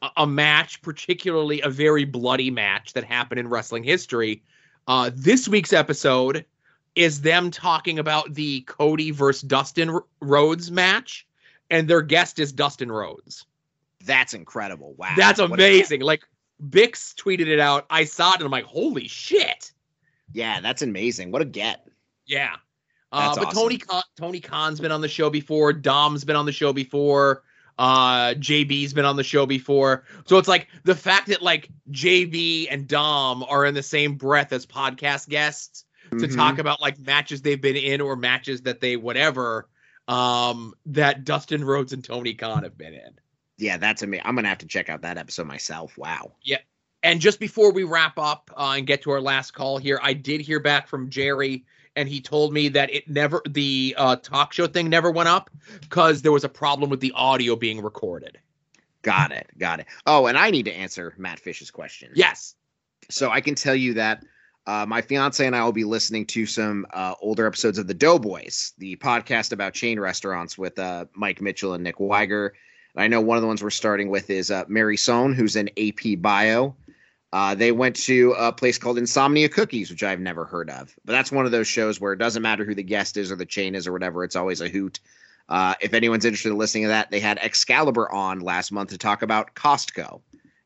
a, 0.00 0.10
a 0.18 0.26
match, 0.26 0.80
particularly 0.80 1.60
a 1.62 1.68
very 1.68 2.04
bloody 2.04 2.50
match 2.50 2.92
that 2.92 3.02
happened 3.02 3.40
in 3.40 3.48
wrestling 3.48 3.82
history. 3.82 4.44
Uh, 4.86 5.10
this 5.12 5.48
week's 5.48 5.72
episode 5.72 6.44
is 6.94 7.20
them 7.20 7.50
talking 7.50 7.98
about 7.98 8.32
the 8.32 8.60
Cody 8.62 9.10
versus 9.10 9.42
Dustin 9.42 9.98
Rhodes 10.20 10.70
match, 10.70 11.26
and 11.68 11.88
their 11.88 12.02
guest 12.02 12.38
is 12.38 12.52
Dustin 12.52 12.90
Rhodes. 12.90 13.44
That's 14.04 14.34
incredible. 14.34 14.94
Wow, 14.96 15.14
That's 15.16 15.40
amazing. 15.40 16.00
Like 16.00 16.22
Bix 16.62 17.14
tweeted 17.14 17.46
it 17.48 17.60
out. 17.60 17.86
I 17.90 18.04
saw 18.04 18.30
it 18.30 18.36
and 18.36 18.44
I'm 18.44 18.50
like, 18.50 18.64
holy 18.64 19.08
shit. 19.08 19.72
yeah, 20.32 20.60
that's 20.60 20.82
amazing. 20.82 21.30
What 21.32 21.42
a 21.42 21.44
get. 21.46 21.86
Yeah. 22.26 22.56
Uh, 23.12 23.34
but 23.36 23.52
Tony 23.52 23.78
Khan, 23.78 24.02
Tony 24.18 24.40
Khan's 24.40 24.80
been 24.80 24.90
on 24.92 25.00
the 25.00 25.08
show 25.08 25.30
before. 25.30 25.72
Dom's 25.72 26.24
been 26.24 26.36
on 26.36 26.44
the 26.46 26.52
show 26.52 26.72
before. 26.72 27.42
Uh, 27.78 28.34
JB's 28.34 28.92
been 28.94 29.04
on 29.04 29.16
the 29.16 29.22
show 29.22 29.46
before. 29.46 30.04
So 30.26 30.38
it's 30.38 30.48
like 30.48 30.68
the 30.84 30.94
fact 30.94 31.28
that 31.28 31.42
like 31.42 31.68
JB 31.90 32.68
and 32.70 32.88
Dom 32.88 33.44
are 33.44 33.64
in 33.66 33.74
the 33.74 33.82
same 33.82 34.14
breath 34.14 34.52
as 34.52 34.66
podcast 34.66 35.28
guests 35.28 35.84
to 36.10 36.16
Mhm. 36.16 36.34
talk 36.36 36.58
about 36.58 36.80
like 36.80 36.98
matches 36.98 37.42
they've 37.42 37.60
been 37.60 37.76
in 37.76 38.00
or 38.00 38.16
matches 38.16 38.62
that 38.62 38.80
they 38.80 38.96
whatever 38.96 39.68
um 40.08 40.72
that 40.86 41.24
Dustin 41.24 41.64
Rhodes 41.64 41.92
and 41.92 42.02
Tony 42.02 42.32
Khan 42.34 42.62
have 42.62 42.78
been 42.78 42.94
in. 42.94 43.18
Yeah, 43.58 43.76
that's 43.78 44.02
amazing. 44.02 44.26
I'm 44.26 44.34
gonna 44.34 44.48
have 44.48 44.58
to 44.58 44.66
check 44.66 44.88
out 44.88 45.02
that 45.02 45.18
episode 45.18 45.46
myself. 45.46 45.96
Wow. 45.96 46.32
Yeah. 46.42 46.58
And 47.02 47.20
just 47.20 47.38
before 47.38 47.72
we 47.72 47.84
wrap 47.84 48.18
up 48.18 48.50
uh, 48.56 48.74
and 48.76 48.86
get 48.86 49.02
to 49.02 49.10
our 49.12 49.20
last 49.20 49.52
call 49.52 49.78
here, 49.78 50.00
I 50.02 50.12
did 50.12 50.40
hear 50.40 50.58
back 50.60 50.88
from 50.88 51.08
Jerry, 51.08 51.64
and 51.94 52.08
he 52.08 52.20
told 52.20 52.52
me 52.52 52.68
that 52.70 52.92
it 52.92 53.08
never 53.08 53.42
the 53.48 53.94
uh, 53.96 54.16
talk 54.16 54.52
show 54.52 54.66
thing 54.66 54.90
never 54.90 55.10
went 55.10 55.28
up 55.28 55.50
because 55.80 56.22
there 56.22 56.32
was 56.32 56.44
a 56.44 56.48
problem 56.48 56.90
with 56.90 57.00
the 57.00 57.12
audio 57.12 57.56
being 57.56 57.80
recorded. 57.80 58.38
Got 59.02 59.30
it. 59.30 59.48
Got 59.56 59.80
it. 59.80 59.86
Oh, 60.04 60.26
and 60.26 60.36
I 60.36 60.50
need 60.50 60.64
to 60.64 60.72
answer 60.72 61.14
Matt 61.16 61.38
Fish's 61.38 61.70
question. 61.70 62.10
Yes. 62.14 62.56
So 63.08 63.30
I 63.30 63.40
can 63.40 63.54
tell 63.54 63.74
you 63.76 63.94
that 63.94 64.24
uh, 64.66 64.84
my 64.84 65.00
fiance 65.00 65.46
and 65.46 65.54
I 65.54 65.62
will 65.62 65.72
be 65.72 65.84
listening 65.84 66.26
to 66.26 66.44
some 66.44 66.86
uh, 66.92 67.14
older 67.20 67.46
episodes 67.46 67.78
of 67.78 67.86
the 67.86 67.94
Doughboys, 67.94 68.72
the 68.78 68.96
podcast 68.96 69.52
about 69.52 69.74
chain 69.74 70.00
restaurants 70.00 70.58
with 70.58 70.76
uh, 70.78 71.04
Mike 71.14 71.40
Mitchell 71.40 71.74
and 71.74 71.84
Nick 71.84 71.98
Weiger. 71.98 72.50
I 72.96 73.08
know 73.08 73.20
one 73.20 73.36
of 73.36 73.42
the 73.42 73.48
ones 73.48 73.62
we're 73.62 73.70
starting 73.70 74.08
with 74.08 74.30
is 74.30 74.50
uh, 74.50 74.64
Mary 74.68 74.96
Sohn, 74.96 75.34
who's 75.34 75.56
in 75.56 75.70
AP 75.78 76.20
Bio. 76.20 76.74
Uh, 77.32 77.54
they 77.54 77.72
went 77.72 77.96
to 77.96 78.32
a 78.38 78.52
place 78.52 78.78
called 78.78 78.98
Insomnia 78.98 79.48
Cookies, 79.48 79.90
which 79.90 80.02
I've 80.02 80.20
never 80.20 80.44
heard 80.44 80.70
of. 80.70 80.94
But 81.04 81.12
that's 81.12 81.32
one 81.32 81.44
of 81.44 81.52
those 81.52 81.66
shows 81.66 82.00
where 82.00 82.12
it 82.12 82.18
doesn't 82.18 82.42
matter 82.42 82.64
who 82.64 82.74
the 82.74 82.82
guest 82.82 83.16
is 83.16 83.30
or 83.30 83.36
the 83.36 83.44
chain 83.44 83.74
is 83.74 83.86
or 83.86 83.92
whatever. 83.92 84.24
It's 84.24 84.36
always 84.36 84.60
a 84.60 84.68
hoot. 84.68 85.00
Uh, 85.48 85.74
if 85.80 85.92
anyone's 85.92 86.24
interested 86.24 86.50
in 86.50 86.58
listening 86.58 86.84
to 86.84 86.88
that, 86.88 87.10
they 87.10 87.20
had 87.20 87.38
Excalibur 87.38 88.10
on 88.10 88.40
last 88.40 88.72
month 88.72 88.90
to 88.90 88.98
talk 88.98 89.22
about 89.22 89.54
Costco, 89.54 90.20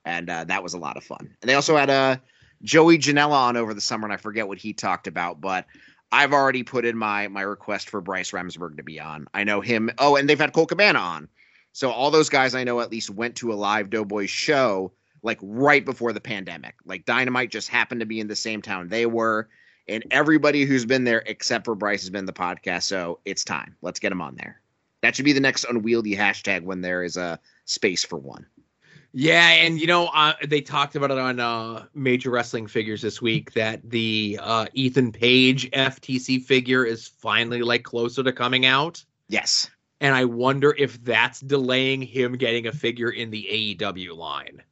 and 0.04 0.30
uh, 0.30 0.44
that 0.44 0.62
was 0.62 0.74
a 0.74 0.78
lot 0.78 0.96
of 0.96 1.04
fun. 1.04 1.34
And 1.42 1.48
they 1.48 1.54
also 1.54 1.76
had 1.76 1.90
uh, 1.90 2.16
Joey 2.62 2.98
Janela 2.98 3.32
on 3.32 3.56
over 3.56 3.74
the 3.74 3.80
summer, 3.80 4.06
and 4.06 4.12
I 4.12 4.16
forget 4.16 4.48
what 4.48 4.58
he 4.58 4.72
talked 4.72 5.06
about, 5.06 5.40
but 5.40 5.66
I've 6.12 6.32
already 6.32 6.62
put 6.62 6.84
in 6.84 6.96
my 6.96 7.28
my 7.28 7.42
request 7.42 7.90
for 7.90 8.00
Bryce 8.00 8.30
Remsburg 8.30 8.76
to 8.76 8.82
be 8.82 9.00
on. 9.00 9.28
I 9.34 9.44
know 9.44 9.60
him. 9.60 9.90
Oh, 9.98 10.16
and 10.16 10.28
they've 10.28 10.38
had 10.38 10.52
Colt 10.52 10.70
Cabana 10.70 10.98
on. 10.98 11.28
So 11.72 11.90
all 11.90 12.10
those 12.10 12.28
guys 12.28 12.54
I 12.54 12.64
know 12.64 12.80
at 12.80 12.90
least 12.90 13.10
went 13.10 13.36
to 13.36 13.52
a 13.52 13.54
live 13.54 13.90
Doughboys 13.90 14.30
show 14.30 14.92
like 15.22 15.38
right 15.42 15.84
before 15.84 16.12
the 16.12 16.20
pandemic. 16.20 16.74
Like 16.84 17.04
Dynamite 17.04 17.50
just 17.50 17.68
happened 17.68 18.00
to 18.00 18.06
be 18.06 18.20
in 18.20 18.28
the 18.28 18.36
same 18.36 18.62
town 18.62 18.88
they 18.88 19.06
were, 19.06 19.48
and 19.88 20.04
everybody 20.10 20.64
who's 20.64 20.84
been 20.84 21.04
there 21.04 21.22
except 21.26 21.64
for 21.64 21.74
Bryce 21.74 22.02
has 22.02 22.10
been 22.10 22.26
the 22.26 22.32
podcast. 22.32 22.84
So 22.84 23.20
it's 23.24 23.44
time. 23.44 23.76
Let's 23.82 24.00
get 24.00 24.12
him 24.12 24.22
on 24.22 24.36
there. 24.36 24.60
That 25.02 25.16
should 25.16 25.24
be 25.24 25.32
the 25.32 25.40
next 25.40 25.64
unwieldy 25.64 26.14
hashtag 26.14 26.62
when 26.62 26.82
there 26.82 27.02
is 27.02 27.16
a 27.16 27.40
space 27.64 28.04
for 28.04 28.18
one. 28.18 28.46
Yeah, 29.12 29.48
and 29.48 29.80
you 29.80 29.88
know 29.88 30.06
uh, 30.14 30.34
they 30.46 30.60
talked 30.60 30.94
about 30.94 31.10
it 31.10 31.18
on 31.18 31.40
uh, 31.40 31.86
Major 31.94 32.30
Wrestling 32.30 32.68
Figures 32.68 33.02
this 33.02 33.20
week 33.20 33.52
that 33.54 33.80
the 33.88 34.38
uh, 34.40 34.66
Ethan 34.72 35.10
Page 35.10 35.68
FTC 35.72 36.44
figure 36.44 36.84
is 36.84 37.08
finally 37.08 37.62
like 37.62 37.82
closer 37.82 38.22
to 38.22 38.32
coming 38.32 38.66
out. 38.66 39.04
Yes, 39.28 39.68
and 40.00 40.14
I 40.14 40.24
wonder 40.24 40.74
if 40.78 41.02
that's 41.04 41.40
delaying 41.40 42.02
him 42.02 42.36
getting 42.36 42.66
a 42.66 42.72
figure 42.72 43.10
in 43.10 43.30
the 43.30 43.76
AEW 43.78 44.16
line. 44.16 44.62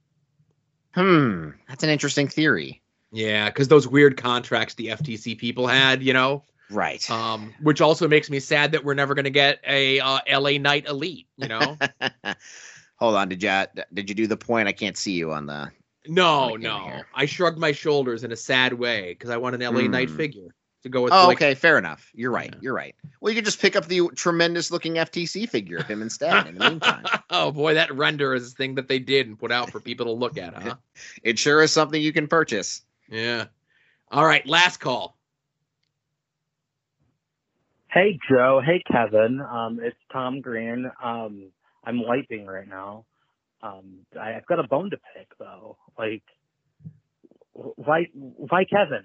Hmm, 0.94 1.50
that's 1.68 1.84
an 1.84 1.90
interesting 1.90 2.28
theory. 2.28 2.80
Yeah, 3.12 3.48
because 3.48 3.68
those 3.68 3.86
weird 3.86 4.16
contracts 4.16 4.74
the 4.74 4.88
FTC 4.88 5.38
people 5.38 5.66
had, 5.66 6.02
you 6.02 6.12
know, 6.12 6.44
right? 6.70 7.08
Um, 7.10 7.54
which 7.62 7.80
also 7.80 8.08
makes 8.08 8.30
me 8.30 8.40
sad 8.40 8.72
that 8.72 8.84
we're 8.84 8.94
never 8.94 9.14
going 9.14 9.24
to 9.24 9.30
get 9.30 9.60
a 9.66 10.00
uh, 10.00 10.18
LA 10.30 10.58
Knight 10.58 10.86
Elite. 10.86 11.26
You 11.36 11.48
know. 11.48 11.78
Hold 12.96 13.14
on, 13.14 13.28
did 13.28 13.42
you 13.42 13.64
did 13.94 14.08
you 14.08 14.14
do 14.14 14.26
the 14.26 14.36
point? 14.36 14.68
I 14.68 14.72
can't 14.72 14.96
see 14.96 15.12
you 15.12 15.32
on 15.32 15.46
the. 15.46 15.70
No, 16.06 16.56
no. 16.56 16.84
Here. 16.84 17.06
I 17.14 17.26
shrugged 17.26 17.58
my 17.58 17.72
shoulders 17.72 18.24
in 18.24 18.32
a 18.32 18.36
sad 18.36 18.72
way 18.72 19.10
because 19.10 19.30
I 19.30 19.36
want 19.36 19.54
an 19.54 19.60
LA 19.60 19.82
mm. 19.82 19.90
Knight 19.90 20.10
figure 20.10 20.54
to 20.88 20.92
go 20.92 21.02
with. 21.02 21.12
Oh, 21.12 21.28
like, 21.28 21.38
okay, 21.38 21.54
fair 21.54 21.78
enough. 21.78 22.10
You're 22.14 22.30
right. 22.30 22.50
Yeah. 22.52 22.60
You're 22.62 22.74
right. 22.74 22.94
Well, 23.20 23.32
you 23.32 23.36
could 23.36 23.44
just 23.44 23.60
pick 23.60 23.76
up 23.76 23.86
the 23.86 24.08
tremendous 24.14 24.70
looking 24.70 24.94
FTC 24.94 25.48
figure 25.48 25.78
of 25.78 25.86
him 25.86 26.02
instead. 26.02 26.46
in 26.46 26.56
the 26.56 26.70
meantime. 26.70 27.04
oh 27.30 27.52
boy, 27.52 27.74
that 27.74 27.94
render 27.94 28.34
is 28.34 28.52
a 28.52 28.54
thing 28.54 28.74
that 28.76 28.88
they 28.88 28.98
did 28.98 29.26
and 29.26 29.38
put 29.38 29.52
out 29.52 29.70
for 29.70 29.80
people 29.80 30.06
to 30.06 30.12
look 30.12 30.38
at, 30.38 30.54
huh? 30.54 30.74
it 31.22 31.38
sure 31.38 31.62
is 31.62 31.72
something 31.72 32.00
you 32.00 32.12
can 32.12 32.26
purchase. 32.26 32.82
Yeah. 33.08 33.46
All 34.10 34.24
right, 34.24 34.46
last 34.46 34.78
call. 34.78 35.16
Hey 37.90 38.18
Joe, 38.28 38.60
hey 38.64 38.82
Kevin. 38.90 39.40
Um, 39.40 39.80
it's 39.82 39.96
Tom 40.12 40.40
Green. 40.40 40.90
Um, 41.02 41.50
I'm 41.84 42.06
wiping 42.06 42.46
right 42.46 42.68
now. 42.68 43.06
Um, 43.62 44.00
I, 44.18 44.34
I've 44.34 44.46
got 44.46 44.60
a 44.60 44.68
bone 44.68 44.90
to 44.90 44.98
pick 45.16 45.36
though. 45.38 45.76
Like, 45.98 46.22
why, 47.52 48.06
why 48.12 48.64
Kevin? 48.64 49.04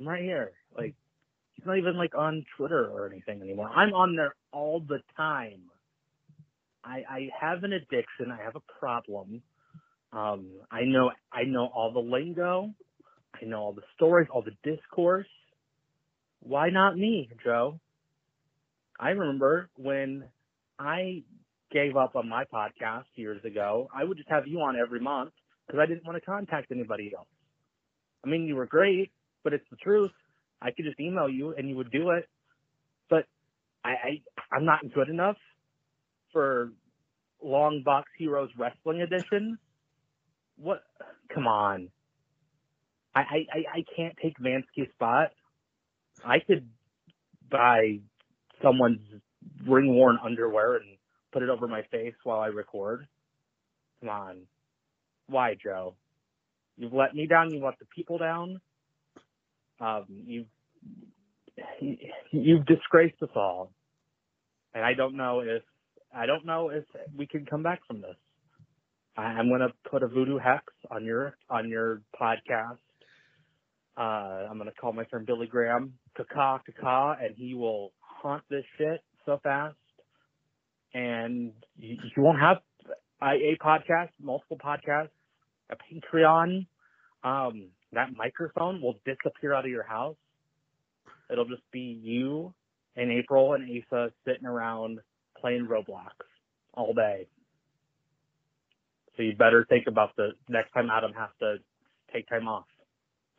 I'm 0.00 0.08
right 0.08 0.22
here. 0.22 0.52
Like, 0.76 0.94
he's 1.54 1.66
not 1.66 1.78
even 1.78 1.96
like 1.96 2.14
on 2.14 2.44
Twitter 2.56 2.86
or 2.86 3.06
anything 3.06 3.40
anymore. 3.40 3.68
I'm 3.68 3.92
on 3.94 4.16
there 4.16 4.34
all 4.52 4.80
the 4.80 5.00
time. 5.16 5.60
I, 6.84 7.02
I 7.08 7.28
have 7.40 7.64
an 7.64 7.72
addiction. 7.72 8.30
I 8.30 8.42
have 8.42 8.56
a 8.56 8.78
problem. 8.78 9.42
Um, 10.12 10.46
I 10.70 10.82
know, 10.82 11.10
I 11.32 11.44
know 11.44 11.66
all 11.66 11.92
the 11.92 12.00
lingo. 12.00 12.74
I 13.40 13.44
know 13.46 13.58
all 13.60 13.72
the 13.72 13.82
stories, 13.96 14.28
all 14.30 14.42
the 14.42 14.56
discourse. 14.70 15.26
Why 16.40 16.70
not 16.70 16.96
me, 16.96 17.30
Joe? 17.42 17.80
I 19.00 19.10
remember 19.10 19.70
when 19.76 20.24
I 20.78 21.22
gave 21.72 21.96
up 21.96 22.14
on 22.14 22.28
my 22.28 22.44
podcast 22.44 23.04
years 23.16 23.44
ago, 23.44 23.88
I 23.94 24.04
would 24.04 24.16
just 24.16 24.28
have 24.28 24.46
you 24.46 24.60
on 24.60 24.76
every 24.76 25.00
month 25.00 25.32
because 25.66 25.80
I 25.80 25.86
didn't 25.86 26.04
want 26.04 26.16
to 26.16 26.24
contact 26.24 26.70
anybody 26.70 27.12
else. 27.16 27.26
I 28.24 28.28
mean, 28.28 28.46
you 28.46 28.54
were 28.54 28.66
great, 28.66 29.10
but 29.44 29.52
it's 29.52 29.68
the 29.70 29.76
truth. 29.76 30.10
I 30.60 30.70
could 30.70 30.86
just 30.86 30.98
email 30.98 31.28
you 31.28 31.54
and 31.56 31.68
you 31.68 31.76
would 31.76 31.92
do 31.92 32.10
it. 32.10 32.28
But 33.08 33.26
I, 33.84 33.90
I 33.90 34.22
I'm 34.50 34.64
not 34.64 34.80
good 34.92 35.08
enough 35.08 35.36
for 36.32 36.72
Long 37.42 37.82
Box 37.84 38.10
Heroes 38.18 38.50
Wrestling 38.58 39.02
Edition. 39.02 39.58
What? 40.56 40.82
Come 41.32 41.46
on. 41.46 41.90
I 43.14 43.20
I 43.20 43.46
I 43.74 43.84
can't 43.94 44.16
take 44.20 44.38
Vansky's 44.38 44.90
spot. 44.94 45.30
I 46.24 46.38
could 46.40 46.68
buy 47.50 48.00
someone's 48.62 49.00
ring 49.66 49.94
worn 49.94 50.18
underwear 50.24 50.76
and 50.76 50.96
put 51.32 51.42
it 51.42 51.50
over 51.50 51.68
my 51.68 51.82
face 51.90 52.14
while 52.24 52.40
I 52.40 52.46
record. 52.46 53.06
Come 54.00 54.08
on. 54.08 54.36
Why, 55.26 55.54
Joe? 55.62 55.94
You've 56.76 56.92
let 56.92 57.14
me 57.14 57.26
down. 57.26 57.52
You 57.52 57.64
let 57.64 57.78
the 57.78 57.86
people 57.86 58.18
down. 58.18 58.60
Um, 59.80 60.04
you've 60.08 60.46
you've 62.30 62.66
disgraced 62.66 63.22
us 63.22 63.30
all, 63.34 63.72
and 64.74 64.84
I 64.84 64.94
don't 64.94 65.16
know 65.16 65.40
if 65.40 65.62
I 66.14 66.26
don't 66.26 66.46
know 66.46 66.70
if 66.70 66.84
we 67.16 67.26
can 67.26 67.46
come 67.46 67.62
back 67.62 67.80
from 67.86 68.00
this. 68.00 68.16
I'm 69.16 69.48
gonna 69.50 69.72
put 69.90 70.02
a 70.02 70.08
voodoo 70.08 70.38
hex 70.38 70.64
on 70.90 71.04
your 71.04 71.36
on 71.48 71.68
your 71.68 72.02
podcast. 72.20 72.78
Uh, 73.96 74.48
I'm 74.50 74.58
gonna 74.58 74.72
call 74.72 74.92
my 74.92 75.04
friend 75.04 75.26
Billy 75.26 75.46
Graham, 75.46 75.94
Kaka 76.16 76.60
Kaka, 76.66 77.24
and 77.24 77.34
he 77.36 77.54
will 77.54 77.92
haunt 78.00 78.42
this 78.48 78.64
shit 78.78 79.02
so 79.26 79.38
fast 79.42 79.76
and 80.94 81.52
you, 81.76 81.98
you 82.16 82.22
won't 82.22 82.40
have 82.40 82.58
a 83.22 83.56
podcast, 83.62 84.10
multiple 84.22 84.58
podcasts, 84.64 85.10
a 85.70 85.76
Patreon. 85.76 86.66
Um, 87.24 87.68
that 87.96 88.16
microphone 88.16 88.80
will 88.80 88.98
disappear 89.04 89.54
out 89.54 89.64
of 89.64 89.70
your 89.70 89.82
house. 89.82 90.16
It'll 91.30 91.44
just 91.44 91.62
be 91.70 92.00
you 92.02 92.52
and 92.96 93.10
April 93.10 93.54
and 93.54 93.64
Asa 93.64 94.12
sitting 94.26 94.46
around 94.46 95.00
playing 95.40 95.66
Roblox 95.66 96.12
all 96.74 96.92
day. 96.92 97.26
So 99.16 99.22
you 99.22 99.34
better 99.34 99.64
think 99.68 99.86
about 99.86 100.14
the 100.16 100.32
next 100.48 100.72
time 100.72 100.90
Adam 100.90 101.12
has 101.14 101.30
to 101.40 101.58
take 102.12 102.28
time 102.28 102.48
off. 102.48 102.66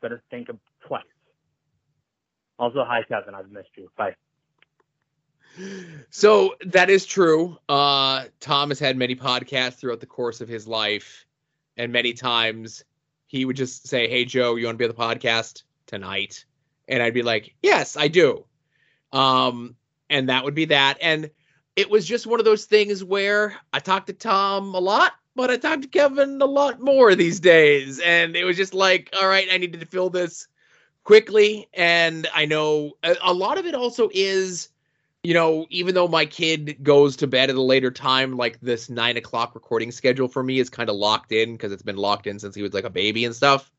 Better 0.01 0.21
think 0.29 0.49
of 0.49 0.57
twice. 0.87 1.03
Also, 2.57 2.85
hi 2.85 3.03
Kevin, 3.03 3.35
I've 3.35 3.51
missed 3.51 3.69
you. 3.75 3.89
Bye. 3.97 4.15
So 6.09 6.55
that 6.65 6.89
is 6.89 7.05
true. 7.05 7.57
Uh, 7.69 8.25
Tom 8.39 8.69
has 8.69 8.79
had 8.79 8.97
many 8.97 9.15
podcasts 9.15 9.75
throughout 9.75 9.99
the 9.99 10.05
course 10.05 10.41
of 10.41 10.47
his 10.47 10.67
life, 10.67 11.25
and 11.77 11.91
many 11.91 12.13
times 12.13 12.83
he 13.35 13.45
would 13.45 13.55
just 13.57 13.87
say, 13.87 14.07
"Hey 14.07 14.25
Joe, 14.25 14.55
you 14.55 14.65
want 14.65 14.77
to 14.77 14.87
be 14.87 14.89
on 14.89 14.95
the 14.95 15.15
podcast 15.15 15.63
tonight?" 15.87 16.45
And 16.87 17.03
I'd 17.03 17.13
be 17.13 17.23
like, 17.23 17.53
"Yes, 17.61 17.97
I 17.97 18.07
do." 18.07 18.45
Um, 19.11 19.75
and 20.09 20.29
that 20.29 20.43
would 20.43 20.55
be 20.55 20.65
that. 20.65 20.97
And 21.01 21.29
it 21.75 21.89
was 21.89 22.05
just 22.05 22.27
one 22.27 22.39
of 22.39 22.45
those 22.45 22.65
things 22.65 23.03
where 23.03 23.55
I 23.73 23.79
talked 23.79 24.07
to 24.07 24.13
Tom 24.13 24.73
a 24.73 24.79
lot, 24.79 25.13
but 25.35 25.49
I 25.49 25.57
talked 25.57 25.81
to 25.81 25.87
Kevin 25.87 26.41
a 26.41 26.45
lot 26.45 26.79
more 26.79 27.15
these 27.15 27.39
days, 27.39 27.99
and 27.99 28.35
it 28.35 28.45
was 28.45 28.57
just 28.57 28.73
like, 28.73 29.13
all 29.19 29.27
right, 29.27 29.47
I 29.51 29.57
needed 29.57 29.81
to 29.81 29.85
fill 29.85 30.09
this 30.09 30.47
quickly. 31.03 31.67
And 31.73 32.27
I 32.33 32.45
know 32.45 32.93
a, 33.03 33.15
a 33.21 33.33
lot 33.33 33.57
of 33.57 33.65
it 33.65 33.75
also 33.75 34.09
is 34.13 34.69
you 35.25 35.33
know, 35.33 35.65
even 35.71 35.95
though 35.95 36.07
my 36.07 36.27
kid 36.27 36.83
goes 36.83 37.15
to 37.15 37.25
bed 37.25 37.49
at 37.49 37.55
a 37.55 37.61
later 37.61 37.89
time, 37.89 38.37
like 38.37 38.59
this 38.61 38.91
nine 38.91 39.17
o'clock 39.17 39.55
recording 39.55 39.91
schedule 39.91 40.27
for 40.27 40.43
me 40.43 40.59
is 40.59 40.69
kind 40.69 40.87
of 40.87 40.95
locked 40.97 41.31
in 41.31 41.53
because 41.53 41.71
it's 41.71 41.81
been 41.81 41.95
locked 41.95 42.27
in 42.27 42.37
since 42.37 42.53
he 42.53 42.61
was 42.61 42.75
like 42.75 42.83
a 42.83 42.91
baby 42.91 43.25
and 43.25 43.35
stuff. 43.35 43.71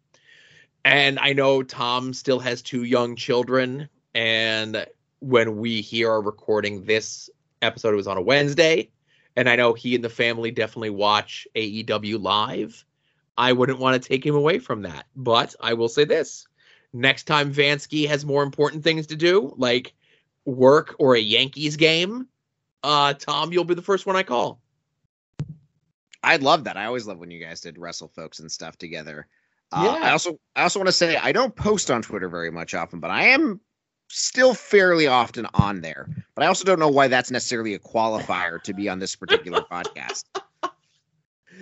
And 0.84 1.20
I 1.20 1.34
know 1.34 1.62
Tom 1.62 2.14
still 2.14 2.40
has 2.40 2.62
two 2.62 2.82
young 2.82 3.14
children. 3.14 3.88
And 4.12 4.86
when 5.20 5.58
we 5.58 5.82
here 5.82 6.10
are 6.10 6.20
recording 6.20 6.84
this 6.84 7.30
episode, 7.62 7.92
it 7.92 7.96
was 7.96 8.08
on 8.08 8.16
a 8.16 8.22
Wednesday. 8.22 8.90
And 9.36 9.48
I 9.48 9.54
know 9.54 9.72
he 9.72 9.94
and 9.94 10.02
the 10.02 10.08
family 10.08 10.50
definitely 10.50 10.90
watch 10.90 11.46
AEW 11.54 12.20
live. 12.20 12.84
I 13.38 13.52
wouldn't 13.52 13.78
want 13.78 14.02
to 14.02 14.08
take 14.08 14.26
him 14.26 14.34
away 14.34 14.58
from 14.58 14.82
that. 14.82 15.06
But 15.14 15.54
I 15.60 15.74
will 15.74 15.88
say 15.88 16.06
this 16.06 16.48
next 16.92 17.28
time 17.28 17.54
Vansky 17.54 18.08
has 18.08 18.26
more 18.26 18.42
important 18.42 18.82
things 18.82 19.06
to 19.08 19.16
do, 19.16 19.54
like 19.56 19.94
work 20.46 20.96
or 20.98 21.14
a 21.16 21.20
Yankees 21.20 21.76
game, 21.76 22.28
uh, 22.82 23.12
Tom, 23.14 23.52
you'll 23.52 23.64
be 23.64 23.74
the 23.74 23.82
first 23.82 24.06
one 24.06 24.16
I 24.16 24.22
call. 24.22 24.60
I 26.22 26.36
love 26.36 26.64
that. 26.64 26.76
I 26.76 26.86
always 26.86 27.06
love 27.06 27.18
when 27.18 27.30
you 27.30 27.44
guys 27.44 27.60
did 27.60 27.78
wrestle 27.78 28.08
folks 28.08 28.38
and 28.38 28.50
stuff 28.50 28.78
together. 28.78 29.26
Uh, 29.70 29.96
yeah. 30.00 30.08
I 30.08 30.10
also 30.12 30.38
I 30.54 30.62
also 30.62 30.78
want 30.78 30.88
to 30.88 30.92
say 30.92 31.16
I 31.16 31.32
don't 31.32 31.54
post 31.54 31.90
on 31.90 32.02
Twitter 32.02 32.28
very 32.28 32.50
much 32.50 32.74
often, 32.74 33.00
but 33.00 33.10
I 33.10 33.26
am 33.26 33.60
still 34.08 34.54
fairly 34.54 35.06
often 35.06 35.46
on 35.54 35.80
there. 35.80 36.08
But 36.34 36.44
I 36.44 36.46
also 36.46 36.64
don't 36.64 36.78
know 36.78 36.88
why 36.88 37.08
that's 37.08 37.30
necessarily 37.30 37.74
a 37.74 37.78
qualifier 37.78 38.62
to 38.62 38.74
be 38.74 38.88
on 38.88 38.98
this 38.98 39.16
particular 39.16 39.60
podcast. 39.70 40.24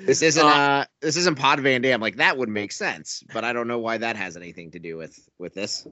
This 0.06 0.22
isn't 0.22 0.44
Uh, 0.44 0.48
uh 0.48 0.84
this 1.00 1.16
isn't 1.16 1.38
Pod 1.38 1.60
Van 1.60 1.80
Dam. 1.80 2.00
Like 2.00 2.16
that 2.16 2.36
would 2.36 2.48
make 2.48 2.72
sense, 2.72 3.22
but 3.32 3.44
I 3.44 3.52
don't 3.52 3.68
know 3.68 3.78
why 3.78 3.98
that 3.98 4.16
has 4.16 4.36
anything 4.36 4.70
to 4.72 4.78
do 4.78 4.96
with 4.96 5.18
with 5.38 5.54
this. 5.54 5.86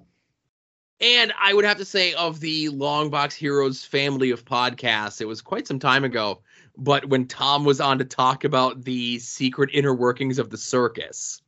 And 1.03 1.33
I 1.37 1.53
would 1.53 1.65
have 1.65 1.79
to 1.79 1.85
say, 1.85 2.15
of 2.15 2.39
the 2.39 2.69
Longbox 2.69 3.33
Heroes 3.33 3.85
family 3.85 4.31
of 4.31 4.45
podcasts, 4.45 5.21
it 5.21 5.25
was 5.25 5.43
quite 5.43 5.67
some 5.67 5.81
time 5.81 6.05
ago. 6.05 6.41
But 6.79 7.07
when 7.07 7.27
Tom 7.27 7.65
was 7.65 7.81
on 7.81 7.99
to 7.99 8.05
talk 8.05 8.45
about 8.45 8.85
the 8.85 9.19
secret 9.19 9.71
inner 9.73 9.93
workings 9.93 10.39
of 10.39 10.49
the 10.49 10.57
circus, 10.57 11.43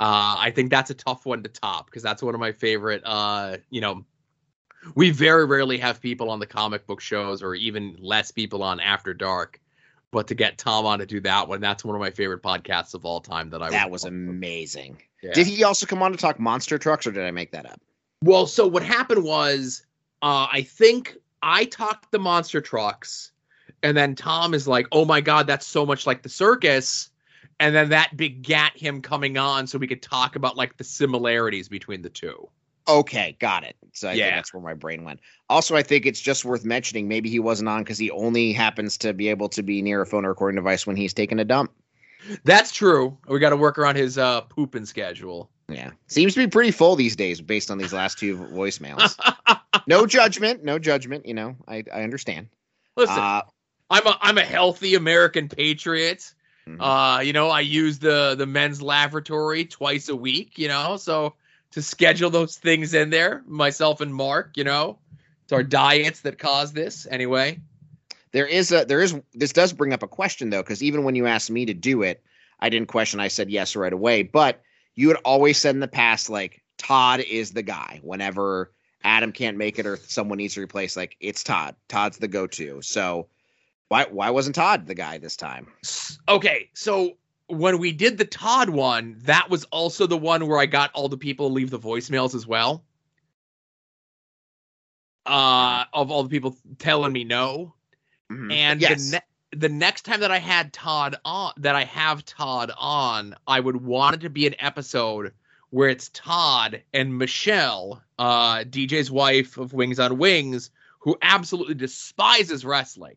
uh, 0.00 0.34
I 0.38 0.50
think 0.50 0.70
that's 0.70 0.90
a 0.90 0.94
tough 0.94 1.24
one 1.24 1.44
to 1.44 1.48
top 1.48 1.86
because 1.86 2.02
that's 2.02 2.22
one 2.22 2.34
of 2.34 2.40
my 2.40 2.50
favorite. 2.50 3.02
Uh, 3.04 3.58
you 3.70 3.80
know, 3.80 4.04
we 4.96 5.10
very 5.10 5.46
rarely 5.46 5.78
have 5.78 6.02
people 6.02 6.28
on 6.28 6.40
the 6.40 6.46
comic 6.46 6.86
book 6.86 7.00
shows, 7.00 7.40
or 7.40 7.54
even 7.54 7.96
less 8.00 8.32
people 8.32 8.64
on 8.64 8.80
After 8.80 9.14
Dark. 9.14 9.60
But 10.10 10.26
to 10.28 10.34
get 10.34 10.58
Tom 10.58 10.86
on 10.86 10.98
to 10.98 11.06
do 11.06 11.20
that 11.20 11.48
one, 11.48 11.60
that's 11.60 11.84
one 11.84 11.94
of 11.94 12.00
my 12.00 12.10
favorite 12.10 12.42
podcasts 12.42 12.94
of 12.94 13.04
all 13.04 13.20
time. 13.20 13.50
That 13.50 13.62
I 13.62 13.70
That 13.70 13.90
was 13.90 14.04
amazing. 14.04 15.02
Yeah. 15.22 15.34
Did 15.34 15.46
he 15.46 15.62
also 15.64 15.86
come 15.86 16.02
on 16.02 16.12
to 16.12 16.18
talk 16.18 16.40
monster 16.40 16.78
trucks, 16.78 17.06
or 17.06 17.12
did 17.12 17.24
I 17.24 17.30
make 17.30 17.52
that 17.52 17.66
up? 17.66 17.80
Well, 18.22 18.46
so 18.46 18.66
what 18.66 18.82
happened 18.82 19.24
was, 19.24 19.84
uh, 20.22 20.48
I 20.50 20.62
think 20.62 21.16
I 21.42 21.64
talked 21.66 22.10
the 22.10 22.18
monster 22.18 22.60
trucks, 22.60 23.32
and 23.82 23.96
then 23.96 24.14
Tom 24.14 24.54
is 24.54 24.66
like, 24.66 24.86
"Oh 24.92 25.04
my 25.04 25.20
god, 25.20 25.46
that's 25.46 25.66
so 25.66 25.86
much 25.86 26.06
like 26.06 26.22
the 26.22 26.28
circus," 26.28 27.10
and 27.60 27.74
then 27.74 27.90
that 27.90 28.16
begat 28.16 28.76
him 28.76 29.00
coming 29.00 29.38
on 29.38 29.66
so 29.66 29.78
we 29.78 29.86
could 29.86 30.02
talk 30.02 30.36
about 30.36 30.56
like 30.56 30.76
the 30.76 30.84
similarities 30.84 31.68
between 31.68 32.02
the 32.02 32.10
two. 32.10 32.48
Okay, 32.88 33.36
got 33.38 33.64
it. 33.64 33.76
So 33.92 34.08
I 34.08 34.12
think 34.12 34.20
Yeah. 34.20 34.36
that's 34.36 34.54
where 34.54 34.62
my 34.62 34.74
brain 34.74 35.04
went. 35.04 35.20
Also, 35.50 35.76
I 35.76 35.82
think 35.82 36.06
it's 36.06 36.20
just 36.20 36.44
worth 36.44 36.64
mentioning. 36.64 37.06
Maybe 37.06 37.28
he 37.28 37.38
wasn't 37.38 37.68
on 37.68 37.82
because 37.82 37.98
he 37.98 38.10
only 38.10 38.52
happens 38.52 38.96
to 38.98 39.12
be 39.12 39.28
able 39.28 39.50
to 39.50 39.62
be 39.62 39.82
near 39.82 40.00
a 40.00 40.06
phone 40.06 40.24
or 40.24 40.30
recording 40.30 40.56
device 40.56 40.86
when 40.86 40.96
he's 40.96 41.12
taking 41.12 41.38
a 41.38 41.44
dump. 41.44 41.70
That's 42.44 42.72
true. 42.72 43.16
We 43.28 43.38
got 43.38 43.50
to 43.50 43.56
work 43.56 43.78
around 43.78 43.96
his 43.96 44.16
uh, 44.18 44.40
pooping 44.42 44.86
schedule. 44.86 45.50
Yeah, 45.68 45.90
seems 46.06 46.34
to 46.34 46.40
be 46.40 46.46
pretty 46.46 46.70
full 46.70 46.96
these 46.96 47.14
days 47.16 47.40
based 47.40 47.70
on 47.70 47.78
these 47.78 47.92
last 47.92 48.18
two 48.18 48.36
voicemails. 48.36 49.16
no 49.86 50.06
judgment, 50.16 50.64
no 50.64 50.78
judgment. 50.78 51.26
You 51.26 51.34
know, 51.34 51.56
I 51.66 51.84
I 51.92 52.02
understand. 52.02 52.48
Listen, 52.96 53.18
Uh, 53.18 53.42
I'm 53.90 54.06
a 54.06 54.18
I'm 54.22 54.38
a 54.38 54.44
healthy 54.44 54.94
American 54.94 55.48
patriot. 55.48 56.32
Mhm. 56.66 56.76
Uh, 56.80 57.20
you 57.20 57.32
know, 57.32 57.48
I 57.48 57.60
use 57.60 57.98
the 57.98 58.34
the 58.36 58.46
men's 58.46 58.80
lavatory 58.82 59.64
twice 59.66 60.08
a 60.08 60.16
week, 60.16 60.58
you 60.58 60.68
know, 60.68 60.96
so 60.96 61.34
to 61.72 61.82
schedule 61.82 62.30
those 62.30 62.56
things 62.56 62.94
in 62.94 63.10
there, 63.10 63.42
myself 63.46 64.00
and 64.00 64.14
Mark, 64.14 64.56
you 64.56 64.64
know. 64.64 64.98
It's 65.44 65.52
our 65.52 65.62
diets 65.62 66.20
that 66.22 66.38
cause 66.38 66.72
this 66.72 67.06
anyway. 67.10 67.58
there 68.32 68.46
is 68.46 68.72
a 68.72 68.84
there 68.84 69.00
is 69.00 69.14
this 69.34 69.52
does 69.52 69.72
bring 69.72 69.92
up 69.94 70.02
a 70.02 70.08
question 70.08 70.50
though 70.50 70.62
because 70.62 70.82
even 70.82 71.04
when 71.04 71.14
you 71.14 71.26
asked 71.26 71.50
me 71.50 71.64
to 71.66 71.74
do 71.74 72.02
it, 72.02 72.22
I 72.60 72.68
didn't 72.70 72.88
question. 72.88 73.20
I 73.20 73.28
said 73.28 73.50
yes 73.50 73.76
right 73.76 73.92
away. 73.92 74.22
But 74.22 74.60
you 74.98 75.06
had 75.06 75.18
always 75.24 75.56
said 75.56 75.76
in 75.76 75.80
the 75.80 75.86
past 75.86 76.28
like 76.28 76.60
Todd 76.76 77.20
is 77.20 77.52
the 77.52 77.62
guy 77.62 78.00
whenever 78.02 78.72
Adam 79.04 79.30
can't 79.30 79.56
make 79.56 79.78
it 79.78 79.86
or 79.86 79.96
someone 79.96 80.38
needs 80.38 80.54
to 80.54 80.60
replace. 80.60 80.96
Like 80.96 81.16
it's 81.20 81.44
Todd. 81.44 81.76
Todd's 81.88 82.18
the 82.18 82.26
go 82.26 82.48
to. 82.48 82.82
So 82.82 83.28
why 83.86 84.06
why 84.10 84.30
wasn't 84.30 84.56
Todd 84.56 84.88
the 84.88 84.96
guy 84.96 85.18
this 85.18 85.36
time? 85.36 85.68
Okay, 86.28 86.68
so 86.74 87.12
when 87.46 87.78
we 87.78 87.92
did 87.92 88.18
the 88.18 88.24
Todd 88.24 88.70
one, 88.70 89.20
that 89.20 89.48
was 89.48 89.62
also 89.66 90.04
the 90.08 90.16
one 90.16 90.48
where 90.48 90.58
I 90.58 90.66
got 90.66 90.90
all 90.94 91.08
the 91.08 91.16
people 91.16 91.46
to 91.48 91.54
leave 91.54 91.70
the 91.70 91.78
voicemails 91.78 92.34
as 92.34 92.44
well. 92.44 92.84
Uh 95.26 95.84
of 95.92 96.10
all 96.10 96.24
the 96.24 96.28
people 96.28 96.56
telling 96.80 97.12
me 97.12 97.22
no. 97.22 97.72
Mhm. 98.32 98.52
And 98.52 98.80
yes, 98.80 99.12
the, 99.12 99.18
ne- 99.18 99.22
the 99.52 99.68
next 99.68 100.02
time 100.02 100.20
that 100.20 100.30
I 100.30 100.38
had 100.38 100.72
Todd 100.72 101.16
on, 101.24 101.52
that 101.58 101.74
I 101.74 101.84
have 101.84 102.24
Todd 102.24 102.70
on, 102.76 103.34
I 103.46 103.60
would 103.60 103.82
want 103.82 104.16
it 104.16 104.20
to 104.20 104.30
be 104.30 104.46
an 104.46 104.54
episode 104.58 105.32
where 105.70 105.88
it's 105.88 106.10
Todd 106.10 106.82
and 106.92 107.16
Michelle, 107.18 108.02
uh, 108.18 108.58
DJ's 108.58 109.10
wife 109.10 109.58
of 109.58 109.72
Wings 109.72 109.98
on 109.98 110.18
Wings, 110.18 110.70
who 111.00 111.16
absolutely 111.22 111.74
despises 111.74 112.64
wrestling. 112.64 113.16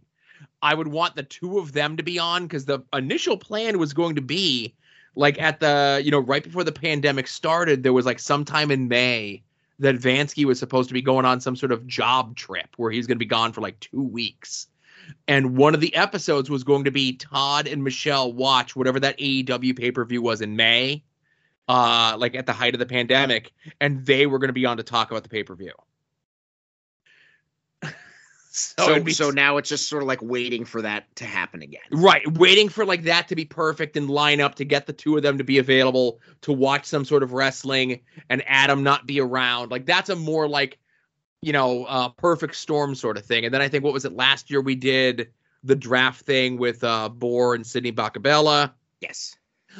I 0.62 0.74
would 0.74 0.88
want 0.88 1.16
the 1.16 1.24
two 1.24 1.60
of 1.60 1.74
them 1.74 1.98
to 1.98 2.04
be 2.04 2.20
on 2.20 2.44
because 2.44 2.66
the 2.66 2.80
initial 2.94 3.38
plan 3.38 3.80
was 3.80 3.94
going 3.94 4.16
to 4.16 4.22
be 4.22 4.74
like 5.16 5.42
at 5.42 5.60
the, 5.60 6.02
you 6.04 6.12
know, 6.12 6.20
right 6.20 6.44
before 6.44 6.64
the 6.64 6.72
pandemic 6.72 7.28
started, 7.28 7.84
there 7.84 7.94
was 7.94 8.06
like 8.06 8.20
sometime 8.20 8.72
in 8.72 8.88
May 8.88 9.44
that 9.80 9.96
Vansky 9.96 10.46
was 10.46 10.60
supposed 10.60 10.90
to 10.90 10.94
be 10.94 11.02
going 11.02 11.26
on 11.26 11.42
some 11.42 11.56
sort 11.56 11.72
of 11.72 11.88
job 11.88 12.36
trip 12.36 12.70
where 12.78 12.92
he's 12.92 13.08
going 13.08 13.18
to 13.18 13.20
be 13.20 13.26
gone 13.26 13.52
for 13.52 13.62
like 13.62 13.80
two 13.80 14.04
weeks 14.04 14.68
and 15.28 15.58
one 15.58 15.74
of 15.74 15.82
the 15.82 15.96
episodes 15.96 16.50
was 16.50 16.64
going 16.64 16.86
to 16.86 16.92
be 16.92 17.14
Todd 17.14 17.68
and 17.68 17.84
Michelle 17.84 18.32
watch 18.34 18.76
whatever 18.76 19.00
that 19.00 19.18
AEW 19.18 19.78
pay 19.78 19.92
per 19.92 20.04
view 20.06 20.22
was 20.22 20.42
in 20.42 20.56
May, 20.56 21.04
uh, 21.68 22.16
like 22.18 22.36
at 22.36 22.46
the 22.46 22.54
height 22.54 22.74
of 22.74 22.80
the 22.80 22.86
pandemic, 22.86 23.52
and 23.80 24.06
they 24.06 24.26
were 24.26 24.40
going 24.40 24.50
to 24.50 24.54
be 24.54 24.66
on 24.66 24.78
to 24.78 24.84
talk 24.84 25.12
about 25.12 25.24
the 25.24 25.30
pay 25.30 25.44
per 25.44 25.56
view. 25.56 25.74
so, 28.52 28.74
so 28.78 29.04
be- 29.04 29.14
so 29.14 29.30
now 29.30 29.58
it's 29.58 29.70
just 29.70 29.88
sort 29.88 30.04
of 30.04 30.08
like 30.08 30.22
waiting 30.22 30.66
for 30.66 30.82
that 30.82 31.14
to 31.16 31.26
happen 31.26 31.62
again. 31.62 31.82
right, 31.92 32.26
waiting 32.38 32.68
for 32.68 32.86
like 32.86 33.04
that 33.04 33.28
to 33.30 33.36
be 33.36 33.46
perfect 33.46 33.96
and 33.96 34.10
line 34.10 34.42
up 34.42 34.56
to 34.56 34.66
get 34.66 34.86
the 34.86 34.94
two 34.94 35.16
of 35.18 35.24
them 35.24 35.38
to 35.38 35.44
be 35.44 35.60
available 35.60 36.20
to 36.42 36.52
watch 36.52 36.86
some 36.86 37.06
sort 37.06 37.24
of 37.24 37.34
wrestling 37.34 38.00
and 38.30 38.44
Adam 38.48 38.84
not 38.84 39.08
be 39.08 39.22
around. 39.22 39.72
Like 39.72 39.86
that's 39.86 40.10
a 40.10 40.16
more 40.16 40.48
like 40.48 40.78
you 41.42 41.54
know, 41.54 41.86
uh, 41.86 42.10
perfect 42.10 42.56
storm 42.56 42.96
sort 42.96 43.18
of 43.18 43.26
thing. 43.26 43.46
And 43.46 43.54
then 43.54 43.62
I 43.62 43.68
think 43.68 43.84
what 43.84 43.94
was 43.94 44.06
it 44.06 44.14
last 44.14 44.50
year 44.50 44.62
we 44.62 44.76
did 44.76 45.32
the 45.64 45.76
draft 45.76 46.26
thing 46.26 46.58
with 46.58 46.84
uh 46.84 47.10
Bohr 47.16 47.56
and 47.56 47.66
Sydney 47.66 47.92
Bakabella. 47.92 48.74
Yes. 49.00 49.36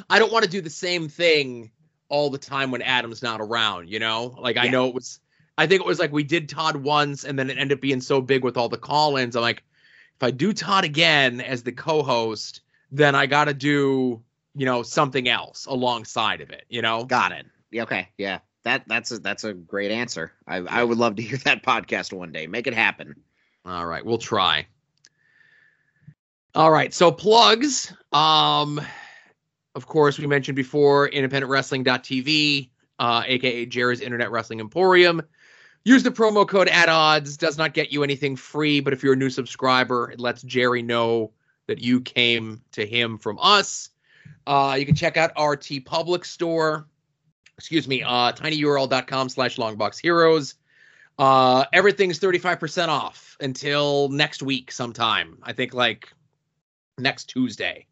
I 0.08 0.18
don't 0.18 0.32
want 0.32 0.44
to 0.44 0.50
do 0.50 0.60
the 0.60 0.70
same 0.70 1.08
thing 1.08 1.70
all 2.08 2.30
the 2.30 2.38
time 2.38 2.70
when 2.70 2.82
Adam's 2.82 3.22
not 3.22 3.40
around, 3.40 3.88
you 3.88 3.98
know? 3.98 4.36
Like 4.38 4.56
I 4.56 4.68
know 4.68 4.88
it 4.88 4.94
was 4.94 5.20
I 5.58 5.66
think 5.66 5.80
it 5.80 5.86
was 5.86 5.98
like 5.98 6.12
we 6.12 6.24
did 6.24 6.48
Todd 6.48 6.76
once 6.76 7.24
and 7.24 7.38
then 7.38 7.50
it 7.50 7.58
ended 7.58 7.78
up 7.78 7.82
being 7.82 8.00
so 8.00 8.20
big 8.20 8.42
with 8.44 8.56
all 8.56 8.68
the 8.68 8.78
call-ins. 8.78 9.36
I'm 9.36 9.42
like, 9.42 9.62
if 10.16 10.22
I 10.22 10.30
do 10.30 10.52
Todd 10.52 10.84
again 10.84 11.40
as 11.40 11.62
the 11.62 11.72
co-host, 11.72 12.62
then 12.90 13.14
I 13.14 13.26
gotta 13.26 13.54
do, 13.54 14.22
you 14.54 14.66
know, 14.66 14.82
something 14.82 15.28
else 15.28 15.66
alongside 15.66 16.40
of 16.40 16.50
it, 16.50 16.64
you 16.68 16.82
know? 16.82 17.04
Got 17.04 17.32
it. 17.32 17.46
Okay. 17.74 18.08
Yeah. 18.18 18.38
That 18.64 18.84
that's 18.86 19.10
a 19.10 19.18
that's 19.18 19.44
a 19.44 19.52
great 19.52 19.90
answer. 19.90 20.32
I 20.46 20.56
I 20.56 20.84
would 20.84 20.98
love 20.98 21.16
to 21.16 21.22
hear 21.22 21.38
that 21.38 21.62
podcast 21.62 22.12
one 22.12 22.32
day. 22.32 22.46
Make 22.46 22.66
it 22.66 22.74
happen. 22.74 23.16
All 23.64 23.86
right, 23.86 24.04
we'll 24.04 24.18
try. 24.18 24.66
All 26.54 26.70
right, 26.70 26.92
so 26.92 27.10
plugs. 27.10 27.92
Um, 28.12 28.80
of 29.74 29.86
course, 29.86 30.18
we 30.18 30.26
mentioned 30.26 30.56
before 30.56 31.08
independentwrestling.tv, 31.08 32.68
uh, 32.98 33.22
aka 33.26 33.66
Jerry's 33.66 34.00
Internet 34.00 34.30
Wrestling 34.30 34.60
Emporium. 34.60 35.22
Use 35.84 36.02
the 36.02 36.10
promo 36.10 36.46
code 36.46 36.68
at 36.68 36.88
odds. 36.88 37.36
Does 37.36 37.58
not 37.58 37.74
get 37.74 37.90
you 37.90 38.04
anything 38.04 38.36
free, 38.36 38.80
but 38.80 38.92
if 38.92 39.02
you're 39.02 39.14
a 39.14 39.16
new 39.16 39.30
subscriber, 39.30 40.10
it 40.10 40.20
lets 40.20 40.42
Jerry 40.42 40.82
know 40.82 41.32
that 41.66 41.80
you 41.80 42.00
came 42.00 42.60
to 42.72 42.86
him 42.86 43.18
from 43.18 43.38
us. 43.40 43.90
Uh, 44.46 44.76
you 44.78 44.86
can 44.86 44.94
check 44.94 45.16
out 45.16 45.32
RT 45.40 45.84
Public 45.84 46.24
store. 46.24 46.86
Excuse 47.58 47.86
me, 47.86 48.02
uh, 48.02 48.32
tinyurl.com 48.32 49.28
slash 49.28 49.56
longboxheroes. 49.56 50.54
Uh, 51.18 51.64
everything's 51.72 52.18
35% 52.18 52.88
off 52.88 53.36
until 53.40 54.08
next 54.08 54.42
week 54.42 54.72
sometime. 54.72 55.38
I 55.42 55.52
think 55.52 55.74
like 55.74 56.12
next 56.98 57.24
Tuesday. 57.26 57.86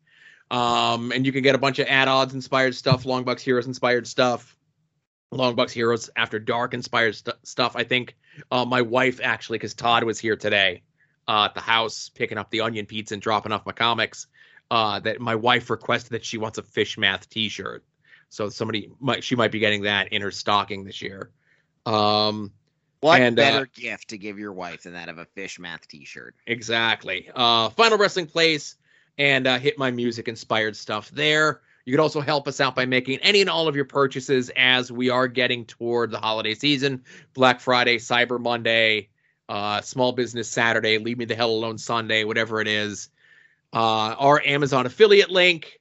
Um, 0.51 1.12
and 1.12 1.24
you 1.24 1.32
can 1.32 1.43
get 1.43 1.55
a 1.55 1.59
bunch 1.59 1.78
of 1.78 1.87
At 1.87 2.09
Odds 2.09 2.35
inspired 2.35 2.74
stuff, 2.74 3.05
Longbox 3.05 3.41
Heroes 3.41 3.66
inspired 3.66 4.07
stuff, 4.07 4.57
Longbox 5.32 5.70
Heroes 5.70 6.11
After 6.16 6.41
Dark 6.41 6.74
inspired 6.74 7.15
st- 7.15 7.37
stuff. 7.45 7.77
I 7.77 7.85
think 7.85 8.16
uh, 8.51 8.65
my 8.65 8.82
wife 8.82 9.20
actually, 9.23 9.59
because 9.59 9.74
Todd 9.74 10.03
was 10.03 10.19
here 10.19 10.37
today 10.37 10.82
uh, 11.28 11.45
at 11.45 11.55
the 11.55 11.61
house 11.61 12.09
picking 12.09 12.39
up 12.39 12.51
the 12.51 12.62
onion 12.62 12.87
pizza 12.87 13.15
and 13.15 13.23
dropping 13.23 13.53
off 13.53 13.65
my 13.65 13.73
comics, 13.73 14.27
uh, 14.73 14.99
that 15.01 15.20
my 15.20 15.37
wife 15.37 15.70
requested 15.70 16.12
that 16.12 16.24
she 16.24 16.39
wants 16.39 16.59
a 16.59 16.62
fish 16.62 16.99
math 16.99 17.28
T-shirt. 17.28 17.85
So 18.31 18.48
somebody 18.48 18.90
might 19.01 19.23
she 19.23 19.36
might 19.36 19.52
be 19.52 19.59
getting 19.59 19.82
that 19.82 20.12
in 20.12 20.23
her 20.23 20.31
stocking 20.31 20.85
this 20.85 21.02
year. 21.02 21.31
Um, 21.85 22.52
What 23.01 23.20
And, 23.20 23.39
uh, 23.39 23.43
better 23.43 23.66
gift 23.66 24.09
to 24.09 24.19
give 24.19 24.39
your 24.39 24.52
wife 24.52 24.85
than 24.85 24.93
that 24.94 25.09
of 25.09 25.19
a 25.19 25.24
fish 25.24 25.59
math 25.59 25.89
T-shirt? 25.89 26.35
Exactly. 26.47 27.31
Uh, 27.35 27.70
Final 27.70 27.98
Wrestling 27.98 28.27
Place 28.27 28.77
and 29.19 29.47
uh, 29.47 29.59
Hit 29.59 29.78
My 29.78 29.90
Music 29.90 30.28
inspired 30.28 30.77
stuff 30.77 31.11
there. 31.11 31.61
You 31.85 31.93
can 31.93 32.01
also 32.01 32.20
help 32.20 32.47
us 32.47 32.61
out 32.61 32.77
by 32.77 32.86
making 32.86 33.19
any 33.19 33.40
and 33.40 33.51
all 33.51 33.66
of 33.66 33.74
your 33.74 33.86
purchases 33.86 34.51
as 34.55 34.93
we 34.93 35.11
are 35.11 35.27
getting 35.27 35.65
toward 35.65 36.11
the 36.11 36.19
holiday 36.19 36.55
season 36.55 37.02
Black 37.35 37.59
Friday, 37.59 37.97
Cyber 37.97 38.39
Monday, 38.39 39.09
uh, 39.48 39.81
Small 39.81 40.12
Business 40.12 40.48
Saturday, 40.48 40.98
Leave 40.98 41.19
Me 41.19 41.24
the 41.24 41.35
Hell 41.35 41.51
Alone 41.51 41.78
Sunday, 41.78 42.23
whatever 42.24 42.61
it 42.61 42.69
is. 42.69 43.09
Uh, 43.73 44.15
our 44.19 44.40
Amazon 44.44 44.86
affiliate 44.86 45.31
link. 45.31 45.81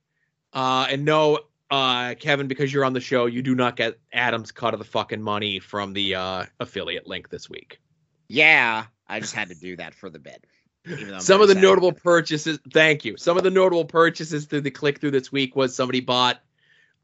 Uh, 0.53 0.87
and 0.89 1.05
no, 1.05 1.39
uh, 1.71 2.15
Kevin, 2.15 2.47
because 2.47 2.73
you're 2.73 2.85
on 2.85 2.93
the 2.93 2.99
show, 2.99 3.25
you 3.25 3.41
do 3.41 3.55
not 3.55 3.75
get 3.75 3.99
Adam's 4.11 4.51
cut 4.51 4.73
of 4.73 4.79
the 4.79 4.85
fucking 4.85 5.21
money 5.21 5.59
from 5.59 5.93
the 5.93 6.15
uh, 6.15 6.45
affiliate 6.59 7.07
link 7.07 7.29
this 7.29 7.49
week. 7.49 7.79
Yeah, 8.27 8.85
I 9.07 9.19
just 9.19 9.33
had 9.33 9.49
to 9.49 9.55
do 9.55 9.75
that 9.77 9.93
for 9.93 10.09
the 10.09 10.19
bid. 10.19 10.45
even 10.87 11.09
though 11.09 11.15
I'm 11.15 11.21
Some 11.21 11.41
of 11.41 11.47
the 11.47 11.55
notable 11.55 11.91
purchases, 11.91 12.59
thank 12.71 13.05
you. 13.05 13.17
Some 13.17 13.37
of 13.37 13.43
the 13.43 13.51
notable 13.51 13.85
purchases 13.85 14.45
through 14.45 14.61
the 14.61 14.71
click 14.71 14.99
through 14.99 15.11
this 15.11 15.31
week 15.31 15.55
was 15.55 15.75
somebody 15.75 15.99
bought 15.99 16.39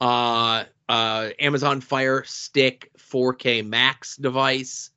uh, 0.01 0.65
uh, 0.89 1.29
Amazon 1.39 1.81
Fire 1.81 2.23
Stick 2.25 2.91
4K 2.97 3.65
Max 3.65 4.17
device. 4.17 4.91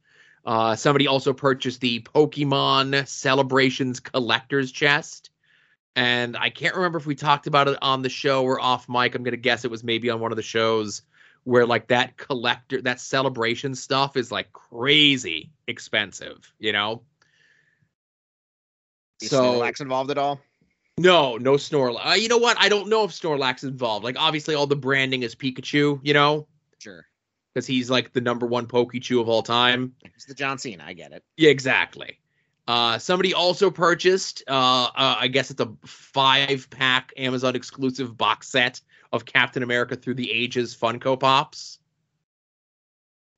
Uh, 0.45 0.77
somebody 0.77 1.07
also 1.07 1.33
purchased 1.33 1.81
the 1.81 2.01
Pokemon 2.01 3.07
Celebrations 3.07 4.01
Collector's 4.01 4.73
Chest. 4.73 5.31
And 5.99 6.37
I 6.37 6.49
can't 6.49 6.77
remember 6.77 6.99
if 6.99 7.07
we 7.07 7.17
talked 7.17 7.49
about 7.49 7.67
it 7.67 7.77
on 7.83 8.03
the 8.03 8.09
show 8.09 8.45
or 8.45 8.61
off 8.61 8.89
mic. 8.89 9.17
I'm 9.17 9.25
going 9.25 9.33
to 9.33 9.37
guess 9.37 9.65
it 9.65 9.71
was 9.71 9.83
maybe 9.83 10.11
on 10.11 10.21
one 10.21 10.31
of 10.31 10.37
the 10.37 10.43
shows 10.45 11.03
where 11.43 11.67
like 11.67 11.89
that 11.89 12.17
collector, 12.17 12.81
that 12.83 13.01
celebration 13.01 13.75
stuff 13.75 14.17
is 14.17 14.31
like 14.31 14.53
crazy 14.53 15.51
expensive, 15.67 16.53
you 16.61 16.73
know? 16.73 17.03
Is 19.21 19.31
so 19.31 19.43
Snorlax 19.55 19.81
involved 19.81 20.13
at 20.13 20.19
all? 20.19 20.41
no, 20.99 21.37
no 21.37 21.55
Snorlax. 21.55 22.11
Uh, 22.11 22.15
you 22.15 22.29
know 22.29 22.39
what? 22.39 22.57
I 22.61 22.69
don't 22.69 22.89
know 22.89 23.03
if 23.03 23.11
Snorlax 23.11 23.57
is 23.59 23.65
involved. 23.65 24.05
Like 24.05 24.17
obviously 24.21 24.55
all 24.55 24.69
the 24.69 24.77
branding 24.77 25.25
is 25.25 25.35
Pikachu, 25.35 25.99
you 26.05 26.15
know, 26.15 26.47
Sure. 26.79 27.07
because 27.53 27.67
he's 27.67 27.91
like 27.91 28.13
the 28.13 28.21
number 28.21 28.47
one 28.47 28.69
Pokechew 28.69 29.21
of 29.21 29.29
all 29.29 29.43
time. 29.43 29.95
It's 30.05 30.27
the 30.27 30.35
John 30.35 30.59
Cena. 30.59 30.85
I 30.87 30.93
get 30.93 31.11
it. 31.11 31.25
Yeah, 31.37 31.51
exactly. 31.51 32.21
Uh, 32.69 32.99
somebody 32.99 33.33
also 33.33 33.71
purchased, 33.71 34.43
uh, 34.47 34.53
uh, 34.53 35.17
I 35.19 35.29
guess 35.29 35.51
it's 35.51 35.61
a 35.61 35.73
five 35.87 36.69
pack 36.69 37.15
Amazon 37.17 37.57
exclusive 37.57 38.15
box 38.15 38.51
set 38.51 38.83
of 39.11 39.25
Captain 39.25 39.63
America 39.63 39.97
Through 39.97 40.17
the 40.17 40.31
Ages 40.31 40.77
Funko 40.77 41.19
Pops. 41.19 41.79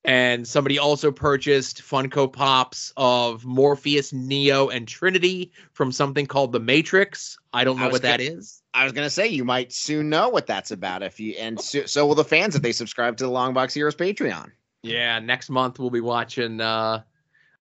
And 0.05 0.49
somebody 0.49 0.81
also 0.81 1.13
purchased 1.13 1.81
Funko 1.83 2.33
Pops 2.33 2.93
of 2.97 3.45
Morpheus, 3.45 4.13
Neo, 4.13 4.69
and 4.69 4.89
Trinity 4.89 5.53
from 5.75 5.93
something 5.93 6.27
called 6.27 6.51
The 6.51 6.59
Matrix. 6.59 7.39
I 7.53 7.63
don't 7.63 7.79
know 7.79 7.85
was 7.85 7.93
what 7.93 8.03
that 8.03 8.19
gonna- 8.19 8.39
is. 8.39 8.63
I 8.75 8.83
was 8.83 8.93
gonna 8.93 9.11
say 9.11 9.29
you 9.29 9.45
might 9.45 9.73
soon 9.73 10.09
know 10.11 10.29
what 10.31 10.49
that's 10.49 10.73
about 10.73 11.05
if 11.05 11.21
you 11.21 11.35
and 11.39 11.61
so, 11.61 11.87
so 11.87 12.05
will 12.07 12.15
the 12.17 12.25
fans 12.25 12.57
if 12.57 12.63
they 12.63 12.73
subscribe 12.73 13.17
to 13.19 13.25
the 13.25 13.31
Long 13.31 13.53
Box 13.55 13.75
Heroes 13.75 13.95
Patreon. 13.95 14.51
Yeah, 14.83 15.19
next 15.21 15.51
month 15.51 15.79
we'll 15.79 15.91
be 15.91 16.01
watching 16.01 16.61
uh 16.61 17.03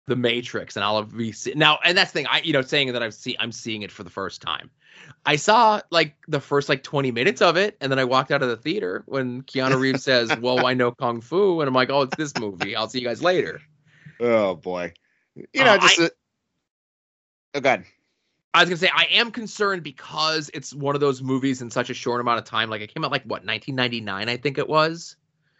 The 0.07 0.17
Matrix, 0.17 0.77
and 0.77 0.85
I'll 0.85 1.03
be 1.03 1.33
see- 1.33 1.55
now. 1.57 1.79
And 1.85 1.99
that's 1.99 2.13
the 2.13 2.21
thing, 2.21 2.27
I 2.29 2.41
you 2.43 2.53
know, 2.53 2.63
saying 2.63 2.93
that 2.93 3.03
I've 3.03 3.15
seen, 3.15 3.35
I'm 3.41 3.51
seeing 3.51 3.83
it 3.83 3.91
for 3.91 4.05
the 4.05 4.11
first 4.11 4.41
time. 4.41 4.71
I 5.25 5.35
saw 5.37 5.81
like 5.91 6.15
the 6.29 6.41
first 6.41 6.69
like 6.69 6.85
20 6.85 7.11
minutes 7.11 7.43
of 7.43 7.57
it, 7.57 7.77
and 7.81 7.91
then 7.91 7.99
I 7.99 8.05
walked 8.05 8.31
out 8.31 8.41
of 8.43 8.49
the 8.49 8.57
theater 8.57 9.03
when 9.07 9.43
Keanu 9.43 9.79
Reeves 9.81 10.05
says, 10.05 10.37
"Well, 10.41 10.65
I 10.65 10.75
know 10.75 10.93
kung 10.93 11.21
fu," 11.21 11.61
and 11.61 11.67
I'm 11.69 11.75
like, 11.75 11.91
"Oh, 11.91 12.03
it's 12.03 12.15
this 12.17 12.37
movie. 12.37 12.77
I'll 12.77 12.89
see 12.89 13.01
you 13.01 13.05
guys 13.07 13.21
later." 13.21 13.61
Oh 14.21 14.55
boy, 14.55 14.93
you 15.35 15.65
know, 15.65 15.75
Uh, 15.75 15.79
just 15.79 16.01
I- 16.01 16.05
a, 16.05 16.11
oh 17.57 17.61
god, 17.61 17.85
I 18.55 18.61
was 18.63 18.69
gonna 18.71 18.79
say 18.79 18.91
I 18.95 19.09
am 19.11 19.33
concerned 19.33 19.83
because 19.83 20.51
it's 20.55 20.73
one 20.73 20.95
of 20.95 21.01
those 21.01 21.21
movies 21.21 21.61
in 21.63 21.71
such 21.71 21.91
a 21.91 21.95
short 21.95 22.21
amount 22.21 22.39
of 22.39 22.45
time. 22.45 22.71
Like 22.71 22.81
it 22.81 22.95
came 22.95 23.05
out 23.05 23.11
like 23.11 23.25
what 23.25 23.45
1999, 23.45 24.29
I 24.29 24.37
think 24.37 24.57
it 24.57 24.69
was. 24.69 25.17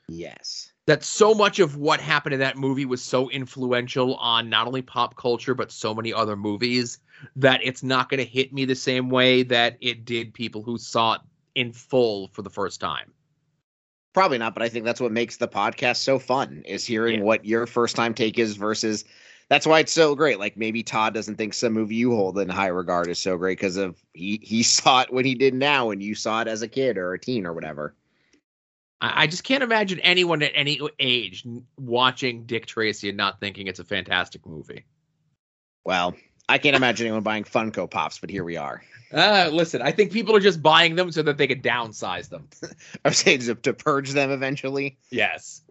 yes, 0.09 0.66
that 0.87 1.03
so 1.05 1.35
much 1.35 1.59
of 1.59 1.77
what 1.77 2.01
happened 2.01 2.33
in 2.35 2.41
that 2.41 2.57
movie 2.57 2.85
was 2.85 3.03
so 3.03 3.29
influential 3.31 4.15
on 4.17 4.49
not 4.49 4.67
only 4.67 4.83
pop 4.83 5.17
culture 5.17 5.55
but 5.55 5.73
so 5.73 5.95
many 5.95 6.13
other 6.13 6.37
movies 6.37 6.99
that 7.37 7.61
it's 7.65 7.83
not 7.83 8.09
going 8.09 8.19
to 8.19 8.25
hit 8.31 8.53
me 8.53 8.65
the 8.65 8.75
same 8.75 9.09
way 9.11 9.43
that 9.43 9.77
it 9.81 10.05
did 10.05 10.33
people 10.35 10.63
who 10.63 10.79
saw 10.79 11.15
it 11.15 11.21
in 11.55 11.73
full 11.73 12.29
for 12.29 12.43
the 12.43 12.51
first 12.51 12.81
time. 12.81 13.13
probably 14.13 14.39
not. 14.39 14.55
But 14.55 14.63
I 14.63 14.69
think 14.69 14.85
that's 14.85 15.01
what 15.01 15.13
makes 15.13 15.37
the 15.37 15.49
podcast 15.49 15.97
so 15.97 16.19
fun 16.19 16.63
is 16.67 16.85
hearing 16.87 17.19
Yeah. 17.19 17.25
what 17.25 17.45
your 17.45 17.67
first 17.67 17.97
time 17.97 18.15
take 18.15 18.39
is 18.39 18.57
versus. 18.57 19.05
That's 19.49 19.67
why 19.67 19.81
it's 19.81 19.93
so 19.93 20.15
great. 20.17 20.39
Like 20.41 20.57
maybe 20.57 20.83
Todd 20.83 21.15
doesn't 21.15 21.37
think 21.37 21.55
some 21.55 21.73
movie 21.73 21.95
you 21.97 22.11
hold 22.15 22.39
in 22.39 22.49
high 22.49 22.67
regard 22.69 23.09
is 23.09 23.19
so 23.19 23.37
great 23.37 23.59
because 23.59 23.77
of 23.77 24.03
he 24.13 24.41
he 24.43 24.63
saw 24.77 25.03
it 25.03 25.13
when 25.13 25.25
he 25.25 25.35
did 25.35 25.55
now, 25.55 25.91
and 25.91 26.03
you 26.03 26.15
saw 26.15 26.41
it 26.43 26.49
as 26.49 26.63
a 26.63 26.69
kid 26.69 26.97
or 26.99 27.13
a 27.15 27.19
teen 27.21 27.47
or 27.47 27.53
whatever. 27.53 27.95
I, 29.01 29.23
I 29.23 29.27
just 29.27 29.45
can't 29.45 29.63
imagine 29.63 30.01
anyone 30.01 30.43
at 30.43 30.53
any 30.55 30.81
age 30.99 31.45
watching 31.77 32.45
Dick 32.45 32.67
Tracy 32.67 33.09
and 33.09 33.17
not 33.17 33.41
thinking 33.41 33.67
it's 33.67 33.81
a 33.81 33.85
fantastic 33.85 34.47
movie. 34.47 34.85
Well, 35.85 36.15
I 36.49 36.59
can't 36.59 36.77
imagine 36.77 37.07
anyone 37.07 37.23
buying 37.23 37.45
Funko 37.45 37.91
Pops, 37.91 38.19
but 38.19 38.31
here 38.31 38.45
we 38.45 38.57
are. 38.57 38.83
Uh, 39.13 39.49
listen, 39.53 39.83
I 39.83 39.93
think 39.93 40.13
people 40.13 40.35
are 40.35 40.41
just 40.41 40.63
buying 40.63 40.97
them 40.97 41.13
so 41.13 41.23
that 41.23 41.39
they 41.39 41.47
could 41.47 41.63
downsize 41.63 42.29
them. 42.29 42.49
I 43.05 43.09
was 43.09 43.19
saying 43.19 43.41
to, 43.41 43.55
to 43.55 43.73
purge 43.73 44.11
them 44.11 44.31
eventually. 44.31 44.99
Yes. 45.11 45.63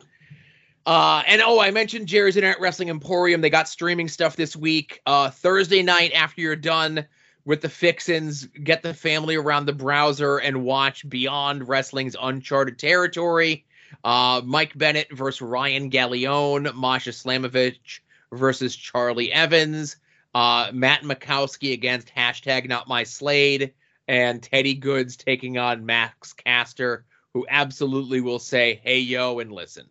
Uh, 0.86 1.24
and 1.28 1.42
oh, 1.42 1.60
I 1.60 1.72
mentioned 1.72 2.08
Jerry's 2.08 2.38
Internet 2.38 2.60
Wrestling 2.62 2.90
Emporium. 2.90 3.42
They 3.42 3.50
got 3.50 3.68
streaming 3.68 4.08
stuff 4.08 4.36
this 4.36 4.56
week. 4.56 5.02
Uh, 5.06 5.32
Thursday 5.32 5.82
night 5.82 6.12
after 6.14 6.42
you're 6.42 6.56
done 6.56 7.06
with 7.46 7.62
the 7.62 7.70
fixins, 7.70 8.46
get 8.46 8.82
the 8.82 8.94
family 8.94 9.36
around 9.36 9.66
the 9.66 9.74
browser 9.74 10.38
and 10.38 10.64
watch 10.64 11.08
Beyond 11.08 11.68
Wrestling's 11.68 12.16
Uncharted 12.20 12.80
Territory. 12.80 13.66
Uh, 14.04 14.42
Mike 14.44 14.76
Bennett 14.78 15.16
versus 15.16 15.42
Ryan 15.42 15.90
Galeone, 15.92 16.74
Masha 16.76 17.12
Slamovich 17.12 18.00
versus 18.32 18.76
Charlie 18.76 19.32
Evans, 19.32 19.98
uh, 20.34 20.72
Matt 20.74 21.04
Makowski 21.04 21.72
against 21.72 22.14
hashtag 22.14 22.68
Not 22.68 22.88
My 22.88 23.04
Slade, 23.04 23.74
and 24.08 24.42
Teddy 24.42 24.74
Goods 24.74 25.16
taking 25.16 25.58
on 25.58 25.86
Max 25.86 26.34
Caster, 26.34 27.06
who 27.34 27.46
absolutely 27.48 28.22
will 28.22 28.40
say, 28.40 28.82
"Hey 28.84 29.00
yo" 29.00 29.40
and 29.40 29.52
listen. 29.52 29.88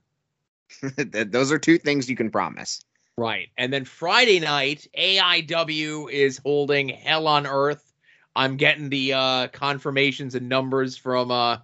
Those 0.96 1.52
are 1.52 1.58
two 1.58 1.78
things 1.78 2.10
you 2.10 2.16
can 2.16 2.30
promise. 2.30 2.80
Right. 3.16 3.50
And 3.56 3.72
then 3.72 3.84
Friday 3.84 4.40
night, 4.40 4.88
AIW 4.98 6.10
is 6.10 6.38
holding 6.38 6.88
Hell 6.88 7.28
on 7.28 7.46
Earth. 7.46 7.92
I'm 8.34 8.56
getting 8.56 8.88
the 8.88 9.12
uh, 9.12 9.48
confirmations 9.48 10.34
and 10.34 10.48
numbers 10.48 10.96
from 10.96 11.30
uh, 11.30 11.58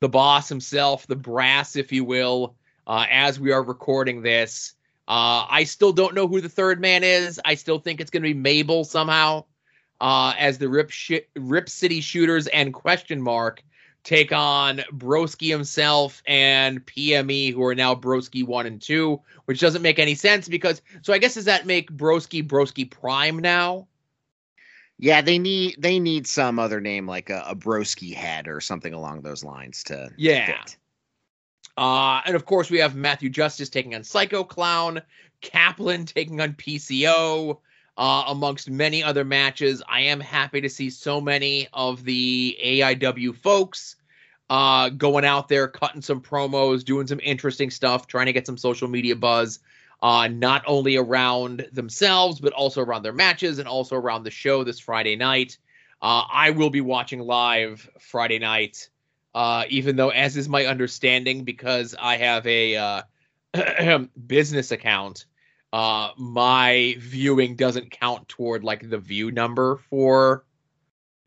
the 0.00 0.08
boss 0.08 0.48
himself, 0.48 1.06
the 1.06 1.16
brass, 1.16 1.76
if 1.76 1.92
you 1.92 2.04
will, 2.04 2.56
uh, 2.86 3.04
as 3.10 3.38
we 3.38 3.52
are 3.52 3.62
recording 3.62 4.22
this. 4.22 4.74
Uh, 5.06 5.44
I 5.48 5.64
still 5.64 5.92
don't 5.92 6.14
know 6.14 6.26
who 6.26 6.40
the 6.40 6.48
third 6.48 6.80
man 6.80 7.04
is. 7.04 7.40
I 7.44 7.54
still 7.54 7.78
think 7.78 8.00
it's 8.00 8.10
going 8.10 8.22
to 8.22 8.28
be 8.28 8.38
Mabel 8.38 8.84
somehow, 8.84 9.44
uh, 10.00 10.32
as 10.38 10.56
the 10.56 10.68
Rip, 10.68 10.90
Shi 10.90 11.22
Rip 11.36 11.68
City 11.68 12.00
Shooters 12.00 12.46
and 12.46 12.72
question 12.72 13.20
mark 13.20 13.62
take 14.08 14.32
on 14.32 14.78
Broski 14.90 15.50
himself 15.50 16.22
and 16.26 16.84
PME, 16.86 17.52
who 17.52 17.62
are 17.62 17.74
now 17.74 17.94
Broski 17.94 18.42
one 18.42 18.64
and 18.64 18.80
two, 18.80 19.20
which 19.44 19.60
doesn't 19.60 19.82
make 19.82 19.98
any 19.98 20.14
sense 20.14 20.48
because. 20.48 20.80
So 21.02 21.12
I 21.12 21.18
guess 21.18 21.34
does 21.34 21.44
that 21.44 21.66
make 21.66 21.92
Broski 21.92 22.42
Broski 22.46 22.90
Prime 22.90 23.38
now? 23.38 23.86
Yeah, 24.98 25.20
they 25.20 25.38
need 25.38 25.76
they 25.78 26.00
need 26.00 26.26
some 26.26 26.58
other 26.58 26.80
name 26.80 27.06
like 27.06 27.28
a, 27.28 27.44
a 27.48 27.54
broski 27.54 28.14
head 28.14 28.48
or 28.48 28.62
something 28.62 28.94
along 28.94 29.20
those 29.20 29.44
lines 29.44 29.84
to 29.84 30.08
Yeah. 30.16 30.46
fit. 30.46 30.76
Uh, 31.76 32.22
and 32.24 32.34
of 32.34 32.46
course, 32.46 32.70
we 32.70 32.78
have 32.78 32.96
Matthew 32.96 33.28
Justice 33.28 33.68
taking 33.68 33.94
on 33.94 34.02
Psycho 34.02 34.42
Clown, 34.42 35.02
Kaplan 35.42 36.06
taking 36.06 36.40
on 36.40 36.54
PCO, 36.54 37.58
uh, 37.98 38.24
amongst 38.28 38.70
many 38.70 39.04
other 39.04 39.24
matches. 39.24 39.82
I 39.86 40.00
am 40.00 40.18
happy 40.18 40.62
to 40.62 40.68
see 40.70 40.88
so 40.88 41.20
many 41.20 41.68
of 41.74 42.04
the 42.04 42.58
AIW 42.64 43.36
folks 43.36 43.96
uh, 44.50 44.88
going 44.90 45.24
out 45.24 45.48
there, 45.48 45.68
cutting 45.68 46.02
some 46.02 46.20
promos, 46.20 46.84
doing 46.84 47.06
some 47.06 47.20
interesting 47.22 47.70
stuff, 47.70 48.06
trying 48.06 48.26
to 48.26 48.32
get 48.32 48.46
some 48.46 48.56
social 48.56 48.88
media 48.88 49.16
buzz, 49.16 49.60
uh, 50.02 50.28
not 50.28 50.62
only 50.66 50.96
around 50.96 51.68
themselves, 51.72 52.40
but 52.40 52.52
also 52.52 52.82
around 52.82 53.02
their 53.02 53.12
matches 53.12 53.58
and 53.58 53.68
also 53.68 53.96
around 53.96 54.22
the 54.24 54.30
show 54.30 54.64
this 54.64 54.80
Friday 54.80 55.16
night. 55.16 55.58
Uh, 56.00 56.22
I 56.30 56.50
will 56.50 56.70
be 56.70 56.80
watching 56.80 57.20
live 57.20 57.88
Friday 57.98 58.38
night 58.38 58.88
uh, 59.34 59.64
even 59.68 59.96
though, 59.96 60.08
as 60.08 60.36
is 60.36 60.48
my 60.48 60.66
understanding, 60.66 61.44
because 61.44 61.94
I 61.98 62.16
have 62.16 62.46
a 62.46 62.76
uh, 62.76 63.02
business 64.26 64.72
account, 64.72 65.26
uh, 65.72 66.10
my 66.16 66.96
viewing 66.98 67.54
doesn't 67.54 67.90
count 67.90 68.28
toward 68.28 68.64
like 68.64 68.88
the 68.88 68.98
view 68.98 69.30
number 69.30 69.76
for, 69.90 70.44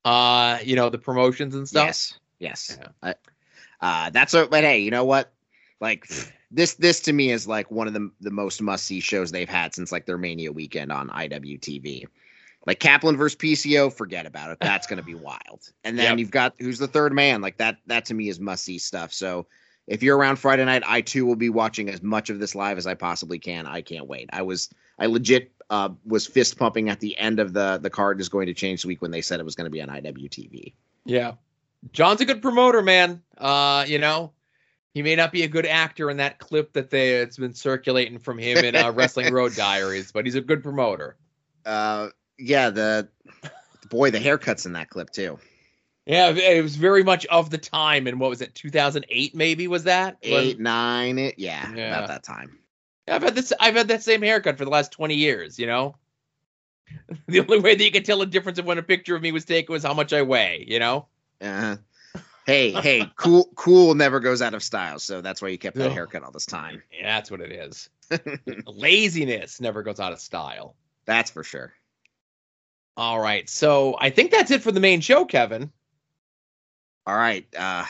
uh, 0.04 0.58
you 0.64 0.76
know, 0.76 0.90
the 0.90 0.98
promotions 0.98 1.56
and 1.56 1.68
stuff. 1.68 1.86
Yes, 1.86 2.20
yes. 2.42 2.78
I- 3.02 3.16
uh, 3.80 4.10
that's 4.12 4.34
a 4.36 4.46
but 4.46 4.64
hey, 4.64 4.80
you 4.80 4.92
know 4.92 5.06
what? 5.06 5.32
Like 5.80 6.08
this 6.52 6.76
this 6.76 7.00
to 7.02 7.14
me 7.14 7.32
is 7.32 7.48
like 7.48 7.72
one 7.72 7.88
of 7.88 7.94
the 7.94 8.12
the 8.22 8.30
most 8.32 8.62
must 8.62 8.86
see 8.86 9.00
shows 9.00 9.32
they've 9.32 9.50
had 9.50 9.74
since 9.74 9.92
like 9.92 10.06
their 10.06 10.18
Mania 10.18 10.52
weekend 10.52 10.92
on 10.92 11.10
IWTV. 11.10 12.06
Like 12.68 12.80
Kaplan 12.80 13.18
versus 13.18 13.36
PCO, 13.38 13.92
forget 13.92 14.28
about 14.28 14.52
it. 14.52 14.60
That's 14.62 14.86
going 14.86 14.98
to 15.00 15.04
be 15.06 15.16
wild. 15.30 15.72
And 15.84 15.98
then 15.98 16.12
Yep. 16.12 16.20
you've 16.20 16.32
got 16.32 16.54
who's 16.60 16.78
the 16.78 16.88
third 16.88 17.12
man. 17.14 17.42
Like 17.42 17.58
that. 17.58 17.78
That 17.88 18.06
to 18.06 18.14
me 18.14 18.30
is 18.30 18.40
must 18.40 18.64
see 18.66 18.78
stuff. 18.78 19.12
So 19.14 19.48
if 19.88 20.04
you're 20.04 20.16
around 20.16 20.36
Friday 20.36 20.64
night, 20.66 20.84
I 20.86 21.02
too 21.02 21.26
will 21.26 21.36
be 21.36 21.50
watching 21.50 21.90
as 21.90 22.04
much 22.04 22.30
of 22.30 22.38
this 22.38 22.54
live 22.54 22.78
as 22.78 22.86
I 22.86 22.94
possibly 22.94 23.40
can. 23.40 23.66
I 23.66 23.82
can't 23.82 24.06
wait. 24.06 24.30
I 24.32 24.44
was 24.44 24.70
I 25.00 25.08
legit 25.08 25.52
uh, 25.72 25.90
was 26.06 26.28
fist 26.28 26.60
pumping 26.60 26.90
at 26.90 27.00
the 27.00 27.18
end 27.18 27.40
of 27.40 27.54
the 27.54 27.80
the 27.82 27.90
card 27.90 28.22
is 28.22 28.30
going 28.30 28.46
to 28.46 28.54
change 28.54 28.82
this 28.82 28.86
week 28.86 29.02
when 29.02 29.10
they 29.10 29.22
said 29.22 29.40
it 29.40 29.44
was 29.44 29.56
going 29.56 29.66
to 29.66 29.72
be 29.72 29.82
on 29.82 29.88
IWTV. 29.90 30.74
Yeah. 31.06 31.32
John's 31.92 32.22
a 32.22 32.26
good 32.26 32.42
promoter, 32.42 32.82
man. 32.82 33.22
Uh, 33.38 33.86
you 33.88 34.00
know, 34.00 34.34
he 34.94 35.02
may 35.02 35.16
not 35.16 35.32
be 35.32 35.44
a 35.44 35.48
good 35.48 35.66
actor 35.66 36.10
in 36.10 36.18
that 36.18 36.40
clip 36.40 36.74
that 36.74 36.90
they 36.90 37.16
it's 37.16 37.38
been 37.38 37.54
circulating 37.54 38.20
from 38.20 38.38
him 38.38 38.60
in 38.60 38.76
uh, 38.76 38.92
Wrestling 38.92 39.34
Road 39.34 39.56
Diaries, 39.56 40.12
but 40.12 40.26
he's 40.26 40.36
a 40.36 40.42
good 40.42 40.64
promoter. 40.64 41.18
Uh, 41.66 42.10
yeah, 42.38 42.70
the 42.70 43.08
boy, 43.90 44.12
the 44.12 44.20
haircuts 44.20 44.66
in 44.66 44.74
that 44.74 44.90
clip 44.90 45.10
too. 45.12 45.40
Yeah, 46.06 46.30
it 46.30 46.64
was 46.64 46.76
very 46.76 47.04
much 47.04 47.26
of 47.28 47.52
the 47.52 47.58
time. 47.60 48.08
And 48.08 48.20
what 48.20 48.30
was 48.30 48.42
it, 48.42 48.56
2008? 48.56 49.36
Maybe 49.36 49.68
was 49.68 49.84
that 49.84 50.18
Eight, 50.24 50.60
nine, 50.60 51.20
it, 51.20 51.36
yeah, 51.38 51.72
Yeah. 51.74 51.96
about 51.96 52.08
that 52.08 52.24
time. 52.24 52.58
I've 53.08 53.22
had 53.24 53.36
this. 53.36 53.54
I've 53.60 53.76
had 53.76 53.88
that 53.90 54.04
same 54.04 54.22
haircut 54.22 54.58
for 54.58 54.66
the 54.66 54.72
last 54.72 54.92
20 54.92 55.16
years. 55.16 55.60
You 55.60 55.68
know, 55.68 55.96
the 57.28 57.40
only 57.40 57.60
way 57.60 57.76
that 57.76 57.84
you 57.84 57.92
could 57.92 58.06
tell 58.06 58.20
the 58.20 58.26
difference 58.26 58.58
of 58.58 58.66
when 58.66 58.78
a 58.78 58.84
picture 58.84 59.16
of 59.16 59.22
me 59.22 59.32
was 59.32 59.46
taken 59.46 59.74
was 59.74 59.84
how 59.84 59.94
much 59.94 60.12
I 60.14 60.22
weigh. 60.22 60.66
You 60.68 60.80
know. 60.80 61.08
Uh, 61.42 61.78
hey, 62.46 62.72
hey, 62.72 63.12
cool, 63.16 63.50
cool 63.56 63.96
never 63.96 64.20
goes 64.20 64.42
out 64.42 64.54
of 64.54 64.62
style, 64.64 65.00
so 65.00 65.22
that's 65.22 65.42
why 65.42 65.48
you 65.48 65.58
kept 65.58 65.78
that 65.78 65.92
haircut 65.92 66.24
all 66.24 66.32
this 66.32 66.46
time. 66.46 66.82
Yeah, 66.92 67.16
that's 67.16 67.32
what 67.32 67.42
it 67.42 67.52
is. 67.52 67.90
Laziness 68.68 69.60
never 69.62 69.84
goes 69.84 70.00
out 70.00 70.14
of 70.14 70.20
style. 70.20 70.76
That's 71.06 71.32
for 71.32 71.44
sure. 71.44 71.74
All 72.98 73.20
right, 73.20 73.50
so 73.50 73.96
I 74.00 74.10
think 74.10 74.32
that's 74.32 74.52
it 74.52 74.62
for 74.62 74.72
the 74.72 74.80
main 74.80 75.02
show, 75.02 75.26
Kevin. 75.26 75.72
All 77.08 77.16
right. 77.16 77.46
Uh, 77.58 77.86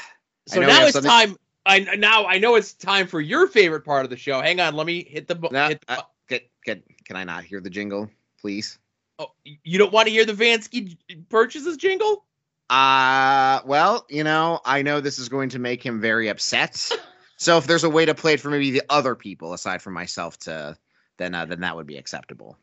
So 0.47 0.61
now 0.61 0.83
it's 0.85 0.93
something- 0.93 1.09
time. 1.09 1.37
I 1.63 1.79
now 1.97 2.25
I 2.25 2.39
know 2.39 2.55
it's 2.55 2.73
time 2.73 3.05
for 3.05 3.21
your 3.21 3.45
favorite 3.47 3.85
part 3.85 4.03
of 4.03 4.09
the 4.09 4.17
show. 4.17 4.41
Hang 4.41 4.59
on, 4.59 4.73
let 4.75 4.87
me 4.87 5.03
hit 5.03 5.27
the. 5.27 5.35
No, 5.51 5.67
hit 5.67 5.81
the 5.85 5.99
uh, 5.99 6.01
can, 6.27 6.39
can, 6.65 6.83
can 7.05 7.15
I 7.17 7.23
not 7.23 7.43
hear 7.43 7.59
the 7.61 7.69
jingle, 7.69 8.09
please? 8.39 8.79
oh, 9.19 9.31
you 9.43 9.77
don't 9.77 9.93
want 9.93 10.07
to 10.07 10.11
hear 10.11 10.25
the 10.25 10.33
Vansky 10.33 10.97
purchases 11.29 11.77
jingle? 11.77 12.25
Uh, 12.71 13.59
well, 13.65 14.05
you 14.09 14.23
know, 14.23 14.61
I 14.63 14.81
know 14.81 15.01
this 15.01 15.19
is 15.19 15.27
going 15.27 15.49
to 15.49 15.59
make 15.59 15.85
him 15.85 15.99
very 15.99 16.29
upset. 16.29 16.89
so 17.37 17.57
if 17.57 17.67
there's 17.67 17.83
a 17.83 17.89
way 17.89 18.05
to 18.05 18.15
play 18.15 18.35
it 18.35 18.39
for 18.39 18.49
maybe 18.49 18.71
the 18.71 18.83
other 18.89 19.13
people 19.13 19.53
aside 19.53 19.81
from 19.81 19.93
myself 19.93 20.39
to, 20.39 20.77
then 21.17 21.35
uh, 21.35 21.45
then 21.45 21.59
that 21.59 21.75
would 21.75 21.85
be 21.85 21.97
acceptable. 21.97 22.57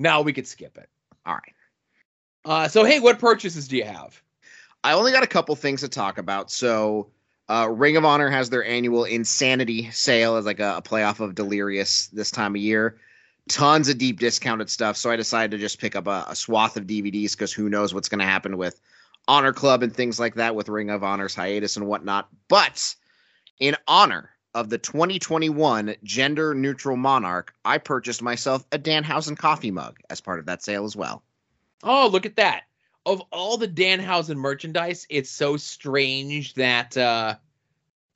Now 0.00 0.22
we 0.22 0.32
could 0.32 0.48
skip 0.48 0.76
it. 0.76 0.88
All 1.24 1.34
right. 1.34 1.54
Uh, 2.44 2.68
so 2.68 2.84
hey, 2.84 2.98
what 2.98 3.20
purchases 3.20 3.68
do 3.68 3.76
you 3.76 3.84
have? 3.84 4.20
I 4.82 4.94
only 4.94 5.12
got 5.12 5.22
a 5.22 5.28
couple 5.28 5.54
things 5.54 5.80
to 5.82 5.88
talk 5.88 6.18
about. 6.18 6.50
So, 6.50 7.10
uh, 7.48 7.68
Ring 7.70 7.96
of 7.96 8.04
Honor 8.04 8.28
has 8.28 8.50
their 8.50 8.64
annual 8.64 9.04
Insanity 9.04 9.92
sale 9.92 10.34
as 10.36 10.44
like 10.44 10.58
a, 10.58 10.78
a 10.78 10.82
playoff 10.82 11.20
of 11.20 11.36
Delirious 11.36 12.08
this 12.08 12.32
time 12.32 12.56
of 12.56 12.60
year. 12.60 12.98
Tons 13.48 13.88
of 13.88 13.96
deep 13.96 14.18
discounted 14.18 14.70
stuff. 14.70 14.96
So 14.96 15.08
I 15.08 15.14
decided 15.14 15.52
to 15.52 15.58
just 15.58 15.80
pick 15.80 15.94
up 15.94 16.08
a, 16.08 16.26
a 16.28 16.34
swath 16.34 16.76
of 16.76 16.88
DVDs 16.88 17.32
because 17.32 17.52
who 17.52 17.68
knows 17.68 17.94
what's 17.94 18.08
going 18.08 18.18
to 18.18 18.24
happen 18.24 18.56
with 18.56 18.80
Honor 19.28 19.52
Club 19.52 19.82
and 19.82 19.94
things 19.94 20.20
like 20.20 20.36
that 20.36 20.54
with 20.54 20.68
Ring 20.68 20.90
of 20.90 21.02
Honor's 21.02 21.34
hiatus 21.34 21.76
and 21.76 21.86
whatnot. 21.86 22.28
But 22.48 22.94
in 23.58 23.76
honor 23.88 24.30
of 24.54 24.70
the 24.70 24.78
2021 24.78 25.96
Gender 26.02 26.54
Neutral 26.54 26.96
Monarch, 26.96 27.52
I 27.64 27.78
purchased 27.78 28.22
myself 28.22 28.64
a 28.72 28.78
Danhausen 28.78 29.36
coffee 29.36 29.70
mug 29.70 29.98
as 30.08 30.20
part 30.20 30.38
of 30.38 30.46
that 30.46 30.62
sale 30.62 30.84
as 30.84 30.96
well. 30.96 31.22
Oh, 31.82 32.08
look 32.08 32.26
at 32.26 32.36
that. 32.36 32.64
Of 33.04 33.20
all 33.30 33.56
the 33.56 33.68
Danhausen 33.68 34.36
merchandise, 34.36 35.06
it's 35.10 35.30
so 35.30 35.56
strange 35.56 36.54
that 36.54 36.96
uh 36.96 37.36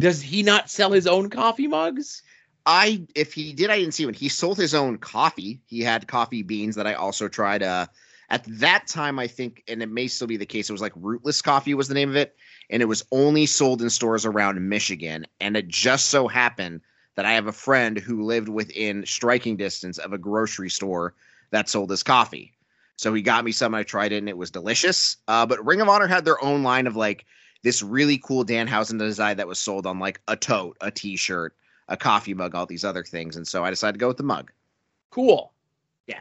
does 0.01 0.23
he 0.23 0.43
not 0.43 0.71
sell 0.71 0.91
his 0.93 1.07
own 1.07 1.29
coffee 1.29 1.69
mugs? 1.69 2.23
I 2.65 3.07
if 3.15 3.35
he 3.35 3.53
did, 3.53 3.71
I 3.71 3.79
didn't 3.79 3.95
see 3.95 4.07
one. 4.07 4.15
He 4.15 4.29
sold 4.29 4.57
his 4.59 4.75
own 4.75 4.99
coffee. 4.99 5.61
He 5.67 5.81
had 5.81 6.09
coffee 6.09 6.43
beans 6.43 6.77
that 6.77 6.87
I 6.87 6.95
also 6.95 7.29
tried. 7.29 7.63
Uh, 7.63 7.87
at 8.31 8.45
that 8.47 8.87
time, 8.87 9.19
I 9.19 9.27
think, 9.27 9.63
and 9.67 9.83
it 9.83 9.89
may 9.89 10.07
still 10.07 10.29
be 10.29 10.37
the 10.37 10.47
case. 10.47 10.69
It 10.69 10.73
was 10.73 10.81
like 10.81 10.93
Rootless 10.95 11.43
Coffee 11.43 11.75
was 11.75 11.89
the 11.89 11.95
name 11.95 12.11
of 12.11 12.17
it, 12.17 12.37
and 12.71 12.81
it 12.81 12.87
was 12.87 13.05
only 13.11 13.47
sold 13.47 13.83
in 13.83 13.91
stores 13.91 14.25
around 14.25 14.69
Michigan. 14.69 15.27
And 15.41 15.57
it 15.57 15.69
just 15.69 16.07
so 16.07 16.29
happened 16.29 16.81
that 17.17 17.27
I 17.27 17.33
have 17.33 17.49
a 17.49 17.53
friend 17.53 17.99
who 17.99 18.23
lived 18.23 18.49
within 18.49 19.05
striking 19.05 19.57
distance 19.57 19.99
of 19.99 20.13
a 20.13 20.19
grocery 20.19 20.71
store 20.71 21.15
that 21.51 21.69
sold 21.69 21.89
this 21.89 22.05
coffee. 22.05 22.53
So 22.97 23.13
he 23.13 23.23
got 23.23 23.45
me 23.45 23.51
some. 23.51 23.75
I 23.75 23.83
tried 23.83 24.13
it, 24.13 24.19
and 24.19 24.29
it 24.29 24.37
was 24.37 24.51
delicious. 24.51 25.17
Uh, 25.27 25.45
but 25.45 25.65
Ring 25.67 25.81
of 25.81 25.89
Honor 25.89 26.07
had 26.07 26.25
their 26.25 26.43
own 26.45 26.63
line 26.63 26.87
of 26.87 26.95
like 26.97 27.25
this 27.63 27.83
really 27.83 28.19
cool 28.19 28.45
Danhausen 28.45 28.99
design 28.99 29.39
that 29.39 29.49
was 29.49 29.59
sold 29.59 29.87
on 29.87 29.99
like 29.99 30.21
a 30.29 30.37
tote, 30.37 30.77
a 30.81 30.91
T-shirt, 30.91 31.55
a 31.89 31.97
coffee 31.97 32.35
mug, 32.35 32.55
all 32.55 32.67
these 32.67 32.85
other 32.85 33.03
things. 33.03 33.37
And 33.37 33.47
so 33.47 33.65
I 33.65 33.71
decided 33.71 33.95
to 33.95 33.99
go 33.99 34.09
with 34.09 34.19
the 34.19 34.23
mug. 34.23 34.53
Cool. 35.11 35.53
Yeah. 36.07 36.21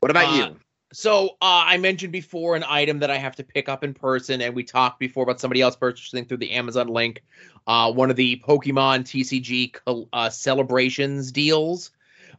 What 0.00 0.10
about 0.10 0.32
Uh, 0.32 0.36
you? 0.36 0.56
So 0.98 1.36
uh, 1.42 1.62
I 1.66 1.76
mentioned 1.76 2.10
before 2.10 2.56
an 2.56 2.64
item 2.66 3.00
that 3.00 3.10
I 3.10 3.18
have 3.18 3.36
to 3.36 3.44
pick 3.44 3.68
up 3.68 3.84
in 3.84 3.92
person, 3.92 4.40
and 4.40 4.54
we 4.54 4.64
talked 4.64 4.98
before 4.98 5.24
about 5.24 5.40
somebody 5.40 5.60
else 5.60 5.76
purchasing 5.76 6.24
through 6.24 6.38
the 6.38 6.52
Amazon 6.52 6.88
link. 6.88 7.22
Uh, 7.66 7.92
one 7.92 8.08
of 8.08 8.16
the 8.16 8.42
Pokemon 8.48 9.00
TCG 9.00 10.06
uh, 10.14 10.30
celebrations 10.30 11.32
deals. 11.32 11.90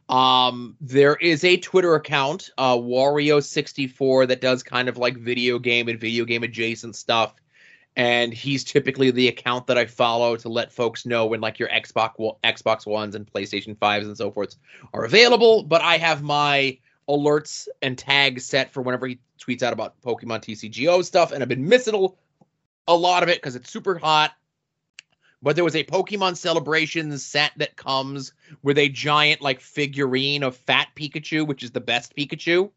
Um, 0.08 0.74
there 0.80 1.14
is 1.14 1.44
a 1.44 1.56
Twitter 1.58 1.94
account, 1.94 2.50
uh, 2.58 2.74
Wario64, 2.74 4.26
that 4.26 4.40
does 4.40 4.64
kind 4.64 4.88
of 4.88 4.96
like 4.96 5.16
video 5.18 5.60
game 5.60 5.86
and 5.86 6.00
video 6.00 6.24
game 6.24 6.42
adjacent 6.42 6.96
stuff. 6.96 7.36
And 7.94 8.34
he's 8.34 8.64
typically 8.64 9.12
the 9.12 9.28
account 9.28 9.68
that 9.68 9.78
I 9.78 9.86
follow 9.86 10.34
to 10.34 10.48
let 10.48 10.72
folks 10.72 11.06
know 11.06 11.26
when 11.26 11.40
like 11.40 11.60
your 11.60 11.68
Xbox 11.68 12.36
Xbox 12.42 12.86
Ones 12.86 13.14
and 13.14 13.24
PlayStation 13.24 13.76
5s 13.76 14.02
and 14.02 14.16
so 14.16 14.32
forth 14.32 14.56
are 14.92 15.04
available. 15.04 15.62
But 15.62 15.82
I 15.82 15.98
have 15.98 16.24
my 16.24 16.78
alerts 17.08 17.68
and 17.82 17.96
tags 17.96 18.44
set 18.44 18.72
for 18.72 18.82
whenever 18.82 19.06
he 19.06 19.18
tweets 19.40 19.62
out 19.62 19.72
about 19.72 20.00
Pokemon 20.02 20.40
TCGO 20.40 21.04
stuff, 21.04 21.32
and 21.32 21.42
I've 21.42 21.48
been 21.48 21.68
missing 21.68 21.94
a, 21.94 22.92
a 22.92 22.96
lot 22.96 23.22
of 23.22 23.28
it 23.28 23.38
because 23.38 23.56
it's 23.56 23.70
super 23.70 23.98
hot. 23.98 24.32
But 25.40 25.54
there 25.54 25.64
was 25.64 25.76
a 25.76 25.84
Pokemon 25.84 26.36
Celebrations 26.36 27.24
set 27.24 27.52
that 27.56 27.76
comes 27.76 28.32
with 28.62 28.76
a 28.76 28.88
giant 28.88 29.40
like 29.40 29.60
figurine 29.60 30.42
of 30.42 30.56
Fat 30.56 30.88
Pikachu, 30.96 31.46
which 31.46 31.62
is 31.62 31.70
the 31.70 31.80
best 31.80 32.16
Pikachu. 32.16 32.70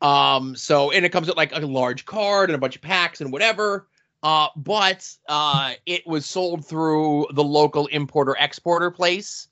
Um, 0.00 0.54
so 0.56 0.90
and 0.92 1.04
it 1.04 1.10
comes 1.10 1.28
with 1.28 1.36
like 1.36 1.54
a 1.54 1.60
large 1.60 2.04
card 2.04 2.50
and 2.50 2.54
a 2.54 2.58
bunch 2.58 2.76
of 2.76 2.82
packs 2.82 3.20
and 3.20 3.32
whatever. 3.32 3.88
Uh, 4.22 4.48
but 4.54 5.08
uh, 5.28 5.72
it 5.84 6.06
was 6.06 6.24
sold 6.24 6.64
through 6.64 7.26
the 7.32 7.42
local 7.42 7.88
importer 7.88 8.36
exporter 8.38 8.90
place 8.90 9.48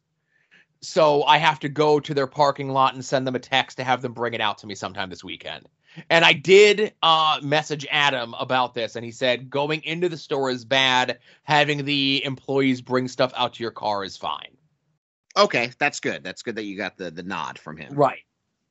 so 0.82 1.24
I 1.24 1.39
have 1.39 1.61
to 1.61 1.69
go 1.69 2.01
to 2.01 2.15
their 2.15 2.27
parking 2.27 2.70
lot 2.70 2.94
and 2.94 3.05
send 3.05 3.27
them 3.27 3.35
a 3.35 3.40
text 3.40 3.77
to 3.77 3.85
have 3.85 4.02
them 4.02 4.12
bring 4.12 4.35
it 4.35 4.40
out 4.40 4.59
to 4.59 4.66
me 4.66 4.74
sometime 4.74 5.11
this 5.11 5.23
weekend. 5.23 5.69
And 6.09 6.24
I 6.24 6.32
did 6.32 6.94
uh, 7.02 7.40
message 7.43 7.86
Adam 7.90 8.35
about 8.39 8.74
this, 8.74 8.97
and 8.97 9.05
he 9.05 9.11
said 9.11 9.51
going 9.51 9.82
into 9.85 10.09
the 10.09 10.16
store 10.16 10.51
is 10.51 10.65
bad. 10.65 11.19
Having 11.43 11.85
the 11.85 12.24
employees 12.24 12.81
bring 12.81 13.09
stuff 13.09 13.32
out 13.36 13.55
to 13.55 13.62
your 13.62 13.73
car 13.73 14.05
is 14.05 14.16
fine. 14.16 14.57
Okay, 15.36 15.73
that's 15.78 16.01
good. 16.01 16.24
That's 16.24 16.43
good 16.43 16.57
that 16.57 16.65
you 16.65 16.77
got 16.77 16.97
the 16.97 17.11
the 17.11 17.23
nod 17.23 17.59
from 17.59 17.77
him. 17.77 17.94
Right. 17.94 18.20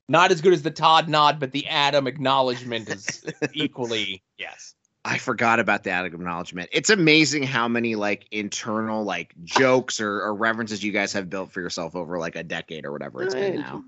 Not 0.07 0.31
as 0.31 0.41
good 0.41 0.53
as 0.53 0.64
the 0.64 0.72
Todd 0.72 1.07
nod, 1.07 1.40
but 1.40 1.52
the 1.52 1.68
Adam 1.68 2.07
acknowledgement 2.07 2.90
is 2.90 3.23
equally 3.53 4.23
yes. 4.38 4.73
I 5.05 5.17
forgot 5.17 5.59
about 5.59 5.84
that 5.85 6.05
acknowledgement. 6.05 6.69
It's 6.73 6.89
amazing 6.89 7.43
how 7.43 7.67
many 7.67 7.95
like 7.95 8.27
internal 8.31 9.03
like 9.03 9.34
jokes 9.43 10.01
or, 10.01 10.21
or 10.21 10.35
references 10.35 10.84
you 10.84 10.91
guys 10.91 11.13
have 11.13 11.30
built 11.30 11.51
for 11.51 11.61
yourself 11.61 11.95
over 11.95 12.19
like 12.19 12.35
a 12.35 12.43
decade 12.43 12.85
or 12.85 12.91
whatever 12.91 13.23
it's 13.23 13.34
been 13.34 13.55
now. 13.61 13.84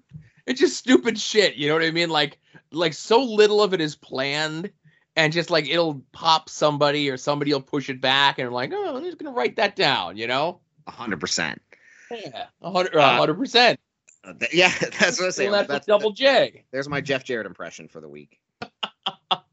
It's 0.47 0.59
just 0.59 0.77
stupid 0.77 1.19
shit. 1.19 1.55
You 1.55 1.67
know 1.67 1.75
what 1.75 1.83
I 1.83 1.91
mean? 1.91 2.09
Like, 2.09 2.39
like 2.71 2.93
so 2.93 3.21
little 3.21 3.61
of 3.61 3.73
it 3.73 3.81
is 3.81 3.95
planned, 3.95 4.71
and 5.15 5.33
just 5.33 5.49
like 5.49 5.67
it'll 5.67 6.01
pop 6.13 6.49
somebody 6.49 7.09
or 7.09 7.17
somebody 7.17 7.53
will 7.53 7.61
push 7.61 7.89
it 7.89 8.01
back, 8.01 8.39
and 8.39 8.51
like, 8.51 8.71
oh, 8.73 8.95
I'm 8.95 9.03
just 9.03 9.17
gonna 9.17 9.35
write 9.35 9.57
that 9.57 9.75
down. 9.75 10.17
You 10.17 10.27
know? 10.27 10.59
Hundred 10.87 11.19
percent. 11.19 11.61
Yeah, 12.09 12.45
hundred, 12.63 12.95
a 12.95 13.17
hundred 13.17 13.35
percent. 13.35 13.79
Uh, 14.23 14.33
th- 14.33 14.53
Yeah, 14.53 14.73
that's 14.99 15.19
what 15.19 15.27
I 15.27 15.29
say. 15.31 15.45
Well, 15.45 15.53
that's 15.53 15.67
That's, 15.67 15.79
with 15.81 15.87
double 15.87 16.11
J. 16.11 16.63
there's 16.71 16.89
my 16.89 17.01
Jeff 17.01 17.23
Jarrett 17.23 17.47
impression 17.47 17.87
for 17.87 18.01
the 18.01 18.09
week. 18.09 18.39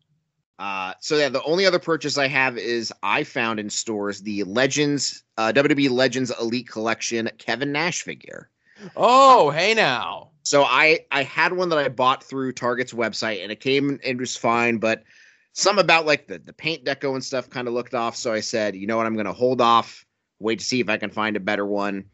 Uh, 0.59 0.93
so 1.01 1.16
yeah, 1.16 1.28
the 1.28 1.43
only 1.44 1.66
other 1.66 1.78
purchase 1.78 2.18
I 2.18 2.26
have 2.26 2.59
is 2.59 2.93
I 3.02 3.22
found 3.24 3.60
in 3.60 3.70
stores 3.70 4.20
the 4.22 4.43
Legends 4.44 5.22
uh, 5.36 5.52
WWE 5.55 5.90
Legends 5.90 6.32
Elite 6.40 6.68
Collection 6.68 7.30
Kevin 7.39 7.70
Nash 7.70 8.02
figure. 8.02 8.51
Oh, 8.97 9.51
hey 9.51 9.74
now. 9.74 10.30
So 10.43 10.64
I 10.64 11.01
I 11.12 11.22
had 11.22 11.52
one 11.52 11.68
that 11.68 11.78
I 11.78 11.89
bought 11.89 12.24
through 12.24 12.52
Target's 12.52 12.93
website 12.93 13.43
and 13.43 13.52
it 13.52 13.60
came 13.60 13.89
and 13.90 14.01
it 14.02 14.18
was 14.18 14.36
fine, 14.36 14.78
but 14.78 15.05
some 15.52 15.78
about 15.78 16.06
like 16.06 16.26
the 16.26 16.39
the 16.39 16.52
paint 16.52 16.85
deco 16.85 17.14
and 17.14 17.24
stuff 17.24 17.51
kind 17.51 17.68
of 17.68 17.74
looked 17.74 17.94
off. 17.94 18.16
So 18.16 18.32
I 18.32 18.40
said, 18.40 18.74
you 18.74 18.86
know 18.86 18.97
what, 18.97 19.06
I'm 19.06 19.16
gonna 19.16 19.32
hold 19.32 19.60
off, 19.60 20.05
wait 20.40 20.59
to 20.59 20.64
see 20.64 20.80
if 20.80 20.89
I 20.89 20.97
can 20.97 21.10
find 21.10 21.36
a 21.36 21.40
better 21.40 21.66
one. 21.66 22.05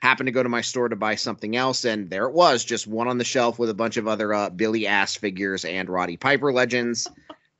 Happened 0.00 0.28
to 0.28 0.32
go 0.32 0.42
to 0.42 0.48
my 0.48 0.62
store 0.62 0.88
to 0.88 0.96
buy 0.96 1.14
something 1.14 1.56
else, 1.56 1.84
and 1.84 2.08
there 2.08 2.24
it 2.24 2.32
was, 2.32 2.64
just 2.64 2.86
one 2.86 3.08
on 3.08 3.18
the 3.18 3.24
shelf 3.24 3.58
with 3.58 3.68
a 3.68 3.74
bunch 3.74 3.98
of 3.98 4.08
other 4.08 4.32
uh, 4.32 4.48
Billy 4.48 4.86
Ass 4.86 5.14
figures 5.14 5.66
and 5.66 5.90
Roddy 5.90 6.16
Piper 6.16 6.54
legends, 6.54 7.06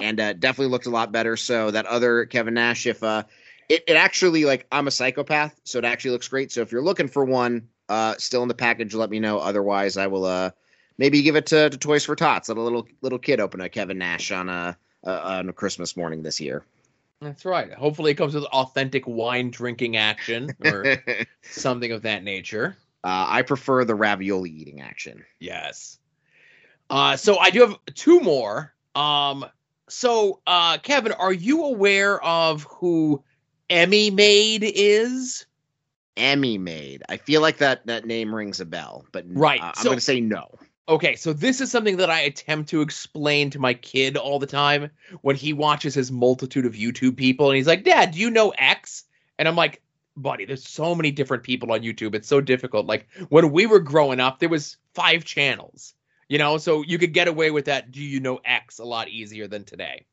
and 0.00 0.20
uh, 0.20 0.32
definitely 0.32 0.70
looked 0.70 0.86
a 0.86 0.90
lot 0.90 1.12
better. 1.12 1.36
So 1.36 1.70
that 1.70 1.86
other 1.86 2.26
Kevin 2.26 2.54
Nash, 2.54 2.86
if 2.86 3.02
uh, 3.02 3.24
it, 3.68 3.84
it 3.86 3.94
actually 3.94 4.44
like 4.44 4.66
I'm 4.70 4.86
a 4.86 4.90
psychopath, 4.90 5.58
so 5.64 5.78
it 5.78 5.84
actually 5.84 6.12
looks 6.12 6.28
great. 6.28 6.52
So 6.52 6.62
if 6.62 6.72
you're 6.72 6.82
looking 6.82 7.08
for 7.08 7.24
one, 7.24 7.68
uh, 7.88 8.14
still 8.18 8.42
in 8.42 8.48
the 8.48 8.54
package, 8.54 8.94
let 8.94 9.10
me 9.10 9.20
know. 9.20 9.38
Otherwise, 9.38 9.96
I 9.96 10.08
will 10.08 10.24
uh 10.24 10.50
maybe 10.98 11.22
give 11.22 11.36
it 11.36 11.46
to, 11.46 11.70
to 11.70 11.78
Toys 11.78 12.04
for 12.04 12.14
Tots. 12.14 12.48
Let 12.48 12.58
a 12.58 12.62
little 12.62 12.86
little 13.00 13.18
kid 13.18 13.40
open 13.40 13.60
a 13.60 13.68
Kevin 13.68 13.98
Nash 13.98 14.30
on 14.30 14.48
a 14.48 14.76
uh, 15.04 15.20
on 15.22 15.48
a 15.48 15.52
Christmas 15.52 15.96
morning 15.96 16.22
this 16.22 16.40
year. 16.40 16.64
That's 17.20 17.44
right. 17.44 17.72
Hopefully, 17.72 18.12
it 18.12 18.14
comes 18.14 18.34
with 18.34 18.44
authentic 18.44 19.06
wine 19.06 19.50
drinking 19.50 19.96
action 19.96 20.50
or 20.64 21.02
something 21.42 21.92
of 21.92 22.02
that 22.02 22.24
nature. 22.24 22.76
Uh, 23.02 23.26
I 23.28 23.42
prefer 23.42 23.84
the 23.84 23.94
ravioli 23.94 24.50
eating 24.50 24.80
action. 24.80 25.24
Yes. 25.38 25.98
Uh, 26.88 27.16
so 27.16 27.38
I 27.38 27.50
do 27.50 27.60
have 27.60 27.76
two 27.94 28.20
more. 28.20 28.72
Um, 28.94 29.46
so 29.90 30.40
uh, 30.46 30.78
Kevin, 30.78 31.12
are 31.12 31.32
you 31.32 31.64
aware 31.64 32.22
of 32.24 32.64
who 32.64 33.22
Emmy 33.68 34.10
Made 34.10 34.62
is? 34.64 35.46
Emmy 36.16 36.58
Made. 36.58 37.02
I 37.08 37.16
feel 37.16 37.40
like 37.40 37.58
that 37.58 37.86
that 37.86 38.06
name 38.06 38.34
rings 38.34 38.60
a 38.60 38.66
bell, 38.66 39.04
but 39.12 39.24
Right, 39.28 39.60
uh, 39.60 39.72
I'm 39.76 39.84
going 39.84 39.96
to 39.96 40.00
say 40.00 40.20
no. 40.20 40.50
Okay, 40.88 41.14
so 41.14 41.32
this 41.32 41.60
is 41.60 41.70
something 41.70 41.98
that 41.98 42.10
I 42.10 42.20
attempt 42.20 42.70
to 42.70 42.80
explain 42.80 43.50
to 43.50 43.60
my 43.60 43.74
kid 43.74 44.16
all 44.16 44.38
the 44.40 44.46
time 44.46 44.90
when 45.22 45.36
he 45.36 45.52
watches 45.52 45.94
his 45.94 46.10
multitude 46.10 46.66
of 46.66 46.72
YouTube 46.72 47.16
people 47.16 47.48
and 47.48 47.56
he's 47.56 47.66
like, 47.66 47.84
"Dad, 47.84 48.12
do 48.12 48.18
you 48.18 48.30
know 48.30 48.50
X?" 48.50 49.04
And 49.38 49.46
I'm 49.46 49.56
like, 49.56 49.82
"Buddy, 50.16 50.44
there's 50.44 50.68
so 50.68 50.94
many 50.94 51.10
different 51.12 51.44
people 51.44 51.72
on 51.72 51.80
YouTube. 51.80 52.14
It's 52.14 52.28
so 52.28 52.40
difficult. 52.40 52.86
Like 52.86 53.06
when 53.28 53.52
we 53.52 53.66
were 53.66 53.80
growing 53.80 54.20
up, 54.20 54.40
there 54.40 54.48
was 54.48 54.76
five 54.94 55.24
channels. 55.24 55.94
You 56.30 56.38
know, 56.38 56.56
so 56.56 56.82
you 56.82 56.96
could 56.96 57.12
get 57.12 57.28
away 57.28 57.50
with 57.50 57.66
that 57.66 57.90
do 57.90 58.00
you 58.00 58.20
know 58.20 58.40
X 58.44 58.78
a 58.78 58.84
lot 58.84 59.08
easier 59.08 59.46
than 59.48 59.64
today. 59.64 60.06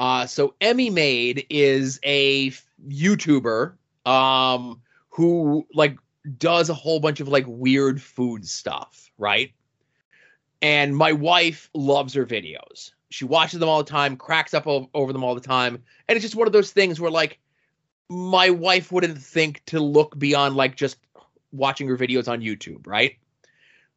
Uh 0.00 0.26
so 0.26 0.54
Emmy 0.60 0.90
Made 0.90 1.46
is 1.50 2.00
a 2.02 2.50
YouTuber 2.88 3.74
um 4.06 4.82
who 5.10 5.66
like 5.72 5.96
does 6.38 6.68
a 6.70 6.74
whole 6.74 6.98
bunch 6.98 7.20
of 7.20 7.28
like 7.28 7.44
weird 7.46 8.02
food 8.02 8.48
stuff, 8.48 9.12
right? 9.18 9.52
and 10.62 10.96
my 10.96 11.12
wife 11.12 11.68
loves 11.74 12.14
her 12.14 12.24
videos. 12.24 12.92
She 13.10 13.26
watches 13.26 13.60
them 13.60 13.68
all 13.68 13.84
the 13.84 13.90
time, 13.90 14.16
cracks 14.16 14.54
up 14.54 14.66
o- 14.66 14.88
over 14.94 15.12
them 15.12 15.22
all 15.22 15.34
the 15.34 15.40
time, 15.42 15.82
and 16.08 16.16
it's 16.16 16.24
just 16.24 16.36
one 16.36 16.46
of 16.46 16.54
those 16.54 16.70
things 16.72 16.98
where 16.98 17.10
like 17.10 17.38
my 18.08 18.48
wife 18.50 18.90
wouldn't 18.90 19.18
think 19.18 19.62
to 19.66 19.78
look 19.80 20.18
beyond 20.18 20.56
like 20.56 20.74
just 20.74 20.96
watching 21.52 21.86
her 21.88 21.98
videos 21.98 22.28
on 22.28 22.40
YouTube, 22.40 22.86
right? 22.86 23.16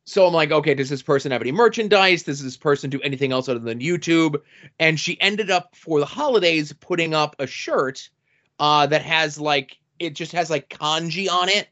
So 0.08 0.26
I'm 0.26 0.34
like, 0.34 0.54
okay, 0.54 0.74
does 0.74 0.90
this 0.90 1.02
person 1.02 1.34
have 1.34 1.42
any 1.42 1.52
merchandise? 1.52 2.24
Does 2.24 2.42
this 2.42 2.56
person 2.56 2.90
do 2.90 3.02
anything 3.02 3.34
else 3.34 3.50
other 3.50 3.60
than 3.60 3.80
YouTube? 3.80 4.42
And 4.80 4.98
she 4.98 5.20
ended 5.20 5.52
up 5.52 5.76
for 5.76 6.00
the 6.00 6.06
holidays 6.06 6.72
putting 6.72 7.14
up 7.14 7.36
a 7.40 7.46
shirt 7.46 8.10
uh, 8.58 8.88
that 8.88 9.02
has 9.02 9.38
like 9.38 9.78
it 10.00 10.16
just 10.16 10.32
has 10.32 10.50
like 10.50 10.70
kanji 10.70 11.30
on 11.30 11.50
it 11.50 11.68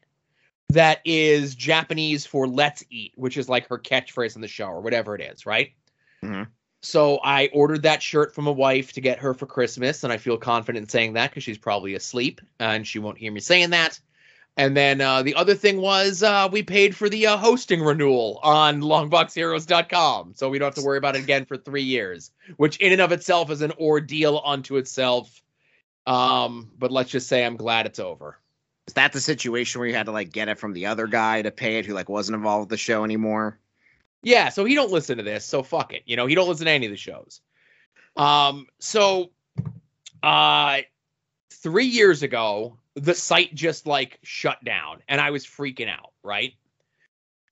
that 0.68 1.00
is 1.06 1.54
Japanese 1.54 2.26
for 2.26 2.46
let's 2.46 2.84
eat, 2.90 3.14
which 3.16 3.38
is 3.38 3.48
like 3.48 3.68
her 3.68 3.78
catchphrase 3.78 4.36
in 4.36 4.42
the 4.42 4.48
show 4.48 4.66
or 4.66 4.82
whatever 4.82 5.14
it 5.14 5.22
is, 5.22 5.46
right? 5.46 5.72
Mhm. 6.22 6.46
So 6.82 7.18
I 7.24 7.48
ordered 7.54 7.84
that 7.84 8.02
shirt 8.02 8.34
from 8.34 8.48
a 8.48 8.52
wife 8.52 8.92
to 8.92 9.00
get 9.00 9.20
her 9.20 9.32
for 9.32 9.46
Christmas, 9.46 10.04
and 10.04 10.12
I 10.12 10.18
feel 10.18 10.36
confident 10.36 10.84
in 10.84 10.88
saying 10.90 11.14
that 11.14 11.30
because 11.30 11.42
she's 11.42 11.56
probably 11.56 11.94
asleep 11.94 12.42
and 12.60 12.86
she 12.86 12.98
won't 12.98 13.16
hear 13.16 13.32
me 13.32 13.40
saying 13.40 13.70
that. 13.70 13.98
And 14.56 14.74
then 14.74 15.02
uh, 15.02 15.22
the 15.22 15.34
other 15.34 15.54
thing 15.54 15.80
was 15.80 16.22
uh, 16.22 16.48
we 16.50 16.62
paid 16.62 16.96
for 16.96 17.10
the 17.10 17.26
uh, 17.26 17.36
hosting 17.36 17.82
renewal 17.82 18.40
on 18.42 18.80
longboxheroes.com, 18.80 20.32
so 20.34 20.48
we 20.48 20.58
don't 20.58 20.66
have 20.66 20.74
to 20.76 20.86
worry 20.86 20.96
about 20.96 21.14
it 21.14 21.22
again 21.22 21.44
for 21.44 21.58
three 21.58 21.82
years, 21.82 22.30
which 22.56 22.78
in 22.78 22.92
and 22.92 23.02
of 23.02 23.12
itself 23.12 23.50
is 23.50 23.60
an 23.60 23.72
ordeal 23.72 24.40
unto 24.44 24.76
itself. 24.76 25.42
Um, 26.06 26.70
but 26.78 26.90
let's 26.90 27.10
just 27.10 27.28
say 27.28 27.44
I'm 27.44 27.56
glad 27.56 27.84
it's 27.84 27.98
over. 27.98 28.38
Is 28.86 28.94
that 28.94 29.12
the 29.12 29.20
situation 29.20 29.78
where 29.78 29.88
you 29.88 29.94
had 29.94 30.06
to 30.06 30.12
like 30.12 30.32
get 30.32 30.48
it 30.48 30.58
from 30.58 30.72
the 30.72 30.86
other 30.86 31.06
guy 31.06 31.42
to 31.42 31.50
pay 31.50 31.78
it 31.78 31.84
who 31.84 31.92
like 31.92 32.08
wasn't 32.08 32.36
involved 32.36 32.62
with 32.62 32.68
the 32.70 32.76
show 32.78 33.04
anymore? 33.04 33.58
Yeah, 34.22 34.48
so 34.48 34.64
he 34.64 34.74
don't 34.74 34.90
listen 34.90 35.18
to 35.18 35.22
this, 35.22 35.44
so 35.44 35.62
fuck 35.62 35.92
it. 35.92 36.02
You 36.06 36.16
know, 36.16 36.26
he 36.26 36.34
don't 36.34 36.48
listen 36.48 36.64
to 36.66 36.72
any 36.72 36.86
of 36.86 36.92
the 36.92 36.96
shows. 36.96 37.42
Um, 38.16 38.68
so 38.78 39.32
uh 40.22 40.78
three 41.52 41.86
years 41.86 42.22
ago, 42.22 42.78
the 42.96 43.14
site 43.14 43.54
just 43.54 43.86
like 43.86 44.18
shut 44.22 44.62
down 44.64 45.02
and 45.08 45.20
I 45.20 45.30
was 45.30 45.46
freaking 45.46 45.88
out, 45.88 46.12
right? 46.24 46.54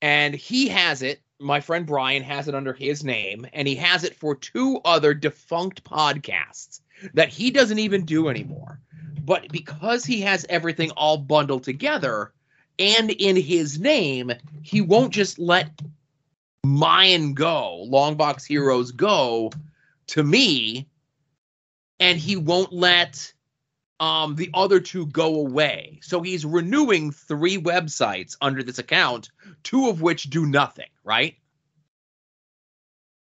And 0.03 0.35
he 0.35 0.69
has 0.69 1.03
it, 1.03 1.21
my 1.39 1.61
friend 1.61 1.87
Brian 1.87 2.23
has 2.23 2.49
it 2.49 2.55
under 2.55 2.73
his 2.73 3.05
name, 3.05 3.47
and 3.53 3.69
he 3.69 3.75
has 3.77 4.05
it 4.05 4.15
for 4.16 4.35
two 4.35 4.81
other 4.85 5.15
defunct 5.15 5.85
podcasts 5.85 6.81
that 7.12 7.29
he 7.29 7.51
doesn't 7.51 7.79
even 7.79 8.05
do 8.05 8.29
anymore. 8.29 8.81
But 9.23 9.49
because 9.51 10.05
he 10.05 10.23
has 10.23 10.47
everything 10.49 10.91
all 10.93 11.19
bundled 11.19 11.65
together 11.65 12.33
and 12.79 13.11
in 13.11 13.37
his 13.37 13.79
name, 13.79 14.33
he 14.62 14.81
won't 14.81 15.12
just 15.12 15.39
let 15.39 15.71
mine 16.65 17.35
go, 17.35 17.87
Longbox 17.89 18.47
Heroes 18.47 18.93
go 18.93 19.53
to 20.09 20.23
me, 20.23 20.89
and 22.01 22.19
he 22.19 22.37
won't 22.37 22.73
let 22.73 23.33
um 24.05 24.35
the 24.35 24.51
other 24.53 24.81
two 24.81 25.07
go 25.07 25.37
away. 25.37 25.99
So 26.03 26.21
he's 26.21 26.45
renewing 26.45 27.11
three 27.11 27.57
websites 27.57 28.37
under 28.41 28.63
this 28.63 28.79
account, 28.79 29.31
two 29.63 29.89
of 29.89 30.03
which 30.03 30.25
do 30.25 30.45
nothing, 30.45 30.91
right? 31.03 31.37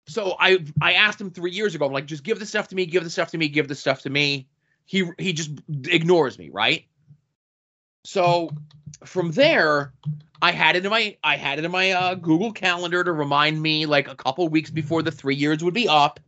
So 0.07 0.35
I 0.39 0.59
I 0.81 0.93
asked 0.93 1.19
him 1.19 1.31
three 1.31 1.51
years 1.51 1.73
ago, 1.73 1.87
I'm 1.87 1.91
like, 1.91 2.05
just 2.05 2.23
give 2.23 2.39
the 2.39 2.45
stuff 2.45 2.67
to 2.67 2.75
me, 2.75 2.85
give 2.85 3.03
the 3.03 3.09
stuff 3.09 3.31
to 3.31 3.37
me, 3.37 3.47
give 3.47 3.67
the 3.67 3.75
stuff 3.75 4.03
to 4.03 4.09
me. 4.09 4.47
He 4.85 5.09
he 5.17 5.33
just 5.33 5.51
ignores 5.85 6.37
me, 6.37 6.49
right? 6.49 6.85
So 8.05 8.51
from 9.05 9.31
there, 9.31 9.93
I 10.41 10.51
had 10.51 10.75
it 10.75 10.85
in 10.85 10.91
my 10.91 11.17
I 11.23 11.35
had 11.35 11.57
it 11.57 11.65
in 11.65 11.71
my 11.71 11.91
uh, 11.91 12.15
Google 12.15 12.53
Calendar 12.53 13.03
to 13.03 13.11
remind 13.11 13.59
me 13.59 13.87
like 13.87 14.07
a 14.07 14.15
couple 14.15 14.47
weeks 14.49 14.69
before 14.69 15.01
the 15.01 15.11
three 15.11 15.35
years 15.35 15.63
would 15.63 15.73
be 15.73 15.87
up 15.87 16.19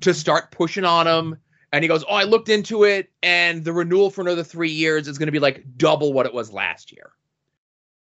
to 0.00 0.14
start 0.14 0.50
pushing 0.50 0.84
on 0.86 1.06
him. 1.06 1.38
And 1.72 1.84
he 1.84 1.88
goes, 1.88 2.04
"Oh, 2.04 2.14
I 2.14 2.24
looked 2.24 2.48
into 2.48 2.84
it, 2.84 3.10
and 3.22 3.64
the 3.64 3.72
renewal 3.72 4.10
for 4.10 4.22
another 4.22 4.42
three 4.44 4.70
years 4.70 5.08
is 5.08 5.18
going 5.18 5.28
to 5.28 5.32
be 5.32 5.38
like 5.38 5.64
double 5.76 6.12
what 6.12 6.26
it 6.26 6.34
was 6.34 6.52
last 6.52 6.92
year." 6.92 7.12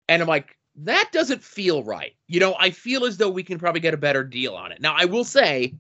And 0.10 0.22
I'm 0.22 0.28
like, 0.28 0.58
"That 0.78 1.10
doesn't 1.12 1.44
feel 1.44 1.84
right." 1.84 2.16
You 2.28 2.40
know, 2.40 2.56
I 2.60 2.72
feel 2.72 3.06
as 3.06 3.18
though 3.18 3.30
we 3.30 3.44
can 3.44 3.60
probably 3.60 3.82
get 3.82 3.94
a 3.94 3.98
better 3.98 4.24
deal 4.24 4.56
on 4.56 4.72
it. 4.72 4.82
Now, 4.82 4.94
I 4.98 5.06
will 5.06 5.24
say, 5.24 5.76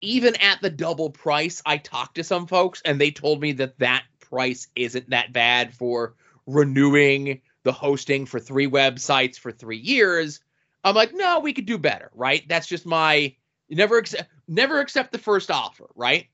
even 0.00 0.36
at 0.36 0.60
the 0.62 0.70
double 0.70 1.10
price, 1.10 1.62
I 1.66 1.76
talked 1.78 2.16
to 2.16 2.24
some 2.24 2.46
folks, 2.46 2.82
and 2.84 3.00
they 3.00 3.10
told 3.10 3.40
me 3.40 3.52
that 3.52 3.78
that 3.78 4.04
price 4.20 4.68
isn't 4.74 5.10
that 5.10 5.32
bad 5.32 5.74
for 5.74 6.14
renewing 6.46 7.40
the 7.62 7.72
hosting 7.72 8.26
for 8.26 8.40
three 8.40 8.66
websites 8.66 9.38
for 9.38 9.52
three 9.52 9.78
years. 9.78 10.40
I'm 10.84 10.94
like, 10.94 11.14
no, 11.14 11.40
we 11.40 11.52
could 11.52 11.66
do 11.66 11.78
better, 11.78 12.10
right? 12.14 12.46
That's 12.48 12.66
just 12.66 12.86
my 12.86 13.36
never 13.70 13.98
accept 13.98 14.28
never 14.48 14.80
accept 14.80 15.12
the 15.12 15.18
first 15.18 15.50
offer, 15.50 15.88
right? 15.94 16.26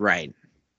Right. 0.00 0.34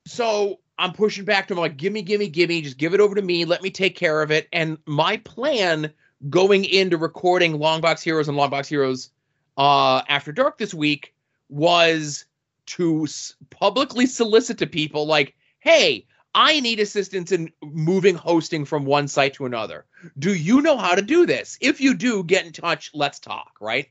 So 0.07 0.59
I'm 0.79 0.93
pushing 0.93 1.25
back 1.25 1.47
to 1.47 1.53
him 1.53 1.59
like, 1.59 1.77
gimme, 1.77 2.01
gimme, 2.01 2.27
gimme, 2.27 2.63
just 2.63 2.79
give 2.79 2.95
it 2.95 2.99
over 2.99 3.13
to 3.13 3.21
me, 3.21 3.45
let 3.45 3.61
me 3.61 3.69
take 3.69 3.95
care 3.95 4.23
of 4.23 4.31
it. 4.31 4.49
And 4.51 4.79
my 4.87 5.17
plan 5.17 5.93
going 6.27 6.65
into 6.65 6.97
recording 6.97 7.59
Longbox 7.59 8.01
Heroes 8.01 8.27
and 8.27 8.37
Longbox 8.37 8.65
Heroes 8.65 9.11
uh, 9.57 10.01
After 10.09 10.31
Dark 10.31 10.57
this 10.57 10.73
week 10.73 11.13
was 11.49 12.25
to 12.65 13.07
publicly 13.51 14.07
solicit 14.07 14.57
to 14.57 14.67
people 14.67 15.05
like, 15.05 15.35
hey, 15.59 16.07
I 16.33 16.59
need 16.59 16.79
assistance 16.79 17.31
in 17.31 17.51
moving 17.61 18.15
hosting 18.15 18.65
from 18.65 18.85
one 18.85 19.07
site 19.07 19.35
to 19.35 19.45
another. 19.45 19.85
Do 20.17 20.33
you 20.33 20.61
know 20.61 20.77
how 20.77 20.95
to 20.95 21.01
do 21.03 21.27
this? 21.27 21.59
If 21.61 21.79
you 21.79 21.93
do, 21.93 22.23
get 22.23 22.47
in 22.47 22.53
touch. 22.53 22.89
Let's 22.95 23.19
talk, 23.19 23.51
right? 23.61 23.87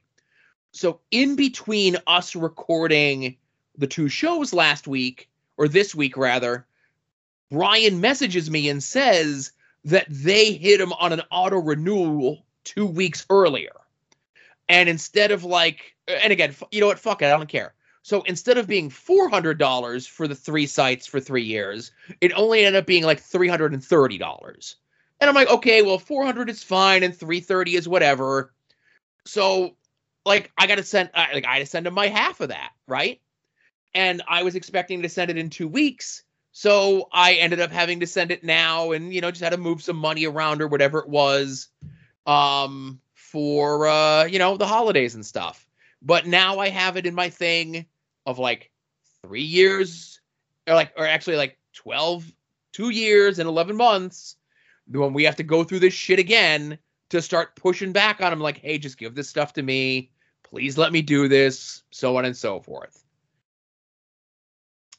So, 0.72 1.00
in 1.10 1.36
between 1.36 1.98
us 2.06 2.34
recording 2.34 3.36
the 3.80 3.86
two 3.86 4.08
shows 4.08 4.52
last 4.52 4.86
week, 4.86 5.28
or 5.56 5.66
this 5.66 5.94
week 5.94 6.16
rather, 6.16 6.66
Brian 7.50 8.00
messages 8.00 8.50
me 8.50 8.68
and 8.68 8.82
says 8.82 9.52
that 9.84 10.06
they 10.08 10.52
hit 10.52 10.80
him 10.80 10.92
on 10.92 11.12
an 11.12 11.22
auto 11.30 11.58
renewal 11.58 12.44
two 12.62 12.86
weeks 12.86 13.26
earlier. 13.30 13.72
And 14.68 14.88
instead 14.88 15.32
of 15.32 15.42
like, 15.42 15.96
and 16.06 16.32
again, 16.32 16.54
you 16.70 16.80
know 16.80 16.86
what? 16.86 16.98
Fuck 16.98 17.22
it. 17.22 17.26
I 17.26 17.30
don't 17.36 17.48
care. 17.48 17.74
So 18.02 18.22
instead 18.22 18.56
of 18.56 18.66
being 18.66 18.88
$400 18.88 20.08
for 20.08 20.28
the 20.28 20.34
three 20.34 20.66
sites 20.66 21.06
for 21.06 21.18
three 21.18 21.42
years, 21.42 21.92
it 22.20 22.32
only 22.34 22.64
ended 22.64 22.80
up 22.80 22.86
being 22.86 23.04
like 23.04 23.20
$330. 23.20 24.74
And 25.20 25.28
I'm 25.28 25.34
like, 25.34 25.50
okay, 25.50 25.82
well, 25.82 25.98
400 25.98 26.48
is 26.48 26.62
fine 26.62 27.02
and 27.02 27.14
330 27.14 27.76
is 27.76 27.88
whatever. 27.88 28.52
So 29.26 29.74
like 30.24 30.50
I 30.56 30.66
got 30.66 30.76
to 30.76 30.82
send 30.82 31.10
I- 31.14 31.32
like 31.34 31.44
I 31.44 31.54
had 31.54 31.58
to 31.60 31.66
send 31.66 31.86
him 31.86 31.94
my 31.94 32.08
half 32.08 32.40
of 32.40 32.48
that, 32.50 32.70
right? 32.86 33.20
And 33.94 34.22
I 34.28 34.42
was 34.42 34.54
expecting 34.54 35.02
to 35.02 35.08
send 35.08 35.30
it 35.30 35.38
in 35.38 35.50
2 35.50 35.68
weeks. 35.68 36.22
So 36.52 37.08
I 37.12 37.34
ended 37.34 37.60
up 37.60 37.70
having 37.70 38.00
to 38.00 38.06
send 38.06 38.30
it 38.30 38.42
now 38.44 38.92
and 38.92 39.14
you 39.14 39.20
know 39.20 39.30
just 39.30 39.42
had 39.42 39.50
to 39.50 39.56
move 39.56 39.82
some 39.82 39.96
money 39.96 40.26
around 40.26 40.60
or 40.62 40.66
whatever 40.66 40.98
it 40.98 41.08
was 41.08 41.68
um 42.26 43.00
for 43.14 43.86
uh 43.86 44.24
you 44.24 44.38
know 44.38 44.56
the 44.56 44.66
holidays 44.66 45.14
and 45.14 45.24
stuff. 45.24 45.66
But 46.02 46.26
now 46.26 46.58
I 46.58 46.68
have 46.68 46.96
it 46.96 47.06
in 47.06 47.14
my 47.14 47.30
thing 47.30 47.86
of 48.26 48.38
like 48.38 48.70
3 49.22 49.42
years 49.42 50.20
or 50.66 50.74
like 50.74 50.92
or 50.96 51.06
actually 51.06 51.36
like 51.36 51.58
12 51.74 52.32
2 52.72 52.90
years 52.90 53.38
and 53.38 53.48
11 53.48 53.76
months 53.76 54.36
when 54.88 55.12
we 55.12 55.24
have 55.24 55.36
to 55.36 55.42
go 55.42 55.62
through 55.62 55.78
this 55.78 55.94
shit 55.94 56.18
again 56.18 56.78
to 57.10 57.22
start 57.22 57.56
pushing 57.56 57.92
back 57.92 58.20
on 58.20 58.30
them 58.30 58.40
like 58.40 58.58
hey 58.58 58.78
just 58.78 58.98
give 58.98 59.14
this 59.14 59.28
stuff 59.28 59.52
to 59.52 59.62
me 59.62 60.10
please 60.42 60.76
let 60.76 60.92
me 60.92 61.02
do 61.02 61.28
this 61.28 61.82
so 61.90 62.16
on 62.16 62.24
and 62.24 62.36
so 62.36 62.60
forth 62.60 63.04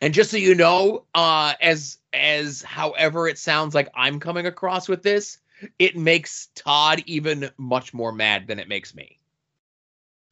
And 0.02 0.14
just 0.14 0.32
so 0.32 0.38
you 0.38 0.56
know, 0.56 1.06
uh, 1.14 1.54
as 1.62 1.98
as 2.12 2.62
however 2.64 3.28
it 3.28 3.38
sounds 3.38 3.76
like 3.76 3.90
I'm 3.96 4.20
coming 4.20 4.48
across 4.48 4.90
with 4.90 5.04
this, 5.04 5.38
it 5.78 5.96
makes 5.96 6.48
Todd 6.56 7.04
even 7.06 7.52
much 7.58 7.94
more 7.94 8.12
mad 8.12 8.48
than 8.48 8.60
it 8.60 8.68
makes 8.68 8.96
me. 8.96 9.20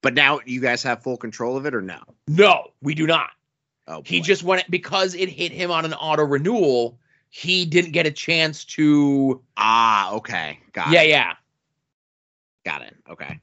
But 0.02 0.14
now 0.16 0.40
you 0.46 0.60
guys 0.60 0.82
have 0.84 1.04
full 1.04 1.18
control 1.18 1.56
of 1.58 1.66
it, 1.66 1.76
or 1.76 1.82
no? 1.82 2.00
No, 2.28 2.72
we 2.82 2.96
do 2.96 3.06
not. 3.06 3.30
Oh, 3.88 4.02
He 4.06 4.20
boy. 4.20 4.24
just 4.26 4.44
went 4.44 4.70
because 4.72 5.14
it 5.14 5.30
hit 5.30 5.52
him 5.52 5.72
on 5.72 5.86
an 5.86 5.94
auto 5.94 6.24
renewal. 6.24 6.98
He 7.30 7.66
didn't 7.66 7.92
get 7.92 8.08
a 8.08 8.12
chance 8.12 8.66
to. 8.66 9.42
ah 9.56 10.14
okay, 10.14 10.60
got 10.74 10.90
yeah, 10.92 11.02
it, 11.04 11.10
yeah. 11.10 11.34
Yeah, 12.66 12.72
got 12.72 12.82
it. 12.82 12.96
Okay, 13.10 13.40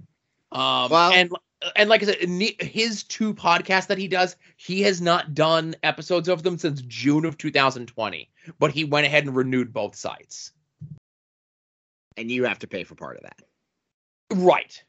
Um, 0.50 0.90
Well- 0.90 1.12
and 1.12 1.30
and 1.74 1.88
like 1.88 2.02
I 2.02 2.06
said, 2.06 2.16
his 2.60 3.02
two 3.02 3.34
podcasts 3.34 3.88
that 3.88 3.98
he 3.98 4.08
does, 4.08 4.36
he 4.56 4.82
has 4.82 5.00
not 5.00 5.34
done 5.34 5.74
episodes 5.82 6.28
of 6.28 6.42
them 6.42 6.58
since 6.58 6.82
June 6.82 7.24
of 7.24 7.36
2020. 7.38 8.30
But 8.58 8.70
he 8.70 8.84
went 8.84 9.06
ahead 9.06 9.24
and 9.26 9.34
renewed 9.34 9.72
both 9.72 9.96
sites. 9.96 10.52
and 12.16 12.30
you 12.30 12.44
have 12.44 12.58
to 12.60 12.66
pay 12.66 12.84
for 12.84 12.94
part 12.94 13.16
of 13.16 13.22
that. 13.24 13.42
Right. 14.34 14.82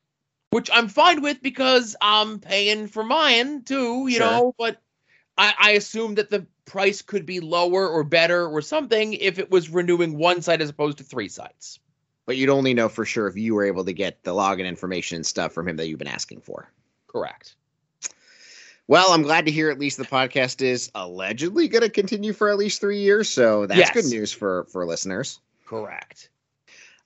Which 0.51 0.69
I'm 0.73 0.87
fine 0.87 1.21
with 1.21 1.41
because 1.41 1.95
I'm 2.01 2.39
paying 2.39 2.87
for 2.87 3.03
mine 3.03 3.63
too, 3.63 4.07
you 4.07 4.17
Sure. 4.17 4.25
know, 4.25 4.53
but 4.57 4.81
I, 5.37 5.53
I 5.59 5.71
assume 5.71 6.15
that 6.15 6.29
the 6.29 6.47
price 6.65 7.01
could 7.01 7.25
be 7.25 7.39
lower 7.41 7.87
or 7.87 8.03
better 8.03 8.47
or 8.47 8.61
something 8.61 9.13
if 9.13 9.39
it 9.39 9.51
was 9.51 9.69
renewing 9.69 10.17
one 10.17 10.41
site 10.41 10.61
as 10.61 10.69
opposed 10.69 10.99
to 10.99 11.03
three 11.03 11.27
sites. 11.27 11.79
But 12.27 12.37
you'd 12.37 12.49
only 12.49 12.75
know 12.75 12.89
for 12.89 13.05
sure 13.05 13.25
if 13.27 13.37
you 13.37 13.55
were 13.55 13.63
able 13.65 13.85
to 13.85 13.93
get 13.93 14.21
the 14.23 14.31
login 14.33 14.67
information 14.67 15.15
and 15.15 15.25
stuff 15.25 15.53
from 15.53 15.67
him 15.67 15.77
that 15.77 15.87
you've 15.87 15.97
been 15.97 16.07
asking 16.09 16.41
for. 16.41 16.69
Correct. 17.07 17.55
Well, 18.85 19.11
I'm 19.11 19.23
glad 19.23 19.45
to 19.45 19.51
hear 19.51 19.69
at 19.69 19.79
least 19.79 19.97
the 19.97 20.05
podcast 20.05 20.61
is 20.61 20.91
allegedly 20.93 21.67
going 21.67 21.81
to 21.83 21.89
continue 21.89 22.33
for 22.33 22.49
at 22.49 22.57
least 22.57 22.79
three 22.79 22.99
years. 22.99 23.29
So 23.29 23.65
that's 23.65 23.79
Yes. 23.79 23.91
good 23.93 24.05
news 24.05 24.31
for 24.31 24.65
for 24.71 24.85
listeners. 24.85 25.39
Correct. 25.65 26.29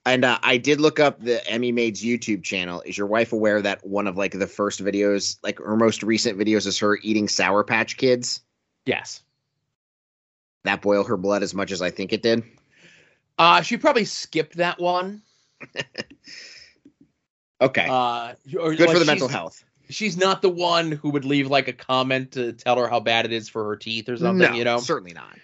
And 0.06 0.26
uh, 0.26 0.39
I 0.41 0.57
did 0.57 0.81
look 0.81 0.99
up 0.99 1.19
the 1.19 1.48
Emmy 1.48 1.72
Made's 1.72 2.03
YouTube 2.03 2.43
channel. 2.43 2.81
Is 2.84 2.98
your 2.98 3.06
wife 3.07 3.34
aware 3.34 3.61
that 3.61 3.85
one 3.85 4.07
of 4.07 4.18
like 4.18 4.31
the 4.31 4.48
first 4.48 4.84
videos, 4.84 5.38
like 5.43 5.60
her 5.60 5.76
most 5.76 6.02
recent 6.02 6.39
videos, 6.39 6.65
is 6.65 6.80
her 6.80 6.98
eating 6.98 7.27
Sour 7.27 7.64
Patch 7.64 7.98
Kids? 7.98 8.41
Yes. 8.88 9.22
That 10.64 10.81
boil 10.81 11.03
her 11.03 11.18
blood 11.18 11.43
as 11.43 11.53
much 11.53 11.72
as 11.72 11.81
I 11.84 11.91
think 11.91 12.14
it 12.14 12.23
did. 12.23 12.43
Uh 13.41 13.61
she 13.61 13.76
probably 13.77 14.05
skipped 14.05 14.57
that 14.57 14.80
one. 14.80 15.23
Okay, 17.59 17.85
Uh 17.88 18.34
or, 18.59 18.73
good 18.73 18.88
like, 18.88 18.93
for 18.93 18.99
the 18.99 19.05
mental 19.05 19.27
health. 19.27 19.63
She's 19.91 20.18
not 20.18 20.41
the 20.41 20.49
one 20.49 20.91
who 20.91 21.11
would 21.11 21.26
leave 21.26 21.47
like 21.47 21.68
a 21.68 21.73
comment 21.73 22.31
to 22.31 22.53
tell 22.53 22.77
her 22.80 22.88
how 22.88 22.99
bad 22.99 23.26
it 23.26 23.31
is 23.31 23.49
for 23.49 23.63
her 23.65 23.76
teeth 23.76 24.09
or 24.09 24.18
something, 24.18 24.51
no, 24.51 24.57
you 24.57 24.63
know. 24.63 24.80
certainly 24.80 25.13
not. 25.13 25.38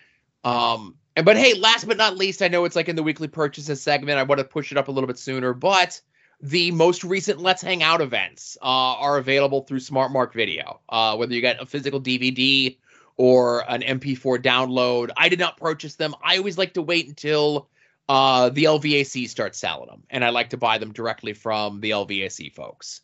Um, 0.43 0.95
and 1.15 1.27
but 1.27 1.37
hey, 1.37 1.53
last 1.53 1.87
but 1.87 1.97
not 1.97 2.17
least, 2.17 2.41
I 2.41 2.47
know 2.47 2.65
it's 2.65 2.75
like 2.75 2.89
in 2.89 2.95
the 2.95 3.03
weekly 3.03 3.27
purchases 3.27 3.83
segment. 3.83 4.17
I 4.17 4.23
want 4.23 4.39
to 4.39 4.45
push 4.45 4.71
it 4.71 4.79
up 4.79 4.87
a 4.87 4.91
little 4.91 5.05
bit 5.05 5.19
sooner, 5.19 5.53
but 5.53 6.01
the 6.41 6.71
most 6.71 7.03
recent 7.03 7.39
Let's 7.39 7.61
Hang 7.61 7.83
Out 7.83 8.01
events 8.01 8.57
uh, 8.63 8.65
are 8.65 9.19
available 9.19 9.61
through 9.61 9.81
Smart 9.81 10.11
Mark 10.11 10.33
Video. 10.33 10.79
Uh, 10.89 11.15
whether 11.17 11.35
you 11.35 11.41
get 11.41 11.61
a 11.61 11.67
physical 11.67 12.01
DVD 12.01 12.77
or 13.15 13.69
an 13.69 13.81
MP4 13.81 14.41
download, 14.41 15.11
I 15.15 15.29
did 15.29 15.39
not 15.39 15.57
purchase 15.57 15.95
them. 15.95 16.15
I 16.23 16.37
always 16.37 16.57
like 16.57 16.73
to 16.73 16.81
wait 16.81 17.07
until 17.07 17.69
uh, 18.09 18.49
the 18.49 18.65
LVAC 18.65 19.29
starts 19.29 19.57
selling 19.57 19.89
them, 19.89 20.03
and 20.09 20.23
I 20.23 20.29
like 20.29 20.49
to 20.51 20.57
buy 20.57 20.77
them 20.77 20.93
directly 20.93 21.33
from 21.33 21.81
the 21.81 21.91
LVAC 21.91 22.53
folks. 22.53 23.01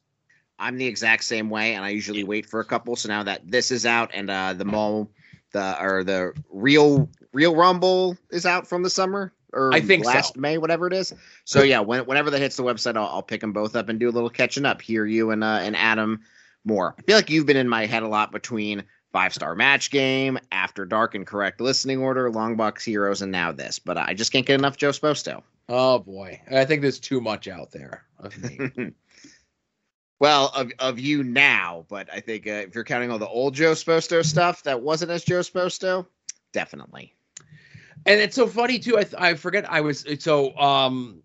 I'm 0.60 0.78
the 0.78 0.86
exact 0.86 1.24
same 1.24 1.50
way, 1.50 1.76
and 1.76 1.84
I 1.84 1.90
usually 1.90 2.24
wait 2.24 2.46
for 2.46 2.60
a 2.60 2.66
couple. 2.66 2.96
So 2.96 3.10
now 3.10 3.24
that 3.24 3.42
this 3.50 3.72
is 3.72 3.86
out 3.86 4.12
and 4.14 4.30
uh, 4.30 4.54
the 4.54 4.66
mall, 4.66 5.12
the 5.52 5.82
or 5.82 6.04
the 6.04 6.34
real 6.50 7.10
real 7.34 7.56
Rumble 7.56 8.18
is 8.32 8.46
out 8.46 8.68
from 8.68 8.84
the 8.84 8.90
summer 8.90 9.34
or 9.54 9.74
I 9.74 9.82
think 9.82 10.04
so. 10.04 10.12
last 10.12 10.38
May, 10.38 10.58
whatever 10.58 10.88
it 10.88 10.94
is. 10.94 11.14
So 11.46 11.64
yeah, 11.64 11.80
when, 11.80 12.06
whenever 12.06 12.30
that 12.32 12.40
hits 12.40 12.58
the 12.58 12.64
website, 12.64 12.98
I'll, 12.98 13.08
I'll 13.08 13.24
pick 13.24 13.42
them 13.42 13.54
both 13.54 13.76
up 13.76 13.90
and 13.90 14.00
do 14.00 14.10
a 14.10 14.12
little 14.12 14.30
catching 14.30 14.66
up. 14.66 14.82
Hear 14.82 15.06
you 15.06 15.32
and 15.32 15.44
uh, 15.44 15.60
and 15.62 15.76
Adam 15.76 16.22
more. 16.66 16.96
I 16.98 17.02
feel 17.04 17.16
like 17.16 17.30
you've 17.30 17.46
been 17.46 17.58
in 17.58 17.70
my 17.70 17.86
head 17.86 18.04
a 18.04 18.08
lot 18.08 18.32
between 18.32 18.84
five 19.14 19.34
star 19.34 19.56
match 19.56 19.92
game, 19.92 20.38
After 20.52 20.86
Dark, 20.86 21.16
and 21.16 21.26
Correct 21.26 21.62
Listening 21.62 22.00
Order, 22.00 22.30
Long 22.30 22.58
Box 22.58 22.84
Heroes, 22.84 23.22
and 23.22 23.32
now 23.32 23.54
this. 23.54 23.80
But 23.80 23.98
I 23.98 24.14
just 24.14 24.34
can't 24.34 24.46
get 24.46 24.60
enough 24.60 24.76
Joe 24.76 24.90
Sposto. 24.90 25.44
Oh 25.70 26.00
boy, 26.00 26.42
I 26.52 26.66
think 26.66 26.82
there's 26.82 27.00
too 27.00 27.22
much 27.22 27.48
out 27.48 27.72
there 27.72 28.04
of 28.20 28.38
me. 28.44 28.92
well, 30.20 30.52
of 30.54 30.72
of 30.80 31.00
you 31.00 31.24
now, 31.24 31.86
but 31.88 32.10
I 32.12 32.20
think 32.20 32.48
uh, 32.48 32.66
if 32.68 32.76
you're 32.76 32.84
counting 32.84 33.12
all 33.12 33.20
the 33.20 33.28
old 33.28 33.54
Joe 33.54 33.72
Sposto 33.72 34.26
stuff 34.26 34.64
that 34.64 34.82
wasn't 34.82 35.12
as 35.12 35.24
Joe 35.24 35.40
Sposto, 35.40 36.06
definitely. 36.52 37.14
And 38.06 38.20
it's 38.20 38.36
so 38.36 38.48
funny 38.48 38.80
too. 38.80 38.98
I 38.98 39.06
I 39.18 39.34
forget 39.36 39.72
I 39.72 39.80
was 39.80 40.06
so 40.20 40.58
um 40.58 41.22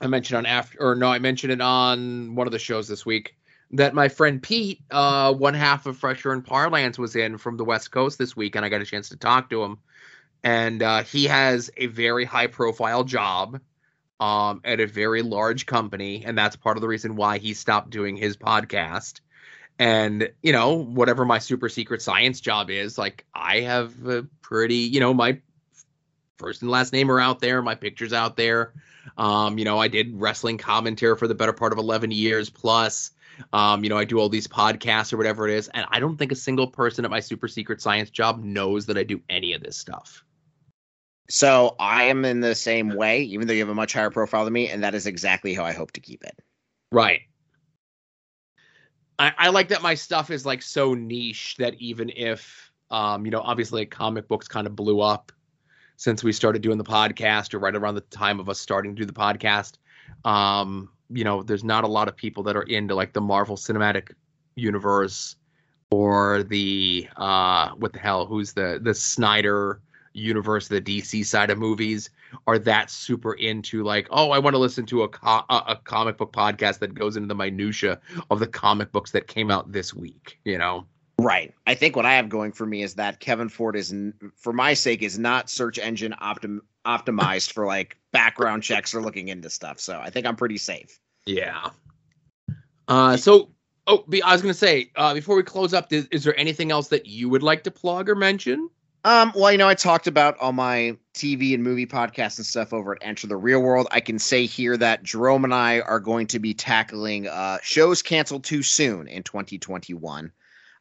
I 0.00 0.08
mentioned 0.08 0.38
on 0.38 0.46
after 0.46 0.78
or 0.80 0.96
no 0.96 1.08
I 1.12 1.20
mentioned 1.20 1.52
it 1.52 1.60
on 1.60 2.34
one 2.34 2.48
of 2.48 2.52
the 2.52 2.58
shows 2.58 2.88
this 2.88 3.06
week 3.06 3.37
that 3.72 3.94
my 3.94 4.08
friend 4.08 4.42
Pete, 4.42 4.80
uh, 4.90 5.32
one 5.34 5.54
half 5.54 5.86
of 5.86 5.98
Fresher 5.98 6.32
and 6.32 6.44
Parlance 6.44 6.98
was 6.98 7.16
in 7.16 7.38
from 7.38 7.56
the 7.56 7.64
West 7.64 7.90
Coast 7.90 8.18
this 8.18 8.36
week, 8.36 8.56
and 8.56 8.64
I 8.64 8.68
got 8.68 8.80
a 8.80 8.86
chance 8.86 9.10
to 9.10 9.16
talk 9.16 9.50
to 9.50 9.62
him. 9.62 9.78
And 10.42 10.82
uh, 10.82 11.02
he 11.02 11.24
has 11.24 11.70
a 11.76 11.86
very 11.86 12.24
high 12.24 12.46
profile 12.46 13.04
job 13.04 13.60
um, 14.20 14.60
at 14.64 14.80
a 14.80 14.86
very 14.86 15.22
large 15.22 15.66
company, 15.66 16.24
and 16.24 16.36
that's 16.36 16.56
part 16.56 16.76
of 16.76 16.80
the 16.80 16.88
reason 16.88 17.16
why 17.16 17.38
he 17.38 17.54
stopped 17.54 17.90
doing 17.90 18.16
his 18.16 18.36
podcast. 18.36 19.20
And 19.78 20.30
you 20.42 20.52
know, 20.52 20.74
whatever 20.74 21.24
my 21.24 21.38
super 21.38 21.68
secret 21.68 22.02
science 22.02 22.40
job 22.40 22.70
is, 22.70 22.98
like 22.98 23.24
I 23.34 23.60
have 23.60 24.06
a 24.06 24.26
pretty, 24.42 24.76
you 24.76 25.00
know, 25.00 25.14
my 25.14 25.40
first 26.38 26.62
and 26.62 26.70
last 26.70 26.92
name 26.92 27.10
are 27.10 27.20
out 27.20 27.40
there, 27.40 27.62
my 27.62 27.74
pictures 27.74 28.12
out 28.12 28.36
there. 28.36 28.72
Um, 29.16 29.58
you 29.58 29.64
know, 29.64 29.78
I 29.78 29.88
did 29.88 30.20
wrestling 30.20 30.58
commentary 30.58 31.16
for 31.16 31.28
the 31.28 31.34
better 31.34 31.52
part 31.52 31.72
of 31.72 31.78
11 31.78 32.10
years 32.10 32.50
plus. 32.50 33.12
Um, 33.52 33.82
you 33.84 33.90
know, 33.90 33.98
I 33.98 34.04
do 34.04 34.18
all 34.18 34.28
these 34.28 34.46
podcasts 34.46 35.12
or 35.12 35.16
whatever 35.16 35.48
it 35.48 35.54
is, 35.54 35.68
and 35.68 35.86
I 35.90 36.00
don't 36.00 36.16
think 36.16 36.32
a 36.32 36.36
single 36.36 36.66
person 36.66 37.04
at 37.04 37.10
my 37.10 37.20
super 37.20 37.48
secret 37.48 37.80
science 37.80 38.10
job 38.10 38.42
knows 38.42 38.86
that 38.86 38.98
I 38.98 39.02
do 39.02 39.20
any 39.28 39.52
of 39.52 39.62
this 39.62 39.76
stuff. 39.76 40.24
So 41.30 41.76
I 41.78 42.04
am 42.04 42.24
in 42.24 42.40
the 42.40 42.54
same 42.54 42.94
way, 42.94 43.22
even 43.22 43.46
though 43.46 43.52
you 43.52 43.60
have 43.60 43.68
a 43.68 43.74
much 43.74 43.92
higher 43.92 44.10
profile 44.10 44.44
than 44.44 44.52
me, 44.52 44.68
and 44.68 44.82
that 44.82 44.94
is 44.94 45.06
exactly 45.06 45.54
how 45.54 45.64
I 45.64 45.72
hope 45.72 45.92
to 45.92 46.00
keep 46.00 46.24
it. 46.24 46.38
Right. 46.90 47.20
I, 49.18 49.32
I 49.36 49.48
like 49.50 49.68
that 49.68 49.82
my 49.82 49.94
stuff 49.94 50.30
is 50.30 50.46
like 50.46 50.62
so 50.62 50.94
niche 50.94 51.56
that 51.58 51.74
even 51.74 52.10
if 52.14 52.68
um, 52.90 53.24
you 53.24 53.30
know, 53.30 53.40
obviously 53.40 53.84
comic 53.86 54.28
books 54.28 54.48
kind 54.48 54.66
of 54.66 54.74
blew 54.74 55.00
up 55.00 55.32
since 55.96 56.22
we 56.22 56.32
started 56.32 56.62
doing 56.62 56.78
the 56.78 56.84
podcast 56.84 57.54
or 57.54 57.58
right 57.58 57.74
around 57.74 57.96
the 57.96 58.00
time 58.02 58.40
of 58.40 58.48
us 58.48 58.58
starting 58.58 58.94
to 58.94 59.02
do 59.02 59.06
the 59.06 59.12
podcast. 59.12 59.78
Um, 60.24 60.90
you 61.10 61.24
know, 61.24 61.42
there's 61.42 61.64
not 61.64 61.84
a 61.84 61.88
lot 61.88 62.08
of 62.08 62.16
people 62.16 62.42
that 62.44 62.56
are 62.56 62.62
into 62.62 62.94
like 62.94 63.12
the 63.12 63.20
Marvel 63.20 63.56
Cinematic 63.56 64.12
Universe 64.56 65.36
or 65.90 66.42
the 66.42 67.08
uh 67.16 67.70
what 67.70 67.92
the 67.92 67.98
hell, 67.98 68.26
who's 68.26 68.52
the 68.52 68.78
the 68.82 68.94
Snyder 68.94 69.80
universe, 70.12 70.68
the 70.68 70.80
DC 70.80 71.24
side 71.24 71.50
of 71.50 71.58
movies 71.58 72.10
are 72.46 72.58
that 72.58 72.90
super 72.90 73.34
into 73.34 73.82
like, 73.82 74.08
oh, 74.10 74.30
I 74.30 74.38
want 74.38 74.54
to 74.54 74.58
listen 74.58 74.84
to 74.86 75.02
a 75.02 75.08
co- 75.08 75.44
a, 75.48 75.78
comic 75.84 76.18
book 76.18 76.32
podcast 76.32 76.80
that 76.80 76.94
goes 76.94 77.16
into 77.16 77.28
the 77.28 77.34
minutia 77.34 78.00
of 78.30 78.40
the 78.40 78.46
comic 78.46 78.92
books 78.92 79.12
that 79.12 79.28
came 79.28 79.50
out 79.50 79.72
this 79.72 79.94
week, 79.94 80.38
you 80.44 80.58
know. 80.58 80.86
Right. 81.20 81.52
I 81.66 81.74
think 81.74 81.96
what 81.96 82.06
I 82.06 82.14
have 82.14 82.28
going 82.28 82.52
for 82.52 82.64
me 82.64 82.82
is 82.82 82.94
that 82.94 83.18
Kevin 83.18 83.48
Ford 83.48 83.74
is, 83.74 83.92
for 84.36 84.52
my 84.52 84.74
sake, 84.74 85.02
is 85.02 85.18
not 85.18 85.50
search 85.50 85.78
engine 85.78 86.14
optim- 86.22 86.60
optimized 86.88 87.52
for 87.52 87.66
like 87.66 87.96
background 88.12 88.62
checks 88.62 88.94
or 88.94 89.02
looking 89.02 89.28
into 89.28 89.50
stuff. 89.50 89.78
So 89.78 90.00
I 90.00 90.10
think 90.10 90.26
I'm 90.26 90.36
pretty 90.36 90.58
safe. 90.58 90.98
Yeah. 91.26 91.70
Uh, 92.88 93.16
so, 93.16 93.50
oh, 93.86 94.04
be, 94.08 94.22
I 94.22 94.32
was 94.32 94.40
gonna 94.40 94.54
say 94.54 94.90
uh, 94.96 95.12
before 95.12 95.36
we 95.36 95.42
close 95.42 95.74
up, 95.74 95.92
is, 95.92 96.08
is 96.10 96.24
there 96.24 96.38
anything 96.38 96.70
else 96.70 96.88
that 96.88 97.06
you 97.06 97.28
would 97.28 97.42
like 97.42 97.64
to 97.64 97.70
plug 97.70 98.08
or 98.08 98.14
mention? 98.14 98.70
Um, 99.04 99.32
well, 99.34 99.52
you 99.52 99.58
know, 99.58 99.68
I 99.68 99.74
talked 99.74 100.06
about 100.06 100.36
all 100.38 100.52
my 100.52 100.96
TV 101.14 101.54
and 101.54 101.62
movie 101.62 101.86
podcasts 101.86 102.38
and 102.38 102.46
stuff 102.46 102.72
over 102.72 102.92
at 102.92 102.98
Enter 103.00 103.26
the 103.26 103.36
Reel 103.36 103.60
World. 103.60 103.86
I 103.90 104.00
can 104.00 104.18
say 104.18 104.46
here 104.46 104.76
that 104.76 105.04
Jerome 105.04 105.44
and 105.44 105.54
I 105.54 105.80
are 105.80 106.00
going 106.00 106.26
to 106.28 106.38
be 106.38 106.52
tackling 106.52 107.28
uh, 107.28 107.58
shows 107.62 108.02
canceled 108.02 108.44
too 108.44 108.62
soon 108.62 109.06
in 109.06 109.22
2021. 109.22 110.32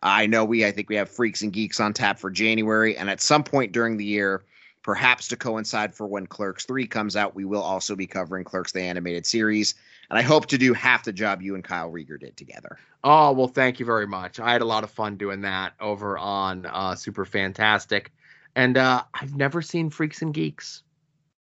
I 0.02 0.26
know 0.28 0.46
we, 0.46 0.66
I 0.66 0.72
think 0.72 0.90
we 0.90 0.96
have 0.96 1.10
Freaks 1.10 1.42
and 1.42 1.54
Geeks 1.54 1.80
on 1.80 1.94
tap 1.94 2.20
for 2.20 2.30
January, 2.30 2.98
and 2.98 3.10
at 3.10 3.22
some 3.22 3.44
point 3.44 3.72
during 3.72 3.98
the 3.98 4.06
year, 4.06 4.44
perhaps 4.88 5.28
to 5.28 5.36
coincide 5.36 5.94
for 5.94 6.08
when 6.08 6.26
Clerks 6.26 6.64
3 6.64 6.88
comes 6.88 7.18
out, 7.18 7.36
we 7.36 7.44
will 7.44 7.62
also 7.62 7.94
be 7.94 8.08
covering 8.08 8.46
Clerks 8.46 8.72
the 8.72 8.80
animated 8.80 9.26
series. 9.26 9.76
And 10.10 10.18
I 10.18 10.22
hope 10.22 10.46
to 10.46 10.58
do 10.58 10.74
half 10.74 11.04
the 11.04 11.12
job 11.12 11.42
you 11.42 11.56
and 11.56 11.64
Kyle 11.64 11.92
Rieger 11.92 12.18
did 12.18 12.38
together. 12.38 12.80
Oh 13.04 13.34
well, 13.34 13.50
thank 13.50 13.82
you 13.82 13.86
very 13.86 14.08
much. 14.08 14.40
I 14.40 14.54
had 14.54 14.62
a 14.62 14.66
lot 14.66 14.86
of 14.86 14.90
fun 14.90 15.18
doing 15.18 15.42
that 15.42 15.74
over 15.82 16.18
on 16.18 16.66
uh, 16.66 16.96
Super 16.96 17.26
Fantastic, 17.26 18.14
and 18.56 18.78
uh, 18.78 19.04
I've 19.14 19.36
never 19.36 19.62
seen 19.62 19.90
Freaks 19.90 20.22
and 20.22 20.34
Geeks. 20.34 20.84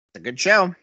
It's 0.09 0.19
a 0.19 0.23
good 0.23 0.37
show. 0.37 0.75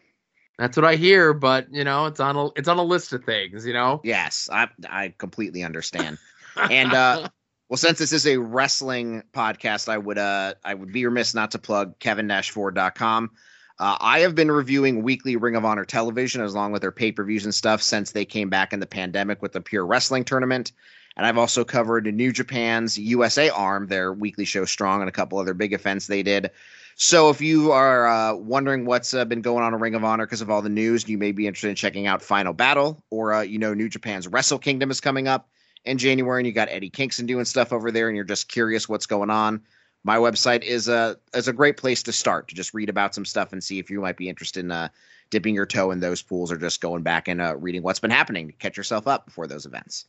That's 0.57 0.75
what 0.75 0.85
I 0.85 0.95
hear, 0.95 1.35
but 1.35 1.71
you 1.71 1.83
know, 1.83 2.07
it's 2.07 2.19
on 2.19 2.35
a 2.35 2.47
it's 2.55 2.67
on 2.67 2.79
a 2.79 2.83
list 2.83 3.13
of 3.13 3.23
things. 3.23 3.63
You 3.63 3.73
know. 3.73 4.01
Yes, 4.03 4.49
I 4.51 4.69
I 4.89 5.13
completely 5.15 5.63
understand. 5.63 6.17
and 6.71 6.93
uh 6.93 7.29
Well, 7.67 7.77
since 7.77 7.97
this 7.97 8.11
is 8.11 8.27
a 8.27 8.37
wrestling 8.37 9.23
podcast, 9.33 9.89
I 9.89 9.97
would 9.97 10.19
uh 10.19 10.53
I 10.63 10.73
would 10.73 10.91
be 10.91 11.05
remiss 11.05 11.33
not 11.33 11.51
to 11.51 11.59
plug 11.59 11.97
kevin-ford.com. 11.99 13.31
Uh, 13.77 13.97
I 13.99 14.19
have 14.19 14.35
been 14.35 14.51
reviewing 14.51 15.03
weekly 15.03 15.35
Ring 15.35 15.55
of 15.55 15.65
Honor 15.65 15.83
television 15.83 16.41
as 16.41 16.55
long 16.55 16.71
with 16.71 16.81
their 16.81 16.93
pay-per-views 16.93 17.43
and 17.43 17.53
stuff 17.53 17.81
since 17.81 18.11
they 18.11 18.23
came 18.23 18.49
back 18.49 18.71
in 18.71 18.79
the 18.79 18.85
pandemic 18.85 19.41
with 19.41 19.51
the 19.51 19.59
Pure 19.59 19.85
Wrestling 19.85 20.23
tournament. 20.23 20.71
And 21.17 21.25
I've 21.25 21.37
also 21.37 21.65
covered 21.65 22.05
New 22.05 22.31
Japan's 22.31 22.97
USA 22.97 23.49
arm, 23.49 23.87
their 23.87 24.13
weekly 24.13 24.45
show 24.45 24.63
Strong, 24.63 25.01
and 25.01 25.09
a 25.09 25.13
couple 25.13 25.39
other 25.39 25.53
big 25.53 25.73
events 25.73 26.07
they 26.07 26.23
did. 26.23 26.51
So 26.95 27.29
if 27.29 27.41
you 27.41 27.71
are 27.71 28.07
uh, 28.07 28.35
wondering 28.35 28.85
what's 28.85 29.13
uh, 29.13 29.25
been 29.25 29.41
going 29.41 29.63
on 29.63 29.73
in 29.73 29.79
Ring 29.81 29.95
of 29.95 30.03
Honor 30.05 30.25
because 30.25 30.41
of 30.41 30.49
all 30.49 30.61
the 30.61 30.69
news, 30.69 31.09
you 31.09 31.17
may 31.17 31.33
be 31.33 31.47
interested 31.47 31.69
in 31.69 31.75
checking 31.75 32.07
out 32.07 32.21
Final 32.21 32.53
Battle, 32.53 33.03
or 33.09 33.33
uh, 33.33 33.41
you 33.41 33.59
know 33.59 33.73
New 33.73 33.89
Japan's 33.89 34.27
Wrestle 34.27 34.59
Kingdom 34.59 34.91
is 34.91 35.01
coming 35.01 35.27
up 35.27 35.49
in 35.85 35.97
January, 35.97 36.39
and 36.39 36.47
you 36.47 36.53
got 36.53 36.69
Eddie 36.69 36.89
Kingston 36.89 37.25
doing 37.25 37.45
stuff 37.45 37.71
over 37.71 37.91
there, 37.91 38.07
and 38.07 38.15
you're 38.15 38.25
just 38.25 38.47
curious 38.47 38.89
what's 38.89 39.05
going 39.05 39.29
on. 39.29 39.61
My 40.03 40.17
website 40.17 40.63
is 40.63 40.87
a 40.87 41.17
is 41.33 41.47
a 41.47 41.53
great 41.53 41.77
place 41.77 42.03
to 42.03 42.11
start 42.11 42.47
to 42.49 42.55
just 42.55 42.73
read 42.73 42.89
about 42.89 43.15
some 43.15 43.25
stuff 43.25 43.53
and 43.53 43.63
see 43.63 43.79
if 43.79 43.89
you 43.89 44.01
might 44.01 44.17
be 44.17 44.29
interested 44.29 44.63
in 44.63 44.71
uh, 44.71 44.89
dipping 45.29 45.55
your 45.55 45.65
toe 45.65 45.91
in 45.91 45.99
those 45.99 46.21
pools 46.21 46.51
or 46.51 46.57
just 46.57 46.81
going 46.81 47.01
back 47.01 47.27
and 47.27 47.41
uh, 47.41 47.55
reading 47.57 47.81
what's 47.81 47.99
been 47.99 48.11
happening 48.11 48.47
to 48.47 48.53
catch 48.53 48.77
yourself 48.77 49.07
up 49.07 49.25
before 49.25 49.47
those 49.47 49.65
events. 49.65 50.05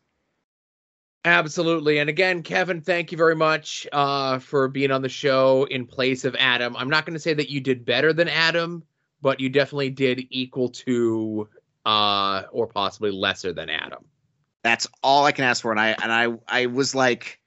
Absolutely. 1.24 1.98
And 1.98 2.08
again, 2.08 2.42
Kevin, 2.42 2.80
thank 2.80 3.10
you 3.10 3.18
very 3.18 3.34
much 3.34 3.86
uh, 3.92 4.38
for 4.38 4.68
being 4.68 4.92
on 4.92 5.02
the 5.02 5.08
show 5.08 5.66
in 5.70 5.84
place 5.84 6.24
of 6.24 6.36
Adam. 6.38 6.76
I'm 6.76 6.88
not 6.88 7.04
going 7.04 7.14
to 7.14 7.20
say 7.20 7.34
that 7.34 7.50
you 7.50 7.60
did 7.60 7.84
better 7.84 8.12
than 8.12 8.28
Adam, 8.28 8.84
but 9.22 9.40
you 9.40 9.48
definitely 9.48 9.90
did 9.90 10.24
equal 10.30 10.68
to 10.68 11.48
uh, 11.84 12.42
or 12.52 12.68
possibly 12.68 13.10
lesser 13.10 13.52
than 13.52 13.70
Adam. 13.70 14.04
That's 14.66 14.88
all 15.00 15.24
I 15.24 15.30
can 15.30 15.44
ask 15.44 15.62
for. 15.62 15.70
And 15.70 15.78
I 15.78 15.94
and 16.02 16.12
I 16.12 16.34
I 16.48 16.66
was 16.66 16.92
like, 16.92 17.38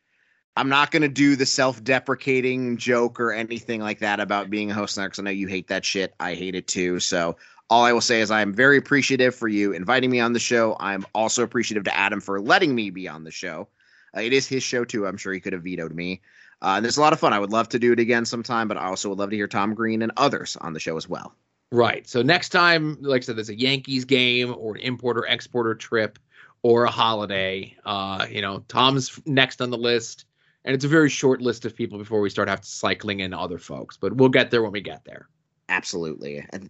I'm 0.55 0.69
not 0.69 0.89
going 0.89 1.01
to 1.01 1.09
do 1.09 1.35
the 1.35 1.45
self-deprecating 1.45 2.77
joke 2.77 3.19
or 3.19 3.33
anything 3.33 3.81
like 3.81 3.99
that 3.99 4.21
about 4.21 4.49
being 4.49 4.71
a 4.71 4.73
host 4.73 4.95
because 4.95 5.19
I 5.19 5.23
know 5.23 5.31
you 5.31 5.47
hate 5.47 5.67
that 5.67 5.83
shit. 5.83 6.13
I 6.21 6.33
hate 6.33 6.55
it 6.55 6.67
too. 6.67 7.01
So 7.01 7.35
all 7.69 7.83
I 7.83 7.91
will 7.91 7.99
say 7.99 8.21
is 8.21 8.31
I 8.31 8.39
am 8.39 8.53
very 8.53 8.77
appreciative 8.77 9.35
for 9.35 9.49
you 9.49 9.73
inviting 9.73 10.09
me 10.09 10.21
on 10.21 10.31
the 10.31 10.39
show. 10.39 10.77
I'm 10.79 11.05
also 11.13 11.43
appreciative 11.43 11.83
to 11.83 11.97
Adam 11.97 12.21
for 12.21 12.39
letting 12.39 12.73
me 12.73 12.89
be 12.89 13.09
on 13.09 13.25
the 13.25 13.31
show. 13.31 13.67
Uh, 14.15 14.21
it 14.21 14.31
is 14.31 14.47
his 14.47 14.63
show 14.63 14.85
too. 14.85 15.05
I'm 15.05 15.17
sure 15.17 15.33
he 15.33 15.41
could 15.41 15.51
have 15.51 15.63
vetoed 15.63 15.93
me. 15.93 16.21
Uh, 16.61 16.75
and 16.77 16.85
it's 16.85 16.95
a 16.95 17.01
lot 17.01 17.11
of 17.11 17.19
fun. 17.19 17.33
I 17.33 17.39
would 17.39 17.51
love 17.51 17.67
to 17.69 17.79
do 17.79 17.91
it 17.91 17.99
again 17.99 18.23
sometime, 18.23 18.69
but 18.69 18.77
I 18.77 18.85
also 18.85 19.09
would 19.09 19.19
love 19.19 19.31
to 19.31 19.35
hear 19.35 19.47
Tom 19.47 19.73
Green 19.73 20.01
and 20.01 20.13
others 20.15 20.55
on 20.61 20.71
the 20.71 20.79
show 20.79 20.95
as 20.95 21.09
well. 21.09 21.35
Right. 21.73 22.07
So 22.07 22.21
next 22.21 22.49
time, 22.49 22.97
like 23.01 23.23
I 23.23 23.25
said, 23.25 23.35
there's 23.35 23.49
a 23.49 23.59
Yankees 23.59 24.05
game 24.05 24.55
or 24.57 24.75
an 24.75 24.81
importer 24.81 25.25
exporter 25.25 25.75
trip 25.75 26.17
or 26.61 26.85
a 26.85 26.91
holiday. 26.91 27.75
Uh, 27.85 28.25
you 28.29 28.41
know, 28.41 28.63
Tom's 28.67 29.19
next 29.25 29.61
on 29.61 29.69
the 29.69 29.77
list, 29.77 30.25
and 30.65 30.75
it's 30.75 30.85
a 30.85 30.89
very 30.89 31.09
short 31.09 31.41
list 31.41 31.65
of 31.65 31.75
people 31.75 31.97
before 31.97 32.21
we 32.21 32.29
start 32.29 32.49
have 32.49 32.61
to 32.61 32.67
cycling 32.67 33.21
in 33.21 33.33
other 33.33 33.57
folks. 33.57 33.97
But 33.97 34.15
we'll 34.15 34.29
get 34.29 34.51
there 34.51 34.61
when 34.61 34.71
we 34.71 34.81
get 34.81 35.05
there. 35.05 35.27
Absolutely. 35.69 36.45
And, 36.51 36.69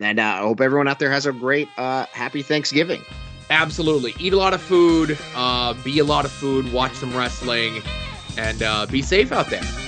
and 0.00 0.18
uh, 0.18 0.22
I 0.22 0.38
hope 0.38 0.60
everyone 0.60 0.88
out 0.88 0.98
there 0.98 1.10
has 1.10 1.26
a 1.26 1.32
great, 1.32 1.68
uh, 1.76 2.06
happy 2.06 2.42
Thanksgiving. 2.42 3.02
Absolutely. 3.50 4.14
Eat 4.18 4.32
a 4.32 4.36
lot 4.36 4.52
of 4.52 4.60
food, 4.60 5.16
uh, 5.34 5.74
be 5.82 5.98
a 6.00 6.04
lot 6.04 6.24
of 6.24 6.32
food, 6.32 6.70
watch 6.72 6.92
some 6.94 7.16
wrestling, 7.16 7.82
and 8.36 8.62
uh, 8.62 8.86
be 8.86 9.02
safe 9.02 9.32
out 9.32 9.48
there. 9.48 9.87